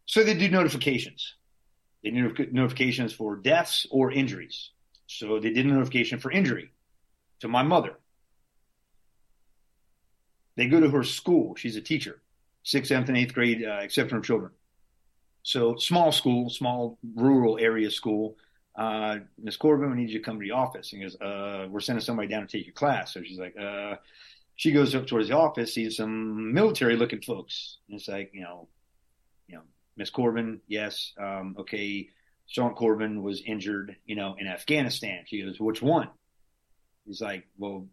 So 0.05 0.23
they 0.23 0.33
do 0.33 0.49
notifications. 0.49 1.35
They 2.03 2.11
do 2.11 2.33
notifications 2.51 3.13
for 3.13 3.35
deaths 3.35 3.85
or 3.91 4.11
injuries. 4.11 4.69
So 5.07 5.39
they 5.39 5.51
did 5.51 5.65
a 5.65 5.69
notification 5.69 6.19
for 6.19 6.31
injury 6.31 6.71
to 7.39 7.47
my 7.47 7.63
mother. 7.63 7.95
They 10.55 10.67
go 10.67 10.79
to 10.79 10.89
her 10.89 11.03
school. 11.03 11.55
She's 11.55 11.75
a 11.75 11.81
teacher, 11.81 12.21
sixth, 12.63 12.89
seventh, 12.89 13.09
and 13.09 13.17
eighth 13.17 13.33
grade 13.33 13.63
uh, 13.65 13.79
exceptional 13.81 14.21
children. 14.21 14.51
So 15.43 15.77
small 15.77 16.11
school, 16.11 16.49
small 16.49 16.97
rural 17.15 17.57
area 17.59 17.89
school. 17.89 18.37
Uh, 18.75 19.19
Miss 19.41 19.57
Corbin, 19.57 19.89
we 19.89 19.97
need 19.97 20.09
you 20.09 20.19
to 20.19 20.23
come 20.23 20.39
to 20.39 20.43
the 20.43 20.51
office. 20.51 20.91
And 20.93 21.01
he 21.01 21.07
goes, 21.07 21.19
uh, 21.19 21.67
we're 21.69 21.79
sending 21.79 22.03
somebody 22.03 22.27
down 22.27 22.45
to 22.45 22.57
take 22.57 22.65
your 22.65 22.73
class. 22.73 23.13
So 23.13 23.23
she's 23.23 23.39
like, 23.39 23.55
uh, 23.57 23.95
she 24.55 24.71
goes 24.71 24.93
up 24.95 25.07
towards 25.07 25.29
the 25.29 25.35
office, 25.35 25.73
sees 25.73 25.97
some 25.97 26.53
military 26.53 26.97
looking 26.97 27.21
folks. 27.21 27.77
And 27.87 27.97
it's 27.97 28.07
like, 28.07 28.31
you 28.33 28.41
know, 28.41 28.67
you 29.47 29.55
know, 29.55 29.61
Miss 29.99 30.09
Corbin, 30.09 30.61
yes, 30.65 31.11
um, 31.19 31.57
okay, 31.59 32.07
Sergeant 32.47 32.77
Corbin 32.77 33.21
was 33.21 33.43
injured, 33.45 33.97
you 34.05 34.15
know, 34.15 34.37
in 34.39 34.47
Afghanistan. 34.47 35.25
She 35.27 35.43
goes, 35.43 35.59
which 35.59 35.81
one? 35.81 36.07
He's 37.05 37.19
like, 37.19 37.45
well, 37.57 37.85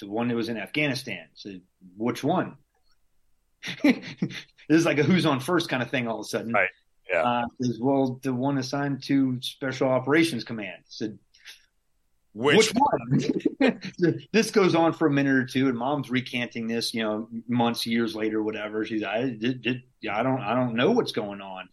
the 0.00 0.08
one 0.08 0.26
that 0.26 0.34
was 0.34 0.48
in 0.48 0.58
Afghanistan. 0.58 1.28
Said, 1.34 1.60
which 1.96 2.24
one? 2.24 2.56
this 3.84 4.02
is 4.68 4.84
like 4.84 4.98
a 4.98 5.04
who's 5.04 5.24
on 5.24 5.38
first 5.38 5.68
kind 5.68 5.80
of 5.80 5.90
thing 5.90 6.08
all 6.08 6.18
of 6.18 6.26
a 6.26 6.28
sudden. 6.28 6.52
Right. 6.52 6.68
Yeah. 7.08 7.22
Uh, 7.22 7.44
says, 7.60 7.78
well, 7.80 8.18
the 8.24 8.34
one 8.34 8.58
assigned 8.58 9.04
to 9.04 9.38
Special 9.42 9.88
Operations 9.88 10.42
Command. 10.42 10.82
Said, 10.88 11.20
which, 12.34 12.72
Which 12.72 12.74
one? 13.60 13.80
this 14.32 14.50
goes 14.50 14.74
on 14.74 14.94
for 14.94 15.06
a 15.06 15.10
minute 15.10 15.34
or 15.34 15.44
two, 15.44 15.68
and 15.68 15.76
mom's 15.76 16.10
recanting 16.10 16.66
this, 16.66 16.94
you 16.94 17.02
know, 17.02 17.28
months, 17.46 17.86
years 17.86 18.14
later, 18.14 18.42
whatever. 18.42 18.86
She's, 18.86 19.04
I 19.04 19.28
did, 19.28 19.60
did, 19.60 19.82
I 20.10 20.22
don't, 20.22 20.40
I 20.40 20.54
don't 20.54 20.74
know 20.74 20.92
what's 20.92 21.12
going 21.12 21.42
on. 21.42 21.68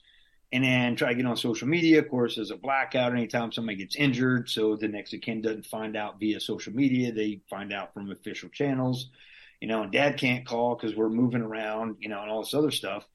And 0.52 0.64
then 0.64 0.96
try 0.96 1.10
to 1.10 1.16
get 1.16 1.26
on 1.28 1.38
social 1.38 1.68
media. 1.68 2.00
Of 2.00 2.10
course, 2.10 2.36
there's 2.36 2.52
a 2.52 2.58
blackout 2.58 3.14
anytime 3.14 3.52
somebody 3.52 3.78
gets 3.78 3.96
injured. 3.96 4.50
So 4.50 4.76
the 4.76 4.88
next 4.88 5.14
of 5.14 5.22
kin 5.22 5.42
doesn't 5.42 5.68
find 5.68 5.96
out 5.96 6.20
via 6.20 6.40
social 6.40 6.74
media. 6.74 7.14
They 7.14 7.42
find 7.50 7.72
out 7.72 7.94
from 7.94 8.12
official 8.12 8.50
channels, 8.50 9.12
you 9.62 9.68
know, 9.68 9.84
and 9.84 9.92
dad 9.92 10.18
can't 10.18 10.48
call 10.48 10.76
because 10.76 10.96
we're 10.96 11.10
moving 11.10 11.44
around, 11.44 11.98
you 12.00 12.10
know, 12.10 12.22
and 12.22 12.32
all 12.32 12.42
this 12.42 12.56
other 12.56 12.72
stuff. 12.72 13.08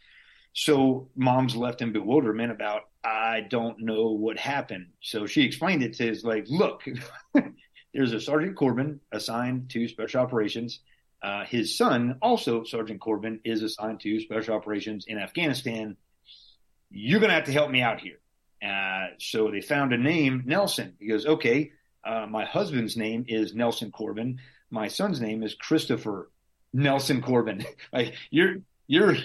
So 0.54 1.08
mom's 1.16 1.56
left 1.56 1.82
in 1.82 1.92
bewilderment 1.92 2.52
about, 2.52 2.82
I 3.04 3.40
don't 3.40 3.80
know 3.80 4.10
what 4.10 4.38
happened. 4.38 4.86
So 5.00 5.26
she 5.26 5.42
explained 5.42 5.82
it 5.82 5.94
to 5.94 6.06
his 6.06 6.24
like, 6.24 6.46
look, 6.48 6.82
there's 7.92 8.12
a 8.12 8.20
Sergeant 8.20 8.56
Corbin 8.56 9.00
assigned 9.12 9.70
to 9.70 9.88
special 9.88 10.20
operations. 10.20 10.78
Uh, 11.20 11.44
his 11.44 11.76
son, 11.76 12.18
also 12.22 12.62
Sergeant 12.62 13.00
Corbin, 13.00 13.40
is 13.44 13.62
assigned 13.62 13.98
to 14.00 14.20
special 14.20 14.54
operations 14.54 15.06
in 15.08 15.18
Afghanistan. 15.18 15.96
You're 16.88 17.20
going 17.20 17.30
to 17.30 17.34
have 17.34 17.44
to 17.44 17.52
help 17.52 17.70
me 17.70 17.82
out 17.82 18.00
here. 18.00 18.20
Uh, 18.64 19.08
so 19.18 19.50
they 19.50 19.60
found 19.60 19.92
a 19.92 19.98
name, 19.98 20.44
Nelson. 20.46 20.94
He 21.00 21.08
goes, 21.08 21.26
okay, 21.26 21.72
uh, 22.04 22.26
my 22.30 22.44
husband's 22.44 22.96
name 22.96 23.24
is 23.26 23.54
Nelson 23.54 23.90
Corbin. 23.90 24.38
My 24.70 24.86
son's 24.86 25.20
name 25.20 25.42
is 25.42 25.54
Christopher 25.54 26.30
Nelson 26.72 27.22
Corbin. 27.22 27.66
like 27.92 28.14
you're, 28.30 28.56
you're, 28.86 29.16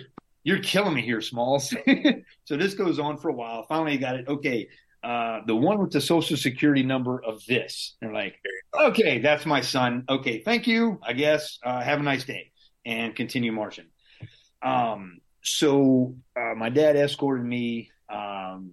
you're 0.44 0.60
killing 0.60 0.94
me 0.94 1.02
here, 1.02 1.22
Smalls. 1.22 1.74
so 2.46 2.58
this 2.58 2.74
goes 2.74 3.00
on 3.00 3.18
for 3.18 3.30
a 3.30 3.34
while. 3.34 3.64
Finally, 3.64 3.94
I 3.94 3.98
got 3.98 4.16
it. 4.16 4.28
Okay. 4.28 4.70
Uh, 5.04 5.40
the 5.48 5.56
one 5.56 5.80
with 5.80 5.92
the 5.92 6.02
social 6.02 6.36
security 6.36 6.84
number 6.84 7.24
of 7.24 7.44
this. 7.46 7.96
They're 8.02 8.14
like, 8.14 8.36
okay, 8.78 9.20
that's 9.20 9.46
my 9.46 9.62
son. 9.62 10.04
Okay. 10.10 10.42
Thank 10.42 10.68
you. 10.68 11.00
I 11.04 11.14
guess, 11.14 11.58
uh, 11.64 11.82
have 11.82 12.00
a 12.00 12.04
nice 12.04 12.26
day 12.26 12.52
and 12.86 13.16
continue 13.16 13.52
marching. 13.52 13.86
Um, 14.62 15.20
so, 15.42 16.16
uh, 16.36 16.54
my 16.56 16.70
dad 16.70 16.98
escorted 16.98 17.46
me, 17.46 17.92
um, 18.10 18.72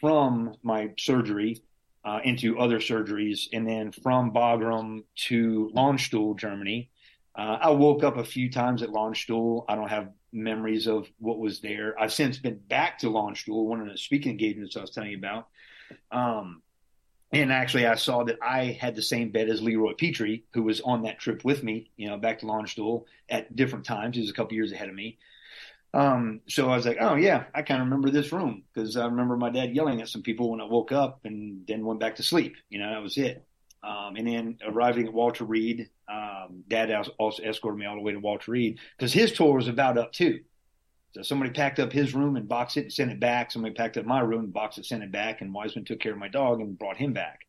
from 0.00 0.56
my 0.64 0.90
surgery 0.98 1.62
uh, 2.04 2.18
into 2.24 2.58
other 2.58 2.78
surgeries, 2.78 3.46
and 3.52 3.68
then 3.68 3.92
from 3.92 4.32
Bagram 4.32 5.04
to 5.28 5.70
Landstuhl, 5.74 6.36
Germany. 6.36 6.90
Uh, 7.34 7.58
I 7.60 7.70
woke 7.70 8.04
up 8.04 8.16
a 8.16 8.24
few 8.24 8.50
times 8.50 8.82
at 8.82 8.90
Landstuhl. 8.90 9.64
I 9.68 9.74
don't 9.74 9.88
have 9.88 10.10
memories 10.32 10.86
of 10.86 11.08
what 11.18 11.38
was 11.38 11.60
there. 11.60 11.98
I've 11.98 12.12
since 12.12 12.38
been 12.38 12.58
back 12.58 12.98
to 12.98 13.06
Landstuhl, 13.06 13.64
one 13.64 13.80
of 13.80 13.88
the 13.88 13.96
speaking 13.96 14.32
engagements 14.32 14.76
I 14.76 14.80
was 14.80 14.90
telling 14.90 15.10
you 15.10 15.18
about. 15.18 15.48
Um, 16.10 16.62
and 17.32 17.50
actually, 17.50 17.86
I 17.86 17.94
saw 17.94 18.24
that 18.24 18.38
I 18.42 18.76
had 18.78 18.94
the 18.94 19.02
same 19.02 19.30
bed 19.30 19.48
as 19.48 19.62
Leroy 19.62 19.94
Petry, 19.94 20.42
who 20.52 20.62
was 20.62 20.82
on 20.82 21.02
that 21.02 21.18
trip 21.18 21.44
with 21.44 21.62
me, 21.62 21.90
you 21.96 22.08
know, 22.08 22.18
back 22.18 22.40
to 22.40 22.46
Landstuhl 22.46 23.04
at 23.30 23.56
different 23.56 23.86
times. 23.86 24.16
He 24.16 24.22
was 24.22 24.30
a 24.30 24.34
couple 24.34 24.52
years 24.52 24.72
ahead 24.72 24.90
of 24.90 24.94
me. 24.94 25.18
Um, 25.94 26.40
so 26.48 26.70
I 26.70 26.76
was 26.76 26.86
like, 26.86 26.98
oh 27.00 27.16
yeah, 27.16 27.44
I 27.54 27.62
kind 27.62 27.80
of 27.80 27.86
remember 27.86 28.10
this 28.10 28.32
room 28.32 28.64
because 28.72 28.96
I 28.96 29.06
remember 29.06 29.36
my 29.36 29.50
dad 29.50 29.74
yelling 29.74 30.00
at 30.00 30.08
some 30.08 30.22
people 30.22 30.50
when 30.50 30.60
I 30.60 30.64
woke 30.64 30.92
up 30.92 31.20
and 31.24 31.66
then 31.66 31.84
went 31.84 32.00
back 32.00 32.16
to 32.16 32.22
sleep. 32.22 32.56
You 32.68 32.78
know, 32.78 32.90
that 32.90 33.02
was 33.02 33.16
it. 33.16 33.44
Um, 33.82 34.16
and 34.16 34.26
then 34.26 34.58
arriving 34.64 35.06
at 35.06 35.12
Walter 35.12 35.44
Reed, 35.44 35.90
um, 36.44 36.64
dad 36.68 36.92
also 37.18 37.42
escorted 37.42 37.78
me 37.78 37.86
all 37.86 37.96
the 37.96 38.02
way 38.02 38.12
to 38.12 38.18
Walter 38.18 38.52
Reed 38.52 38.78
because 38.96 39.12
his 39.12 39.32
tour 39.32 39.56
was 39.56 39.68
about 39.68 39.98
up 39.98 40.12
too. 40.12 40.40
So 41.14 41.22
somebody 41.22 41.50
packed 41.50 41.78
up 41.78 41.92
his 41.92 42.14
room 42.14 42.36
and 42.36 42.48
boxed 42.48 42.78
it 42.78 42.84
and 42.84 42.92
sent 42.92 43.10
it 43.10 43.20
back. 43.20 43.50
Somebody 43.50 43.74
packed 43.74 43.98
up 43.98 44.06
my 44.06 44.20
room 44.20 44.44
and 44.44 44.52
boxed 44.52 44.78
it, 44.78 44.80
and 44.80 44.86
sent 44.86 45.02
it 45.02 45.12
back. 45.12 45.42
And 45.42 45.52
Wiseman 45.52 45.84
took 45.84 46.00
care 46.00 46.12
of 46.12 46.18
my 46.18 46.28
dog 46.28 46.60
and 46.60 46.78
brought 46.78 46.96
him 46.96 47.12
back. 47.12 47.40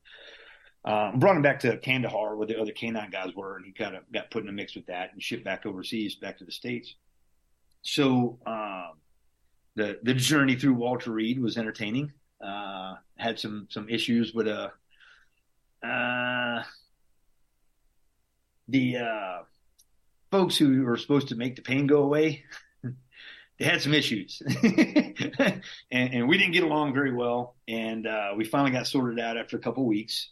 Um, 0.86 1.20
brought 1.20 1.38
him 1.38 1.42
back 1.42 1.62
to 1.62 1.78
Kandahar 1.78 2.36
where 2.36 2.46
the 2.46 2.60
other 2.60 2.74
canine 2.74 3.10
guys 3.10 3.34
were, 3.34 3.56
and 3.56 3.66
he 3.66 3.72
kind 3.72 3.96
of 3.96 4.04
got 4.12 4.32
put 4.32 4.42
in 4.42 4.48
the 4.48 4.52
mix 4.52 4.76
with 4.76 4.88
that 4.88 5.14
and 5.14 5.24
shipped 5.24 5.46
back 5.46 5.66
overseas, 5.66 6.16
back 6.16 6.38
to 6.40 6.46
the 6.46 6.52
states 6.52 6.96
so 7.84 8.40
uh, 8.46 8.88
the 9.76 10.00
the 10.04 10.14
journey 10.14 10.56
through 10.56 10.74
Walter 10.74 11.12
Reed 11.12 11.40
was 11.40 11.58
entertaining. 11.58 12.12
Uh, 12.44 12.96
had 13.18 13.40
some 13.40 13.68
some 13.70 13.88
issues 13.90 14.34
with 14.34 14.48
uh, 14.48 14.70
uh 15.86 16.64
the 18.74 18.98
uh, 18.98 19.44
folks 20.32 20.58
who 20.58 20.84
were 20.84 20.98
supposed 20.98 21.30
to 21.30 21.36
make 21.36 21.56
the 21.56 21.62
pain 21.62 21.88
go 21.88 22.04
away. 22.04 22.44
they 23.58 23.66
had 23.66 23.82
some 23.82 23.94
issues, 23.94 24.42
and, 24.64 25.62
and, 25.92 26.28
we 26.28 26.38
didn't 26.38 26.54
get 26.54 26.64
along 26.64 26.94
very 26.94 27.14
well. 27.14 27.56
And 27.68 28.06
uh, 28.06 28.34
we 28.36 28.44
finally 28.44 28.72
got 28.72 28.88
sorted 28.88 29.20
out 29.20 29.38
after 29.38 29.56
a 29.56 29.62
couple 29.62 29.86
weeks. 29.86 30.30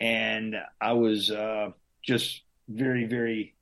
And 0.00 0.56
I 0.80 0.94
was 0.94 1.30
uh, 1.30 1.70
just 2.02 2.42
very, 2.68 3.04
very 3.04 3.54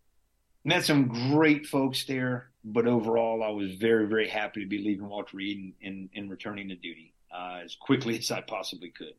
met 0.65 0.85
some 0.85 1.09
great 1.09 1.67
folks 1.67 2.05
there 2.05 2.51
but 2.65 2.87
overall, 2.87 3.43
I 3.43 3.51
was 3.51 3.75
very, 3.75 4.07
very 4.07 4.29
happy 4.29 4.61
to 4.61 4.69
be 4.69 4.79
leaving 4.79 5.09
Walter 5.09 5.37
Reed 5.37 5.59
and, 5.59 5.73
and, 5.83 6.11
and 6.15 6.31
returning 6.31 6.69
to 6.69 6.77
duty 6.77 7.15
uh, 7.35 7.61
as 7.65 7.75
quickly 7.75 8.19
as 8.19 8.31
I 8.31 8.41
possibly 8.43 8.91
could. 8.91 9.15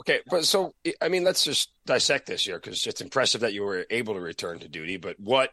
Okay, 0.00 0.20
but 0.28 0.44
so 0.44 0.74
I 1.00 1.08
mean, 1.08 1.24
let's 1.24 1.44
just 1.44 1.70
dissect 1.86 2.26
this 2.26 2.44
here 2.44 2.58
because 2.58 2.86
it's 2.86 3.00
impressive 3.00 3.42
that 3.42 3.54
you 3.54 3.62
were 3.62 3.86
able 3.90 4.14
to 4.14 4.20
return 4.20 4.58
to 4.60 4.68
duty. 4.68 4.96
But 4.96 5.18
what, 5.20 5.50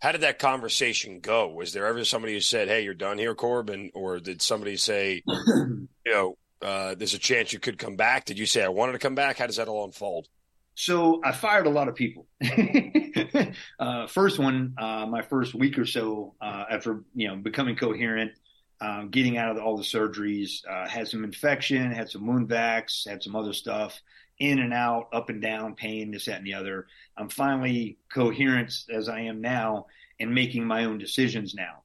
how 0.00 0.12
did 0.12 0.22
that 0.22 0.38
conversation 0.38 1.20
go? 1.20 1.48
Was 1.48 1.72
there 1.72 1.86
ever 1.86 2.04
somebody 2.04 2.34
who 2.34 2.40
said, 2.40 2.68
"Hey, 2.68 2.84
you're 2.84 2.94
done 2.94 3.18
here, 3.18 3.34
Corbin," 3.34 3.90
or 3.94 4.18
did 4.18 4.40
somebody 4.40 4.76
say, 4.76 5.22
you 5.26 5.88
know, 6.06 6.38
uh, 6.62 6.94
there's 6.94 7.14
a 7.14 7.18
chance 7.18 7.52
you 7.52 7.58
could 7.58 7.78
come 7.78 7.96
back? 7.96 8.24
Did 8.24 8.38
you 8.38 8.46
say 8.46 8.64
I 8.64 8.68
wanted 8.68 8.92
to 8.92 8.98
come 8.98 9.14
back? 9.14 9.38
How 9.38 9.46
does 9.46 9.56
that 9.56 9.68
all 9.68 9.84
unfold? 9.84 10.28
So 10.74 11.22
I 11.24 11.32
fired 11.32 11.66
a 11.66 11.70
lot 11.70 11.88
of 11.88 11.94
people. 11.94 12.26
uh, 13.78 14.06
first 14.06 14.38
one, 14.38 14.74
uh, 14.76 15.06
my 15.06 15.22
first 15.22 15.54
week 15.54 15.78
or 15.78 15.86
so 15.86 16.34
uh, 16.40 16.64
after 16.70 17.02
you 17.14 17.28
know 17.28 17.36
becoming 17.36 17.76
coherent, 17.76 18.32
um, 18.80 19.08
getting 19.10 19.38
out 19.38 19.56
of 19.56 19.62
all 19.62 19.76
the 19.76 19.82
surgeries, 19.82 20.66
uh, 20.68 20.88
had 20.88 21.08
some 21.08 21.24
infection, 21.24 21.92
had 21.92 22.10
some 22.10 22.26
wound 22.26 22.48
vacs, 22.48 23.08
had 23.08 23.22
some 23.22 23.34
other 23.34 23.52
stuff, 23.52 24.00
in 24.38 24.58
and 24.58 24.74
out, 24.74 25.08
up 25.12 25.30
and 25.30 25.40
down, 25.40 25.74
pain, 25.74 26.10
this, 26.10 26.26
that, 26.26 26.38
and 26.38 26.46
the 26.46 26.54
other. 26.54 26.86
I'm 27.16 27.28
finally 27.28 27.96
coherent 28.12 28.84
as 28.90 29.08
I 29.08 29.20
am 29.20 29.40
now 29.40 29.86
and 30.20 30.34
making 30.34 30.64
my 30.64 30.84
own 30.84 30.98
decisions 30.98 31.54
now. 31.54 31.82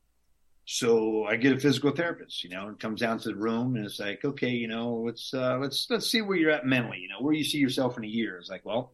So 0.65 1.25
I 1.25 1.37
get 1.37 1.55
a 1.55 1.59
physical 1.59 1.91
therapist, 1.91 2.43
you 2.43 2.49
know, 2.49 2.67
and 2.67 2.79
comes 2.79 3.01
down 3.01 3.19
to 3.19 3.29
the 3.29 3.35
room 3.35 3.75
and 3.75 3.85
it's 3.85 3.99
like, 3.99 4.23
okay, 4.23 4.51
you 4.51 4.67
know, 4.67 5.03
let's, 5.05 5.33
uh, 5.33 5.57
let's, 5.59 5.87
let's 5.89 6.09
see 6.09 6.21
where 6.21 6.37
you're 6.37 6.51
at 6.51 6.65
mentally, 6.65 6.99
you 6.99 7.09
know, 7.09 7.19
where 7.19 7.33
you 7.33 7.43
see 7.43 7.57
yourself 7.57 7.97
in 7.97 8.03
a 8.03 8.07
year. 8.07 8.37
It's 8.37 8.49
like, 8.49 8.65
well, 8.65 8.93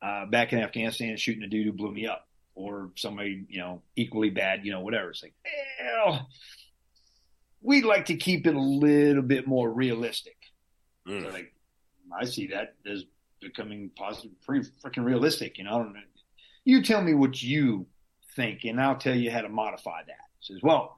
uh, 0.00 0.26
back 0.26 0.52
in 0.52 0.60
Afghanistan, 0.60 1.16
shooting 1.16 1.42
a 1.42 1.48
dude 1.48 1.66
who 1.66 1.72
blew 1.72 1.92
me 1.92 2.06
up 2.06 2.26
or 2.54 2.90
somebody, 2.96 3.44
you 3.48 3.58
know, 3.58 3.82
equally 3.96 4.30
bad, 4.30 4.64
you 4.64 4.72
know, 4.72 4.80
whatever. 4.80 5.10
It's 5.10 5.22
like, 5.22 5.34
well, 5.82 6.28
we'd 7.62 7.84
like 7.84 8.06
to 8.06 8.16
keep 8.16 8.46
it 8.46 8.54
a 8.54 8.60
little 8.60 9.22
bit 9.22 9.46
more 9.46 9.70
realistic. 9.70 10.36
Mm. 11.06 11.22
So 11.22 11.28
like, 11.30 11.52
I 12.18 12.24
see 12.24 12.48
that 12.48 12.74
as 12.90 13.04
becoming 13.40 13.90
positive, 13.96 14.32
pretty 14.42 14.68
freaking 14.84 15.04
realistic, 15.04 15.58
you 15.58 15.64
know, 15.64 15.92
you 16.64 16.82
tell 16.82 17.02
me 17.02 17.14
what 17.14 17.42
you 17.42 17.86
think 18.36 18.64
and 18.64 18.80
I'll 18.80 18.96
tell 18.96 19.14
you 19.14 19.30
how 19.30 19.40
to 19.40 19.48
modify 19.48 20.02
that. 20.06 20.16
Says, 20.40 20.58
well, 20.62 20.96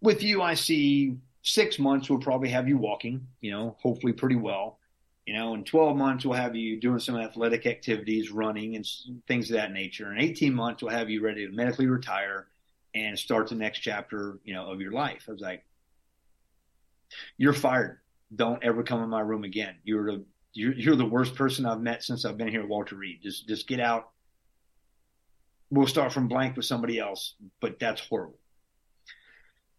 with 0.00 0.22
you, 0.22 0.42
I 0.42 0.54
see 0.54 1.16
six 1.42 1.78
months 1.78 2.08
we'll 2.08 2.18
probably 2.18 2.48
have 2.50 2.68
you 2.68 2.78
walking, 2.78 3.26
you 3.40 3.50
know, 3.52 3.76
hopefully 3.80 4.12
pretty 4.12 4.36
well. 4.36 4.78
You 5.26 5.34
know, 5.34 5.54
in 5.54 5.64
12 5.64 5.96
months 5.96 6.24
we'll 6.24 6.38
have 6.38 6.54
you 6.54 6.78
doing 6.78 6.98
some 6.98 7.16
athletic 7.16 7.66
activities, 7.66 8.30
running 8.30 8.76
and 8.76 8.86
things 9.26 9.50
of 9.50 9.56
that 9.56 9.72
nature. 9.72 10.12
In 10.12 10.20
18 10.20 10.54
months 10.54 10.82
we'll 10.82 10.92
have 10.92 11.08
you 11.08 11.22
ready 11.22 11.46
to 11.46 11.52
medically 11.52 11.86
retire 11.86 12.46
and 12.94 13.18
start 13.18 13.48
the 13.48 13.54
next 13.54 13.80
chapter, 13.80 14.38
you 14.44 14.54
know, 14.54 14.70
of 14.70 14.80
your 14.80 14.92
life. 14.92 15.24
I 15.28 15.32
was 15.32 15.40
like, 15.40 15.64
you're 17.36 17.52
fired. 17.52 17.98
Don't 18.34 18.62
ever 18.64 18.82
come 18.82 19.02
in 19.02 19.08
my 19.08 19.20
room 19.20 19.44
again. 19.44 19.76
You're 19.84 20.12
the 20.12 20.24
you're, 20.52 20.72
you're 20.72 20.96
the 20.96 21.04
worst 21.04 21.34
person 21.34 21.66
I've 21.66 21.80
met 21.80 22.02
since 22.02 22.24
I've 22.24 22.38
been 22.38 22.48
here 22.48 22.62
at 22.62 22.68
Walter 22.68 22.96
Reed. 22.96 23.20
Just 23.22 23.48
just 23.48 23.66
get 23.66 23.80
out. 23.80 24.10
We'll 25.70 25.86
start 25.86 26.12
from 26.12 26.28
blank 26.28 26.56
with 26.56 26.66
somebody 26.66 26.98
else, 26.98 27.34
but 27.60 27.78
that's 27.80 28.00
horrible. 28.00 28.38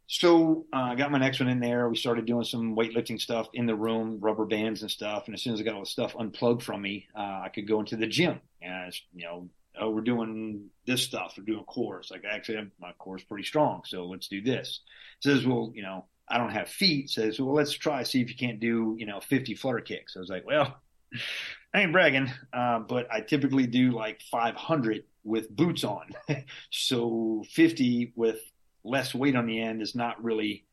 So 0.08 0.66
uh, 0.72 0.78
I 0.78 0.96
got 0.96 1.12
my 1.12 1.18
next 1.18 1.40
one 1.40 1.50
in 1.50 1.60
there. 1.60 1.90
We 1.90 1.96
started 1.96 2.26
doing 2.26 2.44
some 2.44 2.76
weightlifting 2.76 3.20
stuff 3.20 3.48
in 3.54 3.66
the 3.66 3.76
room, 3.76 4.20
rubber 4.20 4.46
bands 4.46 4.82
and 4.82 4.92
stuff. 4.92 5.24
And 5.26 5.34
as 5.34 5.42
soon 5.42 5.54
as 5.54 5.60
I 5.60 5.64
got 5.64 5.74
all 5.74 5.80
the 5.80 5.88
stuff 5.88 6.16
unplugged 6.20 6.62
from 6.62 6.82
me, 6.82 7.08
uh, 7.18 7.42
I 7.44 7.50
could 7.54 7.68
go 7.68 7.80
into 7.80 7.96
the 7.96 8.06
gym. 8.06 8.40
And 8.62 8.94
you 9.14 9.26
know, 9.26 9.50
oh, 9.80 9.90
we're 9.90 10.02
doing 10.02 10.70
this 10.86 11.04
stuff. 11.04 11.36
We're 11.38 11.44
doing 11.44 11.64
core. 11.66 12.00
It's 12.00 12.12
like 12.12 12.24
actually 12.30 12.70
my 12.80 12.92
core 12.94 13.18
is 13.18 13.24
pretty 13.24 13.46
strong, 13.46 13.84
so 13.86 14.06
let's 14.06 14.28
do 14.28 14.42
this. 14.42 14.82
says, 15.22 15.46
well, 15.46 15.72
you 15.74 15.82
know, 15.82 16.06
I 16.28 16.38
don't 16.38 16.52
have 16.52 16.70
feet. 16.70 17.10
Says, 17.10 17.40
well, 17.40 17.54
let's 17.54 17.74
try 17.74 18.04
see 18.04 18.22
if 18.22 18.30
you 18.30 18.36
can't 18.36 18.60
do 18.60 18.96
you 18.98 19.06
know 19.06 19.20
50 19.20 19.56
flutter 19.56 19.82
kicks. 19.82 20.16
I 20.16 20.20
was 20.20 20.30
like, 20.30 20.46
well, 20.46 20.78
I 21.74 21.82
ain't 21.82 21.92
bragging, 21.92 22.32
uh, 22.54 22.80
but 22.80 23.08
I 23.12 23.22
typically 23.22 23.68
do 23.68 23.92
like 23.92 24.22
500 24.32 25.04
with 25.24 25.54
boots 25.54 25.84
on. 25.84 26.08
so 26.70 27.44
50 27.52 28.14
with 28.16 28.40
less 28.84 29.14
weight 29.14 29.36
on 29.36 29.48
the 29.48 29.62
end 29.62 29.82
is 29.82 29.96
not 29.96 30.24
really 30.24 30.66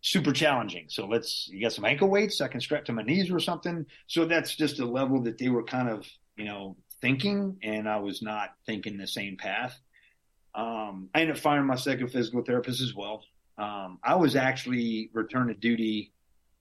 super 0.00 0.32
challenging. 0.32 0.86
So 0.88 1.06
let's, 1.06 1.48
you 1.52 1.60
got 1.60 1.72
some 1.72 1.84
ankle 1.84 2.08
weights 2.08 2.40
I 2.40 2.48
can 2.48 2.60
strap 2.60 2.86
to 2.86 2.92
my 2.92 3.02
knees 3.02 3.30
or 3.30 3.38
something. 3.38 3.86
So 4.06 4.24
that's 4.24 4.56
just 4.56 4.80
a 4.80 4.86
level 4.86 5.22
that 5.22 5.38
they 5.38 5.48
were 5.48 5.62
kind 5.62 5.88
of, 5.88 6.06
you 6.36 6.46
know, 6.46 6.76
thinking 7.00 7.58
and 7.62 7.88
I 7.88 7.98
was 7.98 8.22
not 8.22 8.50
thinking 8.66 8.98
the 8.98 9.06
same 9.06 9.36
path. 9.36 9.78
Um, 10.54 11.08
I 11.14 11.20
ended 11.20 11.36
up 11.36 11.42
firing 11.42 11.66
my 11.66 11.76
second 11.76 12.08
physical 12.08 12.42
therapist 12.42 12.80
as 12.80 12.94
well. 12.94 13.22
Um, 13.58 13.98
I 14.02 14.16
was 14.16 14.36
actually 14.36 15.10
returned 15.12 15.48
to 15.48 15.54
duty, 15.54 16.12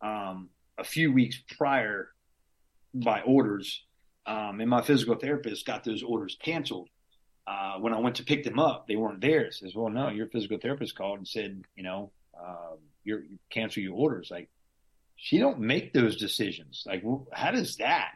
um, 0.02 0.50
a 0.78 0.84
few 0.84 1.12
weeks 1.12 1.42
prior 1.58 2.10
by 2.94 3.22
orders. 3.22 3.84
Um, 4.26 4.62
and 4.62 4.70
my 4.70 4.82
physical 4.82 5.16
therapist 5.16 5.66
got 5.66 5.84
those 5.84 6.04
orders 6.04 6.38
canceled 6.42 6.90
uh, 7.50 7.80
when 7.80 7.94
I 7.94 8.00
went 8.00 8.18
to 8.18 8.24
pick 8.24 8.44
them 8.44 8.60
up, 8.60 8.88
they 8.88 8.96
weren't 8.96 9.22
there. 9.22 9.42
It 9.46 9.56
Says, 9.56 9.74
well, 9.74 9.90
no, 9.90 10.10
your 10.10 10.28
physical 10.28 10.60
therapist 10.60 10.96
called 10.96 11.18
and 11.18 11.28
said, 11.28 11.64
you 11.76 11.84
know, 11.84 12.12
um, 12.40 12.78
you're 13.04 13.24
you 13.24 13.40
cancel 13.50 13.82
your 13.82 13.96
orders. 13.96 14.30
Like, 14.30 14.50
she 15.16 15.40
don't 15.40 15.60
make 15.60 15.92
those 15.92 16.18
decisions. 16.18 16.84
Like, 16.86 17.02
well, 17.04 17.28
how 17.34 17.50
does 17.50 17.78
that? 17.78 18.12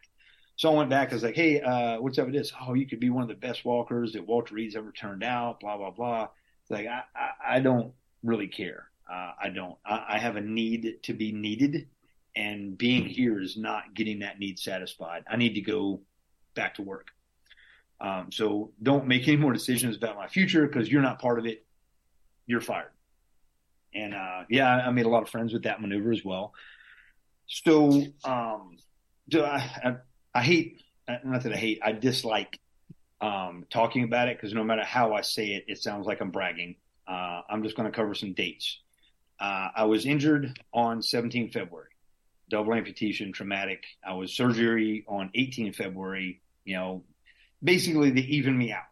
So 0.55 0.71
I 0.71 0.77
went 0.77 0.89
back. 0.89 1.11
I 1.11 1.15
was 1.15 1.23
like, 1.23 1.35
hey, 1.35 1.61
uh, 1.61 1.99
what's 1.99 2.19
up 2.19 2.25
with 2.25 2.35
this? 2.35 2.53
Oh, 2.61 2.73
you 2.73 2.85
could 2.85 2.99
be 2.99 3.09
one 3.09 3.23
of 3.23 3.30
the 3.30 3.35
best 3.35 3.65
walkers 3.65 4.13
that 4.13 4.25
Walter 4.27 4.55
Reed's 4.55 4.75
ever 4.75 4.91
turned 4.91 5.23
out. 5.23 5.59
Blah 5.59 5.77
blah 5.77 5.91
blah. 5.91 6.30
It's 6.61 6.71
like 6.71 6.88
I, 6.88 7.03
I, 7.15 7.57
I 7.57 7.59
don't 7.59 7.93
really 8.23 8.47
care. 8.47 8.88
Uh, 9.11 9.31
I 9.41 9.49
don't. 9.49 9.75
I, 9.85 10.05
I 10.09 10.17
have 10.19 10.35
a 10.35 10.41
need 10.41 10.99
to 11.03 11.13
be 11.13 11.31
needed, 11.31 11.88
and 12.35 12.77
being 12.77 13.05
here 13.05 13.41
is 13.41 13.57
not 13.57 13.93
getting 13.93 14.19
that 14.19 14.39
need 14.39 14.59
satisfied. 14.59 15.23
I 15.30 15.38
need 15.38 15.55
to 15.55 15.61
go 15.61 16.01
back 16.53 16.75
to 16.75 16.81
work. 16.84 17.07
Um, 17.99 18.31
so 18.31 18.71
don't 18.81 19.07
make 19.07 19.27
any 19.27 19.38
more 19.38 19.53
decisions 19.53 19.95
about 19.95 20.17
my 20.17 20.27
future 20.27 20.67
because 20.67 20.91
you're 20.91 21.01
not 21.01 21.19
part 21.19 21.39
of 21.39 21.45
it. 21.45 21.65
You're 22.45 22.61
fired. 22.61 22.91
And 23.95 24.13
uh, 24.13 24.43
yeah, 24.49 24.67
I 24.67 24.91
made 24.91 25.05
a 25.05 25.09
lot 25.09 25.23
of 25.23 25.30
friends 25.30 25.53
with 25.53 25.63
that 25.63 25.81
maneuver 25.81 26.11
as 26.11 26.23
well. 26.25 26.53
So, 27.47 28.03
um, 28.23 28.77
do 29.30 29.43
I, 29.43 29.57
I, 29.84 29.95
I 30.34 30.41
hate 30.41 30.84
not 31.23 31.43
that 31.43 31.53
I 31.53 31.57
hate, 31.57 31.80
I 31.84 31.91
dislike 31.91 32.60
um, 33.22 33.65
talking 33.69 34.03
about 34.03 34.27
it 34.27 34.38
because 34.38 34.53
no 34.53 34.64
matter 34.64 34.84
how 34.84 35.14
I 35.14 35.22
say 35.22 35.47
it, 35.53 35.65
it 35.68 35.77
sounds 35.80 36.05
like 36.05 36.22
I'm 36.22 36.31
bragging. 36.31 36.76
Uh, 37.07 37.41
I'm 37.49 37.64
just 37.64 37.76
going 37.76 37.89
to 37.89 37.95
cover 37.95 38.15
some 38.15 38.34
dates. 38.34 38.80
Uh, 39.39 39.69
I 39.76 39.85
was 39.85 40.05
injured 40.05 40.60
on 40.73 41.01
17 41.01 41.51
February, 41.51 41.89
double 42.49 42.73
amputation, 42.73 43.31
traumatic. 43.34 43.84
I 44.05 44.14
was 44.14 44.34
surgery 44.34 45.03
on 45.07 45.30
18 45.34 45.73
February. 45.73 46.41
You 46.64 46.76
know, 46.76 47.03
basically 47.61 48.11
they 48.11 48.22
even 48.22 48.57
me 48.57 48.72
out. 48.72 48.84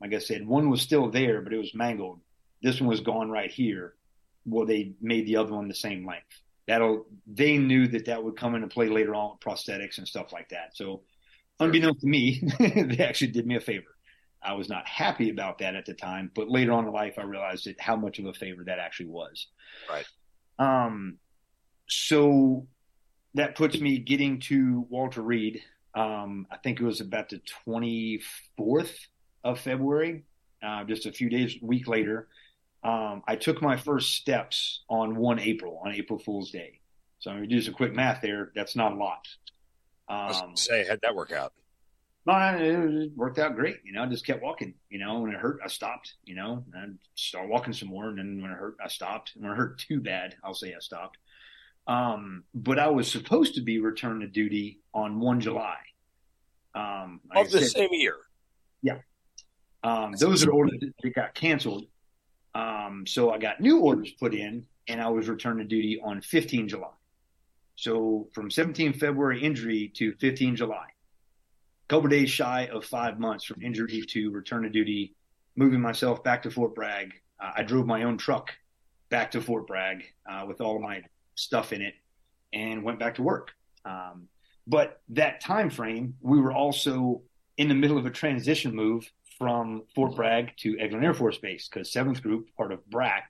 Like 0.00 0.12
I 0.12 0.18
said, 0.18 0.46
one 0.46 0.68
was 0.68 0.82
still 0.82 1.10
there, 1.10 1.40
but 1.40 1.54
it 1.54 1.58
was 1.58 1.74
mangled. 1.74 2.20
This 2.62 2.80
one 2.80 2.88
was 2.88 3.00
gone 3.00 3.30
right 3.30 3.50
here. 3.50 3.94
Well, 4.44 4.66
they 4.66 4.92
made 5.00 5.26
the 5.26 5.36
other 5.36 5.54
one 5.54 5.68
the 5.68 5.74
same 5.74 6.06
length. 6.06 6.40
That'll. 6.66 7.06
They 7.26 7.58
knew 7.58 7.86
that 7.88 8.06
that 8.06 8.22
would 8.22 8.36
come 8.36 8.54
into 8.54 8.68
play 8.68 8.88
later 8.88 9.14
on 9.14 9.32
with 9.32 9.40
prosthetics 9.40 9.98
and 9.98 10.08
stuff 10.08 10.32
like 10.32 10.48
that. 10.50 10.76
So, 10.76 11.02
unbeknownst 11.60 12.00
to 12.00 12.06
me, 12.06 12.42
they 12.58 13.04
actually 13.04 13.32
did 13.32 13.46
me 13.46 13.56
a 13.56 13.60
favor. 13.60 13.94
I 14.42 14.52
was 14.52 14.68
not 14.68 14.86
happy 14.86 15.30
about 15.30 15.58
that 15.58 15.74
at 15.74 15.86
the 15.86 15.94
time, 15.94 16.30
but 16.34 16.50
later 16.50 16.72
on 16.72 16.86
in 16.86 16.92
life, 16.92 17.14
I 17.18 17.22
realized 17.22 17.66
that 17.66 17.80
how 17.80 17.96
much 17.96 18.18
of 18.18 18.26
a 18.26 18.34
favor 18.34 18.62
that 18.64 18.78
actually 18.78 19.08
was. 19.08 19.46
Right. 19.88 20.06
Um, 20.58 21.18
so 21.88 22.66
that 23.34 23.56
puts 23.56 23.80
me 23.80 23.98
getting 23.98 24.40
to 24.40 24.86
Walter 24.88 25.22
Reed. 25.22 25.62
Um, 25.94 26.46
I 26.50 26.56
think 26.58 26.80
it 26.80 26.84
was 26.84 27.00
about 27.00 27.30
the 27.30 27.40
24th 27.66 28.96
of 29.44 29.60
February, 29.60 30.24
uh, 30.62 30.84
just 30.84 31.06
a 31.06 31.12
few 31.12 31.28
days, 31.28 31.56
week 31.62 31.88
later. 31.88 32.28
Um, 32.84 33.22
I 33.26 33.36
took 33.36 33.62
my 33.62 33.76
first 33.76 34.14
steps 34.14 34.82
on 34.90 35.16
1 35.16 35.38
April, 35.40 35.80
on 35.84 35.92
April 35.92 36.18
Fool's 36.18 36.50
Day. 36.50 36.80
So 37.18 37.30
I'm 37.30 37.38
going 37.38 37.48
to 37.48 37.54
do 37.54 37.62
some 37.62 37.72
quick 37.72 37.94
math 37.94 38.20
there. 38.20 38.52
That's 38.54 38.76
not 38.76 38.92
a 38.92 38.96
lot. 38.96 39.26
Um, 40.08 40.56
say, 40.56 40.84
how'd 40.86 41.00
that 41.02 41.14
work 41.14 41.32
out? 41.32 41.54
No, 42.26 42.34
it 42.58 43.12
worked 43.16 43.38
out 43.38 43.54
great. 43.54 43.78
You 43.84 43.92
know, 43.92 44.02
I 44.02 44.06
just 44.06 44.26
kept 44.26 44.42
walking. 44.42 44.74
You 44.90 44.98
know, 44.98 45.20
when 45.20 45.30
it 45.30 45.38
hurt, 45.38 45.60
I 45.64 45.68
stopped. 45.68 46.14
You 46.24 46.34
know, 46.34 46.64
and 46.74 46.98
started 47.14 47.50
walking 47.50 47.72
some 47.72 47.88
more. 47.88 48.08
And 48.08 48.18
then 48.18 48.42
when 48.42 48.50
it 48.50 48.58
hurt, 48.58 48.76
I 48.82 48.88
stopped. 48.88 49.32
And 49.34 49.44
When 49.44 49.52
it 49.52 49.56
hurt 49.56 49.78
too 49.78 50.00
bad, 50.00 50.36
I'll 50.44 50.54
say 50.54 50.74
I 50.74 50.80
stopped. 50.80 51.16
Um, 51.86 52.44
but 52.54 52.78
I 52.78 52.88
was 52.88 53.10
supposed 53.10 53.54
to 53.56 53.62
be 53.62 53.78
returned 53.78 54.22
to 54.22 54.26
duty 54.26 54.80
on 54.94 55.20
one 55.20 55.40
July. 55.40 55.76
Um, 56.74 57.20
like 57.34 57.46
of 57.46 57.52
the 57.52 57.60
said, 57.60 57.70
same 57.70 57.88
year. 57.92 58.16
Yeah. 58.82 58.98
Um, 59.82 60.12
those 60.18 60.44
are 60.44 60.50
orders 60.50 60.80
that 61.02 61.14
got 61.14 61.34
canceled. 61.34 61.86
Um, 62.54 63.04
so 63.06 63.30
I 63.30 63.38
got 63.38 63.60
new 63.60 63.80
orders 63.80 64.12
put 64.12 64.34
in, 64.34 64.66
and 64.88 65.00
I 65.00 65.08
was 65.08 65.28
returned 65.28 65.58
to 65.58 65.64
duty 65.64 66.00
on 66.02 66.20
15 66.20 66.68
July. 66.68 66.88
So 67.76 68.28
from 68.32 68.50
17 68.50 68.92
February 68.92 69.42
injury 69.42 69.90
to 69.96 70.12
15 70.14 70.56
July 70.56 70.86
a 71.84 71.88
couple 71.88 72.08
days 72.08 72.30
shy 72.30 72.68
of 72.72 72.84
five 72.84 73.18
months 73.18 73.44
from 73.44 73.62
injury 73.62 74.02
to 74.08 74.30
return 74.30 74.62
to 74.62 74.70
duty, 74.70 75.14
moving 75.56 75.80
myself 75.80 76.24
back 76.24 76.42
to 76.42 76.50
Fort 76.50 76.74
Bragg. 76.74 77.12
Uh, 77.42 77.52
I 77.56 77.62
drove 77.62 77.86
my 77.86 78.04
own 78.04 78.16
truck 78.16 78.52
back 79.10 79.30
to 79.32 79.40
Fort 79.40 79.66
Bragg 79.66 80.04
uh, 80.28 80.44
with 80.46 80.60
all 80.60 80.76
of 80.76 80.82
my 80.82 81.02
stuff 81.34 81.72
in 81.72 81.82
it 81.82 81.94
and 82.52 82.82
went 82.82 82.98
back 82.98 83.16
to 83.16 83.22
work. 83.22 83.52
Um, 83.84 84.28
but 84.66 85.02
that 85.10 85.42
time 85.42 85.68
frame, 85.68 86.14
we 86.22 86.40
were 86.40 86.52
also 86.52 87.22
in 87.58 87.68
the 87.68 87.74
middle 87.74 87.98
of 87.98 88.06
a 88.06 88.10
transition 88.10 88.74
move 88.74 89.10
from 89.38 89.82
Fort 89.94 90.14
Bragg 90.14 90.56
to 90.58 90.76
Eglin 90.76 91.04
Air 91.04 91.14
Force 91.14 91.38
Base 91.38 91.68
because 91.68 91.92
Seventh 91.92 92.22
Group, 92.22 92.48
part 92.56 92.72
of 92.72 92.84
BRAC, 92.88 93.22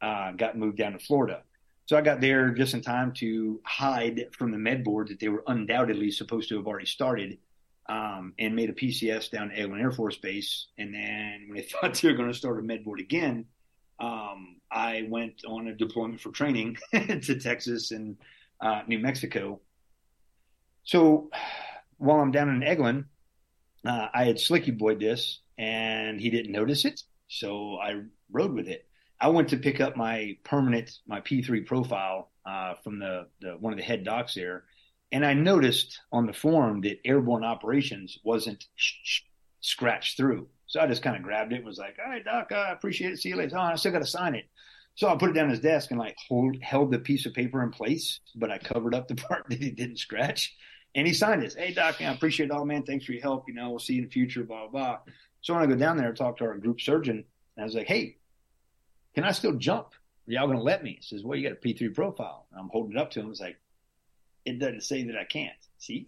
uh, 0.00 0.32
got 0.32 0.56
moved 0.56 0.78
down 0.78 0.92
to 0.92 0.98
Florida. 0.98 1.42
So 1.86 1.96
I 1.96 2.02
got 2.02 2.20
there 2.20 2.50
just 2.50 2.74
in 2.74 2.82
time 2.82 3.12
to 3.14 3.60
hide 3.64 4.26
from 4.32 4.50
the 4.50 4.58
med 4.58 4.84
board 4.84 5.08
that 5.08 5.20
they 5.20 5.28
were 5.28 5.42
undoubtedly 5.46 6.10
supposed 6.10 6.50
to 6.50 6.56
have 6.56 6.66
already 6.66 6.86
started 6.86 7.38
um, 7.88 8.34
and 8.38 8.54
made 8.54 8.68
a 8.68 8.74
PCS 8.74 9.30
down 9.30 9.48
to 9.48 9.56
Eglin 9.56 9.80
Air 9.80 9.90
Force 9.90 10.18
Base. 10.18 10.66
And 10.76 10.92
then 10.92 11.46
when 11.48 11.56
they 11.56 11.62
thought 11.80 11.94
they 11.94 12.08
were 12.08 12.16
going 12.16 12.30
to 12.30 12.36
start 12.36 12.58
a 12.58 12.62
med 12.62 12.84
board 12.84 13.00
again, 13.00 13.46
um, 14.00 14.56
I 14.70 15.06
went 15.08 15.44
on 15.46 15.68
a 15.68 15.74
deployment 15.74 16.20
for 16.20 16.30
training 16.30 16.76
to 16.92 17.40
Texas 17.40 17.90
and 17.90 18.16
uh, 18.60 18.82
New 18.86 18.98
Mexico. 18.98 19.60
So 20.84 21.30
while 21.96 22.20
I'm 22.20 22.30
down 22.30 22.48
in 22.48 22.60
Eglin, 22.60 23.06
uh, 23.88 24.08
I 24.12 24.24
had 24.24 24.38
Slicky 24.38 24.70
Boyd 24.70 25.00
this, 25.00 25.40
and 25.56 26.20
he 26.20 26.30
didn't 26.30 26.52
notice 26.52 26.84
it, 26.84 27.02
so 27.28 27.78
I 27.78 28.02
rode 28.30 28.52
with 28.52 28.68
it. 28.68 28.86
I 29.20 29.28
went 29.28 29.48
to 29.48 29.56
pick 29.56 29.80
up 29.80 29.96
my 29.96 30.36
permanent, 30.44 30.98
my 31.06 31.20
P3 31.20 31.66
profile 31.66 32.30
uh, 32.46 32.74
from 32.84 32.98
the, 32.98 33.26
the 33.40 33.52
one 33.52 33.72
of 33.72 33.78
the 33.78 33.84
head 33.84 34.04
docs 34.04 34.34
there, 34.34 34.64
and 35.10 35.24
I 35.24 35.32
noticed 35.32 36.00
on 36.12 36.26
the 36.26 36.34
form 36.34 36.82
that 36.82 37.00
airborne 37.04 37.44
operations 37.44 38.18
wasn't 38.22 38.64
sh- 38.76 38.94
sh- 39.02 39.20
scratched 39.60 40.18
through. 40.18 40.48
So 40.66 40.80
I 40.80 40.86
just 40.86 41.02
kind 41.02 41.16
of 41.16 41.22
grabbed 41.22 41.52
it 41.52 41.56
and 41.56 41.64
was 41.64 41.78
like, 41.78 41.96
all 42.04 42.10
right, 42.10 42.24
doc, 42.24 42.52
I 42.52 42.72
appreciate 42.72 43.12
it. 43.12 43.18
See 43.18 43.30
you 43.30 43.36
later. 43.36 43.56
Oh, 43.56 43.62
I 43.62 43.76
still 43.76 43.92
got 43.92 44.00
to 44.00 44.06
sign 44.06 44.34
it. 44.34 44.44
So 44.96 45.08
I 45.08 45.16
put 45.16 45.30
it 45.30 45.32
down 45.32 45.48
his 45.48 45.60
desk 45.60 45.90
and 45.90 45.98
like 45.98 46.16
hold, 46.28 46.60
held 46.60 46.90
the 46.90 46.98
piece 46.98 47.24
of 47.24 47.32
paper 47.32 47.62
in 47.62 47.70
place, 47.70 48.20
but 48.34 48.50
I 48.50 48.58
covered 48.58 48.94
up 48.94 49.08
the 49.08 49.14
part 49.28 49.46
that 49.48 49.58
he 49.58 49.70
didn't 49.70 49.98
scratch. 49.98 50.54
And 50.94 51.06
he 51.06 51.12
signed 51.12 51.42
it. 51.42 51.54
Hey, 51.56 51.72
doc, 51.72 52.00
man, 52.00 52.10
I 52.10 52.14
appreciate 52.14 52.46
it 52.46 52.52
all, 52.52 52.64
man. 52.64 52.82
Thanks 52.82 53.04
for 53.04 53.12
your 53.12 53.22
help. 53.22 53.44
You 53.46 53.54
know, 53.54 53.70
we'll 53.70 53.78
see 53.78 53.94
you 53.94 54.02
in 54.02 54.04
the 54.06 54.10
future, 54.10 54.42
blah, 54.44 54.68
blah, 54.68 54.70
blah. 54.70 54.98
So 55.40 55.54
when 55.54 55.62
I 55.62 55.66
go 55.66 55.76
down 55.76 55.96
there 55.96 56.08
and 56.08 56.16
talk 56.16 56.38
to 56.38 56.44
our 56.44 56.56
group 56.56 56.80
surgeon, 56.80 57.24
I 57.58 57.64
was 57.64 57.74
like, 57.74 57.86
hey, 57.86 58.16
can 59.14 59.24
I 59.24 59.32
still 59.32 59.52
jump? 59.52 59.88
Are 60.28 60.32
y'all 60.32 60.46
going 60.46 60.58
to 60.58 60.64
let 60.64 60.82
me? 60.82 60.98
He 61.00 61.02
says, 61.02 61.24
well, 61.24 61.38
you 61.38 61.48
got 61.48 61.58
a 61.58 61.60
P3 61.60 61.94
profile. 61.94 62.46
And 62.50 62.60
I'm 62.60 62.68
holding 62.70 62.96
it 62.96 62.98
up 62.98 63.10
to 63.12 63.20
him. 63.20 63.26
I 63.26 63.28
was 63.28 63.40
like, 63.40 63.58
it 64.44 64.58
doesn't 64.58 64.82
say 64.82 65.04
that 65.04 65.16
I 65.16 65.24
can't. 65.24 65.52
See? 65.78 66.06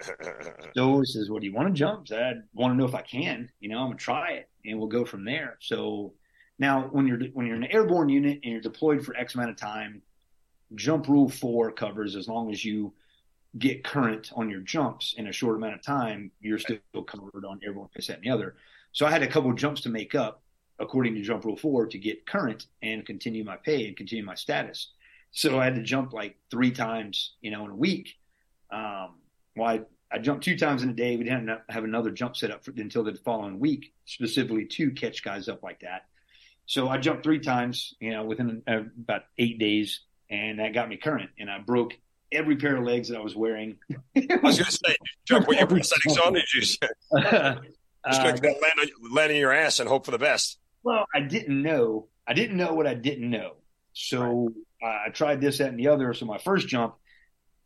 so 0.76 1.00
he 1.00 1.06
says, 1.06 1.28
Well, 1.28 1.40
do 1.40 1.46
you 1.46 1.52
want 1.52 1.68
to 1.68 1.74
jump? 1.74 2.08
So 2.08 2.18
I 2.18 2.34
want 2.54 2.72
to 2.72 2.76
know 2.76 2.86
if 2.86 2.94
I 2.94 3.02
can. 3.02 3.50
You 3.60 3.68
know, 3.68 3.78
I'm 3.78 3.88
gonna 3.88 3.96
try 3.96 4.30
it 4.30 4.48
and 4.64 4.78
we'll 4.78 4.88
go 4.88 5.04
from 5.04 5.24
there. 5.24 5.58
So 5.60 6.14
now 6.58 6.88
when 6.92 7.06
you're 7.06 7.18
when 7.32 7.46
you're 7.46 7.56
in 7.56 7.64
an 7.64 7.72
airborne 7.72 8.08
unit 8.08 8.40
and 8.42 8.52
you're 8.52 8.60
deployed 8.60 9.04
for 9.04 9.16
X 9.16 9.34
amount 9.34 9.50
of 9.50 9.56
time, 9.56 10.02
jump 10.74 11.08
rule 11.08 11.28
four 11.28 11.70
covers 11.72 12.16
as 12.16 12.28
long 12.28 12.50
as 12.50 12.64
you 12.64 12.94
get 13.58 13.84
current 13.84 14.30
on 14.34 14.50
your 14.50 14.60
jumps 14.60 15.14
in 15.16 15.26
a 15.26 15.32
short 15.32 15.56
amount 15.56 15.74
of 15.74 15.82
time, 15.82 16.30
you're 16.40 16.58
still 16.58 16.78
covered 17.06 17.44
on 17.44 17.60
everyone 17.66 17.88
this, 17.94 18.08
that, 18.08 18.16
and 18.16 18.24
the 18.24 18.30
other. 18.30 18.56
So 18.92 19.06
I 19.06 19.10
had 19.10 19.22
a 19.22 19.28
couple 19.28 19.50
of 19.50 19.56
jumps 19.56 19.82
to 19.82 19.88
make 19.88 20.14
up 20.14 20.42
according 20.78 21.14
to 21.14 21.22
jump 21.22 21.44
rule 21.44 21.56
four 21.56 21.86
to 21.86 21.98
get 21.98 22.26
current 22.26 22.66
and 22.82 23.06
continue 23.06 23.44
my 23.44 23.56
pay 23.56 23.86
and 23.86 23.96
continue 23.96 24.24
my 24.24 24.34
status. 24.34 24.88
So 25.30 25.58
I 25.58 25.64
had 25.64 25.76
to 25.76 25.82
jump 25.82 26.12
like 26.12 26.36
three 26.50 26.70
times, 26.70 27.34
you 27.40 27.50
know, 27.50 27.64
in 27.64 27.70
a 27.70 27.76
week. 27.76 28.14
Um, 28.70 29.16
well, 29.56 29.68
I, 29.68 29.80
I 30.10 30.18
jumped 30.18 30.44
two 30.44 30.56
times 30.56 30.82
in 30.82 30.90
a 30.90 30.94
day. 30.94 31.16
We 31.16 31.24
didn't 31.24 31.50
have 31.68 31.84
another 31.84 32.10
jump 32.10 32.36
set 32.36 32.50
up 32.50 32.64
for, 32.64 32.72
until 32.76 33.04
the 33.04 33.14
following 33.24 33.58
week, 33.58 33.92
specifically 34.04 34.66
to 34.66 34.90
catch 34.92 35.24
guys 35.24 35.48
up 35.48 35.62
like 35.62 35.80
that. 35.80 36.06
So 36.66 36.88
I 36.88 36.98
jumped 36.98 37.24
three 37.24 37.40
times, 37.40 37.94
you 38.00 38.10
know, 38.10 38.24
within 38.24 38.62
uh, 38.66 38.82
about 38.98 39.22
eight 39.38 39.58
days, 39.58 40.00
and 40.30 40.58
that 40.58 40.72
got 40.72 40.88
me 40.88 40.96
current. 40.96 41.30
And 41.38 41.50
I 41.50 41.58
broke 41.58 41.94
every 42.34 42.56
pair 42.56 42.76
of 42.76 42.84
legs 42.84 43.08
that 43.08 43.18
I 43.18 43.20
was 43.22 43.34
wearing. 43.34 43.76
I 44.16 44.38
was 44.42 44.58
going 44.58 44.64
to 44.64 44.72
say, 44.72 44.96
jump 45.26 45.48
with 45.48 45.58
your 45.58 45.66
prosthetics 45.66 46.24
on, 46.24 46.34
did 46.34 46.44
you? 46.54 46.60
Just 46.62 46.84
uh, 47.14 47.56
land, 48.04 48.44
on, 48.44 49.12
land 49.12 49.32
on 49.32 49.36
your 49.36 49.52
ass 49.52 49.80
and 49.80 49.88
hope 49.88 50.04
for 50.04 50.10
the 50.10 50.18
best. 50.18 50.58
Well, 50.82 51.06
I 51.14 51.20
didn't 51.20 51.62
know. 51.62 52.08
I 52.26 52.34
didn't 52.34 52.56
know 52.56 52.74
what 52.74 52.86
I 52.86 52.94
didn't 52.94 53.30
know. 53.30 53.54
So 53.94 54.50
I 54.82 55.08
tried 55.10 55.40
this, 55.40 55.58
that, 55.58 55.68
and 55.68 55.78
the 55.78 55.88
other. 55.88 56.12
So 56.12 56.26
my 56.26 56.38
first 56.38 56.68
jump, 56.68 56.96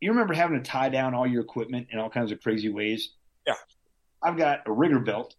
you 0.00 0.10
remember 0.10 0.34
having 0.34 0.62
to 0.62 0.70
tie 0.70 0.90
down 0.90 1.14
all 1.14 1.26
your 1.26 1.42
equipment 1.42 1.88
in 1.90 1.98
all 1.98 2.10
kinds 2.10 2.30
of 2.30 2.40
crazy 2.40 2.68
ways? 2.68 3.14
Yeah. 3.46 3.54
I've 4.22 4.36
got 4.36 4.60
a 4.66 4.72
rigger 4.72 5.00
belt 5.00 5.34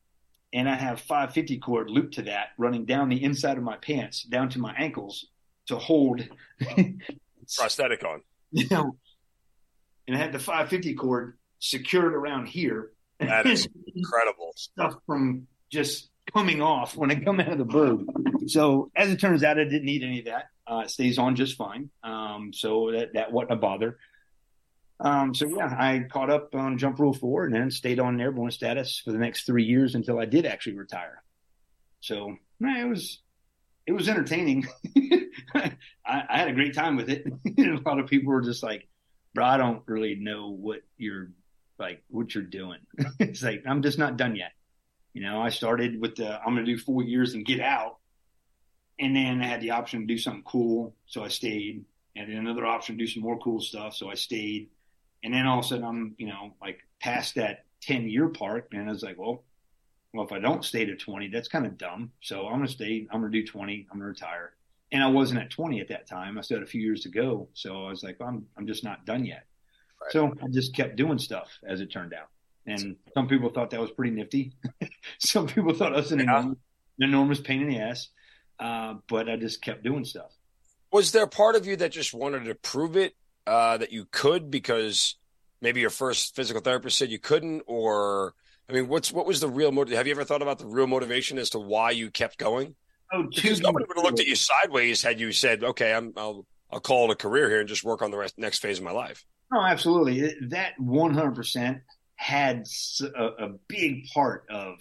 and 0.54 0.68
I 0.68 0.76
have 0.76 1.00
550 1.02 1.60
cord 1.60 1.90
looped 1.90 2.16
to 2.16 2.24
that 2.24 2.50
running 2.58 2.86
down 2.86 3.10
the 3.10 3.24
inside 3.24 3.58
of 3.58 3.64
my 3.64 3.78
pants 3.78 4.24
down 4.24 4.50
to 4.50 4.60
my 4.60 4.74
ankles 4.78 5.28
to 5.68 5.78
hold 5.78 6.28
prosthetic 7.58 8.04
on. 8.04 8.22
You 8.52 8.68
know, 8.72 8.96
and 10.10 10.18
I 10.18 10.20
had 10.20 10.32
the 10.32 10.40
550 10.40 10.96
cord 10.96 11.38
secured 11.60 12.16
around 12.16 12.48
here. 12.48 12.92
That 13.20 13.46
is 13.46 13.70
incredible. 13.96 14.54
Stuff 14.56 14.96
from 15.06 15.46
just 15.72 16.10
coming 16.34 16.64
off 16.64 16.98
when 16.98 17.12
I 17.12 17.16
come 17.24 17.40
out 17.40 17.50
of 17.50 17.60
the 17.60 17.66
bird. 17.66 18.08
So 18.48 18.90
as 18.96 19.12
it 19.12 19.20
turns 19.20 19.44
out, 19.44 19.60
I 19.60 19.66
didn't 19.66 19.86
need 19.86 20.02
any 20.04 20.20
of 20.20 20.26
that. 20.26 20.50
Uh, 20.66 20.80
it 20.86 20.90
stays 20.90 21.20
on 21.20 21.36
just 21.36 21.58
fine. 21.58 21.92
Um, 22.04 22.54
so 22.54 22.92
that, 22.92 23.14
that 23.14 23.32
wasn't 23.32 23.52
a 23.52 23.56
bother. 23.58 24.00
Um, 25.00 25.36
so 25.36 25.48
yeah, 25.48 25.68
I 25.68 26.08
caught 26.10 26.32
up 26.32 26.56
on 26.56 26.80
jump 26.80 26.98
rule 26.98 27.14
four 27.14 27.46
and 27.46 27.54
then 27.54 27.70
stayed 27.70 28.00
on 28.00 28.20
airborne 28.20 28.50
status 28.50 29.00
for 29.06 29.12
the 29.12 29.20
next 29.20 29.46
three 29.46 29.64
years 29.64 29.94
until 29.94 30.20
I 30.20 30.26
did 30.26 30.48
actually 30.48 30.76
retire. 30.76 31.22
So 32.02 32.36
it 32.62 32.90
was, 32.90 33.20
it 33.86 33.92
was 33.92 34.10
entertaining. 34.10 34.68
I, 35.54 35.72
I, 36.04 36.38
had 36.40 36.48
a 36.48 36.54
great 36.54 36.74
time 36.74 36.96
with 36.96 37.10
it. 37.10 37.28
a 37.60 37.80
lot 37.88 38.00
of 38.00 38.08
people 38.08 38.34
were 38.34 38.42
just 38.42 38.64
like, 38.64 38.88
"Bro, 39.34 39.46
I 39.46 39.58
don't 39.58 39.84
really 39.88 40.16
know 40.16 40.50
what 40.50 40.82
you're 40.98 41.32
like, 41.78 42.04
what 42.10 42.34
you're 42.34 42.44
doing." 42.44 42.80
it's 43.20 43.44
like 43.44 43.64
I'm 43.66 43.82
just 43.82 43.98
not 43.98 44.18
done 44.18 44.36
yet. 44.36 44.52
You 45.14 45.24
know, 45.24 45.42
I 45.42 45.50
started 45.50 46.00
with 46.00 46.16
the 46.16 46.40
I'm 46.40 46.54
going 46.54 46.66
to 46.66 46.72
do 46.72 46.78
four 46.78 47.04
years 47.04 47.34
and 47.34 47.46
get 47.46 47.60
out, 47.60 47.98
and 49.00 49.16
then 49.16 49.42
I 49.42 49.46
had 49.46 49.62
the 49.62 49.72
option 49.72 50.02
to 50.02 50.06
do 50.06 50.18
something 50.18 50.44
cool, 50.44 50.96
so 51.08 51.24
I 51.24 51.30
stayed, 51.30 51.86
and 52.16 52.30
then 52.30 52.38
another 52.38 52.66
option 52.66 52.98
to 52.98 53.04
do 53.04 53.10
some 53.10 53.24
more 53.24 53.40
cool 53.40 53.62
stuff, 53.62 53.96
so 53.96 54.10
I 54.10 54.16
stayed, 54.16 54.70
and 55.24 55.34
then 55.34 55.46
all 55.46 55.60
of 55.60 55.66
a 55.66 55.68
sudden 55.68 55.86
I'm, 55.86 56.16
you 56.18 56.28
know, 56.28 56.54
like 56.62 56.80
past 57.00 57.36
that 57.36 57.66
10 57.82 58.10
year 58.10 58.28
part, 58.28 58.70
and 58.72 58.90
I 58.90 58.92
was 58.92 59.04
like, 59.04 59.18
well, 59.18 59.44
well, 60.14 60.26
if 60.26 60.32
I 60.32 60.40
don't 60.40 60.66
stay 60.66 60.86
to 60.86 60.96
20, 60.96 61.30
that's 61.30 61.48
kind 61.48 61.66
of 61.66 61.78
dumb. 61.78 62.12
So 62.22 62.48
I'm 62.48 62.56
going 62.58 62.68
to 62.68 62.74
stay, 62.74 63.08
I'm 63.12 63.22
going 63.22 63.32
to 63.32 63.42
do 63.42 63.46
20, 63.46 63.88
I'm 63.92 64.00
going 64.00 64.02
to 64.02 64.06
retire. 64.08 64.54
And 64.92 65.04
I 65.04 65.08
wasn't 65.08 65.42
at 65.42 65.52
20 65.52 65.82
at 65.82 65.90
that 65.90 66.08
time. 66.08 66.38
I 66.38 66.42
still 66.42 66.58
had 66.58 66.64
a 66.64 66.70
few 66.70 66.82
years 66.82 67.02
to 67.02 67.10
go. 67.10 67.50
So 67.54 67.86
I 67.86 67.90
was 67.90 68.04
like, 68.04 68.20
well, 68.20 68.30
I'm, 68.30 68.46
I'm 68.58 68.66
just 68.68 68.84
not 68.84 69.06
done 69.06 69.26
yet. 69.26 69.46
Right. 70.02 70.12
So 70.12 70.34
I 70.44 70.48
just 70.50 70.76
kept 70.76 70.96
doing 70.96 71.20
stuff 71.20 71.48
as 71.68 71.82
it 71.82 71.92
turned 71.92 72.14
out. 72.14 72.30
And 72.66 72.96
some 73.14 73.28
people 73.28 73.50
thought 73.50 73.70
that 73.72 73.80
was 73.80 73.92
pretty 73.92 74.12
nifty. 74.12 74.54
some 75.20 75.48
people 75.48 75.74
thought 75.74 75.94
I 75.94 75.98
was 75.98 76.12
an, 76.12 76.20
yeah. 76.20 76.26
enormous, 76.26 76.58
an 77.00 77.10
enormous 77.10 77.40
pain 77.40 77.62
in 77.62 77.68
the 77.68 77.80
ass. 77.80 78.10
Uh, 78.60 78.96
but 79.08 79.30
I 79.30 79.38
just 79.38 79.62
kept 79.62 79.84
doing 79.84 80.06
stuff. 80.06 80.32
Was 80.92 81.12
there 81.12 81.28
part 81.28 81.56
of 81.56 81.66
you 81.66 81.76
that 81.78 81.92
just 81.92 82.14
wanted 82.14 82.46
to 82.46 82.56
prove 82.56 82.98
it 82.98 83.16
uh, 83.48 83.78
that 83.78 83.92
you 83.92 84.08
could 84.12 84.52
because 84.52 85.16
maybe 85.62 85.82
your 85.82 85.90
first 85.90 86.36
physical 86.36 86.62
therapist 86.62 86.98
said 86.98 87.10
you 87.10 87.20
couldn't, 87.20 87.64
or 87.68 88.34
I 88.70 88.74
mean, 88.74 88.88
what's 88.88 89.12
what 89.12 89.26
was 89.26 89.40
the 89.40 89.50
real 89.50 89.72
motive? 89.72 89.96
Have 89.96 90.08
you 90.08 90.14
ever 90.14 90.24
thought 90.24 90.42
about 90.42 90.60
the 90.60 90.66
real 90.66 90.88
motivation 90.88 91.38
as 91.38 91.52
to 91.52 91.60
why 91.60 91.92
you 91.92 92.12
kept 92.12 92.38
going? 92.38 92.76
Oh, 93.12 93.24
nobody 93.24 93.86
would 93.88 93.98
have 93.98 94.04
looked 94.04 94.20
at 94.20 94.28
you 94.28 94.36
sideways 94.36 95.02
had 95.02 95.20
you 95.20 95.32
said, 95.32 95.64
"Okay, 95.64 95.94
I'm, 95.94 96.14
I'll 96.16 96.46
I'll 96.72 96.80
call 96.80 97.10
it 97.10 97.14
a 97.14 97.16
career 97.16 97.50
here 97.50 97.60
and 97.60 97.68
just 97.68 97.84
work 97.84 98.02
on 98.02 98.12
the 98.12 98.18
rest, 98.18 98.38
next 98.38 98.60
phase 98.60 98.78
of 98.78 98.84
my 98.84 98.92
life." 98.92 99.26
Oh, 99.52 99.62
absolutely. 99.62 100.36
That 100.50 100.80
100 100.80 101.34
percent 101.34 101.82
had 102.16 102.66
a, 103.02 103.24
a, 103.46 103.50
big 103.68 104.08
part 104.14 104.44
of, 104.50 104.76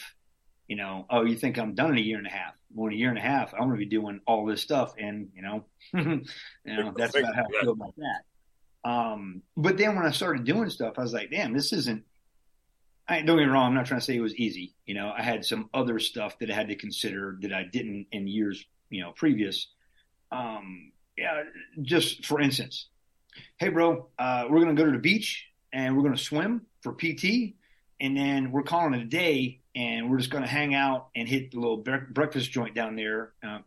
you 0.67 0.77
know, 0.77 1.07
oh, 1.09 1.25
you 1.25 1.37
think 1.37 1.57
I'm 1.57 1.75
done 1.75 1.91
in 1.91 1.99
a 1.99 2.03
year 2.03 2.19
and 2.19 2.27
a 2.27 2.31
half? 2.31 2.55
Well, 2.75 2.89
in 2.89 2.95
a 2.95 2.97
year 2.97 3.09
and 3.09 3.19
a 3.19 3.23
half, 3.23 3.55
I'm 3.55 3.61
going 3.61 3.73
to 3.73 3.77
be 3.79 3.87
doing 3.87 4.21
all 4.27 4.45
this 4.45 4.61
stuff, 4.61 4.93
and 4.99 5.29
you 5.35 5.43
know, 5.43 5.65
you 5.95 6.23
know, 6.67 6.93
that's 6.97 7.17
about 7.17 7.35
how 7.35 7.45
I 7.45 7.61
feel 7.63 7.73
about 7.73 7.95
that. 7.97 8.89
Um, 8.89 9.43
but 9.57 9.79
then 9.79 9.97
when 9.97 10.05
I 10.05 10.11
started 10.11 10.45
doing 10.45 10.69
stuff, 10.69 10.95
I 10.99 11.03
was 11.03 11.13
like, 11.13 11.31
damn, 11.31 11.55
this 11.55 11.73
isn't 11.73 12.05
I, 13.09 13.23
don't 13.23 13.39
get 13.39 13.47
me 13.47 13.53
wrong. 13.53 13.69
I'm 13.69 13.75
not 13.75 13.87
trying 13.87 14.01
to 14.01 14.05
say 14.05 14.17
it 14.17 14.21
was 14.21 14.35
easy. 14.37 14.75
You 14.85 14.95
know, 14.95 15.13
I 15.17 15.23
had 15.23 15.45
some 15.45 15.71
other 15.73 15.99
stuff 15.99 16.39
that 16.41 16.51
I 16.51 16.55
had 16.55 16.69
to 16.69 16.77
consider 16.77 17.39
that 17.41 17.53
I 17.53 17.65
didn't 17.65 18.07
in 18.13 18.27
years, 18.27 18.65
you 18.91 19.03
know, 19.03 19.13
previous. 19.13 19.69
Um, 20.31 20.93
yeah, 21.17 21.45
just 21.81 22.27
for 22.27 22.41
instance, 22.41 22.89
hey, 23.57 23.71
bro, 23.71 24.09
uh, 24.19 24.45
we're 24.51 24.61
to 24.77 24.83
go 24.83 24.87
to 24.87 24.93
the 24.93 25.03
beach 25.03 25.47
and 25.73 25.97
we're 25.97 26.03
to 26.17 26.23
swim 26.23 26.63
for 26.83 26.93
PT. 26.93 27.55
And 28.01 28.17
then 28.17 28.53
we're 28.53 28.63
calling 28.63 28.95
it 28.95 29.03
a 29.03 29.07
day 29.07 29.61
and 29.75 30.11
we're 30.11 30.19
just 30.19 30.31
to 30.45 30.49
hang 30.49 30.75
out 30.75 31.09
and 31.17 31.29
hit 31.29 31.51
the 31.51 31.59
little 31.59 31.79
bre- 31.79 32.13
breakfast 32.13 32.53
joint 32.53 32.75
down 32.75 32.95
there, 32.95 33.33
uh, 33.43 33.59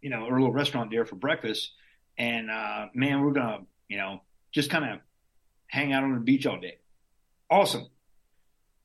you 0.00 0.10
know, 0.10 0.24
or 0.24 0.36
a 0.36 0.40
little 0.40 0.52
restaurant 0.52 0.90
there 0.90 1.04
for 1.04 1.16
breakfast. 1.16 1.70
And, 2.18 2.50
uh, 2.50 2.86
man, 2.94 3.20
we're 3.20 3.34
to, 3.34 3.66
you 3.88 3.98
know, 3.98 4.22
just 4.52 4.70
kind 4.70 4.84
of 4.90 5.00
hang 5.68 5.92
out 5.92 6.02
on 6.02 6.14
the 6.14 6.20
beach 6.20 6.46
all 6.46 6.58
day. 6.58 6.78
Awesome 7.50 7.86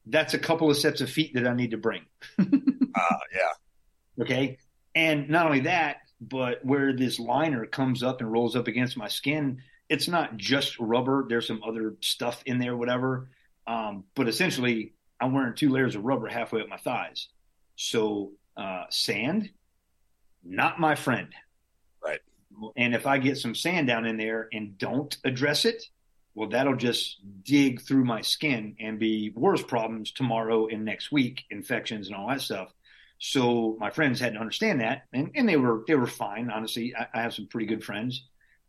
that's 0.06 0.34
a 0.34 0.40
couple 0.40 0.70
of 0.70 0.78
sets 0.78 1.02
of 1.02 1.10
feet 1.10 1.34
that 1.36 1.48
I 1.48 1.54
need 1.54 1.72
to 1.72 1.78
bring. 1.78 2.04
uh, 2.40 2.46
yeah. 3.34 4.22
Okay. 4.22 4.58
And 4.96 5.30
not 5.30 5.46
only 5.46 5.62
that, 5.62 5.98
but 6.20 6.64
where 6.66 6.94
this 6.94 7.20
liner 7.20 7.66
comes 7.66 8.04
up 8.04 8.22
and 8.22 8.32
rolls 8.32 8.56
up 8.56 8.68
against 8.68 8.98
my 8.98 9.08
skin, 9.08 9.62
it's 9.90 10.08
not 10.08 10.38
just 10.38 10.80
rubber. 10.80 11.26
There's 11.28 11.48
some 11.48 11.62
other 11.64 11.96
stuff 12.02 12.42
in 12.46 12.60
there, 12.60 12.76
whatever. 12.76 13.30
Um, 13.68 14.06
but 14.16 14.28
essentially, 14.28 14.94
I'm 15.20 15.34
wearing 15.34 15.56
two 15.56 15.70
layers 15.70 15.96
of 15.96 16.04
rubber 16.04 16.28
halfway 16.28 16.62
up 16.62 16.70
my 16.70 16.78
thighs. 16.78 17.30
So, 17.76 18.32
uh, 18.58 18.86
sand, 18.90 19.50
not 20.44 20.80
my 20.80 20.96
friend. 20.96 21.30
Right. 22.04 22.20
And 22.76 22.94
if 22.94 23.08
I 23.08 23.18
get 23.18 23.38
some 23.38 23.56
sand 23.56 23.88
down 23.88 24.06
in 24.06 24.18
there 24.18 24.50
and 24.52 24.78
don't 24.78 25.16
address 25.24 25.66
it, 25.66 25.84
well, 26.34 26.50
that'll 26.50 26.76
just 26.76 27.18
dig 27.44 27.82
through 27.82 28.06
my 28.06 28.22
skin 28.22 28.76
and 28.80 29.00
be 29.00 29.32
worse 29.36 29.62
problems 29.64 30.12
tomorrow 30.12 30.68
and 30.68 30.86
next 30.86 31.12
week, 31.12 31.44
infections 31.50 32.08
and 32.08 32.16
all 32.16 32.30
that 32.30 32.42
stuff. 32.42 32.72
So 33.20 33.76
my 33.80 33.92
friends 33.92 34.20
had 34.20 34.34
to 34.34 34.40
understand 34.40 34.82
that, 34.82 35.04
and, 35.14 35.32
and 35.36 35.48
they 35.48 35.58
were 35.58 35.84
they 35.88 35.96
were 35.96 36.08
fine. 36.08 36.50
Honestly, 36.50 36.96
I, 36.98 37.08
I 37.14 37.22
have 37.22 37.34
some 37.34 37.48
pretty 37.48 37.68
good 37.68 37.84
friends, 37.84 38.24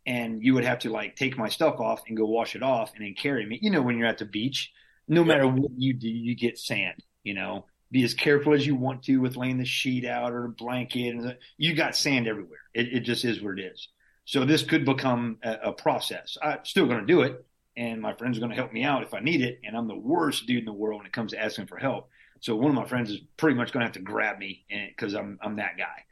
and 0.05 0.43
you 0.43 0.53
would 0.53 0.65
have 0.65 0.79
to 0.79 0.91
like 0.91 1.15
take 1.15 1.37
my 1.37 1.49
stuff 1.49 1.79
off 1.79 2.03
and 2.07 2.17
go 2.17 2.25
wash 2.25 2.55
it 2.55 2.61
off 2.61 2.91
and 2.95 3.03
then 3.03 3.15
carry 3.15 3.45
me. 3.45 3.57
You 3.61 3.71
know, 3.71 3.81
when 3.81 3.97
you're 3.97 4.07
at 4.07 4.19
the 4.19 4.25
beach, 4.25 4.71
no 5.07 5.21
yep. 5.21 5.27
matter 5.27 5.47
what 5.47 5.71
you 5.77 5.93
do, 5.93 6.09
you 6.09 6.35
get 6.35 6.59
sand. 6.59 7.01
You 7.23 7.33
know, 7.33 7.65
be 7.91 8.03
as 8.03 8.13
careful 8.13 8.53
as 8.53 8.67
you 8.67 8.75
want 8.75 9.03
to 9.03 9.17
with 9.17 9.37
laying 9.37 9.57
the 9.57 9.65
sheet 9.65 10.05
out 10.05 10.33
or 10.33 10.45
a 10.45 10.49
blanket. 10.49 11.15
And 11.15 11.37
you 11.57 11.73
got 11.75 11.95
sand 11.95 12.27
everywhere. 12.27 12.59
It, 12.73 12.93
it 12.93 12.99
just 12.99 13.25
is 13.25 13.41
what 13.41 13.57
it 13.57 13.63
is. 13.73 13.87
So 14.25 14.45
this 14.45 14.63
could 14.63 14.85
become 14.85 15.37
a, 15.43 15.69
a 15.69 15.71
process. 15.71 16.37
I'm 16.41 16.59
still 16.63 16.85
going 16.85 16.99
to 16.99 17.05
do 17.05 17.21
it 17.21 17.43
and 17.75 18.01
my 18.01 18.13
friends 18.13 18.37
are 18.37 18.39
going 18.39 18.51
to 18.51 18.55
help 18.55 18.71
me 18.71 18.83
out 18.83 19.03
if 19.03 19.13
I 19.13 19.19
need 19.19 19.41
it. 19.41 19.59
And 19.63 19.75
I'm 19.75 19.87
the 19.87 19.95
worst 19.95 20.45
dude 20.45 20.59
in 20.59 20.65
the 20.65 20.73
world 20.73 20.99
when 20.99 21.07
it 21.07 21.13
comes 21.13 21.31
to 21.31 21.41
asking 21.41 21.67
for 21.67 21.77
help. 21.77 22.09
So 22.39 22.55
one 22.55 22.69
of 22.69 22.75
my 22.75 22.85
friends 22.85 23.09
is 23.09 23.19
pretty 23.37 23.55
much 23.55 23.71
going 23.71 23.81
to 23.81 23.85
have 23.85 23.93
to 23.93 24.01
grab 24.01 24.37
me 24.37 24.65
because 24.69 25.13
I'm 25.13 25.39
I'm 25.41 25.55
that 25.55 25.77
guy. 25.77 26.03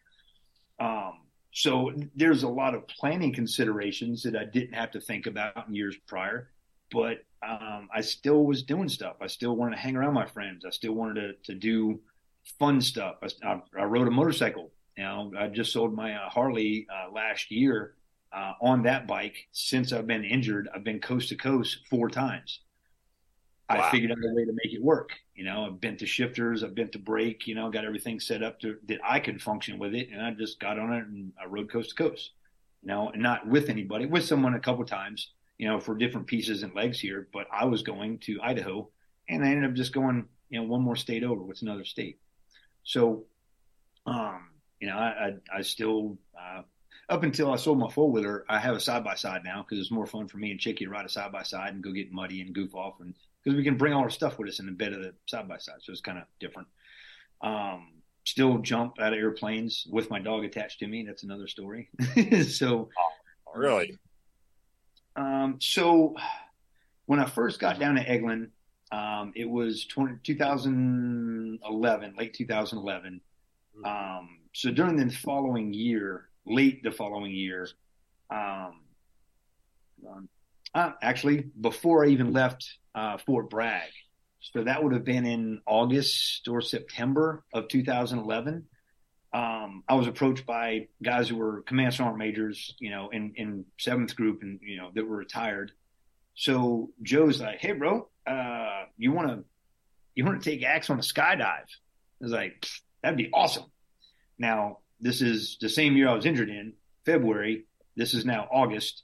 Um, 0.79 1.19
so 1.51 1.91
there's 2.15 2.43
a 2.43 2.49
lot 2.49 2.73
of 2.73 2.87
planning 2.87 3.33
considerations 3.33 4.23
that 4.23 4.35
I 4.35 4.45
didn't 4.45 4.73
have 4.73 4.91
to 4.91 5.01
think 5.01 5.27
about 5.27 5.67
in 5.67 5.75
years 5.75 5.95
prior, 6.07 6.49
but 6.89 7.23
um, 7.45 7.89
I 7.93 8.01
still 8.01 8.45
was 8.45 8.63
doing 8.63 8.87
stuff. 8.87 9.17
I 9.21 9.27
still 9.27 9.55
wanted 9.55 9.75
to 9.75 9.81
hang 9.81 9.95
around 9.95 10.13
my 10.13 10.25
friends. 10.25 10.63
I 10.65 10.69
still 10.69 10.93
wanted 10.93 11.15
to, 11.43 11.53
to 11.53 11.59
do 11.59 11.99
fun 12.57 12.79
stuff. 12.79 13.17
I, 13.43 13.61
I, 13.77 13.83
rode 13.83 14.07
a 14.07 14.11
motorcycle. 14.11 14.71
You 14.97 15.03
know, 15.03 15.31
I 15.37 15.47
just 15.47 15.73
sold 15.73 15.93
my 15.93 16.13
uh, 16.13 16.29
Harley 16.29 16.87
uh, 16.89 17.11
last 17.11 17.51
year 17.51 17.95
uh, 18.33 18.53
on 18.61 18.83
that 18.83 19.07
bike 19.07 19.47
since 19.51 19.91
I've 19.91 20.07
been 20.07 20.23
injured. 20.23 20.69
I've 20.73 20.83
been 20.83 20.99
coast 20.99 21.29
to 21.29 21.35
coast 21.35 21.79
four 21.89 22.09
times. 22.09 22.61
Wow. 23.69 23.83
I 23.83 23.91
figured 23.91 24.11
out 24.11 24.17
a 24.17 24.33
way 24.33 24.45
to 24.45 24.51
make 24.51 24.73
it 24.73 24.81
work. 24.81 25.11
You 25.35 25.45
know, 25.45 25.65
I've 25.65 25.79
been 25.79 25.97
to 25.97 26.05
shifters, 26.05 26.63
I've 26.63 26.75
been 26.75 26.91
to 26.91 26.99
brake, 26.99 27.47
you 27.47 27.55
know, 27.55 27.69
got 27.69 27.85
everything 27.85 28.19
set 28.19 28.43
up 28.43 28.59
to, 28.61 28.77
that 28.87 28.99
I 29.03 29.19
could 29.19 29.41
function 29.41 29.79
with 29.79 29.95
it. 29.95 30.09
And 30.11 30.21
I 30.21 30.31
just 30.31 30.59
got 30.59 30.77
on 30.77 30.93
it 30.93 31.05
and 31.05 31.31
I 31.41 31.45
rode 31.45 31.71
coast 31.71 31.91
to 31.91 31.95
coast, 31.95 32.31
you 32.81 32.89
know, 32.89 33.09
and 33.09 33.21
not 33.21 33.47
with 33.47 33.69
anybody, 33.69 34.05
with 34.05 34.25
someone 34.25 34.55
a 34.55 34.59
couple 34.59 34.85
times, 34.85 35.31
you 35.57 35.67
know, 35.67 35.79
for 35.79 35.95
different 35.95 36.27
pieces 36.27 36.63
and 36.63 36.75
legs 36.75 36.99
here. 36.99 37.27
But 37.31 37.47
I 37.51 37.65
was 37.65 37.81
going 37.81 38.19
to 38.19 38.41
Idaho 38.41 38.89
and 39.29 39.43
I 39.43 39.47
ended 39.47 39.69
up 39.69 39.75
just 39.75 39.93
going, 39.93 40.25
you 40.49 40.59
know, 40.59 40.67
one 40.67 40.81
more 40.81 40.97
state 40.97 41.23
over. 41.23 41.41
What's 41.41 41.61
another 41.61 41.85
state? 41.85 42.19
So, 42.83 43.25
um, 44.05 44.49
you 44.79 44.87
know, 44.87 44.97
I, 44.97 45.29
I, 45.53 45.59
I 45.59 45.61
still, 45.61 46.17
uh, 46.37 46.63
up 47.11 47.23
until 47.23 47.51
I 47.51 47.57
sold 47.57 47.77
my 47.77 47.89
four 47.89 48.09
wheeler, 48.09 48.45
I 48.47 48.57
have 48.57 48.75
a 48.75 48.79
side 48.79 49.03
by 49.03 49.15
side 49.15 49.41
now 49.43 49.63
because 49.63 49.79
it's 49.79 49.91
more 49.91 50.07
fun 50.07 50.29
for 50.29 50.37
me 50.37 50.49
and 50.49 50.59
Chicky 50.59 50.85
to 50.85 50.89
ride 50.89 51.05
a 51.05 51.09
side 51.09 51.31
by 51.31 51.43
side 51.43 51.73
and 51.73 51.83
go 51.83 51.91
get 51.91 52.11
muddy 52.11 52.41
and 52.41 52.55
goof 52.55 52.73
off, 52.73 53.01
and 53.01 53.13
because 53.43 53.57
we 53.57 53.63
can 53.63 53.77
bring 53.77 53.93
all 53.93 54.03
our 54.03 54.09
stuff 54.09 54.39
with 54.39 54.47
us 54.47 54.59
in 54.59 54.65
the 54.65 54.71
bed 54.71 54.93
of 54.93 55.01
the 55.01 55.13
side 55.27 55.47
by 55.47 55.57
side, 55.57 55.75
so 55.81 55.91
it's 55.91 56.01
kind 56.01 56.17
of 56.17 56.23
different. 56.39 56.69
Um, 57.41 57.89
still 58.23 58.59
jump 58.59 58.99
out 58.99 59.13
of 59.13 59.19
airplanes 59.19 59.85
with 59.89 60.09
my 60.09 60.19
dog 60.19 60.45
attached 60.45 60.79
to 60.79 60.87
me. 60.87 61.03
That's 61.05 61.23
another 61.23 61.47
story. 61.47 61.89
so, 62.47 62.89
oh, 62.97 63.59
really, 63.59 63.99
um, 65.17 65.57
so 65.59 66.15
when 67.07 67.19
I 67.19 67.25
first 67.25 67.59
got 67.59 67.77
down 67.77 67.95
to 67.95 68.05
Eglin, 68.05 68.51
um, 68.93 69.33
it 69.35 69.49
was 69.49 69.85
20, 69.85 70.19
2011, 70.23 72.15
late 72.17 72.33
2011. 72.33 73.21
Mm-hmm. 73.77 73.85
Um, 73.85 74.37
so 74.53 74.71
during 74.71 74.95
the 74.95 75.09
following 75.13 75.73
year, 75.73 76.29
late 76.45 76.83
the 76.83 76.91
following 76.91 77.31
year. 77.31 77.67
Um, 78.29 78.81
uh, 80.73 80.91
actually, 81.01 81.45
before 81.59 82.05
I 82.05 82.09
even 82.09 82.33
left 82.33 82.77
uh, 82.95 83.17
Fort 83.17 83.49
Bragg. 83.49 83.89
So 84.39 84.63
that 84.63 84.83
would 84.83 84.93
have 84.93 85.03
been 85.03 85.25
in 85.25 85.61
August 85.67 86.47
or 86.47 86.61
September 86.61 87.43
of 87.53 87.67
2011. 87.67 88.65
Um, 89.33 89.83
I 89.87 89.93
was 89.95 90.07
approached 90.07 90.45
by 90.45 90.87
guys 91.01 91.29
who 91.29 91.37
were 91.37 91.61
command 91.61 91.93
sergeant 91.93 92.17
majors, 92.17 92.75
you 92.79 92.89
know, 92.89 93.09
in, 93.09 93.33
in 93.35 93.65
seventh 93.79 94.15
group 94.15 94.41
and, 94.41 94.59
you 94.61 94.77
know, 94.77 94.91
that 94.93 95.07
were 95.07 95.15
retired. 95.15 95.71
So 96.35 96.89
Joe's 97.01 97.39
like, 97.39 97.59
Hey 97.59 97.73
bro, 97.73 98.09
uh, 98.27 98.85
you 98.97 99.11
want 99.11 99.29
to, 99.29 99.43
you 100.15 100.25
want 100.25 100.41
to 100.41 100.49
take 100.49 100.63
Axe 100.63 100.89
on 100.89 100.99
a 100.99 101.03
skydive? 101.03 101.41
I 101.41 101.65
was 102.19 102.31
like, 102.31 102.67
that'd 103.01 103.17
be 103.17 103.29
awesome. 103.33 103.65
Now 104.37 104.79
this 105.01 105.21
is 105.21 105.57
the 105.59 105.69
same 105.69 105.97
year 105.97 106.07
I 106.07 106.13
was 106.13 106.25
injured 106.25 106.49
in, 106.49 106.73
February. 107.05 107.65
This 107.95 108.13
is 108.13 108.25
now 108.25 108.47
August. 108.51 109.03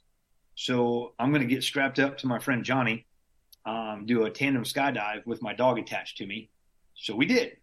So 0.54 1.14
I'm 1.18 1.30
going 1.30 1.46
to 1.46 1.54
get 1.54 1.62
strapped 1.62 1.98
up 1.98 2.18
to 2.18 2.26
my 2.26 2.38
friend 2.38 2.64
Johnny, 2.64 3.06
um, 3.66 4.04
do 4.06 4.24
a 4.24 4.30
tandem 4.30 4.64
skydive 4.64 5.26
with 5.26 5.42
my 5.42 5.54
dog 5.54 5.78
attached 5.78 6.18
to 6.18 6.26
me. 6.26 6.50
So 6.96 7.14
we 7.14 7.26
did, 7.26 7.56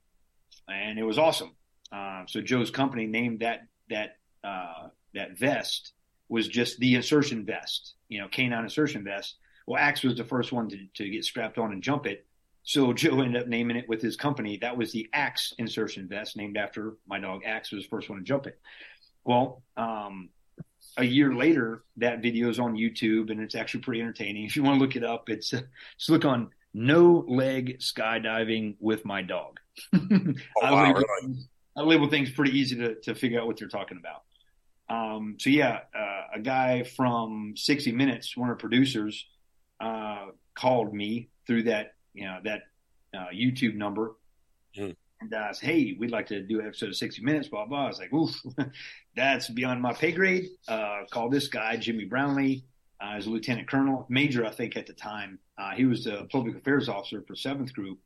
and 0.69 0.97
it 0.97 1.03
was 1.03 1.17
awesome. 1.17 1.55
Uh, 1.91 2.23
so 2.27 2.41
Joe's 2.41 2.71
company 2.71 3.05
named 3.05 3.39
that 3.41 3.67
that 3.89 4.17
uh, 4.43 4.89
that 5.13 5.37
vest 5.37 5.93
was 6.29 6.47
just 6.47 6.79
the 6.79 6.95
insertion 6.95 7.45
vest, 7.45 7.93
you 8.07 8.19
know, 8.19 8.27
canine 8.27 8.63
insertion 8.63 9.03
vest. 9.03 9.35
Well, 9.67 9.81
Axe 9.81 10.03
was 10.03 10.15
the 10.15 10.23
first 10.23 10.51
one 10.51 10.69
to, 10.69 10.77
to 10.95 11.09
get 11.09 11.25
strapped 11.25 11.57
on 11.57 11.71
and 11.71 11.83
jump 11.83 12.05
it. 12.05 12.25
So 12.65 12.93
Joe 12.93 13.21
ended 13.21 13.41
up 13.41 13.47
naming 13.47 13.77
it 13.77 13.87
with 13.87 14.01
his 14.01 14.17
company. 14.17 14.57
That 14.57 14.75
was 14.75 14.91
the 14.91 15.07
Axe 15.13 15.53
insertion 15.57 16.07
vest, 16.07 16.35
named 16.35 16.57
after 16.57 16.95
my 17.07 17.19
dog 17.19 17.41
Axe 17.45 17.71
was 17.71 17.83
the 17.83 17.89
first 17.89 18.09
one 18.09 18.19
to 18.19 18.25
jump 18.25 18.47
it. 18.47 18.59
Well, 19.23 19.61
um, 19.77 20.29
a 20.97 21.03
year 21.03 21.33
later, 21.33 21.83
that 21.97 22.21
video 22.21 22.49
is 22.49 22.59
on 22.59 22.75
YouTube 22.75 23.29
and 23.29 23.39
it's 23.39 23.55
actually 23.55 23.81
pretty 23.81 24.01
entertaining. 24.01 24.45
If 24.45 24.55
you 24.55 24.63
want 24.63 24.79
to 24.79 24.83
look 24.83 24.95
it 24.95 25.03
up, 25.03 25.29
it's 25.29 25.49
just 25.49 26.09
look 26.09 26.25
on 26.25 26.49
no 26.73 27.23
leg 27.27 27.79
skydiving 27.79 28.75
with 28.79 29.05
my 29.05 29.21
dog. 29.21 29.59
oh, 29.93 29.99
I, 30.61 30.71
wow, 30.71 30.87
label, 30.87 31.03
really? 31.21 31.35
I 31.77 31.81
label 31.81 32.09
things 32.09 32.31
pretty 32.31 32.57
easy 32.57 32.75
to, 32.77 32.95
to 33.01 33.15
figure 33.15 33.39
out 33.39 33.47
what 33.47 33.59
you're 33.59 33.69
talking 33.69 33.97
about. 33.97 34.23
Um, 34.87 35.37
so 35.39 35.49
yeah, 35.49 35.79
uh, 35.97 36.21
a 36.35 36.39
guy 36.39 36.83
from 36.83 37.53
60 37.55 37.91
Minutes, 37.91 38.37
one 38.37 38.49
of 38.49 38.57
the 38.57 38.61
producers, 38.61 39.25
uh, 39.79 40.27
called 40.55 40.93
me 40.93 41.29
through 41.47 41.63
that, 41.63 41.94
you 42.15 42.25
know, 42.25 42.39
that 42.43 42.61
uh, 43.13 43.27
YouTube 43.33 43.75
number. 43.75 44.15
Mm. 44.77 44.95
And 45.21 45.33
I 45.33 45.51
said, 45.53 45.69
hey, 45.69 45.95
we'd 45.97 46.11
like 46.11 46.27
to 46.27 46.41
do 46.41 46.59
an 46.59 46.67
episode 46.67 46.89
of 46.89 46.95
60 46.95 47.21
Minutes, 47.21 47.47
blah, 47.47 47.65
blah. 47.65 47.85
I 47.85 47.87
was 47.87 47.99
like, 47.99 48.13
oof, 48.13 48.35
that's 49.15 49.49
beyond 49.49 49.81
my 49.81 49.93
pay 49.93 50.11
grade. 50.11 50.49
Uh, 50.67 51.01
call 51.11 51.29
this 51.29 51.47
guy, 51.47 51.77
Jimmy 51.77 52.05
Brownlee. 52.05 52.65
Uh, 53.01 53.15
as 53.17 53.25
a 53.25 53.29
lieutenant 53.29 53.67
colonel, 53.67 54.05
major, 54.07 54.45
I 54.45 54.51
think, 54.51 54.77
at 54.77 54.87
the 54.87 54.93
time. 54.93 55.37
Uh, 55.57 55.71
he 55.71 55.85
was 55.85 56.05
the 56.05 56.27
public 56.31 56.55
affairs 56.55 56.87
officer 56.87 57.21
for 57.27 57.33
7th 57.33 57.73
Group. 57.73 57.99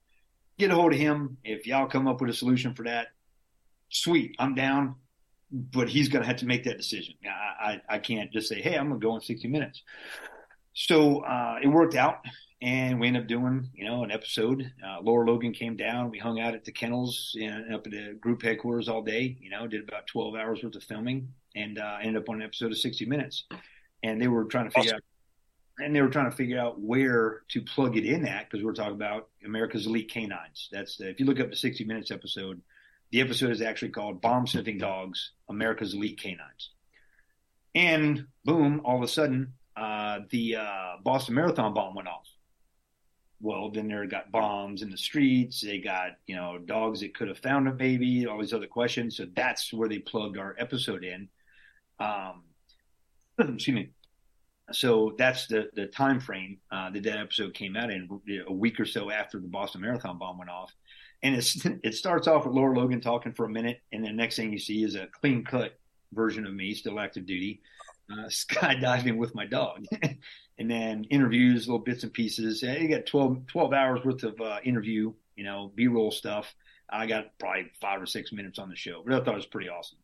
Get 0.58 0.72
a 0.72 0.76
hold 0.76 0.94
of 0.94 1.00
him. 1.00 1.38
If 1.44 1.68
y'all 1.68 1.88
come 1.88 2.08
up 2.08 2.22
with 2.22 2.32
a 2.32 2.34
solution 2.34 2.74
for 2.74 2.84
that, 2.84 3.10
sweet, 3.90 4.36
I'm 4.40 4.56
down 4.56 4.96
but 5.52 5.90
he's 5.90 6.10
going 6.10 6.22
to 6.22 6.28
have 6.28 6.38
to 6.38 6.46
make 6.46 6.64
that 6.64 6.78
decision. 6.78 7.16
I, 7.26 7.82
I, 7.90 7.96
I, 7.96 8.00
can't 8.00 8.32
just 8.32 8.50
say, 8.50 8.62
hey, 8.62 8.78
I'm 8.78 8.90
going 8.90 9.00
to 9.00 9.06
go 9.06 9.16
in 9.16 9.22
60 9.22 9.48
minutes. 9.48 9.82
So 10.74 11.22
uh, 11.22 11.58
it 11.62 11.68
worked 11.68 11.96
out, 11.96 12.20
and 12.62 13.00
we 13.00 13.08
ended 13.08 13.24
up 13.24 13.28
doing, 13.28 13.70
you 13.74 13.86
know, 13.86 14.04
an 14.04 14.12
episode. 14.12 14.72
Uh, 14.86 15.02
Lara 15.02 15.26
Logan 15.26 15.54
came 15.54 15.78
down. 15.78 16.12
We 16.12 16.20
hung 16.20 16.40
out 16.40 16.56
at 16.56 16.66
the 16.66 16.72
kennels 16.72 17.36
and 17.40 17.74
up 17.74 17.86
at 17.86 17.92
the 17.92 18.18
group 18.20 18.42
headquarters 18.42 18.90
all 18.90 19.02
day. 19.02 19.38
You 19.40 19.50
know, 19.50 19.68
did 19.68 19.88
about 19.88 20.08
12 20.08 20.36
hours 20.36 20.64
worth 20.64 20.76
of 20.76 20.84
filming, 20.84 21.34
and 21.56 21.80
uh, 21.80 21.98
ended 22.02 22.22
up 22.22 22.30
on 22.30 22.36
an 22.38 22.44
episode 22.44 22.72
of 22.72 22.78
60 22.78 23.06
Minutes. 23.06 23.46
And 24.04 24.22
they 24.22 24.28
were 24.28 24.46
trying 24.46 24.66
to 24.66 24.72
figure 24.72 24.92
awesome. 24.92 25.04
out, 25.80 25.86
and 25.86 25.96
they 25.96 26.02
were 26.02 26.10
trying 26.10 26.30
to 26.30 26.36
figure 26.36 26.60
out 26.60 26.80
where 26.80 27.42
to 27.50 27.62
plug 27.62 27.98
it 27.98 28.06
in 28.06 28.26
at 28.26 28.50
because 28.50 28.64
we're 28.64 28.74
talking 28.74 28.94
about 28.94 29.30
America's 29.46 29.88
Elite 29.88 30.12
Canines. 30.12 30.70
That's 30.72 30.98
the, 30.98 31.10
if 31.10 31.20
you 31.20 31.26
look 31.26 31.40
up 31.40 31.50
the 31.50 31.56
60 31.56 31.84
Minutes 31.86 32.12
episode 32.12 32.62
the 33.12 33.22
episode 33.22 33.52
is 33.52 33.62
actually 33.62 33.90
called 33.90 34.22
Bomb 34.22 34.46
Sniffing 34.46 34.78
Dogs 34.78 35.32
America's 35.50 35.94
Elite 35.94 36.20
Canines. 36.20 36.72
And 37.74 38.28
boom, 38.46 38.82
all 38.84 38.98
of 38.98 39.04
a 39.04 39.08
sudden, 39.08 39.54
uh, 39.76 40.20
the 40.30 40.58
uh, 40.58 40.94
Boston 41.04 41.36
Marathon 41.36 41.74
bomb 41.74 41.96
went 41.96 42.08
off. 42.08 42.28
Well, 43.42 43.72
then 43.72 43.88
there 43.88 44.06
got 44.06 44.32
bombs 44.32 44.82
in 44.82 44.90
the 44.90 44.98
streets. 44.98 45.62
They 45.62 45.80
got, 45.80 46.18
you 46.28 46.36
know, 46.36 46.58
dogs 46.58 47.00
that 47.00 47.16
could 47.16 47.30
have 47.30 47.40
found 47.40 47.68
a 47.68 47.72
baby, 47.72 48.26
all 48.28 48.40
these 48.40 48.54
other 48.54 48.68
questions. 48.68 49.18
So 49.18 49.28
that's 49.34 49.72
where 49.72 49.88
they 49.88 50.00
plugged 50.00 50.38
our 50.38 50.56
episode 50.60 51.04
in. 51.06 51.30
Um, 52.00 52.44
excuse 53.40 53.76
me. 53.76 53.90
So 54.72 55.16
that's 55.18 55.48
the 55.48 55.70
the 55.74 55.88
time 55.88 56.20
frame 56.20 56.60
uh, 56.72 56.92
that 56.92 57.04
that 57.04 57.18
episode 57.18 57.54
came 57.56 57.76
out 57.76 57.90
in 57.90 58.08
a 58.48 58.54
week 58.54 58.80
or 58.80 58.86
so 58.86 59.10
after 59.10 59.40
the 59.40 59.48
Boston 59.48 59.82
Marathon 59.82 60.20
bomb 60.20 60.38
went 60.38 60.52
off 60.52 60.72
and 61.24 61.36
it's 61.36 61.66
it 61.84 61.96
starts 61.96 62.28
off 62.28 62.46
with 62.46 62.56
Lara 62.56 62.78
Logan 62.78 63.02
talking 63.02 63.34
for 63.34 63.46
a 63.46 63.50
minute, 63.50 63.82
and 63.92 64.06
the 64.06 64.12
next 64.12 64.36
thing 64.36 64.52
you 64.52 64.60
see 64.60 64.84
is 64.84 64.96
a 64.96 65.08
clean 65.08 65.44
cut 65.44 65.78
version 66.12 66.46
of 66.46 66.54
me, 66.54 66.74
still 66.74 67.00
active 67.00 67.26
duty, 67.26 67.62
uh, 68.12 68.16
skydiving 68.28 69.18
with 69.18 69.36
my 69.36 69.46
dog, 69.46 69.86
and 70.58 70.72
then 70.72 71.06
interviews, 71.06 71.68
little 71.68 71.84
bits 71.84 72.04
and 72.04 72.14
pieces. 72.14 72.62
You 72.62 72.88
got 72.88 73.06
12, 73.06 73.48
12 73.48 73.74
hours 73.74 74.04
worth 74.04 74.24
of 74.24 74.40
uh, 74.42 74.60
interview, 74.64 75.14
you 75.36 75.44
know, 75.44 75.72
B 75.74 75.88
roll 75.88 76.12
stuff. 76.12 76.54
I 76.90 77.06
got 77.06 77.38
probably 77.38 77.72
five 77.80 78.02
or 78.02 78.08
six 78.08 78.32
minutes 78.32 78.58
on 78.58 78.70
the 78.70 78.76
show, 78.76 79.04
but 79.06 79.14
I 79.14 79.24
thought 79.24 79.34
it 79.34 79.38
was 79.38 79.46
pretty 79.46 79.70
awesome. 79.70 80.00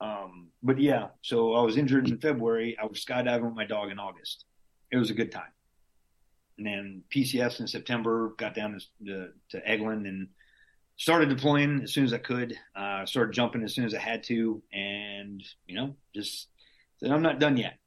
Um, 0.00 0.48
but 0.62 0.78
yeah, 0.78 1.08
so 1.22 1.54
I 1.54 1.62
was 1.62 1.76
injured 1.76 2.08
in 2.08 2.18
February. 2.18 2.76
I 2.80 2.86
was 2.86 3.04
skydiving 3.04 3.44
with 3.44 3.54
my 3.54 3.64
dog 3.64 3.90
in 3.90 3.98
August. 3.98 4.44
It 4.90 4.96
was 4.98 5.10
a 5.10 5.14
good 5.14 5.32
time 5.32 5.52
and 6.58 6.66
then 6.66 7.02
PCS 7.14 7.60
in 7.60 7.66
September. 7.66 8.34
Got 8.36 8.54
down 8.54 8.80
to, 9.04 9.28
to, 9.50 9.60
Eglin 9.60 10.08
and 10.08 10.28
started 10.96 11.28
deploying 11.28 11.82
as 11.82 11.92
soon 11.92 12.04
as 12.04 12.12
I 12.12 12.18
could. 12.18 12.56
Uh, 12.74 13.06
started 13.06 13.32
jumping 13.32 13.62
as 13.62 13.74
soon 13.74 13.84
as 13.84 13.94
I 13.94 13.98
had 13.98 14.22
to, 14.24 14.62
and 14.72 15.42
you 15.66 15.76
know, 15.76 15.96
just 16.14 16.48
said 17.02 17.12
I'm 17.12 17.22
not 17.22 17.40
done 17.40 17.56
yet. 17.56 17.78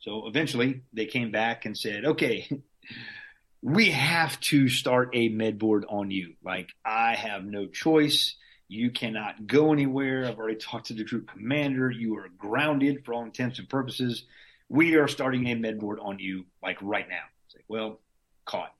So 0.00 0.26
eventually, 0.26 0.82
they 0.92 1.06
came 1.06 1.30
back 1.30 1.64
and 1.64 1.76
said, 1.76 2.04
"Okay, 2.04 2.48
we 3.62 3.90
have 3.90 4.38
to 4.40 4.68
start 4.68 5.10
a 5.14 5.28
med 5.28 5.58
board 5.58 5.84
on 5.88 6.10
you. 6.10 6.34
Like 6.44 6.70
I 6.84 7.14
have 7.14 7.44
no 7.44 7.66
choice." 7.66 8.36
You 8.68 8.90
cannot 8.90 9.46
go 9.46 9.72
anywhere. 9.72 10.24
I've 10.24 10.38
already 10.38 10.56
talked 10.56 10.88
to 10.88 10.94
the 10.94 11.04
group 11.04 11.30
commander. 11.30 11.88
You 11.88 12.18
are 12.18 12.28
grounded 12.36 13.04
for 13.04 13.14
all 13.14 13.22
intents 13.22 13.60
and 13.60 13.68
purposes. 13.68 14.24
We 14.68 14.96
are 14.96 15.06
starting 15.06 15.46
a 15.46 15.54
med 15.54 15.78
board 15.78 16.00
on 16.02 16.18
you 16.18 16.46
like 16.62 16.78
right 16.82 17.08
now. 17.08 17.22
It's 17.46 17.54
like, 17.54 17.64
well, 17.68 18.00
caught. 18.44 18.74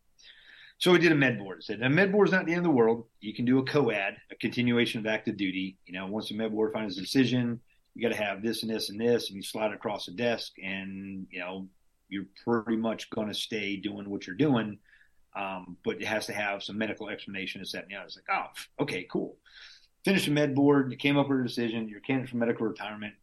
So 0.79 0.93
we 0.93 0.99
did 0.99 1.13
a 1.13 1.17
med 1.17 1.39
board. 1.39 1.59
I 1.59 1.63
said, 1.63 1.83
a 1.83 1.89
med 1.89 2.11
board 2.11 2.29
is 2.29 2.33
not 2.33 2.47
the 2.47 2.53
end 2.53 2.59
of 2.59 2.65
the 2.65 2.71
world. 2.71 3.07
You 3.21 3.33
can 3.33 3.45
do 3.45 3.61
a 3.61 3.65
co-ad, 3.65 4.17
a 4.31 4.35
continuation 4.35 4.99
of 4.99 5.07
active 5.07 5.37
duty. 5.37 5.77
You 5.87 5.93
know, 5.93 6.07
once 6.07 6.29
the 6.29 6.35
med 6.37 6.51
board 6.51 6.73
finds 6.73 6.99
a 6.99 7.01
decision, 7.01 7.61
you 7.97 8.03
got 8.03 8.15
to 8.15 8.23
have 8.23 8.43
this 8.43 8.63
and 8.63 8.71
this 8.71 8.91
and 8.91 9.01
this, 9.01 9.29
and 9.29 9.37
you 9.37 9.43
slide 9.43 9.73
across 9.73 10.05
the 10.05 10.13
desk, 10.13 10.53
and 10.63 11.27
you 11.31 11.41
know, 11.41 11.67
you're 12.11 12.27
pretty 12.45 12.77
much 12.77 13.09
going 13.09 13.29
to 13.29 13.35
stay 13.35 13.77
doing 13.77 14.11
what 14.11 14.27
you're 14.27 14.37
doing. 14.37 14.79
Um, 15.35 15.79
but 15.83 15.97
it 15.97 16.07
has 16.07 16.27
to 16.27 16.35
have 16.35 16.63
some 16.63 16.77
medical 16.77 17.09
explanation 17.09 17.61
and 17.61 17.69
set 17.69 17.89
the 17.89 17.95
other. 17.95 18.07
It's 18.07 18.17
like, 18.17 18.37
oh, 18.39 18.83
okay, 18.83 19.07
cool. 19.11 19.37
Finished 20.05 20.27
the 20.27 20.33
med 20.33 20.55
board. 20.55 20.91
You 20.91 20.99
came 20.99 21.17
up 21.17 21.29
with 21.29 21.41
a 21.41 21.43
decision. 21.45 21.89
You're 21.89 22.01
candidate 22.01 22.31
for 22.31 22.37
medical 22.37 22.67
retirement, 22.67 23.15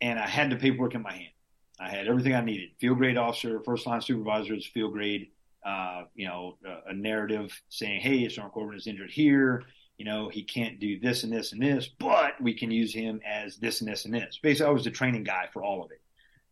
and 0.00 0.18
I 0.18 0.26
had 0.26 0.50
the 0.50 0.56
paperwork 0.56 0.94
in 0.94 1.02
my 1.02 1.12
hand. 1.12 1.32
I 1.78 1.90
had 1.90 2.08
everything 2.08 2.34
I 2.34 2.40
needed. 2.40 2.70
Field 2.80 2.96
grade 2.96 3.18
officer, 3.18 3.60
first 3.60 3.86
line 3.86 4.00
supervisor 4.00 4.54
is 4.54 4.66
field 4.66 4.94
grade. 4.94 5.28
Uh, 5.64 6.04
you 6.14 6.26
know, 6.26 6.56
a, 6.64 6.90
a, 6.90 6.94
narrative 6.94 7.52
saying, 7.68 8.00
"Hey, 8.00 8.26
Sergeant 8.30 8.54
Corbin 8.54 8.78
is 8.78 8.86
injured 8.86 9.10
here. 9.10 9.64
You 10.00 10.06
know, 10.06 10.30
he 10.30 10.42
can't 10.42 10.80
do 10.80 10.98
this 10.98 11.24
and 11.24 11.30
this 11.30 11.52
and 11.52 11.60
this, 11.60 11.86
but 11.86 12.40
we 12.40 12.54
can 12.54 12.70
use 12.70 12.90
him 12.90 13.20
as 13.22 13.58
this 13.58 13.82
and 13.82 13.90
this 13.90 14.06
and 14.06 14.14
this." 14.14 14.38
Basically, 14.42 14.66
I 14.66 14.72
was 14.72 14.84
the 14.84 14.90
training 14.90 15.24
guy 15.24 15.50
for 15.52 15.62
all 15.62 15.84
of 15.84 15.90
it, 15.90 16.00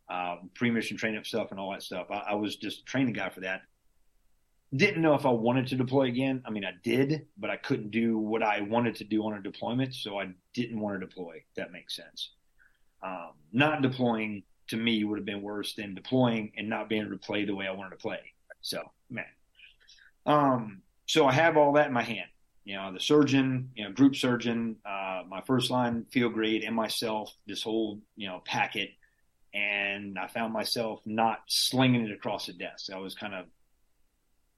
um, 0.07 0.51
pre-mission 0.53 0.97
training 0.97 1.23
stuff 1.23 1.49
and 1.49 1.59
all 1.59 1.71
that 1.71 1.81
stuff. 1.81 2.11
I, 2.11 2.17
I 2.29 2.35
was 2.35 2.57
just 2.57 2.81
a 2.81 2.85
training 2.85 3.13
guy 3.13 3.29
for 3.29 3.39
that. 3.39 3.63
Didn't 4.75 5.01
know 5.01 5.15
if 5.15 5.25
I 5.25 5.31
wanted 5.31 5.65
to 5.69 5.75
deploy 5.75 6.03
again. 6.03 6.43
I 6.45 6.51
mean, 6.51 6.63
I 6.63 6.73
did, 6.83 7.25
but 7.39 7.49
I 7.49 7.57
couldn't 7.57 7.89
do 7.89 8.19
what 8.19 8.43
I 8.43 8.61
wanted 8.61 8.93
to 8.97 9.03
do 9.03 9.25
on 9.25 9.33
a 9.33 9.41
deployment, 9.41 9.95
so 9.95 10.19
I 10.19 10.29
didn't 10.53 10.79
want 10.79 10.99
to 10.99 11.07
deploy. 11.07 11.41
that 11.55 11.71
makes 11.71 11.95
sense. 11.95 12.33
Um, 13.01 13.31
not 13.51 13.81
deploying 13.81 14.43
to 14.67 14.77
me 14.77 15.03
would 15.05 15.17
have 15.17 15.25
been 15.25 15.41
worse 15.41 15.73
than 15.73 15.95
deploying 15.95 16.51
and 16.55 16.69
not 16.69 16.87
being 16.87 17.01
able 17.01 17.13
to 17.13 17.17
play 17.17 17.45
the 17.45 17.55
way 17.55 17.65
I 17.65 17.71
wanted 17.71 17.97
to 17.97 17.97
play. 17.97 18.19
So, 18.61 18.83
man. 19.09 19.25
Um, 20.27 20.83
so 21.07 21.25
I 21.25 21.31
have 21.31 21.57
all 21.57 21.73
that 21.73 21.87
in 21.87 21.93
my 21.93 22.03
hand. 22.03 22.29
You 22.69 22.75
know, 22.75 22.93
the 22.93 22.99
surgeon, 22.99 23.71
you 23.75 23.83
know, 23.83 23.91
group 23.91 24.15
surgeon, 24.15 24.75
uh, 24.85 25.23
my 25.27 25.41
first 25.41 25.71
line 25.71 26.05
field 26.11 26.33
grade, 26.33 26.63
and 26.63 26.75
myself, 26.75 27.35
this 27.47 27.63
whole, 27.63 27.99
you 28.15 28.27
know, 28.27 28.43
packet. 28.45 28.91
And 29.55 30.19
I 30.19 30.27
found 30.27 30.53
myself 30.53 31.01
not 31.03 31.39
slinging 31.47 32.05
it 32.05 32.11
across 32.11 32.45
the 32.45 32.53
desk. 32.53 32.91
I 32.93 32.99
was 32.99 33.15
kind 33.15 33.33
of, 33.33 33.47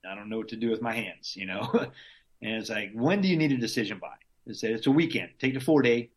I 0.06 0.14
don't 0.14 0.28
know 0.28 0.40
what 0.40 0.50
to 0.50 0.58
do 0.58 0.70
with 0.70 0.82
my 0.82 0.94
hands, 0.94 1.38
you 1.38 1.46
know. 1.46 1.70
and 2.42 2.56
it's 2.56 2.70
like, 2.70 2.92
when 2.94 3.22
do 3.22 3.30
you 3.30 3.38
need 3.38 3.54
a 3.54 3.58
decision 3.58 3.98
by? 3.98 4.16
They 4.46 4.56
said 4.56 4.72
it's 4.72 4.88
a 4.88 4.92
weekend. 4.92 5.30
Take 5.40 5.54
the 5.54 5.62
four 5.62 5.82
day, 5.82 6.10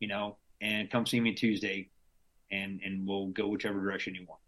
you 0.00 0.08
know, 0.08 0.38
and 0.60 0.90
come 0.90 1.06
see 1.06 1.20
me 1.20 1.32
Tuesday 1.32 1.90
and 2.50 2.80
and 2.84 3.06
we'll 3.06 3.28
go 3.28 3.46
whichever 3.46 3.80
direction 3.80 4.16
you 4.16 4.26
want. 4.28 4.40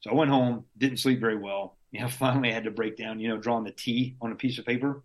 So 0.00 0.10
I 0.10 0.14
went 0.14 0.30
home, 0.30 0.66
didn't 0.76 0.98
sleep 0.98 1.20
very 1.20 1.38
well. 1.38 1.78
You 1.94 2.00
know, 2.00 2.08
finally 2.08 2.50
I 2.50 2.54
had 2.54 2.64
to 2.64 2.72
break 2.72 2.96
down, 2.96 3.20
you 3.20 3.28
know, 3.28 3.38
drawing 3.38 3.62
the 3.62 3.70
T 3.70 4.16
on 4.20 4.32
a 4.32 4.34
piece 4.34 4.58
of 4.58 4.66
paper, 4.66 5.04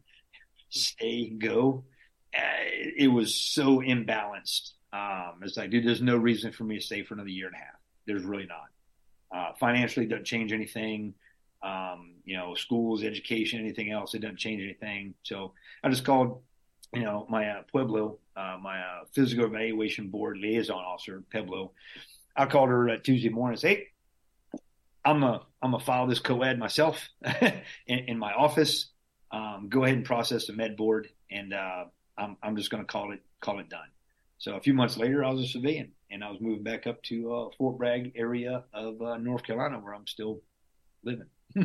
stay, 0.70 1.30
go. 1.30 1.84
Uh, 2.36 2.42
it 2.98 3.08
was 3.08 3.36
so 3.36 3.80
imbalanced. 3.80 4.72
Um, 4.94 5.40
it's 5.42 5.58
like, 5.58 5.70
dude, 5.70 5.86
there's 5.86 6.02
no 6.02 6.18
reason 6.18 6.52
for 6.52 6.64
me 6.64 6.80
to 6.80 6.86
stay 6.86 7.04
for 7.04 7.14
another 7.14 7.30
year 7.30 7.48
and 7.48 7.56
a 7.56 7.60
half. 7.60 7.80
There's 8.06 8.24
really 8.24 8.48
not. 8.48 8.70
Uh, 9.32 9.54
financially, 9.60 10.06
doesn't 10.06 10.26
change 10.26 10.52
anything. 10.52 11.14
Um, 11.62 12.14
you 12.24 12.38
know, 12.38 12.56
schools, 12.56 13.04
education, 13.04 13.60
anything 13.60 13.92
else, 13.92 14.14
it 14.14 14.20
doesn't 14.20 14.38
change 14.38 14.62
anything. 14.64 15.14
So 15.24 15.54
I 15.84 15.90
just 15.90 16.06
called, 16.06 16.42
you 16.94 17.04
know, 17.04 17.28
my 17.30 17.50
uh, 17.50 17.64
PEBLO, 17.74 18.18
uh, 18.36 18.58
my 18.62 18.80
uh, 18.80 19.04
physical 19.12 19.46
evaluation 19.46 20.08
board 20.08 20.38
liaison 20.38 20.78
officer, 20.78 21.22
PEBLO, 21.34 21.72
I 22.36 22.46
called 22.46 22.70
her 22.70 22.98
Tuesday 22.98 23.30
morning 23.30 23.54
and 23.54 23.60
said, 23.60 23.70
Hey, 23.70 23.88
I'm 25.04 25.24
a 25.24 25.42
I'm 25.62 25.74
a 25.74 25.80
file 25.80 26.08
this 26.08 26.20
co-ad 26.20 26.58
myself 26.58 27.10
in, 27.88 28.00
in, 28.00 28.18
my 28.18 28.32
office. 28.32 28.88
Um, 29.32 29.68
go 29.70 29.84
ahead 29.84 29.98
and 29.98 30.06
process 30.06 30.48
the 30.48 30.54
med 30.54 30.76
board, 30.76 31.10
and 31.32 31.54
uh, 31.54 31.86
I'm 32.18 32.38
I'm 32.42 32.56
just 32.56 32.70
going 32.70 32.84
to 32.84 32.88
call 32.88 33.12
it 33.12 33.22
call 33.42 33.60
it 33.60 33.70
done. 33.70 33.88
So 34.38 34.56
a 34.56 34.62
few 34.62 34.74
months 34.74 34.98
later, 34.98 35.24
I 35.24 35.32
was 35.32 35.46
a 35.46 35.48
civilian, 35.48 35.92
and 36.10 36.24
I 36.24 36.32
was 36.32 36.40
moving 36.40 36.64
back 36.64 36.88
up 36.88 37.02
to 37.04 37.34
uh, 37.34 37.50
Fort 37.58 37.78
Bragg 37.78 38.14
area 38.16 38.64
of 38.74 39.02
uh, 39.02 39.18
North 39.18 39.44
Carolina, 39.44 39.80
where 39.80 39.94
I'm 39.94 40.08
still 40.08 40.42
living. 41.04 41.28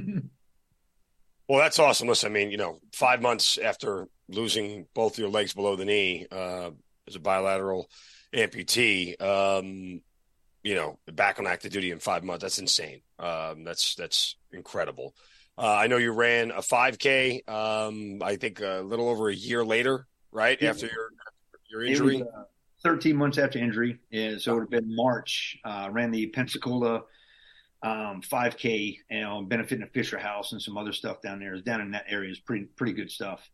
well, 1.48 1.60
that's 1.60 1.78
awesome. 1.78 2.08
Listen, 2.08 2.32
I 2.32 2.34
mean, 2.34 2.50
you 2.50 2.56
know, 2.56 2.80
five 2.92 3.22
months 3.22 3.58
after 3.58 4.08
losing 4.28 4.86
both 4.94 5.18
your 5.18 5.28
legs 5.28 5.54
below 5.54 5.76
the 5.76 5.84
knee 5.84 6.26
uh, 6.30 6.70
as 7.06 7.14
a 7.14 7.20
bilateral 7.20 7.88
amputee, 8.34 9.20
um, 9.22 10.00
you 10.62 10.74
know, 10.74 10.98
back 11.12 11.38
on 11.38 11.46
active 11.46 11.72
duty 11.72 11.90
in 11.90 11.98
five 11.98 12.24
months. 12.24 12.42
That's 12.42 12.58
insane. 12.58 13.02
Um, 13.18 13.64
that's 13.64 13.94
that's 13.94 14.36
incredible. 14.52 15.14
Uh, 15.56 15.74
I 15.74 15.86
know 15.86 15.96
you 15.98 16.12
ran 16.12 16.50
a 16.50 16.60
5K. 16.60 17.48
Um, 17.48 18.22
I 18.22 18.36
think 18.36 18.60
a 18.60 18.82
little 18.84 19.08
over 19.08 19.28
a 19.28 19.34
year 19.34 19.64
later, 19.64 20.06
right 20.32 20.60
after 20.62 20.86
your 20.86 21.10
your 21.70 21.84
injury. 21.84 22.18
Was, 22.18 22.28
uh, 22.36 22.44
13 22.82 23.16
months 23.16 23.38
after 23.38 23.58
injury, 23.58 23.98
yeah, 24.10 24.34
so 24.38 24.52
it 24.52 24.54
would 24.54 24.60
have 24.62 24.70
been 24.70 24.94
March. 24.94 25.58
Uh, 25.64 25.88
ran 25.90 26.10
the 26.10 26.26
Pensacola 26.26 27.02
um, 27.82 28.20
5K, 28.22 28.98
you 29.10 29.20
know, 29.20 29.42
benefiting 29.42 29.84
a 29.84 29.86
Fisher 29.86 30.18
House 30.18 30.52
and 30.52 30.60
some 30.60 30.76
other 30.76 30.92
stuff 30.92 31.22
down 31.22 31.38
there. 31.38 31.56
Down 31.60 31.80
in 31.80 31.92
that 31.92 32.04
area 32.08 32.30
is 32.30 32.38
pretty 32.38 32.64
pretty 32.64 32.92
good 32.92 33.10
stuff. 33.10 33.48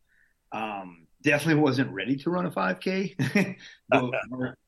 Um, 0.53 1.07
definitely 1.23 1.63
wasn't 1.63 1.93
ready 1.93 2.17
to 2.17 2.31
run 2.31 2.47
a 2.47 2.51
5K, 2.51 3.57
but 3.89 4.11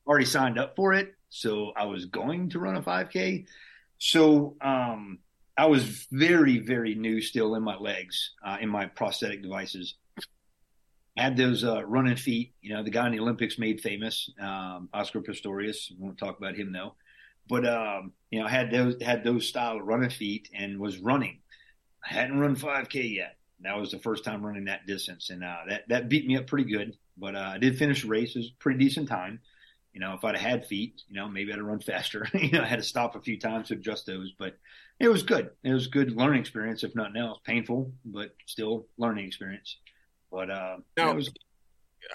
already 0.05 0.25
signed 0.25 0.59
up 0.59 0.75
for 0.75 0.93
it. 0.93 1.13
So 1.29 1.73
I 1.75 1.85
was 1.85 2.05
going 2.05 2.49
to 2.49 2.59
run 2.59 2.77
a 2.77 2.81
5K. 2.81 3.45
So 3.97 4.55
um, 4.61 5.19
I 5.57 5.67
was 5.67 6.07
very, 6.11 6.59
very 6.59 6.95
new 6.95 7.21
still 7.21 7.55
in 7.55 7.63
my 7.63 7.77
legs, 7.77 8.31
uh, 8.45 8.57
in 8.59 8.69
my 8.69 8.87
prosthetic 8.87 9.43
devices. 9.43 9.95
Had 11.15 11.37
those 11.37 11.63
uh, 11.63 11.85
running 11.85 12.15
feet, 12.15 12.53
you 12.61 12.73
know, 12.73 12.83
the 12.83 12.89
guy 12.89 13.05
in 13.05 13.11
the 13.11 13.19
Olympics 13.19 13.59
made 13.59 13.81
famous, 13.81 14.31
um, 14.41 14.89
Oscar 14.93 15.21
Pistorius. 15.21 15.91
I 15.91 15.95
won't 15.99 16.17
talk 16.17 16.39
about 16.39 16.55
him 16.55 16.71
though, 16.73 16.95
but 17.47 17.67
um, 17.67 18.13
you 18.31 18.39
know, 18.39 18.47
had 18.47 18.71
those 18.71 18.95
had 18.99 19.23
those 19.23 19.47
style 19.47 19.77
of 19.77 19.85
running 19.85 20.09
feet 20.09 20.49
and 20.55 20.79
was 20.79 20.97
running. 20.97 21.39
I 22.03 22.13
hadn't 22.13 22.39
run 22.39 22.55
5K 22.55 23.15
yet. 23.15 23.37
That 23.61 23.77
was 23.77 23.91
the 23.91 23.99
first 23.99 24.23
time 24.23 24.43
running 24.43 24.65
that 24.65 24.87
distance, 24.87 25.29
and 25.29 25.43
uh, 25.43 25.57
that 25.69 25.87
that 25.87 26.09
beat 26.09 26.25
me 26.25 26.35
up 26.35 26.47
pretty 26.47 26.69
good. 26.69 26.97
But 27.15 27.35
uh, 27.35 27.51
I 27.53 27.57
did 27.59 27.77
finish 27.77 28.01
the 28.01 28.07
race. 28.07 28.35
It 28.35 28.39
was 28.39 28.47
a 28.47 28.59
pretty 28.59 28.79
decent 28.79 29.07
time. 29.07 29.39
You 29.93 29.99
know, 29.99 30.13
if 30.13 30.23
I'd 30.23 30.35
have 30.35 30.49
had 30.49 30.65
feet, 30.65 31.03
you 31.07 31.15
know, 31.15 31.27
maybe 31.27 31.51
I'd 31.51 31.57
have 31.57 31.65
run 31.65 31.79
faster. 31.79 32.27
you 32.33 32.51
know, 32.51 32.61
I 32.61 32.65
had 32.65 32.79
to 32.79 32.83
stop 32.83 33.15
a 33.15 33.21
few 33.21 33.39
times 33.39 33.67
to 33.67 33.75
adjust 33.75 34.05
those, 34.05 34.33
but 34.37 34.57
it 34.99 35.07
was 35.07 35.23
good. 35.23 35.51
It 35.63 35.71
was 35.71 35.87
a 35.87 35.89
good 35.89 36.15
learning 36.15 36.41
experience, 36.41 36.83
if 36.83 36.95
nothing 36.95 37.17
else. 37.17 37.39
Painful, 37.45 37.91
but 38.05 38.35
still 38.45 38.87
learning 38.97 39.27
experience. 39.27 39.77
But 40.31 40.49
uh, 40.49 40.77
now, 40.97 41.11
it 41.11 41.15
was. 41.15 41.31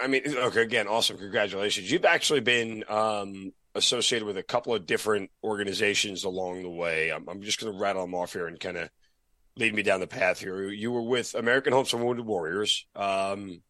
I 0.03 0.07
mean, 0.07 0.23
okay, 0.27 0.63
again, 0.63 0.89
awesome. 0.89 1.19
Congratulations. 1.19 1.91
You've 1.91 2.05
actually 2.05 2.41
been 2.41 2.85
um, 2.89 3.53
associated 3.75 4.27
with 4.27 4.37
a 4.37 4.43
couple 4.43 4.75
of 4.75 4.87
different 4.87 5.31
organizations 5.43 6.25
along 6.25 6.63
the 6.63 6.71
way. 6.71 7.11
I'm, 7.11 7.29
I'm 7.29 7.43
just 7.43 7.61
going 7.61 7.73
to 7.73 7.79
rattle 7.79 8.03
them 8.03 8.15
off 8.15 8.33
here 8.33 8.47
and 8.47 8.61
kind 8.61 8.77
of 8.77 8.91
lead 9.57 9.75
me 9.75 9.83
down 9.83 10.01
the 10.01 10.07
path 10.07 10.41
here. 10.41 10.69
You 10.69 10.93
were 10.93 11.03
with 11.03 11.35
American 11.35 11.73
Homes 11.73 11.91
for 11.91 11.97
Wounded 11.97 12.27
Warriors. 12.27 12.87
Um, 12.95 13.63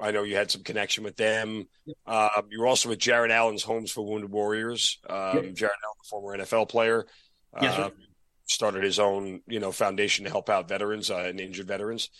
I 0.00 0.10
know 0.10 0.22
you 0.22 0.36
had 0.36 0.50
some 0.50 0.62
connection 0.62 1.04
with 1.04 1.16
them. 1.16 1.66
Uh, 2.06 2.28
you 2.50 2.60
were 2.60 2.66
also 2.66 2.88
with 2.88 2.98
Jared 2.98 3.30
Allen's 3.30 3.62
Homes 3.62 3.90
for 3.90 4.02
Wounded 4.02 4.30
Warriors. 4.30 4.98
Um, 5.08 5.54
Jared 5.54 5.76
Allen, 5.84 5.96
former 6.08 6.38
NFL 6.38 6.68
player, 6.68 7.06
yes, 7.60 7.78
uh, 7.78 7.90
started 8.46 8.82
his 8.82 8.98
own 8.98 9.40
you 9.46 9.60
know 9.60 9.72
foundation 9.72 10.24
to 10.24 10.30
help 10.30 10.48
out 10.48 10.68
veterans 10.68 11.10
uh, 11.10 11.18
and 11.18 11.40
injured 11.40 11.68
veterans. 11.68 12.10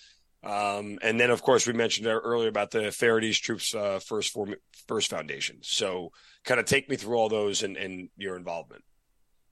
Um, 0.43 0.99
and 1.03 1.21
then, 1.21 1.31
of 1.31 1.43
course, 1.43 1.67
we 1.67 1.75
mentioned 1.75 2.07
earlier 2.07 2.49
about 2.49 2.71
the 2.71 2.91
Feherty 2.91 3.33
Troops 3.33 3.75
uh, 3.75 3.99
First 3.99 4.33
Form, 4.33 4.55
First 4.89 5.11
Foundation. 5.11 5.59
So, 5.61 6.13
kind 6.45 6.59
of 6.59 6.65
take 6.65 6.89
me 6.89 6.97
through 6.97 7.17
all 7.17 7.29
those 7.29 7.63
and, 7.63 7.77
and 7.77 8.09
your 8.17 8.37
involvement. 8.37 8.83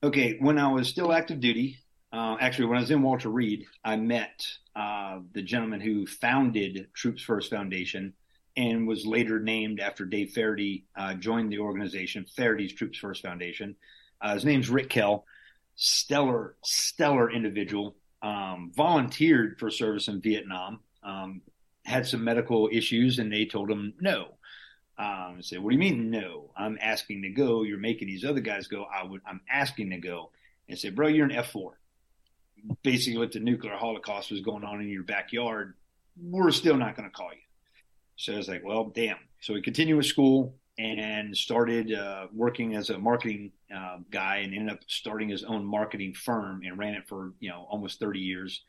Okay, 0.01 0.37
when 0.39 0.57
I 0.57 0.71
was 0.71 0.87
still 0.87 1.13
active 1.13 1.39
duty, 1.39 1.77
uh, 2.11 2.37
actually, 2.39 2.65
when 2.65 2.77
I 2.77 2.81
was 2.81 2.91
in 2.91 3.03
Walter 3.03 3.29
Reed, 3.29 3.65
I 3.83 3.95
met 3.95 4.47
uh, 4.75 5.19
the 5.33 5.43
gentleman 5.43 5.79
who 5.79 6.07
founded 6.07 6.87
Troops 6.93 7.21
First 7.21 7.51
Foundation 7.51 8.13
and 8.57 8.87
was 8.87 9.05
later 9.05 9.39
named 9.39 9.79
after 9.79 10.05
Dave 10.05 10.31
Feherty 10.31 10.85
uh, 10.95 11.13
joined 11.13 11.51
the 11.51 11.59
organization, 11.59 12.25
Feherty's 12.35 12.73
Troops 12.73 12.97
First 12.97 13.21
Foundation. 13.21 13.75
Uh, 14.21 14.33
his 14.33 14.43
name's 14.43 14.69
Rick 14.69 14.89
Kell, 14.89 15.23
stellar, 15.75 16.55
stellar 16.63 17.31
individual. 17.31 17.95
Um, 18.21 18.71
volunteered 18.75 19.57
for 19.59 19.69
service 19.69 20.09
in 20.09 20.19
Vietnam. 20.19 20.81
Um, 21.03 21.41
had 21.85 22.05
some 22.05 22.23
medical 22.23 22.69
issues, 22.71 23.19
and 23.19 23.31
they 23.31 23.45
told 23.45 23.71
him 23.71 23.93
no. 24.01 24.33
Um, 24.97 25.37
I 25.37 25.41
said, 25.41 25.59
"What 25.59 25.69
do 25.69 25.75
you 25.75 25.79
mean 25.79 26.09
no? 26.09 26.51
I'm 26.57 26.77
asking 26.81 27.21
to 27.21 27.29
go. 27.29 27.63
You're 27.63 27.77
making 27.77 28.09
these 28.09 28.25
other 28.25 28.41
guys 28.41 28.67
go. 28.67 28.83
I 28.83 29.03
would. 29.03 29.21
I'm 29.25 29.39
asking 29.49 29.91
to 29.91 29.97
go." 29.97 30.31
And 30.67 30.77
said, 30.77 30.95
"Bro, 30.95 31.07
you're 31.09 31.25
an 31.25 31.31
F 31.31 31.51
four. 31.51 31.78
Basically, 32.83 33.17
what 33.17 33.31
the 33.31 33.39
nuclear 33.39 33.75
holocaust 33.75 34.31
was 34.31 34.41
going 34.41 34.63
on 34.63 34.81
in 34.81 34.89
your 34.89 35.03
backyard, 35.03 35.75
we're 36.21 36.51
still 36.51 36.77
not 36.77 36.95
going 36.95 37.09
to 37.09 37.15
call 37.15 37.31
you." 37.31 37.39
So 38.19 38.33
I 38.33 38.37
was 38.37 38.49
like, 38.49 38.65
well, 38.65 38.91
damn. 38.93 39.15
So 39.39 39.55
he 39.55 39.61
continued 39.61 39.95
with 39.95 40.05
school 40.05 40.53
and 40.77 41.35
started 41.35 41.93
uh, 41.93 42.27
working 42.33 42.75
as 42.75 42.89
a 42.89 42.97
marketing 42.97 43.53
uh, 43.73 43.99
guy 44.11 44.37
and 44.37 44.53
ended 44.53 44.73
up 44.73 44.79
starting 44.87 45.29
his 45.29 45.45
own 45.45 45.65
marketing 45.65 46.13
firm 46.13 46.61
and 46.65 46.77
ran 46.77 46.95
it 46.95 47.07
for, 47.07 47.33
you 47.39 47.49
know, 47.49 47.65
almost 47.69 47.97
30 47.97 48.19
years. 48.19 48.61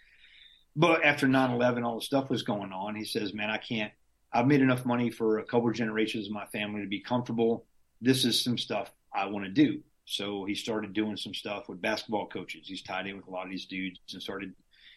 But 0.77 1.05
after 1.05 1.27
9 1.27 1.51
11, 1.51 1.83
all 1.83 1.97
the 1.97 2.05
stuff 2.05 2.31
was 2.31 2.45
going 2.45 2.73
on. 2.73 2.95
He 2.95 3.05
says, 3.05 3.35
man, 3.35 3.51
I 3.51 3.59
can't, 3.59 3.93
I've 4.33 4.47
made 4.47 4.61
enough 4.61 4.87
money 4.87 5.11
for 5.11 5.39
a 5.41 5.45
couple 5.45 5.69
of 5.69 5.75
generations 5.75 6.27
of 6.27 6.33
my 6.33 6.47
family 6.47 6.83
to 6.83 6.89
be 6.89 7.01
comfortable. 7.01 7.67
This 8.01 8.25
is 8.25 8.45
some 8.45 8.57
stuff 8.57 8.93
I 9.13 9.27
want 9.27 9.47
to 9.47 9.51
do. 9.51 9.81
So 10.11 10.45
he 10.45 10.57
started 10.57 10.93
doing 10.93 11.17
some 11.17 11.35
stuff 11.35 11.69
with 11.69 11.81
basketball 11.81 12.27
coaches. 12.27 12.67
He's 12.67 12.83
tied 12.83 13.07
in 13.07 13.17
with 13.17 13.29
a 13.29 13.31
lot 13.31 13.45
of 13.45 13.51
these 13.51 13.67
dudes 13.67 14.01
and 14.13 14.21
started. 14.21 14.53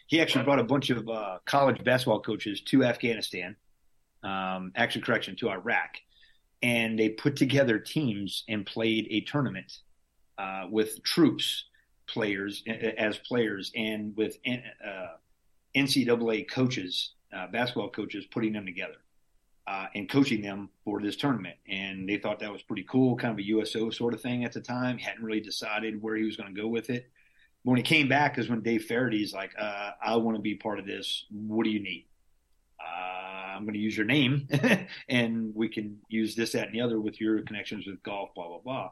He 0.07 0.19
actually 0.19 0.44
brought 0.44 0.60
a 0.60 0.64
bunch 0.64 0.90
of 0.90 1.07
uh, 1.07 1.38
college 1.45 1.84
basketball 1.84 2.22
coaches 2.22 2.61
to 2.61 2.84
Afghanistan 2.84 3.56
um, 4.23 4.72
actually 4.76 5.02
correction 5.02 5.35
to 5.35 5.49
Iraq, 5.49 5.98
and 6.61 6.98
they 6.98 7.10
put 7.10 7.35
together 7.35 7.77
teams 7.77 8.44
and 8.49 8.65
played 8.65 9.07
a 9.11 9.22
tournament 9.22 9.80
uh, 10.38 10.65
with 10.69 11.03
troops 11.03 11.65
players 12.07 12.64
as 12.98 13.18
players 13.19 13.72
and 13.76 14.15
with 14.18 14.38
uh, 14.48 15.15
NCAA 15.76 16.49
coaches, 16.49 17.11
uh, 17.35 17.48
basketball 17.48 17.90
coaches, 17.90 18.26
putting 18.31 18.53
them 18.53 18.65
together. 18.65 18.95
Uh, 19.65 19.88
and 19.95 20.10
coaching 20.10 20.41
them 20.41 20.69
for 20.84 21.02
this 21.02 21.15
tournament. 21.15 21.56
And 21.69 22.07
they 22.07 22.18
thought 22.18 22.40
that 22.40 22.52
was 22.52 22.61
pretty 22.61 22.84
cool, 22.84 23.15
kind 23.15 23.31
of 23.31 23.40
a 23.40 23.48
USO 23.48 23.91
sort 23.91 24.14
of 24.14 24.22
thing 24.22 24.44
at 24.44 24.52
the 24.52 24.60
time. 24.60 24.98
Hadn't 24.98 25.23
really 25.23 25.40
decided 25.40 26.02
where 26.02 26.18
he 26.18 26.23
was 26.23 26.35
going 26.35 26.53
to 26.53 26.61
go 26.61 26.68
with 26.68 26.90
it. 26.90 27.10
When 27.64 27.77
he 27.77 27.84
came 27.84 28.10
back 28.10 28.38
is 28.38 28.49
when 28.49 28.60
Dave 28.60 28.84
Feherty's 28.84 29.34
like, 29.34 29.53
uh, 29.57 29.91
I 30.03 30.18
want 30.18 30.35
to 30.35 30.41
be 30.41 30.56
part 30.56 30.80
of 30.80 30.85
this. 30.85 31.26
What 31.31 31.64
do 31.64 31.69
you 31.69 31.80
need? 31.80 32.07
I'm 33.53 33.64
going 33.64 33.73
to 33.73 33.80
use 33.80 33.95
your 33.95 34.06
name 34.06 34.48
and 35.10 35.53
we 35.56 35.69
can 35.69 35.99
use 36.10 36.35
this, 36.35 36.53
that, 36.53 36.68
and 36.68 36.76
the 36.76 36.81
other 36.81 36.99
with 36.99 37.22
your 37.22 37.41
connections 37.41 37.85
with 37.85 38.02
golf, 38.03 38.34
blah, 38.35 38.48
blah, 38.48 38.60
blah. 38.60 38.91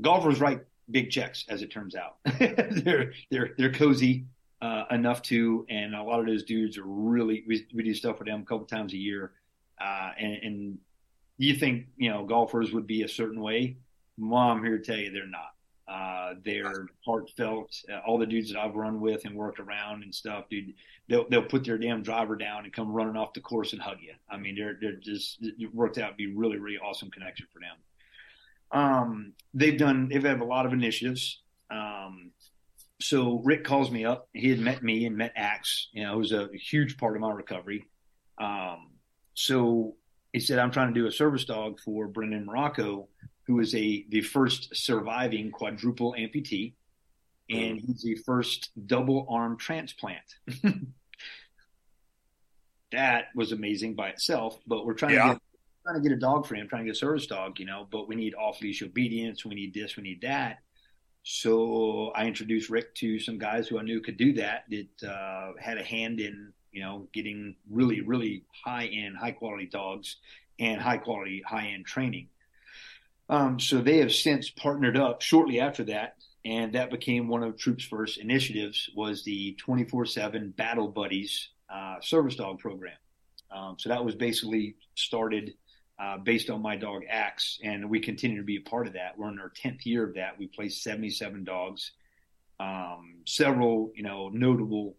Golfers 0.00 0.40
write 0.40 0.60
big 0.90 1.10
checks, 1.10 1.44
as 1.48 1.62
it 1.62 1.70
turns 1.70 1.94
out. 1.94 2.16
they're, 2.38 3.12
they're, 3.30 3.50
they're 3.58 3.72
cozy 3.72 4.26
uh, 4.62 4.84
enough 4.90 5.22
to, 5.22 5.66
and 5.68 5.94
a 5.94 6.02
lot 6.02 6.20
of 6.20 6.26
those 6.26 6.44
dudes 6.44 6.78
are 6.78 6.84
really, 6.84 7.44
we, 7.46 7.66
we 7.74 7.82
do 7.82 7.94
stuff 7.94 8.18
with 8.18 8.28
them 8.28 8.42
a 8.42 8.44
couple 8.44 8.66
times 8.66 8.92
a 8.92 8.96
year. 8.96 9.32
Uh, 9.80 10.10
and, 10.18 10.32
and 10.42 10.78
you 11.38 11.54
think, 11.54 11.86
you 11.96 12.10
know, 12.10 12.24
golfers 12.24 12.72
would 12.72 12.86
be 12.86 13.02
a 13.02 13.08
certain 13.08 13.40
way. 13.40 13.76
Well, 14.18 14.40
I'm 14.40 14.64
here 14.64 14.78
to 14.78 14.84
tell 14.84 14.96
you 14.96 15.10
they're 15.10 15.26
not. 15.26 15.50
Uh, 15.88 16.34
they're 16.44 16.88
heartfelt. 17.04 17.70
Uh, 17.92 18.00
all 18.06 18.18
the 18.18 18.26
dudes 18.26 18.52
that 18.52 18.58
I've 18.58 18.74
run 18.74 19.00
with 19.00 19.24
and 19.24 19.36
worked 19.36 19.60
around 19.60 20.02
and 20.02 20.12
stuff, 20.12 20.48
dude, 20.50 20.74
they'll 21.08 21.28
they'll 21.28 21.44
put 21.44 21.64
their 21.64 21.78
damn 21.78 22.02
driver 22.02 22.34
down 22.34 22.64
and 22.64 22.72
come 22.72 22.90
running 22.90 23.16
off 23.16 23.34
the 23.34 23.40
course 23.40 23.72
and 23.72 23.80
hug 23.80 23.98
you. 24.00 24.14
I 24.28 24.36
mean, 24.36 24.56
they're 24.56 24.76
they're 24.80 24.96
just 24.96 25.38
it 25.40 25.72
worked 25.72 25.98
out 25.98 26.10
to 26.10 26.14
be 26.16 26.34
really 26.34 26.58
really 26.58 26.78
awesome 26.78 27.10
connection 27.10 27.46
for 27.52 27.60
them. 27.60 27.76
Um, 28.72 29.32
they've 29.54 29.78
done 29.78 30.08
they've 30.08 30.24
had 30.24 30.40
a 30.40 30.44
lot 30.44 30.66
of 30.66 30.72
initiatives. 30.72 31.40
Um, 31.70 32.32
so 33.00 33.40
Rick 33.44 33.62
calls 33.62 33.90
me 33.90 34.04
up. 34.04 34.28
He 34.32 34.50
had 34.50 34.58
met 34.58 34.82
me 34.82 35.06
and 35.06 35.16
met 35.16 35.34
Axe. 35.36 35.88
You 35.92 36.02
know, 36.02 36.20
a, 36.20 36.48
a 36.52 36.56
huge 36.56 36.96
part 36.96 37.14
of 37.14 37.20
my 37.20 37.30
recovery. 37.30 37.86
Um, 38.38 38.90
so 39.36 39.94
he 40.32 40.40
said, 40.40 40.58
"I'm 40.58 40.72
trying 40.72 40.92
to 40.92 41.00
do 41.00 41.06
a 41.06 41.12
service 41.12 41.44
dog 41.44 41.78
for 41.80 42.08
Brendan 42.08 42.46
Marrocco." 42.46 43.06
who 43.46 43.60
is 43.60 43.74
a 43.74 44.04
the 44.08 44.20
first 44.20 44.74
surviving 44.74 45.50
quadruple 45.50 46.14
amputee, 46.18 46.74
and 47.48 47.80
he's 47.80 48.02
the 48.02 48.16
first 48.26 48.70
double 48.86 49.26
arm 49.30 49.56
transplant. 49.56 50.24
that 52.92 53.26
was 53.34 53.52
amazing 53.52 53.94
by 53.94 54.08
itself. 54.08 54.58
But 54.66 54.84
we're 54.84 54.94
trying 54.94 55.14
yeah. 55.14 55.28
to 55.28 55.32
get 55.34 55.42
trying 55.84 56.02
to 56.02 56.08
get 56.08 56.16
a 56.16 56.20
dog 56.20 56.46
for 56.46 56.56
him, 56.56 56.68
trying 56.68 56.82
to 56.82 56.86
get 56.86 56.96
a 56.96 56.98
service 56.98 57.26
dog, 57.26 57.60
you 57.60 57.66
know. 57.66 57.86
But 57.90 58.08
we 58.08 58.16
need 58.16 58.34
off 58.34 58.60
leash 58.60 58.82
obedience. 58.82 59.44
We 59.44 59.54
need 59.54 59.72
this. 59.72 59.96
We 59.96 60.02
need 60.02 60.22
that. 60.22 60.58
So 61.22 62.12
I 62.14 62.26
introduced 62.26 62.70
Rick 62.70 62.94
to 62.96 63.18
some 63.18 63.38
guys 63.38 63.66
who 63.68 63.78
I 63.78 63.82
knew 63.82 64.00
could 64.00 64.16
do 64.16 64.32
that. 64.34 64.64
That 64.70 65.08
uh, 65.08 65.52
had 65.60 65.78
a 65.78 65.84
hand 65.84 66.18
in 66.18 66.52
you 66.76 66.82
know 66.82 67.08
getting 67.14 67.56
really 67.70 68.02
really 68.02 68.44
high 68.64 68.84
end, 68.84 69.16
high 69.16 69.32
quality 69.32 69.64
dogs 69.64 70.16
and 70.58 70.78
high 70.78 70.98
quality, 70.98 71.42
high 71.44 71.68
end 71.68 71.86
training. 71.86 72.28
Um, 73.30 73.58
so 73.58 73.80
they 73.80 73.96
have 73.98 74.12
since 74.12 74.50
partnered 74.50 74.96
up 74.96 75.22
shortly 75.22 75.58
after 75.58 75.84
that, 75.84 76.16
and 76.44 76.74
that 76.74 76.90
became 76.90 77.28
one 77.28 77.42
of 77.42 77.56
Troop's 77.56 77.84
first 77.84 78.18
initiatives 78.18 78.90
was 78.94 79.24
the 79.24 79.56
24/7 79.66 80.54
Battle 80.54 80.88
Buddies 80.88 81.48
uh, 81.72 81.96
service 82.02 82.36
dog 82.36 82.58
program. 82.58 82.98
Um, 83.50 83.76
so 83.78 83.88
that 83.88 84.04
was 84.04 84.14
basically 84.14 84.76
started 84.96 85.54
uh, 85.98 86.18
based 86.18 86.50
on 86.50 86.60
my 86.60 86.76
dog 86.76 87.04
Axe, 87.08 87.58
and 87.64 87.88
we 87.88 88.00
continue 88.00 88.36
to 88.36 88.44
be 88.44 88.56
a 88.56 88.68
part 88.68 88.86
of 88.86 88.92
that. 88.92 89.16
We're 89.16 89.30
in 89.30 89.38
our 89.38 89.50
10th 89.64 89.86
year 89.86 90.06
of 90.06 90.14
that. 90.16 90.38
We 90.38 90.46
placed 90.46 90.82
77 90.82 91.42
dogs. 91.42 91.92
Um, 92.60 93.22
several, 93.26 93.92
you 93.94 94.02
know, 94.02 94.28
notable, 94.28 94.96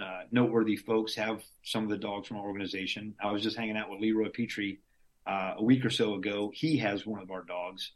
uh, 0.00 0.22
noteworthy 0.30 0.76
folks 0.76 1.14
have 1.14 1.42
some 1.62 1.84
of 1.84 1.90
the 1.90 1.96
dogs 1.96 2.28
from 2.28 2.38
our 2.38 2.46
organization. 2.46 3.14
I 3.22 3.32
was 3.32 3.42
just 3.42 3.56
hanging 3.56 3.76
out 3.76 3.90
with 3.90 4.00
Leroy 4.00 4.28
Petry 4.28 4.78
uh, 5.26 5.54
a 5.58 5.62
week 5.62 5.84
or 5.84 5.90
so 5.90 6.14
ago. 6.14 6.50
He 6.54 6.78
has 6.78 7.06
one 7.06 7.20
of 7.20 7.30
our 7.30 7.42
dogs. 7.42 7.92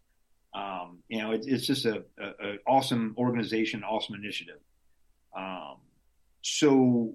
Um, 0.55 0.99
you 1.09 1.19
know, 1.19 1.33
it, 1.33 1.45
it's 1.47 1.67
just 1.67 1.87
a, 1.87 2.05
a, 2.19 2.47
a, 2.47 2.59
awesome 2.67 3.15
organization, 3.17 3.83
awesome 3.83 4.15
initiative. 4.15 4.61
Um, 5.35 5.77
so 6.43 7.15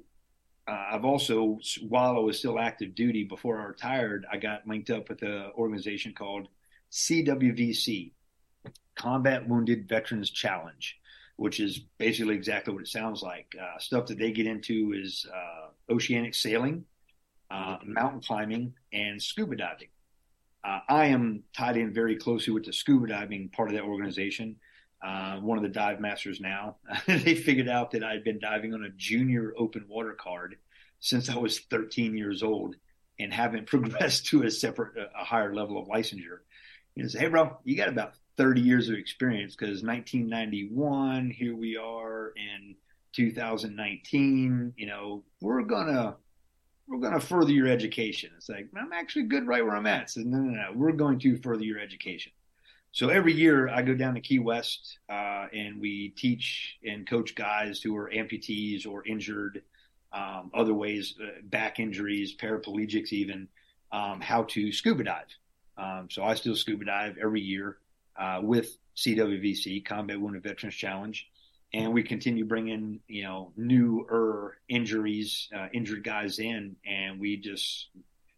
uh, 0.67 0.85
I've 0.93 1.05
also, 1.05 1.59
while 1.87 2.15
I 2.15 2.19
was 2.19 2.39
still 2.39 2.57
active 2.59 2.95
duty 2.95 3.23
before 3.23 3.61
I 3.61 3.65
retired, 3.65 4.25
I 4.31 4.37
got 4.37 4.67
linked 4.67 4.89
up 4.89 5.09
with 5.09 5.21
an 5.21 5.51
organization 5.55 6.13
called 6.13 6.47
CWVC, 6.91 8.11
Combat 8.95 9.47
Wounded 9.47 9.87
Veterans 9.87 10.31
Challenge, 10.31 10.97
which 11.37 11.59
is 11.59 11.79
basically 11.97 12.35
exactly 12.35 12.73
what 12.73 12.83
it 12.83 12.87
sounds 12.87 13.21
like. 13.21 13.55
Uh, 13.59 13.79
stuff 13.79 14.07
that 14.07 14.17
they 14.17 14.31
get 14.31 14.47
into 14.47 14.93
is 14.93 15.25
uh, 15.33 15.93
oceanic 15.93 16.35
sailing, 16.35 16.83
uh, 17.49 17.77
mountain 17.85 18.21
climbing, 18.21 18.73
and 18.91 19.21
scuba 19.21 19.55
diving. 19.55 19.87
Uh, 20.63 20.79
I 20.89 21.05
am 21.05 21.43
tied 21.55 21.77
in 21.77 21.93
very 21.93 22.17
closely 22.17 22.53
with 22.53 22.65
the 22.65 22.73
scuba 22.73 23.07
diving 23.07 23.49
part 23.49 23.69
of 23.69 23.75
that 23.75 23.83
organization. 23.83 24.57
Uh, 25.01 25.37
one 25.37 25.57
of 25.57 25.63
the 25.63 25.69
dive 25.69 25.99
masters 25.99 26.41
now. 26.41 26.77
they 27.07 27.35
figured 27.35 27.69
out 27.69 27.91
that 27.91 28.03
I'd 28.03 28.23
been 28.23 28.39
diving 28.39 28.73
on 28.73 28.83
a 28.83 28.89
junior 28.89 29.53
open 29.57 29.85
water 29.87 30.13
card 30.13 30.57
since 30.99 31.29
I 31.29 31.37
was 31.37 31.59
13 31.59 32.17
years 32.17 32.41
old 32.41 32.75
and 33.19 33.31
haven't 33.31 33.67
progressed 33.67 34.25
to 34.27 34.43
a 34.43 34.51
separate, 34.51 34.93
a 34.97 35.23
higher 35.23 35.53
level 35.53 35.79
of 35.79 35.87
licensure. 35.87 36.39
You 36.95 37.07
say, 37.07 37.19
hey, 37.19 37.27
bro, 37.27 37.59
you 37.63 37.77
got 37.77 37.89
about 37.89 38.15
30 38.37 38.61
years 38.61 38.89
of 38.89 38.95
experience 38.95 39.55
because 39.55 39.83
1991, 39.83 41.31
here 41.31 41.55
we 41.55 41.75
are 41.75 42.33
in 42.37 42.75
2019. 43.13 44.73
You 44.77 44.85
know, 44.85 45.23
we're 45.41 45.63
gonna 45.63 46.15
we're 46.87 46.99
gonna 46.99 47.19
further 47.19 47.51
your 47.51 47.67
education. 47.67 48.29
It's 48.37 48.47
like 48.47 48.69
I'm 48.79 48.93
actually 48.93 49.23
good 49.23 49.47
right 49.47 49.65
where 49.65 49.75
I'm 49.75 49.87
at. 49.87 50.11
So 50.11 50.21
no, 50.21 50.37
no, 50.37 50.51
no, 50.51 50.69
we're 50.75 50.91
going 50.91 51.19
to 51.19 51.37
further 51.37 51.63
your 51.63 51.79
education. 51.79 52.31
So 52.91 53.09
every 53.09 53.33
year 53.33 53.69
I 53.69 53.81
go 53.81 53.93
down 53.93 54.13
to 54.15 54.21
Key 54.21 54.39
West 54.39 54.99
uh, 55.09 55.47
and 55.53 55.81
we 55.81 56.09
teach 56.09 56.77
and 56.85 57.07
coach 57.07 57.35
guys 57.35 57.81
who 57.81 57.95
are 57.97 58.09
amputees 58.09 58.87
or 58.87 59.05
injured, 59.05 59.61
um, 60.13 60.51
other 60.53 60.73
ways, 60.73 61.15
uh, 61.21 61.41
back 61.43 61.79
injuries, 61.79 62.35
paraplegics, 62.35 63.11
even 63.11 63.47
um, 63.91 64.21
how 64.21 64.43
to 64.43 64.71
scuba 64.71 65.03
dive. 65.03 65.25
Um, 65.77 66.07
so 66.09 66.23
I 66.23 66.33
still 66.35 66.55
scuba 66.55 66.85
dive 66.85 67.17
every 67.21 67.41
year 67.41 67.77
uh, 68.17 68.39
with 68.41 68.77
CWVC 68.95 69.85
Combat 69.85 70.19
Wounded 70.19 70.43
Veterans 70.43 70.75
Challenge, 70.75 71.27
and 71.73 71.93
we 71.93 72.03
continue 72.03 72.45
bringing 72.45 72.99
you 73.07 73.23
know 73.23 73.51
newer 73.55 74.57
injuries, 74.69 75.49
uh, 75.55 75.67
injured 75.73 76.03
guys 76.03 76.39
in, 76.39 76.75
and 76.85 77.19
we 77.19 77.37
just 77.37 77.89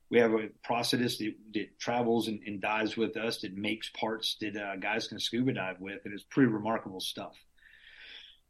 we 0.10 0.20
have 0.20 0.34
a 0.34 0.50
process 0.64 1.18
that, 1.18 1.34
that 1.54 1.80
travels 1.80 2.28
and, 2.28 2.42
and, 2.46 2.60
dives 2.60 2.98
with 2.98 3.16
us 3.16 3.42
that 3.42 3.56
makes 3.56 3.90
parts 3.90 4.38
that 4.42 4.56
uh, 4.58 4.76
guys 4.76 5.08
can 5.08 5.20
scuba 5.20 5.54
dive 5.54 5.80
with, 5.80 6.04
and 6.04 6.14
it's 6.14 6.24
pretty 6.24 6.52
remarkable 6.52 7.00
stuff. 7.00 7.36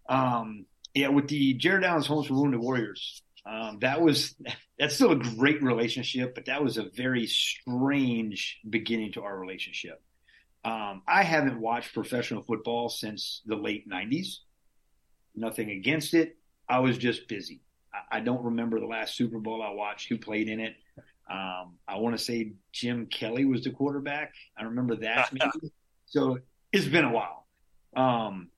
Um, 0.07 0.65
yeah, 0.93 1.09
with 1.09 1.27
the 1.27 1.53
Jared 1.55 1.83
Allen's 1.83 2.07
Homes 2.07 2.27
for 2.27 2.35
Wounded 2.35 2.61
Warriors, 2.61 3.21
um, 3.45 3.79
that 3.81 4.01
was 4.01 4.35
that's 4.79 4.95
still 4.95 5.11
a 5.11 5.15
great 5.15 5.61
relationship, 5.61 6.33
but 6.33 6.45
that 6.45 6.63
was 6.63 6.77
a 6.77 6.83
very 6.83 7.27
strange 7.27 8.59
beginning 8.67 9.13
to 9.13 9.23
our 9.23 9.37
relationship. 9.37 10.01
Um, 10.63 11.03
I 11.07 11.23
haven't 11.23 11.59
watched 11.59 11.93
professional 11.93 12.43
football 12.43 12.89
since 12.89 13.41
the 13.45 13.55
late 13.55 13.89
'90s. 13.89 14.39
Nothing 15.35 15.71
against 15.71 16.13
it. 16.13 16.37
I 16.67 16.79
was 16.79 16.97
just 16.97 17.27
busy. 17.27 17.61
I, 17.93 18.17
I 18.17 18.19
don't 18.19 18.43
remember 18.43 18.79
the 18.79 18.85
last 18.85 19.15
Super 19.15 19.39
Bowl 19.39 19.61
I 19.61 19.71
watched. 19.71 20.09
Who 20.09 20.17
played 20.17 20.49
in 20.49 20.59
it? 20.59 20.75
Um, 21.29 21.77
I 21.87 21.97
want 21.97 22.17
to 22.17 22.23
say 22.23 22.53
Jim 22.71 23.05
Kelly 23.05 23.45
was 23.45 23.63
the 23.63 23.69
quarterback. 23.69 24.33
I 24.57 24.63
remember 24.63 24.95
that 24.97 25.31
so 26.07 26.39
it's 26.71 26.87
been 26.87 27.05
a 27.05 27.11
while. 27.11 27.45
Um, 27.95 28.49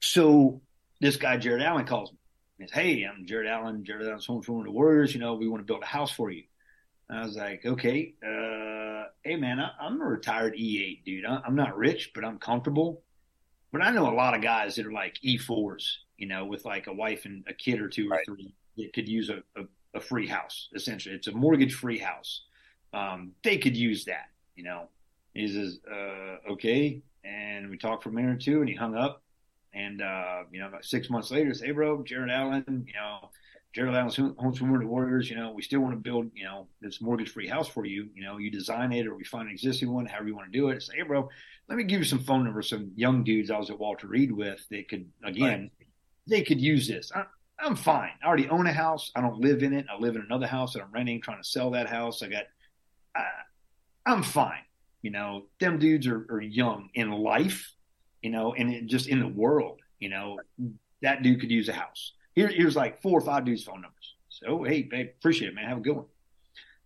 so 0.00 0.60
this 1.00 1.16
guy 1.16 1.36
Jared 1.36 1.62
Allen 1.62 1.86
calls 1.86 2.10
me. 2.12 2.18
He 2.58 2.64
says, 2.64 2.74
"Hey, 2.74 3.04
I'm 3.04 3.26
Jared 3.26 3.46
Allen. 3.46 3.84
Jared 3.84 4.06
Allen's 4.06 4.26
home 4.26 4.42
from 4.42 4.64
the 4.64 4.70
Warriors. 4.70 5.14
You 5.14 5.20
know, 5.20 5.34
we 5.34 5.48
want 5.48 5.60
to 5.60 5.66
build 5.66 5.82
a 5.82 5.86
house 5.86 6.10
for 6.10 6.30
you." 6.30 6.44
And 7.08 7.18
I 7.18 7.24
was 7.24 7.36
like, 7.36 7.64
"Okay, 7.64 8.14
uh, 8.24 8.77
hey 9.28 9.36
man, 9.36 9.60
I, 9.60 9.70
am 9.86 10.00
a 10.00 10.04
retired 10.04 10.54
E8 10.54 11.04
dude. 11.04 11.26
I, 11.26 11.40
I'm 11.46 11.54
not 11.54 11.76
rich, 11.76 12.12
but 12.14 12.24
I'm 12.24 12.38
comfortable. 12.38 13.02
But 13.70 13.82
I 13.82 13.90
know 13.90 14.08
a 14.10 14.14
lot 14.14 14.34
of 14.34 14.40
guys 14.40 14.76
that 14.76 14.86
are 14.86 14.92
like 14.92 15.18
E4s, 15.22 15.84
you 16.16 16.26
know, 16.26 16.46
with 16.46 16.64
like 16.64 16.86
a 16.86 16.92
wife 16.92 17.26
and 17.26 17.44
a 17.46 17.52
kid 17.52 17.80
or 17.80 17.88
two 17.88 18.08
or 18.08 18.16
right. 18.16 18.24
three 18.24 18.54
that 18.78 18.92
could 18.94 19.08
use 19.08 19.28
a, 19.28 19.42
a 19.60 19.64
a 19.94 20.00
free 20.00 20.26
house, 20.26 20.68
essentially. 20.74 21.14
It's 21.14 21.28
a 21.28 21.32
mortgage 21.32 21.74
free 21.74 21.98
house. 21.98 22.42
Um, 22.92 23.32
they 23.42 23.58
could 23.58 23.76
use 23.76 24.04
that, 24.06 24.30
you 24.56 24.64
know. 24.64 24.88
He 25.34 25.48
says, 25.48 25.80
uh, 25.90 26.52
okay. 26.52 27.02
And 27.24 27.68
we 27.68 27.76
talked 27.76 28.02
for 28.02 28.08
a 28.08 28.12
minute 28.12 28.36
or 28.36 28.38
two 28.38 28.60
and 28.60 28.68
he 28.68 28.74
hung 28.74 28.94
up. 28.94 29.22
And, 29.74 30.00
uh, 30.00 30.44
you 30.50 30.60
know, 30.60 30.68
about 30.68 30.84
six 30.84 31.10
months 31.10 31.30
later, 31.30 31.52
say, 31.52 31.66
hey, 31.66 31.72
bro, 31.72 32.02
Jared 32.02 32.30
Allen, 32.30 32.64
you 32.86 32.94
know, 32.94 33.30
Jared 33.78 33.94
Allen's 33.94 34.16
Homes 34.16 34.58
for 34.58 34.64
Wounded 34.64 34.88
Warriors, 34.88 35.30
you 35.30 35.36
know, 35.36 35.52
we 35.52 35.62
still 35.62 35.78
want 35.78 35.92
to 35.92 36.00
build, 36.00 36.32
you 36.34 36.42
know, 36.42 36.66
this 36.80 37.00
mortgage 37.00 37.30
free 37.30 37.46
house 37.46 37.68
for 37.68 37.84
you. 37.84 38.08
You 38.12 38.24
know, 38.24 38.38
you 38.38 38.50
design 38.50 38.90
it 38.90 39.06
or 39.06 39.14
we 39.14 39.22
find 39.22 39.46
an 39.46 39.54
existing 39.54 39.92
one, 39.92 40.04
however 40.04 40.26
you 40.26 40.34
want 40.34 40.52
to 40.52 40.58
do 40.58 40.70
it. 40.70 40.82
Say, 40.82 40.96
hey, 40.96 41.02
bro, 41.02 41.28
let 41.68 41.78
me 41.78 41.84
give 41.84 42.00
you 42.00 42.04
some 42.04 42.18
phone 42.18 42.42
numbers, 42.42 42.70
some 42.70 42.90
young 42.96 43.22
dudes 43.22 43.52
I 43.52 43.56
was 43.56 43.70
at 43.70 43.78
Walter 43.78 44.08
Reed 44.08 44.32
with 44.32 44.66
that 44.72 44.88
could, 44.88 45.06
again, 45.22 45.70
right. 45.78 45.88
they 46.26 46.42
could 46.42 46.60
use 46.60 46.88
this. 46.88 47.12
I, 47.14 47.22
I'm 47.60 47.76
fine. 47.76 48.10
I 48.20 48.26
already 48.26 48.48
own 48.48 48.66
a 48.66 48.72
house. 48.72 49.12
I 49.14 49.20
don't 49.20 49.38
live 49.38 49.62
in 49.62 49.72
it. 49.72 49.86
I 49.88 49.96
live 49.96 50.16
in 50.16 50.22
another 50.22 50.48
house 50.48 50.72
that 50.72 50.82
I'm 50.82 50.90
renting, 50.90 51.20
trying 51.20 51.40
to 51.40 51.48
sell 51.48 51.70
that 51.70 51.88
house. 51.88 52.20
I 52.20 52.30
got, 52.30 52.46
I, 53.14 53.26
I'm 54.06 54.24
fine. 54.24 54.64
You 55.02 55.12
know, 55.12 55.44
them 55.60 55.78
dudes 55.78 56.08
are, 56.08 56.26
are 56.30 56.40
young 56.40 56.88
in 56.94 57.12
life, 57.12 57.72
you 58.22 58.30
know, 58.30 58.54
and 58.54 58.74
it, 58.74 58.86
just 58.86 59.06
in 59.06 59.20
the 59.20 59.28
world, 59.28 59.78
you 60.00 60.08
know, 60.08 60.40
that 61.00 61.22
dude 61.22 61.40
could 61.40 61.52
use 61.52 61.68
a 61.68 61.72
house. 61.72 62.14
Here, 62.38 62.46
here's 62.46 62.76
like 62.76 63.02
four 63.02 63.18
or 63.18 63.20
five 63.20 63.44
dudes' 63.44 63.64
phone 63.64 63.80
numbers. 63.80 64.14
So, 64.28 64.62
hey, 64.62 64.82
babe, 64.82 65.08
appreciate 65.18 65.48
it, 65.48 65.54
man. 65.56 65.68
Have 65.68 65.78
a 65.78 65.80
good 65.80 65.96
one. 65.96 66.04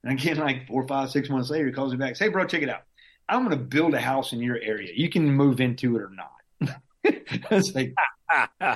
And 0.03 0.19
again, 0.19 0.39
like 0.39 0.67
four, 0.67 0.89
five, 0.89 1.11
six 1.11 1.29
months 1.29 1.51
later, 1.51 1.67
he 1.67 1.73
calls 1.73 1.93
me 1.93 1.99
back. 1.99 2.17
Say, 2.17 2.25
hey, 2.25 2.31
bro, 2.31 2.47
check 2.47 2.63
it 2.63 2.71
out. 2.71 2.85
I'm 3.29 3.47
going 3.47 3.59
to 3.59 3.63
build 3.63 3.93
a 3.93 4.01
house 4.01 4.33
in 4.33 4.41
your 4.41 4.57
area. 4.57 4.93
You 4.95 5.11
can 5.11 5.31
move 5.31 5.61
into 5.61 5.97
it 5.97 6.01
or 6.01 6.11
not. 6.11 6.75
I 7.51 7.55
was 7.55 7.75
like, 7.75 7.93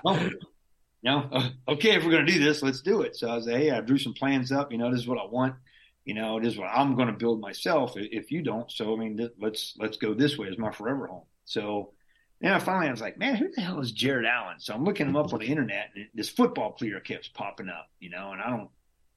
oh, 0.05 0.31
uh, 1.07 1.49
okay, 1.67 1.95
if 1.95 2.05
we're 2.05 2.11
going 2.11 2.27
to 2.27 2.33
do 2.33 2.45
this, 2.45 2.63
let's 2.63 2.83
do 2.83 3.01
it. 3.01 3.17
So 3.17 3.31
I 3.31 3.37
was 3.37 3.47
like, 3.47 3.57
hey, 3.57 3.71
I 3.71 3.81
drew 3.81 3.97
some 3.97 4.13
plans 4.13 4.53
up. 4.53 4.71
You 4.71 4.77
know, 4.77 4.91
this 4.91 5.01
is 5.01 5.09
what 5.09 5.19
I 5.19 5.25
want. 5.25 5.55
You 6.05 6.13
know, 6.13 6.39
this 6.39 6.53
is 6.53 6.59
what 6.59 6.69
I'm 6.69 6.95
going 6.95 7.09
to 7.09 7.15
build 7.15 7.41
myself. 7.41 7.93
If 7.97 8.31
you 8.31 8.43
don't, 8.43 8.71
so 8.71 8.95
I 8.95 8.99
mean, 8.99 9.31
let's 9.41 9.75
let's 9.79 9.97
go 9.97 10.13
this 10.13 10.37
way 10.37 10.49
as 10.49 10.59
my 10.59 10.73
forever 10.73 11.07
home. 11.07 11.25
So 11.47 11.95
then 12.41 12.61
finally 12.61 12.89
I 12.89 12.91
was 12.91 13.01
like, 13.01 13.19
man, 13.19 13.37
who 13.37 13.51
the 13.51 13.61
hell 13.61 13.81
is 13.81 13.93
Jared 13.93 14.27
Allen? 14.27 14.57
So 14.59 14.75
I'm 14.75 14.85
looking 14.85 15.07
him 15.07 15.17
up 15.17 15.33
on 15.33 15.41
the 15.41 15.47
internet, 15.47 15.91
and 15.95 16.07
this 16.15 16.29
football 16.29 16.73
player 16.73 17.01
keeps 17.01 17.29
popping 17.29 17.69
up. 17.69 17.89
You 18.01 18.11
know, 18.11 18.33
and 18.33 18.43
I 18.43 18.51
don't, 18.51 18.69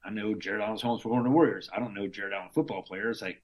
I 0.04 0.10
know 0.10 0.34
Jared 0.34 0.62
Allen's 0.62 0.82
home 0.82 0.98
for 0.98 1.22
the 1.22 1.30
Warriors. 1.30 1.68
I 1.74 1.78
don't 1.78 1.94
know 1.94 2.06
Jared 2.06 2.32
Allen 2.32 2.50
football 2.54 2.82
player. 2.82 3.10
It's 3.10 3.22
like, 3.22 3.42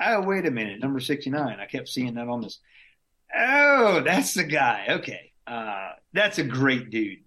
oh, 0.00 0.22
wait 0.22 0.46
a 0.46 0.50
minute, 0.50 0.80
number 0.80 1.00
69. 1.00 1.58
I 1.60 1.66
kept 1.66 1.88
seeing 1.88 2.14
that 2.14 2.28
on 2.28 2.42
this. 2.42 2.60
Oh, 3.36 4.02
that's 4.04 4.34
the 4.34 4.44
guy. 4.44 4.86
Okay. 4.90 5.32
Uh, 5.46 5.90
that's 6.12 6.38
a 6.38 6.44
great 6.44 6.90
dude 6.90 7.18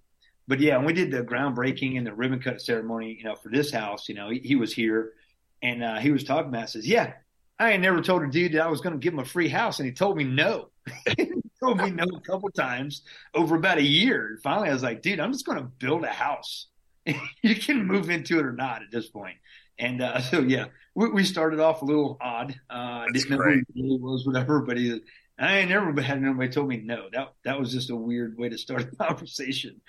but 0.50 0.60
yeah, 0.60 0.78
when 0.78 0.88
we 0.88 0.94
did 0.94 1.12
the 1.12 1.22
groundbreaking 1.22 1.96
and 1.96 2.08
the 2.08 2.12
ribbon 2.12 2.42
cut 2.42 2.60
ceremony, 2.60 3.16
you 3.16 3.24
know, 3.24 3.36
for 3.36 3.50
this 3.50 3.70
house, 3.70 4.10
you 4.10 4.16
know, 4.16 4.32
he, 4.32 4.40
he 4.40 4.56
was 4.56 4.74
here 4.74 5.14
and 5.62 5.84
uh, 5.84 6.00
he 6.00 6.10
was 6.10 6.24
talking 6.24 6.50
about. 6.50 6.72
Says, 6.72 6.88
"Yeah, 6.88 7.14
I 7.60 7.74
ain't 7.74 7.84
never 7.84 8.02
told 8.02 8.24
a 8.24 8.28
dude 8.28 8.54
that 8.54 8.64
I 8.64 8.68
was 8.68 8.82
going 8.82 8.94
to 8.94 9.00
give 9.00 9.14
him 9.14 9.20
a 9.20 9.26
free 9.26 9.48
house, 9.48 9.78
and 9.78 9.86
he 9.86 9.94
told 9.94 10.18
me 10.18 10.24
no. 10.24 10.70
told 11.60 11.78
me 11.78 11.92
no 11.92 12.06
a 12.06 12.22
couple 12.22 12.50
times 12.50 13.02
over 13.34 13.56
about 13.56 13.78
a 13.78 13.84
year. 13.84 14.40
Finally, 14.44 14.70
I 14.70 14.74
was 14.74 14.84
like, 14.84 15.02
dude, 15.02 15.20
I'm 15.20 15.32
just 15.32 15.46
going 15.46 15.58
to 15.58 15.66
build 15.66 16.04
a 16.04 16.08
house. 16.08 16.68
you 17.06 17.56
can 17.56 17.86
move 17.86 18.10
into 18.10 18.40
it 18.40 18.46
or 18.46 18.54
not 18.54 18.82
at 18.82 18.92
this 18.92 19.08
point. 19.10 19.38
And 19.78 20.02
uh, 20.02 20.22
so 20.32 20.42
yeah, 20.42 20.66
we, 20.96 21.10
we, 21.10 21.24
started 21.24 21.60
off 21.60 21.82
a 21.82 21.86
little 21.86 22.18
odd. 22.22 22.56
Uh, 22.70 23.06
didn't 23.14 23.30
know 23.30 23.38
who 23.38 23.64
he 23.74 23.98
was, 24.00 24.26
whatever. 24.26 24.62
But 24.62 24.78
he, 24.78 25.02
I 25.40 25.60
ain't 25.60 25.70
never 25.70 26.00
had 26.02 26.22
nobody 26.22 26.50
told 26.50 26.68
me 26.68 26.78
no. 26.78 27.08
That 27.12 27.34
that 27.46 27.60
was 27.60 27.72
just 27.72 27.90
a 27.90 27.96
weird 27.96 28.38
way 28.38 28.50
to 28.50 28.58
start 28.58 28.82
a 28.82 28.96
conversation. 29.04 29.82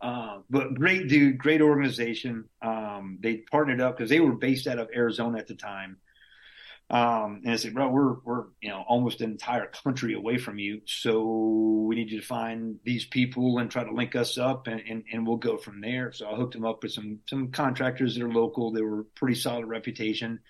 Uh, 0.00 0.38
but 0.48 0.74
great 0.74 1.08
dude, 1.08 1.38
great 1.38 1.60
organization. 1.60 2.44
Um, 2.62 3.18
they 3.20 3.38
partnered 3.38 3.80
up 3.80 3.96
because 3.96 4.10
they 4.10 4.20
were 4.20 4.34
based 4.34 4.68
out 4.68 4.78
of 4.78 4.88
Arizona 4.94 5.38
at 5.38 5.48
the 5.48 5.56
time. 5.56 5.96
Um, 6.90 7.42
and 7.44 7.52
I 7.52 7.56
said, 7.56 7.74
bro, 7.74 7.88
we're 7.88 8.14
we're 8.24 8.44
you 8.62 8.70
know 8.70 8.82
almost 8.88 9.20
an 9.20 9.30
entire 9.30 9.66
country 9.66 10.14
away 10.14 10.38
from 10.38 10.58
you, 10.58 10.80
so 10.86 11.22
we 11.86 11.96
need 11.96 12.10
you 12.10 12.20
to 12.20 12.26
find 12.26 12.78
these 12.82 13.04
people 13.04 13.58
and 13.58 13.70
try 13.70 13.84
to 13.84 13.92
link 13.92 14.16
us 14.16 14.38
up, 14.38 14.68
and, 14.68 14.80
and, 14.88 15.04
and 15.12 15.26
we'll 15.26 15.36
go 15.36 15.58
from 15.58 15.82
there. 15.82 16.12
So 16.12 16.30
I 16.30 16.34
hooked 16.34 16.54
them 16.54 16.64
up 16.64 16.82
with 16.82 16.92
some 16.92 17.18
some 17.26 17.50
contractors 17.50 18.14
that 18.14 18.24
are 18.24 18.32
local. 18.32 18.72
They 18.72 18.80
were 18.80 19.04
pretty 19.16 19.34
solid 19.34 19.66
reputation. 19.66 20.40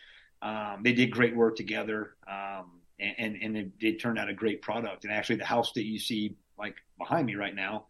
Um, 0.40 0.82
they 0.84 0.92
did 0.92 1.10
great 1.10 1.34
work 1.34 1.56
together, 1.56 2.14
um, 2.30 2.82
and 3.00 3.36
and, 3.42 3.72
and 3.82 4.00
turned 4.00 4.20
out 4.20 4.28
a 4.28 4.34
great 4.34 4.62
product. 4.62 5.04
And 5.04 5.12
actually, 5.12 5.36
the 5.36 5.44
house 5.44 5.72
that 5.72 5.84
you 5.84 5.98
see 5.98 6.36
like 6.56 6.76
behind 6.98 7.26
me 7.26 7.34
right 7.34 7.54
now 7.54 7.86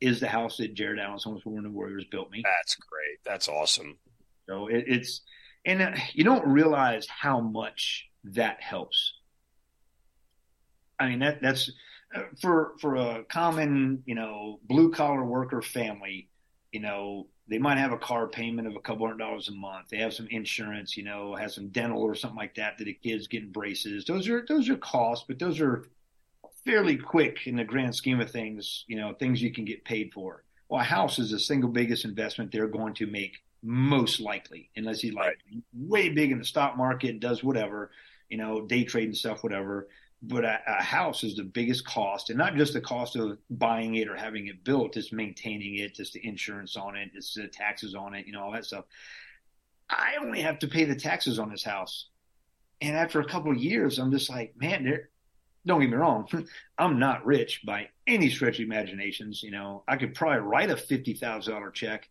is 0.00 0.20
the 0.20 0.28
house 0.28 0.56
that 0.58 0.72
Jared 0.72 0.98
Allen's 0.98 1.24
Homes 1.24 1.42
for 1.42 1.50
Wounded 1.50 1.74
Warriors 1.74 2.06
built 2.10 2.30
me. 2.30 2.42
That's 2.42 2.74
great. 2.76 3.18
That's 3.24 3.48
awesome. 3.48 3.98
So 4.48 4.68
it, 4.68 4.84
it's 4.86 5.20
and 5.66 5.82
uh, 5.82 5.90
you 6.14 6.24
don't 6.24 6.46
realize 6.46 7.06
how 7.08 7.40
much 7.40 8.08
that 8.24 8.62
helps. 8.62 9.12
I 10.98 11.08
mean 11.08 11.18
that 11.18 11.42
that's 11.42 11.70
uh, 12.14 12.22
for 12.40 12.72
for 12.80 12.96
a 12.96 13.24
common 13.24 14.02
you 14.06 14.14
know 14.14 14.60
blue 14.64 14.90
collar 14.90 15.24
worker 15.24 15.60
family. 15.60 16.30
You 16.72 16.80
know 16.80 17.26
they 17.48 17.58
might 17.58 17.78
have 17.78 17.92
a 17.92 17.98
car 17.98 18.26
payment 18.26 18.66
of 18.66 18.74
a 18.74 18.80
couple 18.80 19.06
hundred 19.06 19.18
dollars 19.18 19.48
a 19.48 19.52
month. 19.52 19.88
They 19.90 19.98
have 19.98 20.14
some 20.14 20.26
insurance, 20.30 20.96
you 20.96 21.04
know, 21.04 21.34
have 21.36 21.52
some 21.52 21.68
dental 21.68 22.02
or 22.02 22.14
something 22.14 22.36
like 22.36 22.56
that 22.56 22.78
that 22.78 22.84
the 22.84 22.94
kids 22.94 23.28
getting 23.28 23.52
braces. 23.52 24.04
Those 24.04 24.28
are 24.28 24.44
those 24.48 24.68
are 24.68 24.76
costs, 24.76 25.26
but 25.28 25.38
those 25.38 25.60
are 25.60 25.84
fairly 26.64 26.96
quick 26.96 27.46
in 27.46 27.56
the 27.56 27.64
grand 27.64 27.94
scheme 27.94 28.20
of 28.20 28.30
things. 28.30 28.84
You 28.88 28.96
know, 28.96 29.14
things 29.14 29.42
you 29.42 29.52
can 29.52 29.64
get 29.64 29.84
paid 29.84 30.12
for. 30.12 30.44
Well, 30.68 30.80
a 30.80 30.84
house 30.84 31.18
is 31.18 31.30
the 31.30 31.38
single 31.38 31.70
biggest 31.70 32.04
investment 32.04 32.50
they're 32.50 32.66
going 32.66 32.94
to 32.94 33.06
make 33.06 33.36
most 33.66 34.20
likely, 34.20 34.70
unless 34.76 35.00
he 35.00 35.10
like 35.10 35.26
right. 35.26 35.36
way 35.74 36.08
big 36.08 36.30
in 36.30 36.38
the 36.38 36.44
stock 36.44 36.76
market, 36.76 37.18
does 37.18 37.42
whatever, 37.42 37.90
you 38.28 38.38
know, 38.38 38.62
day 38.62 38.84
trading 38.84 39.14
stuff, 39.14 39.42
whatever. 39.42 39.88
But 40.22 40.44
a, 40.44 40.60
a, 40.66 40.82
house 40.82 41.24
is 41.24 41.36
the 41.36 41.42
biggest 41.42 41.84
cost, 41.84 42.30
and 42.30 42.38
not 42.38 42.54
just 42.54 42.72
the 42.72 42.80
cost 42.80 43.16
of 43.16 43.38
buying 43.50 43.96
it 43.96 44.08
or 44.08 44.16
having 44.16 44.46
it 44.46 44.64
built, 44.64 44.96
it's 44.96 45.12
maintaining 45.12 45.76
it, 45.76 45.98
it's 45.98 46.12
the 46.12 46.26
insurance 46.26 46.76
on 46.76 46.96
it, 46.96 47.10
it's 47.14 47.34
the 47.34 47.48
taxes 47.48 47.94
on 47.94 48.14
it, 48.14 48.26
you 48.26 48.32
know, 48.32 48.42
all 48.42 48.52
that 48.52 48.64
stuff. 48.64 48.84
I 49.90 50.14
only 50.20 50.40
have 50.40 50.60
to 50.60 50.68
pay 50.68 50.84
the 50.84 50.96
taxes 50.96 51.38
on 51.38 51.50
this 51.50 51.62
house. 51.62 52.08
And 52.80 52.96
after 52.96 53.20
a 53.20 53.28
couple 53.28 53.52
of 53.52 53.58
years, 53.58 53.98
I'm 53.98 54.10
just 54.10 54.30
like, 54.30 54.54
man, 54.56 54.84
there, 54.84 55.10
don't 55.66 55.80
get 55.80 55.90
me 55.90 55.96
wrong, 55.96 56.28
I'm 56.78 56.98
not 56.98 57.26
rich 57.26 57.62
by 57.66 57.88
any 58.06 58.30
stretch 58.30 58.58
of 58.58 58.64
imaginations. 58.64 59.42
You 59.42 59.50
know, 59.50 59.82
I 59.86 59.96
could 59.96 60.14
probably 60.14 60.40
write 60.40 60.70
a 60.70 60.76
fifty 60.76 61.14
thousand 61.14 61.52
dollar 61.52 61.70
check 61.70 62.08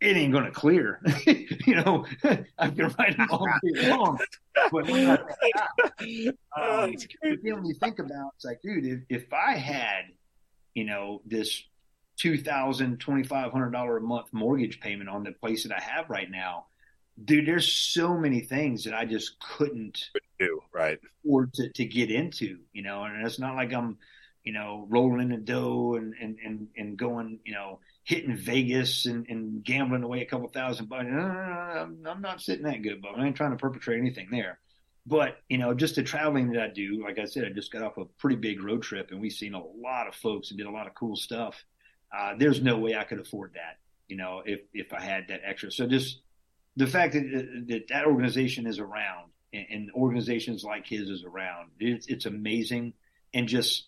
it 0.00 0.16
ain't 0.16 0.34
to 0.34 0.50
clear. 0.50 1.00
you 1.26 1.74
know, 1.76 2.04
I 2.58 2.68
can 2.68 2.94
write 2.98 3.16
it 3.18 3.30
all 3.30 3.46
day 3.62 3.88
long, 3.88 4.18
but 4.70 4.90
um, 4.90 5.18
oh, 6.56 6.92
when 7.22 7.64
you 7.64 7.74
think 7.74 7.98
about, 7.98 8.32
it's 8.36 8.44
like, 8.44 8.60
dude, 8.62 8.86
if, 8.86 9.00
if 9.08 9.32
I 9.32 9.56
had, 9.56 10.04
you 10.74 10.84
know, 10.84 11.22
this 11.24 11.62
two 12.18 12.38
thousand, 12.38 12.98
twenty 12.98 13.22
five 13.22 13.52
hundred 13.52 13.70
dollar 13.70 13.96
a 13.96 14.00
month 14.00 14.26
mortgage 14.32 14.80
payment 14.80 15.08
on 15.08 15.24
the 15.24 15.32
place 15.32 15.64
that 15.64 15.76
I 15.76 15.80
have 15.80 16.10
right 16.10 16.30
now, 16.30 16.66
dude, 17.22 17.46
there's 17.46 17.70
so 17.70 18.16
many 18.16 18.40
things 18.40 18.84
that 18.84 18.94
I 18.94 19.04
just 19.04 19.38
couldn't 19.40 20.10
do 20.38 20.60
right. 20.72 20.98
or 21.26 21.46
to, 21.54 21.70
to 21.70 21.84
get 21.84 22.10
into, 22.10 22.58
you 22.72 22.82
know, 22.82 23.04
and 23.04 23.26
it's 23.26 23.38
not 23.38 23.56
like 23.56 23.72
I'm, 23.72 23.98
you 24.44 24.52
know, 24.52 24.86
rolling 24.88 25.20
in 25.20 25.28
the 25.30 25.36
dough 25.38 25.94
and, 25.94 26.14
and, 26.20 26.36
and, 26.44 26.68
and 26.76 26.96
going, 26.96 27.40
you 27.44 27.54
know, 27.54 27.80
hitting 28.06 28.36
Vegas 28.36 29.04
and, 29.04 29.26
and 29.28 29.64
gambling 29.64 30.04
away 30.04 30.22
a 30.22 30.26
couple 30.26 30.48
thousand 30.48 30.88
bucks. 30.88 31.06
No, 31.08 31.18
no, 31.18 31.88
no, 32.02 32.10
I'm 32.10 32.22
not 32.22 32.40
sitting 32.40 32.64
that 32.64 32.80
good, 32.80 33.02
but 33.02 33.18
I 33.18 33.26
ain't 33.26 33.34
trying 33.34 33.50
to 33.50 33.56
perpetrate 33.56 33.98
anything 33.98 34.28
there. 34.30 34.60
But, 35.04 35.38
you 35.48 35.58
know, 35.58 35.74
just 35.74 35.96
the 35.96 36.04
traveling 36.04 36.52
that 36.52 36.62
I 36.62 36.68
do, 36.68 37.02
like 37.02 37.18
I 37.18 37.24
said, 37.24 37.44
I 37.44 37.48
just 37.48 37.72
got 37.72 37.82
off 37.82 37.98
a 37.98 38.04
pretty 38.04 38.36
big 38.36 38.62
road 38.62 38.82
trip 38.82 39.10
and 39.10 39.20
we've 39.20 39.32
seen 39.32 39.54
a 39.54 39.60
lot 39.60 40.06
of 40.06 40.14
folks 40.14 40.50
and 40.50 40.58
did 40.58 40.68
a 40.68 40.70
lot 40.70 40.86
of 40.86 40.94
cool 40.94 41.16
stuff. 41.16 41.64
Uh, 42.16 42.34
there's 42.38 42.62
no 42.62 42.78
way 42.78 42.94
I 42.94 43.02
could 43.02 43.18
afford 43.18 43.54
that, 43.54 43.78
you 44.06 44.16
know, 44.16 44.40
if, 44.46 44.60
if 44.72 44.92
I 44.92 45.00
had 45.00 45.26
that 45.28 45.40
extra. 45.44 45.72
So 45.72 45.88
just 45.88 46.20
the 46.76 46.86
fact 46.86 47.14
that 47.14 47.64
that, 47.68 47.88
that 47.88 48.06
organization 48.06 48.68
is 48.68 48.78
around 48.78 49.30
and, 49.52 49.66
and 49.68 49.90
organizations 49.96 50.62
like 50.62 50.86
his 50.86 51.10
is 51.10 51.24
around, 51.24 51.70
it's, 51.80 52.06
it's 52.06 52.26
amazing. 52.26 52.92
And 53.34 53.48
just, 53.48 53.86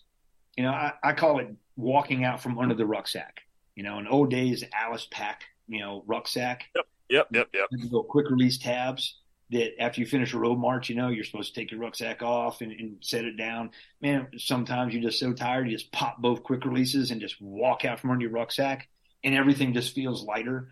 you 0.57 0.63
know, 0.63 0.71
I, 0.71 0.91
I 1.01 1.13
call 1.13 1.39
it 1.39 1.47
walking 1.77 2.25
out 2.25 2.43
from 2.43 2.59
under 2.59 2.75
the 2.75 2.85
rucksack 2.85 3.43
you 3.79 3.83
know, 3.83 3.97
in 3.97 4.07
old 4.07 4.29
days, 4.29 4.61
Alice 4.73 5.07
pack, 5.09 5.43
you 5.69 5.79
know, 5.79 6.03
rucksack. 6.05 6.65
Yep, 6.75 6.85
yep, 7.07 7.27
yep, 7.31 7.49
yep. 7.53 7.89
Go 7.89 8.03
quick 8.03 8.29
release 8.29 8.57
tabs 8.57 9.15
that 9.51 9.81
after 9.81 10.01
you 10.01 10.05
finish 10.05 10.33
a 10.33 10.37
road 10.37 10.59
march, 10.59 10.89
you 10.89 10.97
know, 10.97 11.07
you're 11.07 11.23
supposed 11.23 11.55
to 11.55 11.61
take 11.61 11.71
your 11.71 11.79
rucksack 11.79 12.21
off 12.21 12.59
and, 12.59 12.73
and, 12.73 12.97
set 12.99 13.23
it 13.23 13.37
down. 13.37 13.71
Man, 14.01 14.27
sometimes 14.37 14.93
you're 14.93 15.01
just 15.01 15.17
so 15.17 15.31
tired, 15.31 15.69
you 15.69 15.77
just 15.77 15.93
pop 15.93 16.21
both 16.21 16.43
quick 16.43 16.65
releases 16.65 17.11
and 17.11 17.21
just 17.21 17.41
walk 17.41 17.85
out 17.85 18.01
from 18.01 18.11
under 18.11 18.23
your 18.23 18.31
rucksack 18.31 18.89
and 19.23 19.33
everything 19.33 19.73
just 19.73 19.95
feels 19.95 20.25
lighter. 20.25 20.67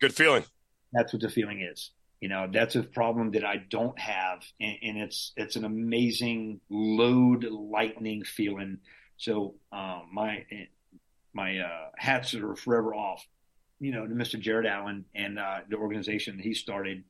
Good 0.00 0.16
feeling. 0.16 0.42
That's 0.92 1.12
what 1.12 1.22
the 1.22 1.30
feeling 1.30 1.60
is. 1.60 1.92
You 2.20 2.28
know, 2.28 2.48
that's 2.52 2.74
a 2.74 2.82
problem 2.82 3.30
that 3.30 3.44
I 3.44 3.58
don't 3.70 3.98
have. 4.00 4.42
And, 4.60 4.76
and 4.82 4.98
it's, 4.98 5.32
it's 5.36 5.54
an 5.54 5.64
amazing 5.64 6.60
load 6.68 7.44
lightning 7.44 8.24
feeling. 8.24 8.78
So, 9.16 9.54
um, 9.70 10.08
my, 10.12 10.44
my 11.32 11.58
uh, 11.58 11.88
hats 11.96 12.34
are 12.34 12.54
forever 12.54 12.94
off, 12.94 13.26
you 13.80 13.92
know, 13.92 14.06
to 14.06 14.14
Mr. 14.14 14.38
Jared 14.38 14.66
Allen 14.66 15.04
and 15.14 15.38
uh, 15.38 15.58
the 15.68 15.76
organization 15.76 16.36
that 16.36 16.42
he 16.42 16.54
started, 16.54 17.04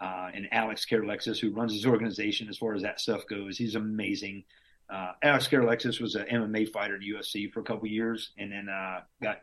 uh, 0.00 0.30
and 0.32 0.48
Alex 0.52 0.86
Karalexis, 0.90 1.38
who 1.38 1.52
runs 1.52 1.72
his 1.72 1.86
organization 1.86 2.48
as 2.48 2.56
far 2.56 2.74
as 2.74 2.82
that 2.82 3.00
stuff 3.00 3.26
goes. 3.28 3.58
He's 3.58 3.74
amazing. 3.74 4.44
Uh, 4.88 5.12
Alex 5.22 5.46
Karalexis 5.46 6.00
was 6.00 6.14
an 6.14 6.26
MMA 6.26 6.70
fighter 6.70 6.96
at 6.96 7.02
UFC 7.02 7.50
for 7.52 7.60
a 7.60 7.64
couple 7.64 7.86
years, 7.86 8.32
and 8.38 8.50
then 8.50 8.68
uh, 8.68 9.00
got 9.22 9.40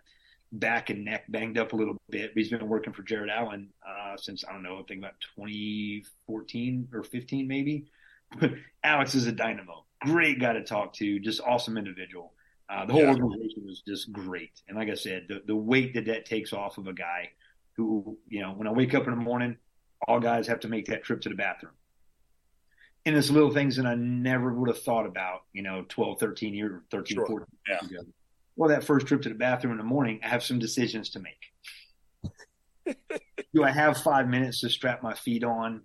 back 0.51 0.89
and 0.89 1.05
neck 1.05 1.25
banged 1.29 1.57
up 1.57 1.73
a 1.73 1.75
little 1.75 1.97
bit. 2.09 2.33
But 2.33 2.41
he's 2.41 2.51
been 2.51 2.67
working 2.67 2.93
for 2.93 3.03
Jared 3.03 3.29
Allen 3.29 3.69
uh, 3.87 4.17
since 4.17 4.43
I 4.47 4.53
don't 4.53 4.63
know, 4.63 4.79
I 4.79 4.83
think 4.83 4.99
about 4.99 5.15
2014 5.35 6.89
or 6.93 7.03
15 7.03 7.47
maybe. 7.47 7.85
Alex 8.83 9.15
is 9.15 9.25
a 9.27 9.31
dynamo, 9.31 9.85
great 10.01 10.39
guy 10.39 10.53
to 10.53 10.63
talk 10.63 10.93
to, 10.93 11.19
just 11.19 11.41
awesome 11.41 11.77
individual. 11.77 12.33
Uh, 12.69 12.85
the 12.85 12.93
whole 12.93 13.03
yeah. 13.03 13.09
organization 13.09 13.63
was 13.65 13.81
just 13.87 14.11
great. 14.11 14.61
And 14.67 14.77
like 14.77 14.89
I 14.89 14.95
said, 14.95 15.27
the, 15.29 15.41
the 15.45 15.55
weight 15.55 15.93
that 15.93 16.05
that 16.05 16.25
takes 16.25 16.51
off 16.51 16.77
of 16.77 16.87
a 16.87 16.93
guy 16.93 17.29
who, 17.77 18.17
you 18.27 18.41
know, 18.41 18.51
when 18.51 18.67
I 18.67 18.71
wake 18.71 18.93
up 18.93 19.05
in 19.05 19.11
the 19.11 19.21
morning, 19.21 19.57
all 20.05 20.19
guys 20.19 20.47
have 20.47 20.59
to 20.61 20.67
make 20.67 20.87
that 20.87 21.03
trip 21.03 21.21
to 21.21 21.29
the 21.29 21.35
bathroom. 21.35 21.73
And 23.05 23.15
it's 23.15 23.29
little 23.29 23.53
things 23.53 23.77
that 23.77 23.85
I 23.85 23.95
never 23.95 24.51
would 24.53 24.67
have 24.67 24.81
thought 24.81 25.05
about, 25.05 25.43
you 25.53 25.61
know, 25.61 25.85
12, 25.87 26.19
13 26.19 26.53
years, 26.53 26.81
13, 26.91 27.15
sure. 27.15 27.25
14 27.25 27.47
years 27.67 27.79
yeah. 27.83 27.99
ago. 27.99 28.09
Well, 28.57 28.69
that 28.69 28.83
first 28.83 29.07
trip 29.07 29.21
to 29.21 29.29
the 29.29 29.35
bathroom 29.35 29.71
in 29.71 29.77
the 29.77 29.83
morning, 29.85 30.19
I 30.23 30.27
have 30.27 30.43
some 30.43 30.59
decisions 30.59 31.11
to 31.11 31.21
make. 31.21 32.97
Do 33.53 33.63
I 33.63 33.71
have 33.71 33.97
five 33.99 34.27
minutes 34.27 34.59
to 34.61 34.69
strap 34.69 35.01
my 35.01 35.13
feet 35.13 35.43
on 35.45 35.83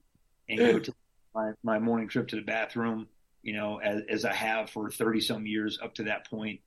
and 0.49 0.59
go 0.59 0.79
to 0.81 0.93
my, 1.35 1.53
my 1.63 1.79
morning 1.79 2.09
trip 2.09 2.27
to 2.29 2.37
the 2.37 2.43
bathroom, 2.43 3.07
you 3.43 3.53
know, 3.53 3.79
as, 3.79 4.03
as 4.09 4.25
I 4.25 4.33
have 4.33 4.71
for 4.71 4.91
30 4.91 5.21
some 5.21 5.47
years 5.47 5.79
up 5.81 5.95
to 5.97 6.05
that 6.05 6.29
point? 6.29 6.61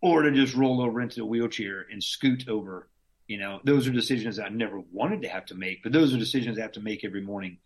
Or 0.00 0.22
to 0.22 0.30
just 0.30 0.54
roll 0.54 0.80
over 0.80 1.00
into 1.00 1.16
the 1.16 1.26
wheelchair 1.26 1.86
and 1.90 2.02
scoot 2.02 2.48
over. 2.48 2.88
You 3.26 3.38
know, 3.38 3.60
those 3.64 3.86
are 3.86 3.92
decisions 3.92 4.38
I 4.38 4.48
never 4.48 4.80
wanted 4.92 5.22
to 5.22 5.28
have 5.28 5.46
to 5.46 5.54
make, 5.54 5.82
but 5.82 5.92
those 5.92 6.14
are 6.14 6.18
decisions 6.18 6.58
I 6.58 6.62
have 6.62 6.72
to 6.72 6.80
make 6.80 7.04
every 7.04 7.20
morning. 7.20 7.58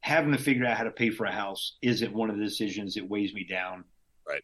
Having 0.00 0.32
to 0.32 0.38
figure 0.38 0.64
out 0.64 0.76
how 0.76 0.84
to 0.84 0.90
pay 0.90 1.10
for 1.10 1.26
a 1.26 1.32
house 1.32 1.76
isn't 1.82 2.12
one 2.12 2.30
of 2.30 2.36
the 2.36 2.44
decisions 2.44 2.94
that 2.94 3.08
weighs 3.08 3.32
me 3.32 3.44
down. 3.44 3.84
Right. 4.26 4.42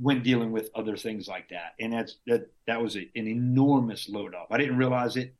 When 0.00 0.22
dealing 0.22 0.52
with 0.52 0.70
other 0.74 0.96
things 0.96 1.28
like 1.28 1.48
that. 1.48 1.74
And 1.80 1.92
that's 1.92 2.16
that 2.26 2.50
that 2.66 2.80
was 2.80 2.96
a, 2.96 3.00
an 3.16 3.26
enormous 3.26 4.08
load 4.08 4.34
off. 4.34 4.48
I 4.50 4.58
didn't 4.58 4.76
realize 4.76 5.16
it. 5.16 5.34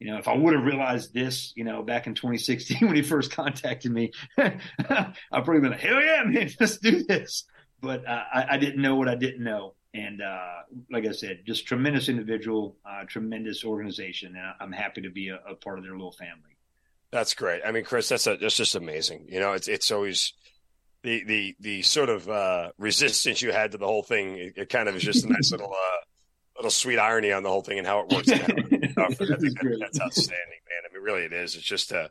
You 0.00 0.10
know, 0.10 0.18
if 0.18 0.28
I 0.28 0.36
would 0.36 0.54
have 0.54 0.64
realized 0.64 1.12
this, 1.12 1.52
you 1.56 1.64
know, 1.64 1.82
back 1.82 2.06
in 2.06 2.14
2016 2.14 2.78
when 2.86 2.96
he 2.96 3.02
first 3.02 3.30
contacted 3.30 3.92
me, 3.92 4.12
I'd 4.38 5.12
probably 5.30 5.60
been 5.60 5.72
like, 5.72 5.80
hell 5.80 6.00
yeah, 6.00 6.22
man, 6.24 6.50
let's 6.60 6.78
do 6.78 7.04
this. 7.04 7.44
But 7.80 8.06
uh, 8.06 8.24
I, 8.32 8.46
I 8.50 8.56
didn't 8.58 8.80
know 8.80 8.96
what 8.96 9.08
I 9.08 9.14
didn't 9.14 9.44
know 9.44 9.74
and 9.94 10.20
uh, 10.20 10.62
like 10.90 11.06
I 11.06 11.12
said, 11.12 11.40
just 11.46 11.66
tremendous 11.66 12.08
individual, 12.08 12.76
uh, 12.84 13.04
tremendous 13.06 13.64
organization, 13.64 14.36
and 14.36 14.54
I'm 14.60 14.72
happy 14.72 15.00
to 15.02 15.10
be 15.10 15.28
a, 15.28 15.40
a, 15.48 15.54
part 15.54 15.78
of 15.78 15.84
their 15.84 15.92
little 15.92 16.12
family. 16.12 16.56
That's 17.10 17.34
great. 17.34 17.62
I 17.64 17.72
mean, 17.72 17.84
Chris, 17.84 18.08
that's 18.08 18.26
a, 18.26 18.36
that's 18.36 18.56
just 18.56 18.74
amazing. 18.74 19.26
You 19.28 19.40
know, 19.40 19.52
it's 19.52 19.66
it's 19.66 19.90
always 19.90 20.34
the 21.02 21.24
the 21.24 21.56
the 21.60 21.82
sort 21.82 22.10
of 22.10 22.28
uh, 22.28 22.72
resistance 22.76 23.40
you 23.40 23.50
had 23.50 23.72
to 23.72 23.78
the 23.78 23.86
whole 23.86 24.02
thing. 24.02 24.36
It, 24.36 24.52
it 24.56 24.68
kind 24.68 24.88
of 24.88 24.96
is 24.96 25.02
just 25.02 25.24
a 25.24 25.32
nice 25.32 25.50
little 25.52 25.72
uh, 25.72 26.04
little 26.56 26.70
sweet 26.70 26.98
irony 26.98 27.32
on 27.32 27.42
the 27.42 27.48
whole 27.48 27.62
thing 27.62 27.78
and 27.78 27.86
how 27.86 28.00
it 28.00 28.12
works. 28.12 28.30
Out. 28.30 28.40
that, 28.46 29.78
that's 29.80 30.00
outstanding, 30.00 30.60
man. 30.68 30.82
I 30.90 30.92
mean, 30.92 31.02
really, 31.02 31.22
it 31.22 31.32
is. 31.32 31.56
It's 31.56 31.64
just 31.64 31.92
a 31.92 32.00
uh, 32.00 32.08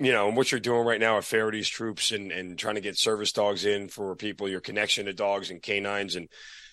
you 0.00 0.12
know, 0.12 0.28
and 0.28 0.36
what 0.36 0.52
you're 0.52 0.60
doing 0.60 0.86
right 0.86 1.00
now 1.00 1.18
at 1.18 1.24
Feherty's 1.24 1.68
troops 1.68 2.12
and, 2.12 2.30
and 2.30 2.56
trying 2.56 2.76
to 2.76 2.80
get 2.80 2.96
service 2.96 3.32
dogs 3.32 3.64
in 3.64 3.88
for 3.88 4.14
people, 4.14 4.48
your 4.48 4.60
connection 4.60 5.06
to 5.06 5.12
dogs 5.12 5.50
and 5.50 5.60
canines 5.60 6.14
and 6.14 6.28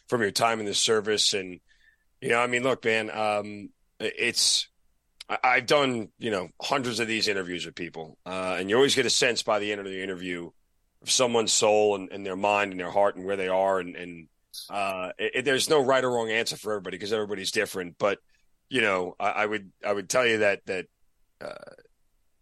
from 0.07 0.21
your 0.21 0.31
time 0.31 0.59
in 0.59 0.65
the 0.65 0.73
service. 0.73 1.33
And, 1.33 1.59
you 2.21 2.29
know, 2.29 2.39
I 2.39 2.47
mean, 2.47 2.63
look, 2.63 2.85
man, 2.85 3.09
um, 3.09 3.69
it's, 3.99 4.67
I, 5.27 5.55
have 5.55 5.65
done 5.65 6.09
you 6.19 6.29
know 6.29 6.49
hundreds 6.61 6.99
of 6.99 7.07
these 7.07 7.27
interviews 7.27 7.65
with 7.65 7.75
people, 7.75 8.17
uh, 8.25 8.57
and 8.59 8.69
you 8.69 8.75
always 8.75 8.95
get 8.95 9.05
a 9.05 9.09
sense 9.09 9.41
by 9.41 9.59
the 9.59 9.71
end 9.71 9.81
of 9.81 9.87
the 9.87 10.03
interview 10.03 10.51
of 11.01 11.09
someone's 11.09 11.51
soul 11.51 11.95
and, 11.95 12.11
and 12.11 12.25
their 12.25 12.35
mind 12.35 12.71
and 12.71 12.79
their 12.79 12.91
heart 12.91 13.15
and 13.15 13.25
where 13.25 13.35
they 13.35 13.47
are, 13.47 13.79
and, 13.79 13.95
and 13.95 14.27
uh, 14.69 15.09
it, 15.17 15.43
there's 15.43 15.69
no 15.69 15.83
right 15.83 16.03
or 16.03 16.11
wrong 16.11 16.29
answer 16.29 16.55
for 16.55 16.73
everybody 16.73 16.97
because 16.97 17.11
everybody's 17.11 17.51
different. 17.51 17.95
But 17.97 18.19
you 18.69 18.81
know, 18.81 19.15
I, 19.19 19.29
I, 19.29 19.45
would 19.45 19.71
I 19.83 19.93
would 19.93 20.09
tell 20.09 20.25
you 20.25 20.39
that 20.39 20.65
that 20.67 20.85
uh, 21.41 21.53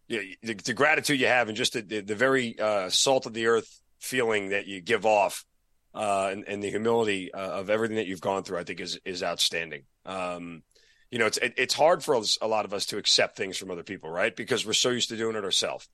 the, 0.09 0.35
the, 0.41 0.73
gratitude 0.73 1.19
you 1.19 1.27
have 1.27 1.47
and 1.47 1.57
just 1.57 1.73
the, 1.73 1.81
the, 1.81 2.01
the 2.01 2.15
very 2.15 2.59
uh, 2.59 2.89
salt 2.89 3.25
of 3.25 3.33
the 3.33 3.47
earth 3.47 3.81
feeling 3.99 4.49
that 4.49 4.67
you 4.67 4.81
give 4.81 5.05
off 5.05 5.45
uh, 5.93 6.29
and, 6.31 6.43
and, 6.47 6.63
the 6.63 6.69
humility 6.69 7.33
uh, 7.33 7.59
of 7.59 7.69
everything 7.69 7.97
that 7.97 8.07
you've 8.07 8.21
gone 8.21 8.43
through, 8.43 8.57
I 8.57 8.63
think 8.63 8.79
is 8.79 8.99
is 9.05 9.21
outstanding. 9.21 9.83
Um, 10.05 10.63
you 11.11 11.19
know, 11.19 11.27
it's 11.27 11.37
it, 11.37 11.53
it's 11.57 11.73
hard 11.73 12.03
for 12.03 12.19
a 12.41 12.47
lot 12.47 12.65
of 12.65 12.73
us 12.73 12.87
to 12.87 12.97
accept 12.97 13.37
things 13.37 13.57
from 13.57 13.69
other 13.69 13.83
people, 13.83 14.09
right? 14.09 14.35
Because 14.35 14.65
we're 14.65 14.73
so 14.73 14.89
used 14.89 15.09
to 15.09 15.17
doing 15.17 15.35
it 15.35 15.43
ourselves. 15.43 15.87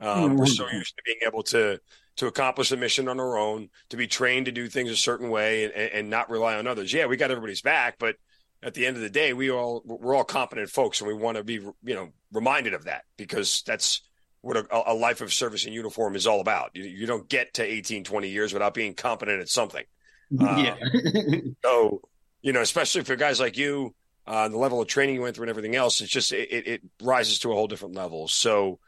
Um, 0.00 0.08
mm-hmm. 0.08 0.36
We're 0.36 0.46
so 0.46 0.68
used 0.68 0.96
to 0.96 1.02
being 1.04 1.20
able 1.26 1.44
to 1.44 1.80
to 2.16 2.26
accomplish 2.26 2.70
a 2.72 2.76
mission 2.76 3.08
on 3.08 3.20
our 3.20 3.36
own, 3.36 3.70
to 3.90 3.96
be 3.96 4.06
trained 4.06 4.46
to 4.46 4.52
do 4.52 4.68
things 4.68 4.90
a 4.90 4.96
certain 4.96 5.30
way, 5.30 5.64
and, 5.64 5.72
and 5.74 6.10
not 6.10 6.30
rely 6.30 6.56
on 6.56 6.66
others. 6.66 6.92
Yeah, 6.92 7.06
we 7.06 7.16
got 7.16 7.30
everybody's 7.30 7.62
back, 7.62 7.96
but 7.98 8.16
at 8.62 8.74
the 8.74 8.86
end 8.86 8.96
of 8.96 9.02
the 9.02 9.10
day, 9.10 9.32
we 9.32 9.50
all 9.50 9.82
we're 9.84 10.14
all 10.14 10.24
competent 10.24 10.70
folks, 10.70 11.00
and 11.00 11.08
we 11.08 11.14
want 11.14 11.36
to 11.36 11.44
be 11.44 11.54
you 11.54 11.74
know 11.94 12.10
reminded 12.32 12.74
of 12.74 12.84
that 12.84 13.04
because 13.16 13.62
that's 13.66 14.02
what 14.44 14.56
a, 14.56 14.92
a 14.92 14.94
life 14.94 15.20
of 15.20 15.32
service 15.32 15.64
in 15.64 15.72
uniform 15.72 16.16
is 16.16 16.26
all 16.26 16.40
about. 16.40 16.70
You, 16.74 16.84
you, 16.84 17.06
don't 17.06 17.28
get 17.28 17.54
to 17.54 17.62
18, 17.62 18.04
20 18.04 18.28
years 18.28 18.52
without 18.52 18.74
being 18.74 18.94
competent 18.94 19.40
at 19.40 19.48
something. 19.48 19.84
Yeah. 20.30 20.76
Um, 20.80 21.56
so 21.62 22.00
you 22.44 22.52
know, 22.52 22.60
especially 22.60 23.04
for 23.04 23.16
guys 23.16 23.40
like 23.40 23.56
you, 23.56 23.94
uh, 24.26 24.48
the 24.48 24.58
level 24.58 24.80
of 24.82 24.86
training 24.86 25.14
you 25.14 25.22
went 25.22 25.34
through 25.34 25.44
and 25.44 25.50
everything 25.50 25.76
else, 25.76 26.02
it's 26.02 26.10
just 26.10 26.30
it, 26.30 26.50
it 26.50 26.82
rises 27.02 27.38
to 27.40 27.50
a 27.50 27.54
whole 27.54 27.66
different 27.66 27.94
level. 27.94 28.28
So, 28.28 28.80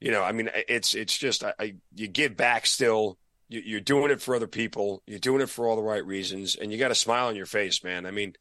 you 0.00 0.10
know, 0.10 0.22
I 0.22 0.32
mean, 0.32 0.50
it's 0.54 0.94
it's 0.94 1.16
just 1.16 1.44
I, 1.44 1.54
I 1.58 1.74
you 1.94 2.08
give 2.08 2.36
back 2.36 2.66
still. 2.66 3.16
You, 3.48 3.76
are 3.76 3.80
doing 3.80 4.10
it 4.10 4.20
for 4.20 4.34
other 4.34 4.48
people. 4.48 5.04
You're 5.06 5.20
doing 5.20 5.40
it 5.40 5.48
for 5.48 5.68
all 5.68 5.76
the 5.76 5.82
right 5.82 6.04
reasons, 6.04 6.56
and 6.56 6.72
you 6.72 6.78
got 6.78 6.90
a 6.90 6.96
smile 6.96 7.28
on 7.28 7.36
your 7.36 7.46
face, 7.46 7.84
man. 7.84 8.04
I 8.04 8.10
mean, 8.10 8.32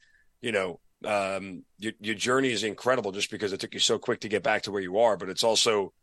you 0.41 0.51
know, 0.51 0.79
um, 1.05 1.63
your 1.77 1.93
your 1.99 2.15
journey 2.15 2.51
is 2.51 2.63
incredible 2.63 3.11
just 3.11 3.29
because 3.29 3.53
it 3.53 3.59
took 3.59 3.75
you 3.75 3.79
so 3.79 3.99
quick 3.99 4.21
to 4.21 4.29
get 4.29 4.41
back 4.41 4.63
to 4.63 4.71
where 4.71 4.81
you 4.81 4.97
are, 4.97 5.15
but 5.15 5.29
it's 5.29 5.43
also 5.43 5.93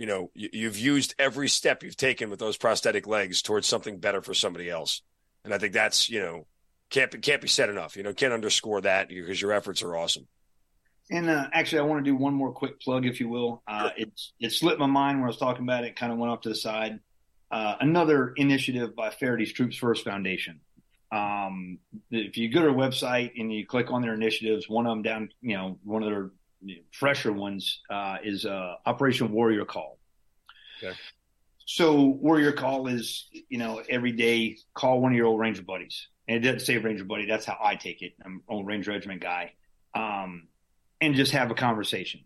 you 0.00 0.06
know 0.06 0.30
you, 0.34 0.48
you've 0.52 0.78
used 0.78 1.14
every 1.18 1.48
step 1.48 1.82
you've 1.82 1.96
taken 1.96 2.30
with 2.30 2.40
those 2.40 2.56
prosthetic 2.56 3.06
legs 3.06 3.42
towards 3.42 3.68
something 3.68 3.98
better 3.98 4.22
for 4.22 4.34
somebody 4.34 4.68
else 4.68 5.02
and 5.44 5.54
i 5.54 5.58
think 5.58 5.72
that's 5.72 6.10
you 6.10 6.20
know 6.20 6.46
can't 6.90 7.10
be, 7.10 7.18
can't 7.18 7.40
be 7.40 7.48
said 7.48 7.70
enough. 7.70 7.96
You 7.96 8.02
know, 8.02 8.12
can't 8.12 8.32
underscore 8.32 8.80
that 8.82 9.08
because 9.08 9.40
your 9.40 9.52
efforts 9.52 9.82
are 9.82 9.96
awesome. 9.96 10.26
And 11.10 11.30
uh, 11.30 11.46
actually, 11.52 11.80
I 11.80 11.82
want 11.82 12.04
to 12.04 12.10
do 12.10 12.16
one 12.16 12.34
more 12.34 12.52
quick 12.52 12.80
plug, 12.80 13.06
if 13.06 13.20
you 13.20 13.28
will. 13.28 13.62
Uh, 13.66 13.82
sure. 13.82 13.92
It 13.96 14.20
it 14.38 14.52
slipped 14.52 14.78
my 14.78 14.86
mind 14.86 15.18
when 15.18 15.24
I 15.24 15.28
was 15.28 15.38
talking 15.38 15.62
about 15.62 15.84
it. 15.84 15.96
Kind 15.96 16.12
of 16.12 16.18
went 16.18 16.32
off 16.32 16.42
to 16.42 16.50
the 16.50 16.54
side. 16.54 17.00
Uh, 17.50 17.76
another 17.80 18.32
initiative 18.36 18.94
by 18.94 19.10
Feherty 19.10 19.46
Troops 19.46 19.76
First 19.76 20.04
Foundation. 20.04 20.60
Um, 21.10 21.78
if 22.12 22.36
you 22.36 22.48
go 22.48 22.60
to 22.60 22.66
their 22.66 22.74
website 22.74 23.32
and 23.36 23.52
you 23.52 23.66
click 23.66 23.90
on 23.90 24.02
their 24.02 24.14
initiatives, 24.14 24.68
one 24.68 24.86
of 24.86 24.92
them 24.92 25.02
down, 25.02 25.30
you 25.42 25.56
know, 25.56 25.78
one 25.82 26.04
of 26.04 26.08
their 26.08 26.30
fresher 26.92 27.32
ones 27.32 27.80
uh, 27.90 28.18
is 28.22 28.46
uh, 28.46 28.74
Operation 28.86 29.32
Warrior 29.32 29.64
Call. 29.64 29.98
Okay. 30.82 30.96
So 31.66 32.04
Warrior 32.20 32.52
Call 32.52 32.88
is, 32.88 33.28
you 33.48 33.58
know, 33.58 33.82
every 33.88 34.12
day 34.12 34.58
call 34.74 35.00
one 35.00 35.12
of 35.12 35.16
your 35.16 35.26
old 35.26 35.40
Ranger 35.40 35.62
buddies 35.62 36.08
and 36.30 36.36
it 36.36 36.46
doesn't 36.46 36.64
say 36.64 36.78
Ranger 36.78 37.04
Buddy. 37.04 37.26
That's 37.26 37.44
how 37.44 37.58
I 37.60 37.74
take 37.74 38.02
it. 38.02 38.12
I'm 38.24 38.34
an 38.34 38.42
old 38.48 38.64
Ranger 38.64 38.92
Regiment 38.92 39.20
guy. 39.20 39.54
Um, 39.96 40.46
and 41.00 41.16
just 41.16 41.32
have 41.32 41.50
a 41.50 41.54
conversation. 41.54 42.20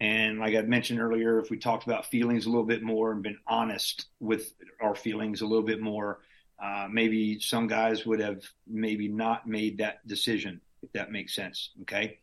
And 0.00 0.38
like 0.38 0.54
I 0.54 0.62
mentioned 0.62 0.98
earlier, 0.98 1.38
if 1.38 1.50
we 1.50 1.58
talked 1.58 1.84
about 1.84 2.06
feelings 2.06 2.46
a 2.46 2.48
little 2.48 2.64
bit 2.64 2.82
more 2.82 3.12
and 3.12 3.22
been 3.22 3.36
honest 3.46 4.06
with 4.18 4.54
our 4.80 4.94
feelings 4.94 5.42
a 5.42 5.46
little 5.46 5.66
bit 5.66 5.78
more, 5.78 6.20
uh, 6.58 6.88
maybe 6.90 7.38
some 7.38 7.66
guys 7.66 8.06
would 8.06 8.20
have 8.20 8.40
maybe 8.66 9.08
not 9.08 9.46
made 9.46 9.76
that 9.78 10.06
decision, 10.06 10.62
if 10.82 10.90
that 10.92 11.12
makes 11.12 11.34
sense. 11.34 11.72
Okay. 11.82 12.20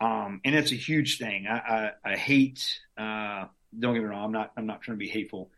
Um, 0.00 0.40
and 0.44 0.54
it's 0.54 0.72
a 0.72 0.76
huge 0.76 1.18
thing. 1.18 1.46
I, 1.46 1.56
I, 2.04 2.12
I 2.12 2.16
hate, 2.16 2.80
uh, 2.98 3.46
don't 3.78 3.94
get 3.94 4.02
me 4.02 4.08
wrong. 4.08 4.24
I'm 4.24 4.32
not, 4.32 4.52
I'm 4.56 4.66
not 4.66 4.82
trying 4.82 4.98
to 4.98 5.04
be 5.04 5.08
hateful. 5.08 5.50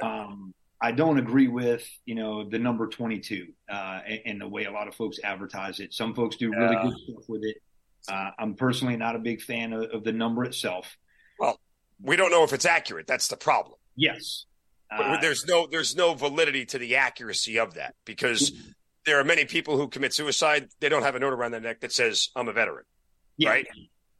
Right. 0.00 0.24
Um, 0.24 0.54
I 0.80 0.92
don't 0.92 1.18
agree 1.18 1.48
with 1.48 1.86
you 2.06 2.14
know 2.14 2.48
the 2.48 2.58
number 2.58 2.86
22 2.86 3.48
uh, 3.70 4.00
and, 4.06 4.20
and, 4.24 4.40
the 4.40 4.48
way 4.48 4.64
a 4.64 4.72
lot 4.72 4.88
of 4.88 4.94
folks 4.94 5.18
advertise 5.22 5.78
it. 5.80 5.92
Some 5.92 6.14
folks 6.14 6.36
do 6.36 6.50
really 6.50 6.76
good 6.76 6.94
stuff 7.04 7.28
with 7.28 7.44
it. 7.44 7.56
Uh, 8.08 8.30
I'm 8.38 8.54
personally 8.54 8.96
not 8.96 9.14
a 9.14 9.18
big 9.18 9.42
fan 9.42 9.74
of, 9.74 9.90
of, 9.90 10.04
the 10.04 10.12
number 10.12 10.44
itself. 10.44 10.96
Well, 11.38 11.60
we 12.00 12.16
don't 12.16 12.30
know 12.30 12.44
if 12.44 12.54
it's 12.54 12.64
accurate. 12.64 13.06
That's 13.06 13.28
the 13.28 13.36
problem. 13.36 13.76
Yes, 13.94 14.46
uh, 14.90 15.20
there's 15.20 15.46
no 15.46 15.66
there's 15.66 15.94
no 15.94 16.14
validity 16.14 16.64
to 16.66 16.78
the 16.78 16.96
accuracy 16.96 17.58
of 17.58 17.74
that 17.74 17.94
because 18.06 18.52
there 19.04 19.20
are 19.20 19.24
many 19.24 19.44
people 19.44 19.76
who 19.76 19.88
commit 19.88 20.14
suicide. 20.14 20.68
They 20.80 20.88
don't 20.88 21.02
have 21.02 21.14
a 21.14 21.18
note 21.18 21.34
around 21.34 21.52
their 21.52 21.60
neck 21.60 21.80
that 21.80 21.92
says 21.92 22.30
"I'm 22.34 22.48
a 22.48 22.52
veteran," 22.52 22.84
yeah. 23.40 23.48
right? 23.50 23.66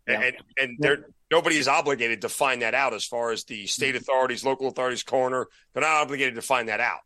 Yeah. 0.08 0.20
And 0.20 0.36
and 0.58 0.76
they're 0.80 1.06
nobody 1.30 1.56
is 1.56 1.68
obligated 1.68 2.22
to 2.22 2.28
find 2.28 2.62
that 2.62 2.74
out 2.74 2.94
as 2.94 3.04
far 3.04 3.30
as 3.30 3.44
the 3.44 3.66
state 3.66 3.94
authorities, 3.94 4.44
local 4.44 4.66
authorities, 4.68 5.02
coroner. 5.02 5.46
They're 5.72 5.82
not 5.82 6.02
obligated 6.02 6.34
to 6.34 6.42
find 6.42 6.68
that 6.68 6.80
out. 6.80 7.00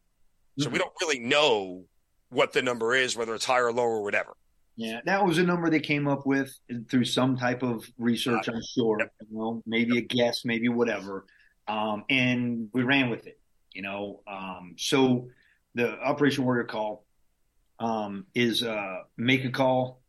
So 0.59 0.65
mm-hmm. 0.65 0.73
we 0.73 0.79
don't 0.79 0.93
really 1.01 1.19
know 1.19 1.85
what 2.31 2.53
the 2.53 2.63
number 2.63 2.95
is, 2.95 3.17
whether 3.17 3.35
it's 3.35 3.45
higher 3.45 3.67
or 3.67 3.73
lower 3.73 3.97
or 3.97 4.03
whatever. 4.03 4.35
Yeah, 4.77 5.01
that 5.05 5.25
was 5.25 5.39
a 5.39 5.45
number 5.45 5.71
they 5.71 5.81
came 5.81 6.09
up 6.09 6.27
with 6.27 6.53
through 6.91 7.05
some 7.05 7.37
type 7.37 7.63
of 7.63 7.85
research, 7.99 8.49
I'm 8.49 8.61
sure. 8.75 8.99
Yep. 8.99 9.13
You 9.31 9.39
know, 9.39 9.63
maybe 9.67 9.99
a 9.99 10.01
guess, 10.01 10.45
maybe 10.45 10.69
whatever. 10.69 11.27
Um, 11.69 12.05
and 12.11 12.69
we 12.73 12.83
ran 12.83 13.09
with 13.09 13.27
it, 13.27 13.39
you 13.73 13.83
know. 13.83 14.21
Um, 14.27 14.75
so 14.77 15.29
the 15.75 15.93
Operation 16.01 16.45
Warrior 16.45 16.65
call 16.65 17.05
um, 17.79 18.27
is 18.35 18.63
uh, 18.63 18.99
make 19.17 19.45
a 19.45 19.51
call, 19.51 20.01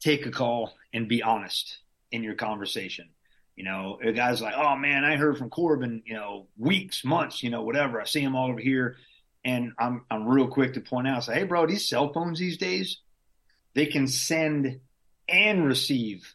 take 0.00 0.26
a 0.26 0.30
call, 0.30 0.72
and 0.92 1.08
be 1.08 1.22
honest 1.22 1.78
in 2.10 2.22
your 2.22 2.34
conversation. 2.34 3.08
You 3.56 3.64
know, 3.64 3.98
a 4.02 4.12
guy's 4.12 4.40
like, 4.40 4.54
oh 4.56 4.76
man, 4.76 5.04
I 5.04 5.16
heard 5.16 5.36
from 5.36 5.50
Corbin, 5.50 6.02
you 6.06 6.14
know, 6.14 6.46
weeks, 6.56 7.04
months, 7.04 7.42
you 7.42 7.50
know, 7.50 7.62
whatever. 7.62 8.00
I 8.00 8.04
see 8.04 8.20
him 8.20 8.36
all 8.36 8.50
over 8.50 8.60
here. 8.60 8.96
And 9.44 9.72
I'm, 9.78 10.04
I'm 10.10 10.26
real 10.26 10.48
quick 10.48 10.74
to 10.74 10.80
point 10.80 11.08
out, 11.08 11.24
say, 11.24 11.34
hey, 11.34 11.44
bro, 11.44 11.66
these 11.66 11.88
cell 11.88 12.12
phones 12.12 12.38
these 12.38 12.58
days, 12.58 12.98
they 13.74 13.86
can 13.86 14.06
send 14.06 14.80
and 15.28 15.64
receive 15.64 16.34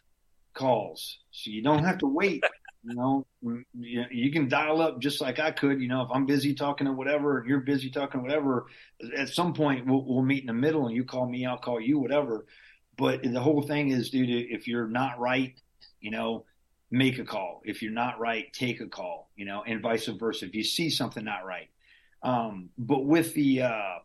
calls. 0.52 1.18
So 1.30 1.50
you 1.50 1.62
don't 1.62 1.84
have 1.84 1.98
to 1.98 2.06
wait. 2.06 2.42
You 2.82 2.94
know, 2.94 3.26
you 3.72 4.32
can 4.32 4.48
dial 4.48 4.82
up 4.82 5.00
just 5.00 5.20
like 5.20 5.38
I 5.38 5.50
could. 5.50 5.80
You 5.80 5.88
know, 5.88 6.02
if 6.02 6.10
I'm 6.12 6.26
busy 6.26 6.54
talking 6.54 6.86
to 6.86 6.92
whatever, 6.92 7.38
and 7.38 7.48
you're 7.48 7.60
busy 7.60 7.90
talking 7.90 8.20
to 8.20 8.26
whatever, 8.26 8.66
at 9.16 9.28
some 9.28 9.54
point 9.54 9.86
we'll, 9.86 10.04
we'll 10.04 10.22
meet 10.22 10.42
in 10.42 10.48
the 10.48 10.52
middle, 10.52 10.86
and 10.86 10.96
you 10.96 11.04
call 11.04 11.26
me, 11.26 11.46
I'll 11.46 11.58
call 11.58 11.80
you, 11.80 11.98
whatever. 11.98 12.46
But 12.96 13.22
the 13.22 13.40
whole 13.40 13.62
thing 13.62 13.90
is, 13.90 14.10
dude, 14.10 14.28
if 14.28 14.68
you're 14.68 14.86
not 14.86 15.18
right, 15.18 15.54
you 16.00 16.10
know, 16.10 16.44
make 16.90 17.18
a 17.18 17.24
call. 17.24 17.62
If 17.64 17.82
you're 17.82 17.92
not 17.92 18.20
right, 18.20 18.52
take 18.52 18.80
a 18.80 18.86
call, 18.86 19.30
you 19.36 19.44
know, 19.44 19.62
and 19.66 19.80
vice 19.80 20.06
versa. 20.06 20.46
If 20.46 20.54
you 20.54 20.64
see 20.64 20.90
something 20.90 21.24
not 21.24 21.44
right. 21.44 21.68
Um, 22.22 22.70
but 22.78 23.04
with 23.04 23.34
the, 23.34 23.62
uh, 23.62 23.98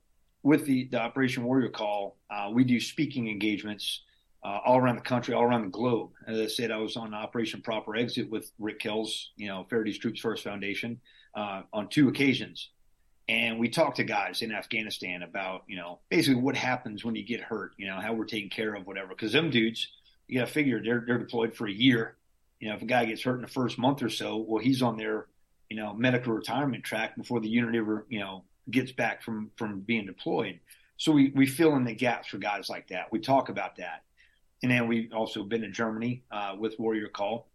with 0.44 0.66
the, 0.66 0.86
the 0.86 1.00
Operation 1.00 1.44
Warrior 1.44 1.70
call, 1.70 2.18
uh, 2.30 2.50
we 2.52 2.64
do 2.64 2.80
speaking 2.80 3.30
engagements 3.30 4.02
uh, 4.44 4.60
all 4.66 4.78
around 4.78 4.96
the 4.96 5.02
country, 5.02 5.34
all 5.34 5.44
around 5.44 5.64
the 5.64 5.70
globe. 5.70 6.12
As 6.26 6.40
I 6.40 6.48
said, 6.48 6.72
I 6.72 6.78
was 6.78 6.96
on 6.96 7.14
Operation 7.14 7.62
Proper 7.62 7.96
Exit 7.96 8.30
with 8.30 8.52
Rick 8.58 8.80
Kells, 8.80 9.32
you 9.36 9.48
know, 9.48 9.66
Feherty's 9.70 9.98
Troops 9.98 10.22
First 10.22 10.44
Foundation, 10.44 11.00
uh, 11.36 11.64
on 11.74 11.90
two 11.90 12.08
occasions. 12.08 12.70
And 13.30 13.60
we 13.60 13.70
talked 13.70 13.98
to 13.98 14.04
guys 14.04 14.42
in 14.42 14.52
Afghanistan 14.52 15.24
about, 15.24 15.64
you 15.68 15.78
know, 15.78 16.00
basically 16.10 16.42
what 16.42 16.58
happens 16.58 17.06
when 17.06 17.16
you 17.16 17.24
get 17.24 17.40
hurt, 17.42 17.74
you 17.78 17.88
know, 17.88 18.02
how 18.02 18.14
we're 18.14 18.26
taking 18.26 18.50
care 18.50 18.74
of, 18.74 18.86
whatever. 18.86 19.10
Because 19.10 19.32
them 19.32 19.52
dudes, 19.52 19.88
you 20.28 20.40
got 20.40 20.48
to 20.48 20.52
figure 20.52 20.82
they're, 20.84 21.04
they're 21.06 21.20
deployed 21.20 21.56
for 21.56 21.68
a 21.68 21.72
year 21.72 22.18
you 22.60 22.68
know, 22.68 22.76
if 22.76 22.82
a 22.82 22.86
guy 22.86 23.06
gets 23.06 23.24
hurt 23.24 23.36
in 23.36 23.42
the 23.42 23.48
first 23.48 23.78
month 23.78 24.04
or 24.04 24.10
so, 24.10 24.38
well, 24.38 24.62
he's 24.62 24.82
on 24.82 24.98
their, 24.98 25.28
you 25.70 25.78
know, 25.78 25.94
medical 25.94 26.34
retirement 26.34 26.84
track 26.84 27.16
before 27.16 27.40
the 27.40 27.48
unit 27.48 27.76
ever, 27.76 28.06
you 28.10 28.20
know, 28.20 28.44
gets 28.70 28.92
back 28.92 29.24
from 29.24 29.52
from 29.56 29.80
being 29.80 30.06
deployed. 30.06 30.60
So 30.98 31.12
we 31.12 31.32
we 31.34 31.46
fill 31.46 31.76
in 31.76 31.86
the 31.86 31.96
gaps 31.96 32.28
for 32.28 32.38
guys 32.38 32.70
like 32.70 32.90
that. 32.90 33.12
We 33.12 33.20
talk 33.20 33.50
about 33.50 33.78
that, 33.78 34.04
and 34.62 34.72
then 34.72 34.88
we've 34.88 35.14
also 35.14 35.44
been 35.44 35.64
in 35.64 35.72
Germany 35.72 36.24
uh, 36.32 36.56
with 36.60 36.78
Warrior 36.78 37.08
Call, 37.08 37.48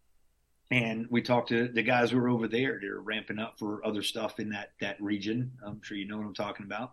and 0.71 1.07
we 1.11 1.23
talked 1.23 1.49
to 1.51 1.69
the 1.69 1.83
guys 1.83 2.11
who 2.11 2.19
are 2.19 2.29
over 2.29 2.49
there. 2.49 2.79
They're 2.81 3.01
ramping 3.01 3.39
up 3.39 3.59
for 3.59 3.85
other 3.87 4.03
stuff 4.03 4.41
in 4.41 4.51
that 4.51 4.73
that 4.81 5.01
region. 5.01 5.53
I'm 5.65 5.83
sure 5.83 5.97
you 5.97 6.07
know 6.07 6.19
what 6.19 6.27
I'm 6.27 6.35
talking 6.35 6.67
about, 6.67 6.93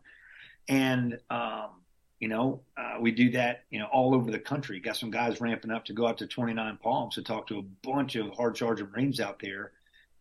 and 0.68 1.20
um, 1.30 1.82
you 2.22 2.28
know, 2.28 2.62
uh, 2.78 2.98
we 3.02 3.12
do 3.12 3.32
that, 3.32 3.64
you 3.72 3.80
know, 3.80 3.88
all 3.92 4.14
over 4.14 4.30
the 4.30 4.40
country. 4.40 4.80
Got 4.80 4.96
some 4.96 5.10
guys 5.10 5.42
ramping 5.42 5.72
up 5.72 5.84
to 5.86 5.94
go 5.94 6.06
out 6.06 6.20
to 6.20 6.28
29 6.28 6.78
Palms 6.82 7.16
to 7.16 7.24
talk 7.24 7.48
to 7.48 7.58
a 7.58 7.64
bunch 7.84 8.16
of 8.16 8.30
hard 8.36 8.54
charger 8.54 8.86
Marines 8.86 9.20
out 9.20 9.40
there 9.40 9.72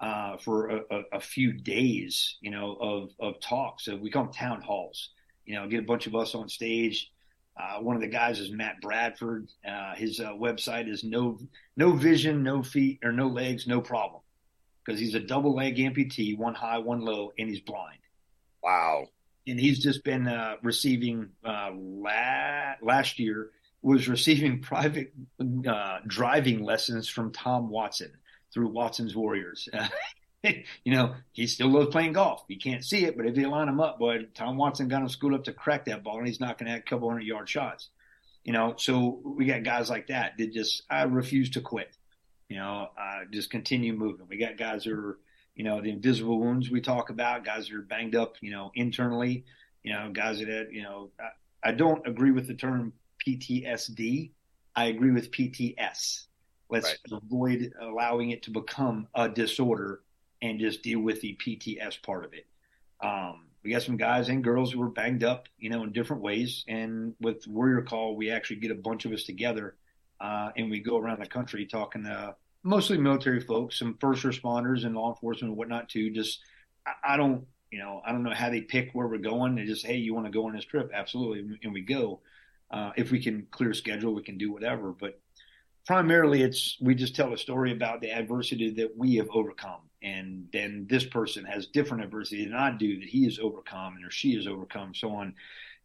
uh, 0.00 0.38
for 0.38 0.70
a, 0.70 0.80
a, 0.90 1.02
a, 1.12 1.20
few 1.20 1.52
days, 1.52 2.36
you 2.40 2.50
know, 2.50 2.78
of, 2.80 3.10
of 3.20 3.38
talks. 3.40 3.84
So 3.84 3.96
we 3.96 4.10
call 4.10 4.24
them 4.24 4.32
town 4.32 4.62
halls. 4.62 5.10
You 5.44 5.56
know, 5.56 5.68
get 5.68 5.80
a 5.80 5.86
bunch 5.86 6.06
of 6.06 6.14
us 6.14 6.34
on 6.34 6.48
stage, 6.48 7.12
Uh, 7.56 7.80
one 7.80 7.96
of 7.96 8.02
the 8.02 8.08
guys 8.08 8.40
is 8.40 8.50
Matt 8.50 8.80
Bradford. 8.80 9.48
Uh, 9.66 9.94
his 9.94 10.20
uh, 10.20 10.30
website 10.30 10.88
is 10.88 11.04
no 11.04 11.38
no 11.76 11.92
vision, 11.92 12.42
no 12.42 12.62
feet 12.62 13.00
or 13.02 13.12
no 13.12 13.26
legs, 13.28 13.66
no 13.66 13.80
problem, 13.80 14.22
because 14.84 15.00
he's 15.00 15.14
a 15.14 15.20
double 15.20 15.54
leg 15.54 15.76
amputee, 15.76 16.36
one 16.38 16.54
high, 16.54 16.78
one 16.78 17.00
low, 17.00 17.32
and 17.38 17.48
he's 17.48 17.60
blind. 17.60 17.98
Wow. 18.62 19.06
And 19.46 19.58
he's 19.58 19.78
just 19.78 20.04
been 20.04 20.28
uh, 20.28 20.56
receiving 20.62 21.30
uh, 21.44 21.70
la- 21.74 22.74
last 22.82 23.18
year 23.18 23.50
was 23.82 24.08
receiving 24.08 24.60
private 24.60 25.12
uh, 25.66 25.98
driving 26.06 26.62
lessons 26.62 27.08
from 27.08 27.32
Tom 27.32 27.70
Watson 27.70 28.12
through 28.52 28.68
Watson's 28.68 29.16
Warriors. 29.16 29.68
you 30.84 30.92
know, 30.92 31.14
he 31.32 31.46
still 31.46 31.68
loves 31.68 31.90
playing 31.90 32.14
golf. 32.14 32.44
You 32.48 32.58
can't 32.58 32.84
see 32.84 33.04
it, 33.04 33.16
but 33.16 33.26
if 33.26 33.36
you 33.36 33.48
line 33.48 33.68
him 33.68 33.80
up, 33.80 33.98
boy, 33.98 34.26
Tom 34.34 34.56
Watson 34.56 34.88
got 34.88 35.02
him 35.02 35.08
schooled 35.08 35.34
up 35.34 35.44
to 35.44 35.52
crack 35.52 35.84
that 35.84 36.02
ball, 36.02 36.18
and 36.18 36.26
he's 36.26 36.40
not 36.40 36.58
going 36.58 36.66
to 36.66 36.72
have 36.72 36.80
a 36.80 36.84
couple 36.84 37.08
hundred 37.08 37.24
yard 37.24 37.48
shots. 37.48 37.90
You 38.44 38.54
know, 38.54 38.74
so 38.78 39.20
we 39.22 39.44
got 39.44 39.64
guys 39.64 39.90
like 39.90 40.06
that 40.06 40.38
that 40.38 40.52
just 40.52 40.82
I 40.88 41.02
refuse 41.02 41.50
to 41.50 41.60
quit. 41.60 41.94
You 42.48 42.56
know, 42.56 42.88
uh, 42.98 43.20
just 43.30 43.50
continue 43.50 43.92
moving. 43.92 44.26
We 44.28 44.38
got 44.38 44.56
guys 44.56 44.84
who 44.84 44.94
are, 44.94 45.18
you 45.54 45.62
know, 45.62 45.80
the 45.80 45.90
invisible 45.90 46.40
wounds 46.40 46.70
we 46.70 46.80
talk 46.80 47.10
about, 47.10 47.44
guys 47.44 47.68
that 47.68 47.76
are 47.76 47.82
banged 47.82 48.16
up, 48.16 48.36
you 48.40 48.50
know, 48.50 48.72
internally. 48.74 49.44
You 49.82 49.92
know, 49.92 50.10
guys 50.12 50.38
that 50.38 50.68
you 50.72 50.82
know, 50.82 51.10
I, 51.20 51.68
I 51.68 51.72
don't 51.72 52.06
agree 52.06 52.30
with 52.30 52.46
the 52.46 52.54
term 52.54 52.94
PTSD. 53.26 54.30
I 54.74 54.86
agree 54.86 55.10
with 55.10 55.30
PTS. 55.30 56.26
Let's 56.70 56.86
right. 56.86 57.20
avoid 57.22 57.72
allowing 57.80 58.30
it 58.30 58.44
to 58.44 58.50
become 58.50 59.08
a 59.14 59.28
disorder 59.28 60.00
and 60.42 60.60
just 60.60 60.82
deal 60.82 61.00
with 61.00 61.20
the 61.20 61.38
PTS 61.44 62.02
part 62.02 62.24
of 62.24 62.32
it. 62.34 62.46
Um, 63.02 63.46
we 63.62 63.70
got 63.70 63.82
some 63.82 63.96
guys 63.96 64.28
and 64.28 64.42
girls 64.42 64.72
who 64.72 64.78
were 64.78 64.88
banged 64.88 65.22
up, 65.22 65.48
you 65.58 65.70
know, 65.70 65.82
in 65.82 65.92
different 65.92 66.22
ways. 66.22 66.64
And 66.66 67.14
with 67.20 67.46
Warrior 67.46 67.82
Call, 67.82 68.16
we 68.16 68.30
actually 68.30 68.56
get 68.56 68.70
a 68.70 68.76
bunch 68.76 69.04
of 69.04 69.12
us 69.12 69.24
together 69.24 69.76
uh, 70.20 70.50
and 70.56 70.70
we 70.70 70.80
go 70.80 70.96
around 70.96 71.20
the 71.20 71.26
country 71.26 71.66
talking 71.66 72.04
to 72.04 72.34
mostly 72.62 72.98
military 72.98 73.40
folks, 73.40 73.78
some 73.78 73.96
first 74.00 74.22
responders 74.22 74.84
and 74.84 74.94
law 74.94 75.10
enforcement 75.10 75.50
and 75.50 75.56
whatnot 75.58 75.88
too. 75.88 76.10
Just, 76.10 76.40
I, 76.86 77.14
I 77.14 77.16
don't, 77.16 77.46
you 77.70 77.78
know, 77.78 78.02
I 78.04 78.12
don't 78.12 78.22
know 78.22 78.34
how 78.34 78.50
they 78.50 78.62
pick 78.62 78.90
where 78.92 79.06
we're 79.06 79.18
going. 79.18 79.54
They 79.54 79.64
just, 79.64 79.86
hey, 79.86 79.96
you 79.96 80.14
want 80.14 80.26
to 80.26 80.32
go 80.32 80.46
on 80.46 80.54
this 80.54 80.64
trip? 80.64 80.90
Absolutely. 80.92 81.58
And 81.62 81.72
we 81.72 81.82
go. 81.82 82.20
Uh, 82.70 82.92
if 82.96 83.10
we 83.10 83.20
can 83.20 83.46
clear 83.50 83.74
schedule, 83.74 84.14
we 84.14 84.22
can 84.22 84.38
do 84.38 84.52
whatever. 84.52 84.92
But 84.92 85.20
primarily, 85.86 86.42
it's 86.42 86.76
we 86.80 86.94
just 86.94 87.16
tell 87.16 87.32
a 87.32 87.38
story 87.38 87.72
about 87.72 88.00
the 88.00 88.12
adversity 88.12 88.70
that 88.74 88.96
we 88.96 89.16
have 89.16 89.28
overcome, 89.30 89.80
and 90.02 90.48
then 90.52 90.86
this 90.88 91.04
person 91.04 91.44
has 91.44 91.66
different 91.66 92.04
adversity 92.04 92.44
than 92.44 92.54
I 92.54 92.70
do 92.70 93.00
that 93.00 93.08
he 93.08 93.24
has 93.24 93.38
overcome 93.38 93.98
or 94.04 94.10
she 94.10 94.34
has 94.34 94.46
overcome, 94.46 94.94
so 94.94 95.10
on. 95.10 95.34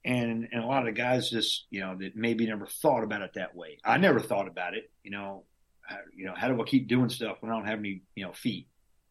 And 0.03 0.47
and 0.51 0.63
a 0.63 0.67
lot 0.67 0.79
of 0.79 0.85
the 0.85 0.99
guys 0.99 1.29
just 1.29 1.65
you 1.69 1.81
know 1.81 1.95
that 1.97 2.15
maybe 2.15 2.45
never 2.45 2.67
thought 2.67 3.03
about 3.03 3.21
it 3.21 3.33
that 3.33 3.55
way. 3.55 3.79
I 3.83 3.97
never 3.97 4.19
thought 4.19 4.47
about 4.47 4.75
it. 4.75 4.91
You 5.03 5.11
know, 5.11 5.43
how, 5.81 5.97
you 6.15 6.25
know 6.25 6.33
how 6.35 6.47
do 6.47 6.61
I 6.61 6.65
keep 6.65 6.87
doing 6.87 7.09
stuff 7.09 7.37
when 7.39 7.51
I 7.51 7.55
don't 7.55 7.67
have 7.67 7.79
any 7.79 8.03
you 8.15 8.25
know 8.25 8.33
feet? 8.33 8.67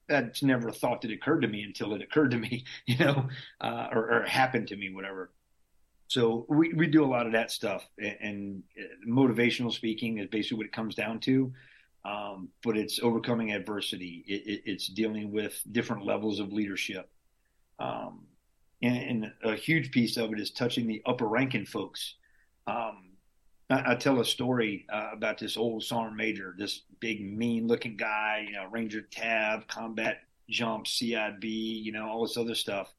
That's 0.08 0.42
never 0.42 0.68
a 0.68 0.72
thought 0.72 1.02
that 1.02 1.10
occurred 1.10 1.40
to 1.42 1.48
me 1.48 1.62
until 1.62 1.94
it 1.94 2.02
occurred 2.02 2.30
to 2.32 2.38
me, 2.38 2.64
you 2.86 2.98
know, 2.98 3.28
uh, 3.60 3.88
or, 3.90 4.12
or 4.12 4.22
happened 4.22 4.68
to 4.68 4.76
me, 4.76 4.92
whatever. 4.92 5.32
So 6.08 6.46
we, 6.48 6.72
we 6.74 6.86
do 6.86 7.02
a 7.02 7.06
lot 7.06 7.26
of 7.26 7.32
that 7.32 7.50
stuff, 7.50 7.88
and, 7.98 8.16
and 8.20 8.62
motivational 9.08 9.72
speaking 9.72 10.18
is 10.18 10.28
basically 10.28 10.58
what 10.58 10.66
it 10.66 10.72
comes 10.72 10.94
down 10.94 11.18
to. 11.20 11.52
Um, 12.04 12.50
but 12.62 12.76
it's 12.76 13.00
overcoming 13.00 13.52
adversity. 13.52 14.24
It, 14.26 14.46
it, 14.46 14.62
it's 14.66 14.88
dealing 14.88 15.32
with 15.32 15.60
different 15.72 16.04
levels 16.04 16.38
of 16.38 16.52
leadership. 16.52 17.08
Um, 17.78 18.26
and, 18.82 18.96
and, 18.96 19.32
a 19.42 19.56
huge 19.56 19.90
piece 19.90 20.16
of 20.18 20.32
it 20.32 20.38
is 20.38 20.50
touching 20.50 20.86
the 20.86 21.02
upper 21.06 21.26
ranking 21.26 21.64
folks. 21.64 22.16
Um, 22.66 23.12
I, 23.70 23.92
I, 23.92 23.94
tell 23.94 24.20
a 24.20 24.24
story 24.24 24.86
uh, 24.92 25.10
about 25.12 25.38
this 25.38 25.56
old 25.56 25.82
sergeant 25.82 26.16
major, 26.16 26.54
this 26.58 26.82
big 27.00 27.24
mean 27.24 27.66
looking 27.66 27.96
guy, 27.96 28.44
you 28.46 28.52
know, 28.52 28.66
Ranger 28.70 29.00
tab, 29.00 29.66
combat 29.66 30.18
jump, 30.50 30.86
CIB, 30.86 31.42
you 31.42 31.92
know, 31.92 32.06
all 32.06 32.22
this 32.22 32.36
other 32.36 32.54
stuff. 32.54 32.92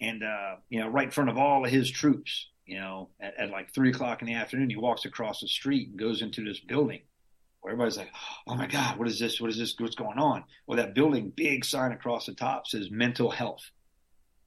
And, 0.00 0.24
uh, 0.24 0.56
you 0.70 0.80
know, 0.80 0.88
right 0.88 1.06
in 1.06 1.10
front 1.10 1.30
of 1.30 1.38
all 1.38 1.64
of 1.64 1.70
his 1.70 1.90
troops, 1.90 2.48
you 2.64 2.78
know, 2.78 3.10
at, 3.20 3.36
at 3.38 3.50
like 3.50 3.72
three 3.72 3.90
o'clock 3.90 4.22
in 4.22 4.28
the 4.28 4.34
afternoon, 4.34 4.70
he 4.70 4.76
walks 4.76 5.04
across 5.04 5.40
the 5.40 5.48
street 5.48 5.90
and 5.90 5.98
goes 5.98 6.22
into 6.22 6.42
this 6.42 6.60
building 6.60 7.00
where 7.66 7.72
everybody's 7.72 7.96
like, 7.96 8.12
"Oh 8.46 8.54
my 8.54 8.68
God, 8.68 8.96
what 8.96 9.08
is 9.08 9.18
this? 9.18 9.40
What 9.40 9.50
is 9.50 9.58
this? 9.58 9.74
What's 9.76 9.96
going 9.96 10.20
on?" 10.20 10.44
Well, 10.68 10.76
that 10.76 10.94
building, 10.94 11.30
big 11.34 11.64
sign 11.64 11.90
across 11.90 12.26
the 12.26 12.32
top 12.32 12.68
says 12.68 12.92
"mental 12.92 13.28
health." 13.28 13.72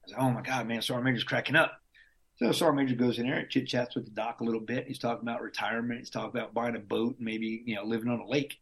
I 0.08 0.12
like, 0.12 0.22
"Oh 0.22 0.32
my 0.32 0.42
God, 0.42 0.66
man!" 0.68 0.82
Sergeant 0.82 1.04
Major's 1.04 1.26
cracking 1.26 1.58
up. 1.58 1.74
So 2.38 2.54
Sergeant 2.54 2.78
Major 2.78 2.96
goes 2.96 3.20
in 3.20 3.28
there 3.28 3.40
and 3.40 3.50
chit 3.50 3.68
chats 3.68 3.94
with 3.94 4.06
the 4.06 4.12
doc 4.12 4.40
a 4.40 4.46
little 4.46 4.62
bit. 4.62 4.88
He's 4.88 5.00
talking 5.00 5.28
about 5.28 5.42
retirement. 5.42 6.00
He's 6.00 6.10
talking 6.10 6.30
about 6.30 6.54
buying 6.54 6.78
a 6.78 6.80
boat, 6.80 7.18
and 7.18 7.26
maybe 7.26 7.62
you 7.66 7.76
know 7.76 7.84
living 7.84 8.08
on 8.08 8.22
a 8.22 8.26
lake. 8.26 8.58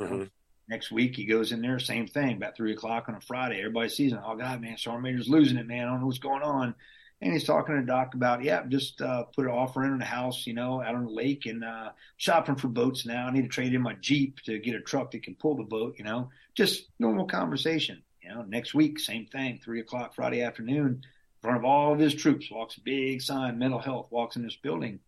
Mm-hmm. 0.00 0.24
Next 0.68 0.92
week 0.92 1.16
he 1.16 1.24
goes 1.24 1.50
in 1.50 1.60
there, 1.60 1.80
same 1.80 2.06
thing, 2.06 2.36
about 2.36 2.56
three 2.56 2.72
o'clock 2.72 3.08
on 3.08 3.16
a 3.16 3.20
Friday. 3.20 3.58
Everybody 3.58 3.88
sees 3.88 4.12
him. 4.12 4.20
Oh 4.24 4.36
God, 4.36 4.60
man, 4.60 4.78
Sergeant 4.78 5.02
Major's 5.02 5.28
losing 5.28 5.58
it, 5.58 5.66
man. 5.66 5.88
I 5.88 5.90
don't 5.90 6.00
know 6.02 6.06
what's 6.06 6.18
going 6.18 6.42
on 6.42 6.76
and 7.22 7.32
he's 7.32 7.44
talking 7.44 7.76
to 7.76 7.82
Doc 7.82 8.14
about, 8.14 8.42
yeah, 8.42 8.64
just 8.66 9.00
uh, 9.00 9.22
put 9.22 9.46
an 9.46 9.52
offer 9.52 9.84
in 9.84 9.92
on 9.92 10.02
a 10.02 10.04
house, 10.04 10.44
you 10.44 10.54
know, 10.54 10.82
out 10.82 10.96
on 10.96 11.04
the 11.04 11.10
lake 11.10 11.46
and 11.46 11.62
uh, 11.64 11.90
shopping 12.16 12.56
for 12.56 12.66
boats 12.66 13.06
now. 13.06 13.28
I 13.28 13.30
need 13.30 13.42
to 13.42 13.48
trade 13.48 13.74
in 13.74 13.80
my 13.80 13.94
Jeep 13.94 14.40
to 14.46 14.58
get 14.58 14.74
a 14.74 14.80
truck 14.80 15.12
that 15.12 15.22
can 15.22 15.36
pull 15.36 15.56
the 15.56 15.62
boat, 15.62 15.94
you 15.98 16.04
know, 16.04 16.30
just 16.54 16.88
normal 16.98 17.26
conversation. 17.26 18.02
You 18.20 18.30
know, 18.30 18.42
next 18.42 18.74
week, 18.74 18.98
same 18.98 19.26
thing, 19.26 19.60
three 19.62 19.80
o'clock 19.80 20.16
Friday 20.16 20.42
afternoon, 20.42 20.86
in 20.86 21.02
front 21.40 21.58
of 21.58 21.64
all 21.64 21.92
of 21.92 22.00
his 22.00 22.14
troops, 22.14 22.50
walks 22.50 22.76
a 22.76 22.80
big 22.80 23.22
sign, 23.22 23.56
mental 23.56 23.78
health, 23.78 24.08
walks 24.10 24.34
in 24.34 24.42
this 24.42 24.56
building. 24.56 24.98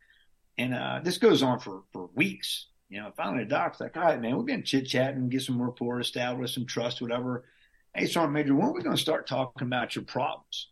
And 0.56 0.72
uh, 0.72 1.00
this 1.02 1.18
goes 1.18 1.42
on 1.42 1.58
for, 1.58 1.82
for 1.92 2.10
weeks. 2.14 2.68
You 2.88 3.00
know, 3.00 3.12
finally 3.16 3.42
the 3.42 3.50
doc's 3.50 3.80
like, 3.80 3.96
all 3.96 4.04
right, 4.04 4.20
man, 4.20 4.36
we've 4.36 4.46
been 4.46 4.62
chit 4.62 4.86
chatting, 4.86 5.28
get 5.30 5.42
some 5.42 5.60
rapport 5.60 5.98
established, 5.98 6.54
some 6.54 6.66
trust, 6.66 7.02
whatever. 7.02 7.44
Hey, 7.92 8.06
Sergeant 8.06 8.34
Major, 8.34 8.54
when 8.54 8.68
are 8.68 8.72
we 8.72 8.82
going 8.82 8.94
to 8.94 9.02
start 9.02 9.26
talking 9.26 9.66
about 9.66 9.96
your 9.96 10.04
problems? 10.04 10.68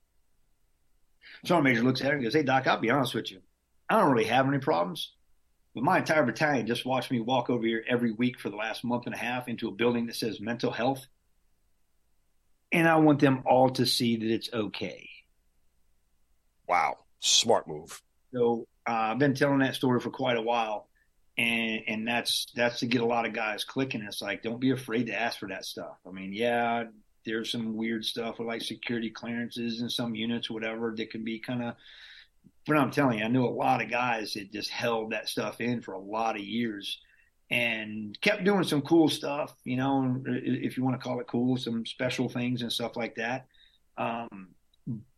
Sergeant 1.45 1.65
Major 1.65 1.83
looks 1.83 2.01
at 2.01 2.09
her 2.09 2.15
and 2.15 2.23
goes, 2.23 2.35
Hey, 2.35 2.43
Doc, 2.43 2.67
I'll 2.67 2.79
be 2.79 2.91
honest 2.91 3.15
with 3.15 3.31
you. 3.31 3.41
I 3.89 3.99
don't 3.99 4.13
really 4.13 4.29
have 4.29 4.47
any 4.47 4.59
problems. 4.59 5.13
But 5.75 5.85
my 5.85 5.99
entire 5.99 6.25
battalion 6.25 6.67
just 6.67 6.85
watched 6.85 7.11
me 7.11 7.21
walk 7.21 7.49
over 7.49 7.67
here 7.67 7.83
every 7.89 8.13
week 8.13 8.39
for 8.39 8.51
the 8.51 8.57
last 8.57 8.85
month 8.85 9.07
and 9.07 9.15
a 9.15 9.19
half 9.19 9.49
into 9.49 9.69
a 9.69 9.73
building 9.73 10.07
that 10.07 10.17
says 10.17 10.41
mental 10.41 10.71
health. 10.71 11.07
And 12.71 12.89
I 12.89 12.97
want 12.97 13.21
them 13.21 13.43
all 13.47 13.71
to 13.71 13.87
see 13.87 14.17
that 14.17 14.31
it's 14.31 14.53
okay. 14.53 15.09
Wow. 16.69 16.99
Smart 17.21 17.67
move. 17.69 18.01
So 18.33 18.67
uh, 18.87 18.93
I've 18.93 19.19
been 19.19 19.35
telling 19.35 19.59
that 19.61 19.75
story 19.75 20.01
for 20.01 20.11
quite 20.11 20.37
a 20.37 20.43
while. 20.43 20.89
And 21.39 21.81
and 21.87 22.07
that's 22.07 22.47
that's 22.55 22.81
to 22.81 22.87
get 22.87 23.01
a 23.01 23.07
lot 23.07 23.25
of 23.25 23.33
guys 23.33 23.65
clicking. 23.65 24.03
It's 24.03 24.21
like 24.21 24.43
don't 24.43 24.61
be 24.61 24.71
afraid 24.71 25.07
to 25.07 25.19
ask 25.19 25.39
for 25.39 25.49
that 25.49 25.65
stuff. 25.65 25.97
I 26.07 26.11
mean, 26.11 26.35
yeah, 26.35 26.85
there's 27.25 27.51
some 27.51 27.77
weird 27.77 28.05
stuff 28.05 28.39
with 28.39 28.49
like 28.49 28.63
security 28.63 29.11
clearances 29.11 29.81
and 29.81 29.91
some 29.91 30.15
units, 30.15 30.51
whatever, 30.51 30.95
that 30.97 31.11
can 31.11 31.25
be 31.25 31.39
kind 31.39 31.63
of. 31.63 31.75
But 32.67 32.77
I'm 32.77 32.91
telling 32.91 33.19
you, 33.19 33.25
I 33.25 33.29
knew 33.29 33.45
a 33.45 33.49
lot 33.49 33.83
of 33.83 33.91
guys 33.91 34.35
that 34.35 34.53
just 34.53 34.71
held 34.71 35.13
that 35.13 35.29
stuff 35.29 35.61
in 35.61 35.83
for 35.83 35.95
a 35.95 36.01
lot 36.01 36.37
of 36.37 36.43
years 36.43 37.01
and 37.51 38.19
kept 38.21 38.45
doing 38.45 38.65
some 38.65 38.81
cool 38.83 39.09
stuff, 39.09 39.55
you 39.65 39.77
know, 39.77 40.23
if 40.27 40.77
you 40.77 40.85
want 40.85 40.99
to 40.99 41.03
call 41.03 41.21
it 41.21 41.27
cool, 41.27 41.57
some 41.57 41.85
special 41.85 42.29
things 42.29 42.63
and 42.63 42.73
stuff 42.73 42.97
like 42.97 43.17
that. 43.17 43.47
Um, 43.99 44.55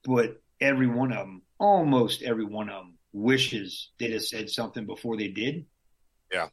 but 0.05 0.43
every 0.61 0.89
one 0.89 1.13
of 1.13 1.19
them, 1.19 1.43
almost 1.59 2.23
every 2.23 2.45
one 2.45 2.69
of 2.69 2.85
them, 2.85 2.95
wishes 3.13 3.91
they'd 3.99 4.13
have 4.13 4.25
said 4.25 4.51
something 4.51 4.85
before 4.85 5.17
they 5.17 5.29
did. 5.29 5.65
Yeah. 6.33 6.49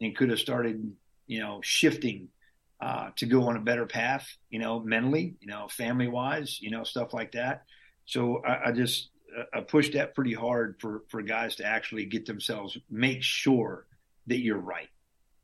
And 0.00 0.16
could 0.16 0.30
have 0.30 0.40
started, 0.40 0.92
you 1.26 1.40
know, 1.40 1.60
shifting 1.62 2.28
uh, 2.80 3.10
to 3.16 3.26
go 3.26 3.48
on 3.48 3.56
a 3.56 3.60
better 3.60 3.86
path, 3.86 4.28
you 4.50 4.58
know, 4.58 4.80
mentally, 4.80 5.36
you 5.40 5.46
know, 5.46 5.68
family 5.68 6.08
wise, 6.08 6.60
you 6.60 6.70
know, 6.70 6.84
stuff 6.84 7.14
like 7.14 7.32
that. 7.32 7.64
So 8.04 8.42
I, 8.44 8.68
I 8.68 8.72
just 8.72 9.10
I 9.52 9.60
pushed 9.60 9.94
that 9.94 10.14
pretty 10.14 10.34
hard 10.34 10.76
for 10.80 11.04
for 11.08 11.22
guys 11.22 11.56
to 11.56 11.64
actually 11.64 12.06
get 12.06 12.26
themselves 12.26 12.76
make 12.90 13.22
sure 13.22 13.86
that 14.26 14.38
you're 14.38 14.58
right, 14.58 14.88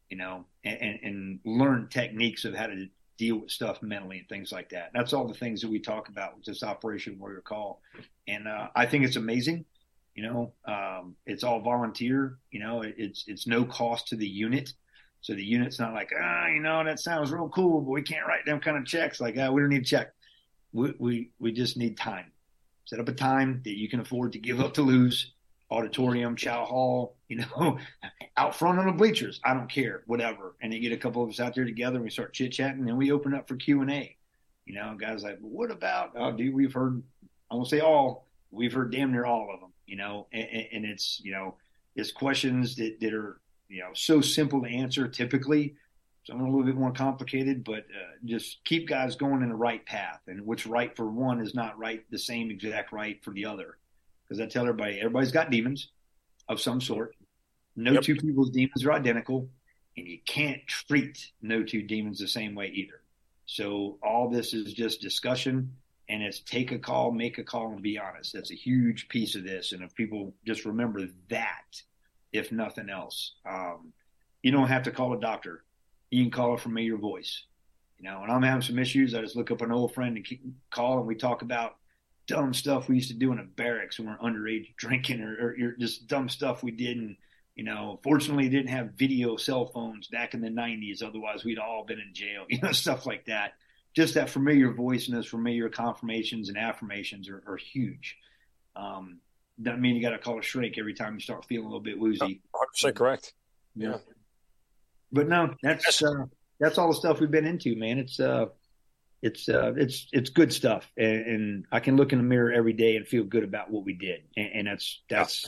you 0.09 0.17
know, 0.17 0.45
and, 0.65 0.81
and, 0.81 0.99
and 1.03 1.41
learn 1.45 1.89
techniques 1.89 2.45
of 2.45 2.55
how 2.55 2.67
to 2.67 2.87
deal 3.17 3.37
with 3.37 3.51
stuff 3.51 3.83
mentally 3.83 4.19
and 4.19 4.29
things 4.29 4.53
like 4.53 4.71
that. 4.71 4.91
That's 4.95 5.13
all 5.13 5.29
the 5.29 5.35
things 5.35 5.61
that 5.61 5.71
we 5.71 5.79
talk 5.79 6.09
about 6.09 6.37
with 6.37 6.47
this 6.47 6.63
Operation 6.63 7.19
Warrior 7.19 7.43
Call, 7.43 7.81
and 8.27 8.49
uh, 8.49 8.69
I 8.75 8.87
think 8.87 9.05
it's 9.05 9.17
amazing. 9.17 9.65
You 10.15 10.25
know, 10.25 10.53
um, 10.67 11.17
it's 11.27 11.45
all 11.45 11.61
volunteer. 11.61 12.39
You 12.51 12.61
know, 12.61 12.83
it, 12.83 12.95
it's 12.99 13.25
it's 13.27 13.47
no 13.47 13.65
cost 13.65 14.09
to 14.09 14.17
the 14.17 14.27
unit. 14.29 14.73
So 15.21 15.35
the 15.35 15.45
unit's 15.45 15.79
not 15.79 15.93
like, 15.93 16.13
ah, 16.19 16.47
you 16.49 16.61
know, 16.61 16.83
that 16.83 16.99
sounds 16.99 17.31
real 17.31 17.49
cool, 17.49 17.81
but 17.81 17.91
we 17.91 18.03
can't 18.03 18.27
write 18.27 18.47
them 18.47 18.61
kind 18.61 18.77
of 18.77 18.87
checks. 18.87 19.21
Like, 19.21 19.37
ah, 19.39 19.51
we 19.51 19.61
don't 19.61 19.71
need 19.71 19.83
a 19.83 19.85
check. 19.85 20.13
We, 20.73 20.95
we, 20.99 21.31
we 21.39 21.53
just 21.53 21.77
need 21.77 21.97
time. 21.97 22.33
Set 22.87 23.01
up 23.01 23.09
a 23.09 23.13
time 23.13 23.61
that 23.65 23.79
you 23.79 23.89
can 23.89 24.01
afford 24.01 24.33
to 24.33 24.39
give 24.39 24.61
up 24.61 24.75
to 24.75 24.83
lose. 24.83 25.33
Auditorium, 25.73 26.35
chow 26.35 26.65
hall, 26.65 27.15
you 27.29 27.37
know, 27.37 27.79
out 28.37 28.57
front 28.57 28.81
on 28.81 28.87
the 28.87 28.93
bleachers. 28.93 29.41
I 29.45 29.55
don't 29.55 29.71
care, 29.71 30.03
whatever. 30.07 30.57
And 30.61 30.75
you 30.75 30.81
get 30.81 30.93
a 30.93 30.97
couple 30.97 31.23
of 31.23 31.31
us 31.31 31.39
out 31.39 31.55
there 31.55 31.65
together 31.65 31.97
and 31.97 32.05
we 32.05 32.11
start 32.11 32.33
chit 32.33 32.51
chatting 32.51 32.89
and 32.89 32.99
we 32.99 33.13
open 33.13 33.35
up 33.35 33.47
for 33.47 33.55
Q 33.55 33.83
and 33.83 33.91
A. 33.91 34.17
You 34.67 34.75
know, 34.75 34.97
guys 34.99 35.23
like, 35.23 35.39
what 35.41 35.71
about? 35.71 36.13
Oh, 36.17 36.33
dude, 36.33 36.55
we've 36.55 36.73
heard. 36.73 37.03
I 37.51 37.55
won't 37.55 37.69
say 37.69 37.81
all. 37.81 38.27
We've 38.51 38.73
heard 38.73 38.91
damn 38.91 39.13
near 39.13 39.27
all 39.27 39.49
of 39.53 39.61
them 39.61 39.71
you 39.91 39.97
know, 39.97 40.29
and, 40.33 40.67
and 40.73 40.85
it's, 40.85 41.21
you 41.23 41.33
know, 41.33 41.57
it's 41.97 42.13
questions 42.13 42.77
that, 42.77 43.01
that 43.01 43.13
are, 43.13 43.41
you 43.71 43.81
know, 43.81 43.91
so 43.95 44.21
simple 44.21 44.61
to 44.63 44.69
answer 44.69 45.09
typically. 45.09 45.77
something 46.25 46.47
a 46.47 46.51
little 46.51 46.67
bit 46.67 46.77
more 46.77 46.93
complicated, 46.93 47.65
but 47.65 47.79
uh, 47.79 48.17
just 48.25 48.63
keep 48.65 48.89
guys 48.89 49.17
going 49.17 49.43
in 49.43 49.49
the 49.49 49.55
right 49.55 49.85
path. 49.87 50.21
And 50.27 50.45
what's 50.45 50.67
right 50.67 50.95
for 50.95 51.07
one 51.07 51.41
is 51.41 51.55
not 51.55 51.79
right 51.79 52.05
the 52.11 52.19
same 52.19 52.51
exact 52.51 52.93
right 52.93 53.23
for 53.25 53.33
the 53.33 53.47
other. 53.47 53.79
Because 54.29 54.41
I 54.41 54.47
tell 54.47 54.63
everybody, 54.63 54.99
everybody's 54.99 55.33
got 55.33 55.51
demons 55.51 55.89
of 56.49 56.61
some 56.61 56.81
sort. 56.81 57.17
No 57.77 57.93
yep. 57.93 58.03
two 58.03 58.17
people's 58.17 58.51
demons 58.51 58.85
are 58.85 58.93
identical, 58.93 59.49
and 59.97 60.07
you 60.07 60.19
can't 60.27 60.65
treat 60.67 61.33
no 61.41 61.63
two 61.63 61.83
demons 61.83 62.19
the 62.19 62.29
same 62.29 62.55
way 62.55 62.71
either. 62.75 63.01
So 63.47 63.99
all 64.03 64.29
this 64.29 64.53
is 64.55 64.73
just 64.73 65.01
discussion, 65.01 65.73
and 66.09 66.23
it's 66.23 66.41
take 66.41 66.71
a 66.71 66.79
call, 66.79 67.11
make 67.11 67.39
a 67.39 67.45
call, 67.45 67.73
and 67.73 67.83
be 67.83 67.99
honest. 67.99 68.33
That's 68.33 68.53
a 68.53 68.57
huge 68.57 69.09
piece 69.09 69.35
of 69.35 69.45
this. 69.45 69.73
And 69.73 69.83
if 69.83 69.95
people 69.95 70.35
just 70.47 70.65
remember 70.65 71.09
that, 71.31 71.83
if 72.33 72.53
nothing 72.53 72.91
else, 72.91 73.35
um, 73.49 73.93
you 74.43 74.53
don't 74.53 74.69
have 74.69 74.85
to 74.85 74.91
call 74.91 75.13
a 75.13 75.21
doctor. 75.21 75.65
You 76.11 76.23
can 76.23 76.31
call 76.31 76.55
a 76.55 76.59
familiar 76.59 76.97
voice. 76.97 77.45
You 77.99 78.09
know, 78.09 78.21
when 78.21 78.31
I'm 78.31 78.43
having 78.43 78.63
some 78.63 78.79
issues, 78.79 79.15
I 79.15 79.21
just 79.21 79.37
look 79.37 79.51
up 79.51 79.61
an 79.61 79.73
old 79.73 79.95
friend 79.95 80.17
and 80.17 80.55
call, 80.71 80.99
and 80.99 81.07
we 81.07 81.15
talk 81.15 81.43
about 81.43 81.77
dumb 82.27 82.55
stuff 82.55 82.89
we 82.89 82.97
used 82.97 83.09
to 83.09 83.15
do 83.15 83.33
in 83.33 83.39
a 83.39 83.45
barracks 83.45 83.99
when 83.99 84.09
we 84.09 84.15
we're 84.15 84.31
underage 84.31 84.75
drinking, 84.77 85.21
or, 85.21 85.57
or, 85.61 85.73
just 85.79 86.07
dumb 86.07 86.29
stuff 86.29 86.63
we 86.63 86.71
did 86.71 86.97
and 86.97 87.17
you 87.61 87.65
know, 87.65 88.01
fortunately, 88.03 88.49
didn't 88.49 88.71
have 88.71 88.93
video 88.93 89.37
cell 89.37 89.67
phones 89.67 90.09
back 90.09 90.33
in 90.33 90.41
the 90.41 90.49
90s. 90.49 91.03
Otherwise, 91.03 91.45
we'd 91.45 91.59
all 91.59 91.85
been 91.85 92.01
in 92.01 92.15
jail, 92.15 92.47
you 92.49 92.59
know, 92.61 92.73
stuff 92.73 93.05
like 93.05 93.27
that. 93.27 93.53
Just 93.95 94.15
that 94.15 94.31
familiar 94.31 94.73
voice 94.73 95.09
and 95.09 95.17
those 95.17 95.27
familiar 95.27 95.69
confirmations 95.69 96.49
and 96.49 96.57
affirmations 96.57 97.29
are, 97.29 97.43
are 97.47 97.59
huge. 97.59 98.17
Um, 98.77 99.19
doesn't 99.63 99.81
mean 99.81 99.97
you 99.97 100.03
got 100.03 100.11
to 100.11 100.19
call 100.19 100.39
a 100.39 100.43
shrink 100.43 100.79
every 100.79 100.95
time 100.95 101.15
you 101.15 101.21
start 101.21 101.45
feeling 101.45 101.67
a 101.67 101.69
little 101.69 101.81
bit 101.81 101.99
woozy. 101.99 102.43
100% 102.85 102.95
correct. 102.95 103.35
Yeah. 103.75 103.99
But 105.13 105.29
no, 105.29 105.55
that's, 105.63 106.03
uh, 106.03 106.25
that's 106.59 106.79
all 106.79 106.89
the 106.89 106.95
stuff 106.95 107.21
we've 107.21 107.31
been 107.31 107.47
into, 107.47 107.77
man. 107.77 107.99
It's, 107.99 108.21
uh, 108.21 108.47
it's 109.23 109.49
uh, 109.49 109.75
it's 109.77 110.07
it's 110.13 110.31
good 110.31 110.53
stuff, 110.53 110.91
and, 110.97 111.27
and, 111.27 111.67
I 111.71 111.81
can 111.81 111.97
look 111.97 112.13
in 112.13 112.19
the 112.19 112.25
mirror 112.25 112.51
every 112.53 112.73
day 112.73 112.97
and 112.97 113.07
feel 113.07 113.25
good 113.25 113.45
about 113.45 113.71
what 113.71 113.85
we 113.85 113.93
did, 113.93 114.23
and, 114.37 114.51
and 114.55 114.67
that's 114.67 115.03
that's. 115.11 115.47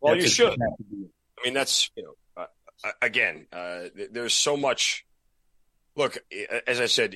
Well, 0.00 0.14
that's 0.14 0.24
you 0.24 0.30
should. 0.30 0.58
I 0.58 1.44
mean, 1.44 1.54
that's 1.54 1.90
you 1.94 2.04
know, 2.04 2.42
uh, 2.42 2.90
again, 3.02 3.46
uh, 3.52 3.88
there's 4.10 4.34
so 4.34 4.56
much. 4.56 5.04
Look, 5.94 6.16
as 6.66 6.80
I 6.80 6.86
said, 6.86 7.14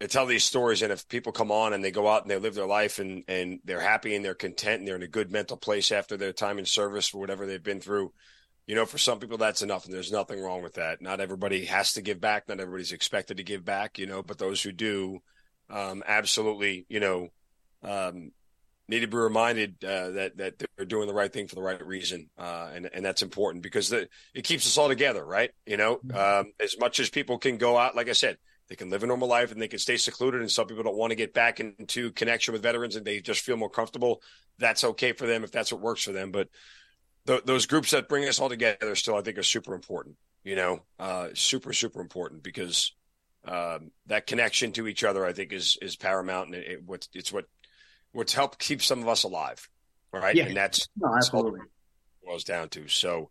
I 0.00 0.06
tell 0.06 0.26
these 0.26 0.44
stories, 0.44 0.82
and 0.82 0.92
if 0.92 1.08
people 1.08 1.32
come 1.32 1.50
on 1.50 1.72
and 1.72 1.82
they 1.82 1.90
go 1.90 2.06
out 2.06 2.22
and 2.22 2.30
they 2.30 2.38
live 2.38 2.54
their 2.54 2.66
life 2.66 3.00
and 3.00 3.24
and 3.26 3.58
they're 3.64 3.80
happy 3.80 4.14
and 4.14 4.24
they're 4.24 4.34
content 4.34 4.78
and 4.78 4.88
they're 4.88 4.96
in 4.96 5.02
a 5.02 5.08
good 5.08 5.32
mental 5.32 5.56
place 5.56 5.90
after 5.90 6.16
their 6.16 6.32
time 6.32 6.58
in 6.58 6.66
service 6.66 7.08
for 7.08 7.18
whatever 7.18 7.46
they've 7.46 7.62
been 7.62 7.80
through, 7.80 8.12
you 8.66 8.76
know, 8.76 8.86
for 8.86 8.98
some 8.98 9.18
people 9.18 9.38
that's 9.38 9.62
enough, 9.62 9.86
and 9.86 9.94
there's 9.94 10.12
nothing 10.12 10.40
wrong 10.40 10.62
with 10.62 10.74
that. 10.74 11.02
Not 11.02 11.20
everybody 11.20 11.64
has 11.64 11.94
to 11.94 12.02
give 12.02 12.20
back. 12.20 12.48
Not 12.48 12.60
everybody's 12.60 12.92
expected 12.92 13.38
to 13.38 13.42
give 13.42 13.64
back, 13.64 13.98
you 13.98 14.06
know, 14.06 14.22
but 14.22 14.38
those 14.38 14.62
who 14.62 14.70
do, 14.70 15.18
um, 15.68 16.04
absolutely, 16.06 16.86
you 16.88 17.00
know, 17.00 17.28
um, 17.82 18.30
need 18.88 19.00
to 19.00 19.08
be 19.08 19.16
reminded 19.16 19.84
uh, 19.84 20.10
that 20.10 20.36
that 20.36 20.62
they're 20.76 20.86
doing 20.86 21.08
the 21.08 21.14
right 21.14 21.32
thing 21.32 21.48
for 21.48 21.56
the 21.56 21.62
right 21.62 21.84
reason, 21.84 22.30
uh, 22.38 22.70
and 22.72 22.88
and 22.92 23.04
that's 23.04 23.22
important 23.22 23.64
because 23.64 23.88
the, 23.88 24.08
it 24.32 24.44
keeps 24.44 24.64
us 24.64 24.78
all 24.78 24.88
together, 24.88 25.24
right? 25.24 25.50
You 25.66 25.76
know, 25.76 25.96
mm-hmm. 25.96 26.16
um, 26.46 26.52
as 26.60 26.78
much 26.78 27.00
as 27.00 27.10
people 27.10 27.38
can 27.38 27.58
go 27.58 27.76
out, 27.76 27.96
like 27.96 28.08
I 28.08 28.12
said, 28.12 28.38
they 28.68 28.76
can 28.76 28.90
live 28.90 29.02
a 29.02 29.06
normal 29.06 29.28
life 29.28 29.52
and 29.52 29.60
they 29.60 29.68
can 29.68 29.78
stay 29.78 29.96
secluded, 29.96 30.40
and 30.40 30.50
some 30.50 30.66
people 30.66 30.84
don't 30.84 30.96
want 30.96 31.10
to 31.10 31.16
get 31.16 31.34
back 31.34 31.60
into 31.60 32.12
connection 32.12 32.52
with 32.52 32.62
veterans 32.62 32.96
and 32.96 33.04
they 33.06 33.20
just 33.20 33.40
feel 33.40 33.56
more 33.56 33.70
comfortable. 33.70 34.22
That's 34.58 34.84
okay 34.84 35.12
for 35.12 35.26
them 35.26 35.44
if 35.44 35.52
that's 35.52 35.72
what 35.72 35.80
works 35.80 36.04
for 36.04 36.12
them, 36.12 36.30
but. 36.30 36.48
Th- 37.26 37.44
those 37.44 37.66
groups 37.66 37.90
that 37.90 38.08
bring 38.08 38.26
us 38.26 38.40
all 38.40 38.48
together 38.48 38.94
still, 38.94 39.16
I 39.16 39.20
think, 39.20 39.36
are 39.36 39.42
super 39.42 39.74
important. 39.74 40.16
You 40.44 40.56
know, 40.56 40.80
uh, 40.98 41.28
super, 41.34 41.74
super 41.74 42.00
important 42.00 42.42
because 42.42 42.94
um, 43.44 43.90
that 44.06 44.26
connection 44.26 44.72
to 44.72 44.86
each 44.88 45.04
other, 45.04 45.26
I 45.26 45.34
think, 45.34 45.52
is 45.52 45.76
is 45.82 45.94
paramount, 45.96 46.46
and 46.46 46.54
it, 46.54 46.80
it, 46.88 47.08
it's 47.12 47.30
what 47.30 47.44
what's 48.12 48.32
helped 48.32 48.58
keep 48.58 48.82
some 48.82 49.00
of 49.00 49.08
us 49.08 49.24
alive, 49.24 49.68
right? 50.12 50.34
Yeah. 50.34 50.46
And 50.46 50.56
that's, 50.56 50.88
no, 50.96 51.14
absolutely. 51.14 51.60
boils 52.24 52.44
down 52.44 52.68
to. 52.70 52.88
So 52.88 53.30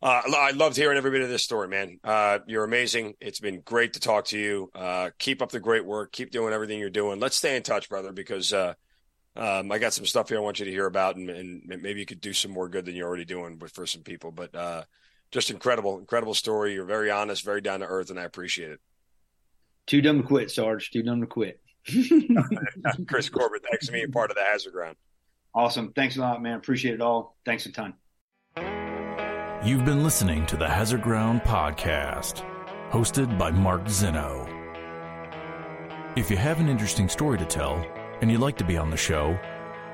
uh, 0.00 0.22
I 0.26 0.52
loved 0.52 0.76
hearing 0.76 0.96
every 0.96 1.10
bit 1.10 1.22
of 1.22 1.28
this 1.28 1.42
story, 1.42 1.66
man. 1.68 1.98
Uh, 2.04 2.38
you're 2.46 2.64
amazing. 2.64 3.14
It's 3.20 3.40
been 3.40 3.60
great 3.60 3.94
to 3.94 4.00
talk 4.00 4.26
to 4.26 4.38
you. 4.38 4.70
Uh, 4.74 5.10
keep 5.18 5.42
up 5.42 5.50
the 5.50 5.58
great 5.58 5.84
work. 5.84 6.12
Keep 6.12 6.30
doing 6.30 6.52
everything 6.52 6.78
you're 6.78 6.90
doing. 6.90 7.18
Let's 7.18 7.36
stay 7.36 7.56
in 7.56 7.64
touch, 7.64 7.88
brother, 7.88 8.12
because 8.12 8.52
uh, 8.52 8.74
um, 9.34 9.72
I 9.72 9.78
got 9.78 9.92
some 9.92 10.06
stuff 10.06 10.28
here 10.28 10.38
I 10.38 10.42
want 10.42 10.60
you 10.60 10.66
to 10.66 10.70
hear 10.70 10.86
about, 10.86 11.16
and, 11.16 11.28
and, 11.28 11.62
maybe 11.66 11.98
you 11.98 12.06
could 12.06 12.20
do 12.20 12.32
some 12.32 12.52
more 12.52 12.68
good 12.68 12.84
than 12.84 12.94
you're 12.94 13.08
already 13.08 13.24
doing 13.24 13.58
with 13.58 13.72
for 13.72 13.86
some 13.86 14.02
people. 14.02 14.30
But 14.30 14.54
uh, 14.54 14.84
just 15.32 15.50
incredible, 15.50 15.98
incredible 15.98 16.34
story. 16.34 16.74
You're 16.74 16.84
very 16.84 17.10
honest, 17.10 17.44
very 17.44 17.60
down 17.60 17.80
to 17.80 17.86
earth, 17.86 18.10
and 18.10 18.20
I 18.20 18.24
appreciate 18.24 18.70
it. 18.70 18.80
Too 19.86 20.00
dumb 20.00 20.22
to 20.22 20.26
quit, 20.26 20.50
Sarge. 20.50 20.90
Too 20.90 21.02
dumb 21.02 21.22
to 21.22 21.26
quit. 21.26 21.60
Chris 23.08 23.28
Corbin, 23.30 23.60
thanks 23.68 23.86
for 23.86 23.92
being 23.92 24.12
part 24.12 24.30
of 24.30 24.36
the 24.36 24.44
Hazard 24.44 24.72
Ground. 24.72 24.96
Awesome. 25.54 25.92
Thanks 25.92 26.16
a 26.16 26.20
lot, 26.20 26.42
man. 26.42 26.54
Appreciate 26.54 26.94
it 26.94 27.00
all. 27.00 27.36
Thanks 27.44 27.66
a 27.66 27.72
ton. 27.72 27.94
You've 29.64 29.84
been 29.84 30.04
listening 30.04 30.46
to 30.46 30.56
the 30.56 30.68
Hazard 30.68 31.02
Ground 31.02 31.42
podcast, 31.42 32.44
hosted 32.90 33.36
by 33.36 33.50
Mark 33.50 33.88
Zeno. 33.88 34.46
If 36.14 36.30
you 36.30 36.36
have 36.36 36.60
an 36.60 36.68
interesting 36.68 37.08
story 37.08 37.38
to 37.38 37.44
tell 37.44 37.84
and 38.20 38.30
you'd 38.30 38.40
like 38.40 38.56
to 38.58 38.64
be 38.64 38.76
on 38.76 38.88
the 38.88 38.96
show, 38.96 39.36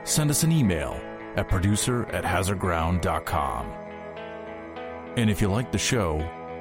send 0.05 0.31
us 0.31 0.43
an 0.43 0.53
email 0.53 1.01
at 1.37 1.49
producer 1.49 2.05
at 2.13 2.25
hazardground.com. 2.25 3.73
And 5.17 5.31
if 5.31 5.41
you 5.41 5.49
like 5.49 5.73
the 5.73 5.79
show, 5.79 6.19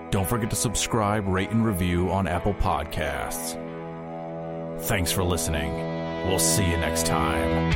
don't 0.10 0.28
forget 0.28 0.50
to 0.52 0.56
subscribe, 0.56 1.28
rate, 1.28 1.50
and 1.50 1.66
review 1.66 2.10
on 2.10 2.26
Apple 2.26 2.54
Podcasts. 2.54 3.60
Thanks 4.84 5.12
for 5.12 5.26
listening. 5.26 5.74
We'll 6.26 6.40
see 6.40 6.64
you 6.66 6.78
next 6.78 7.06
time. 7.06 7.74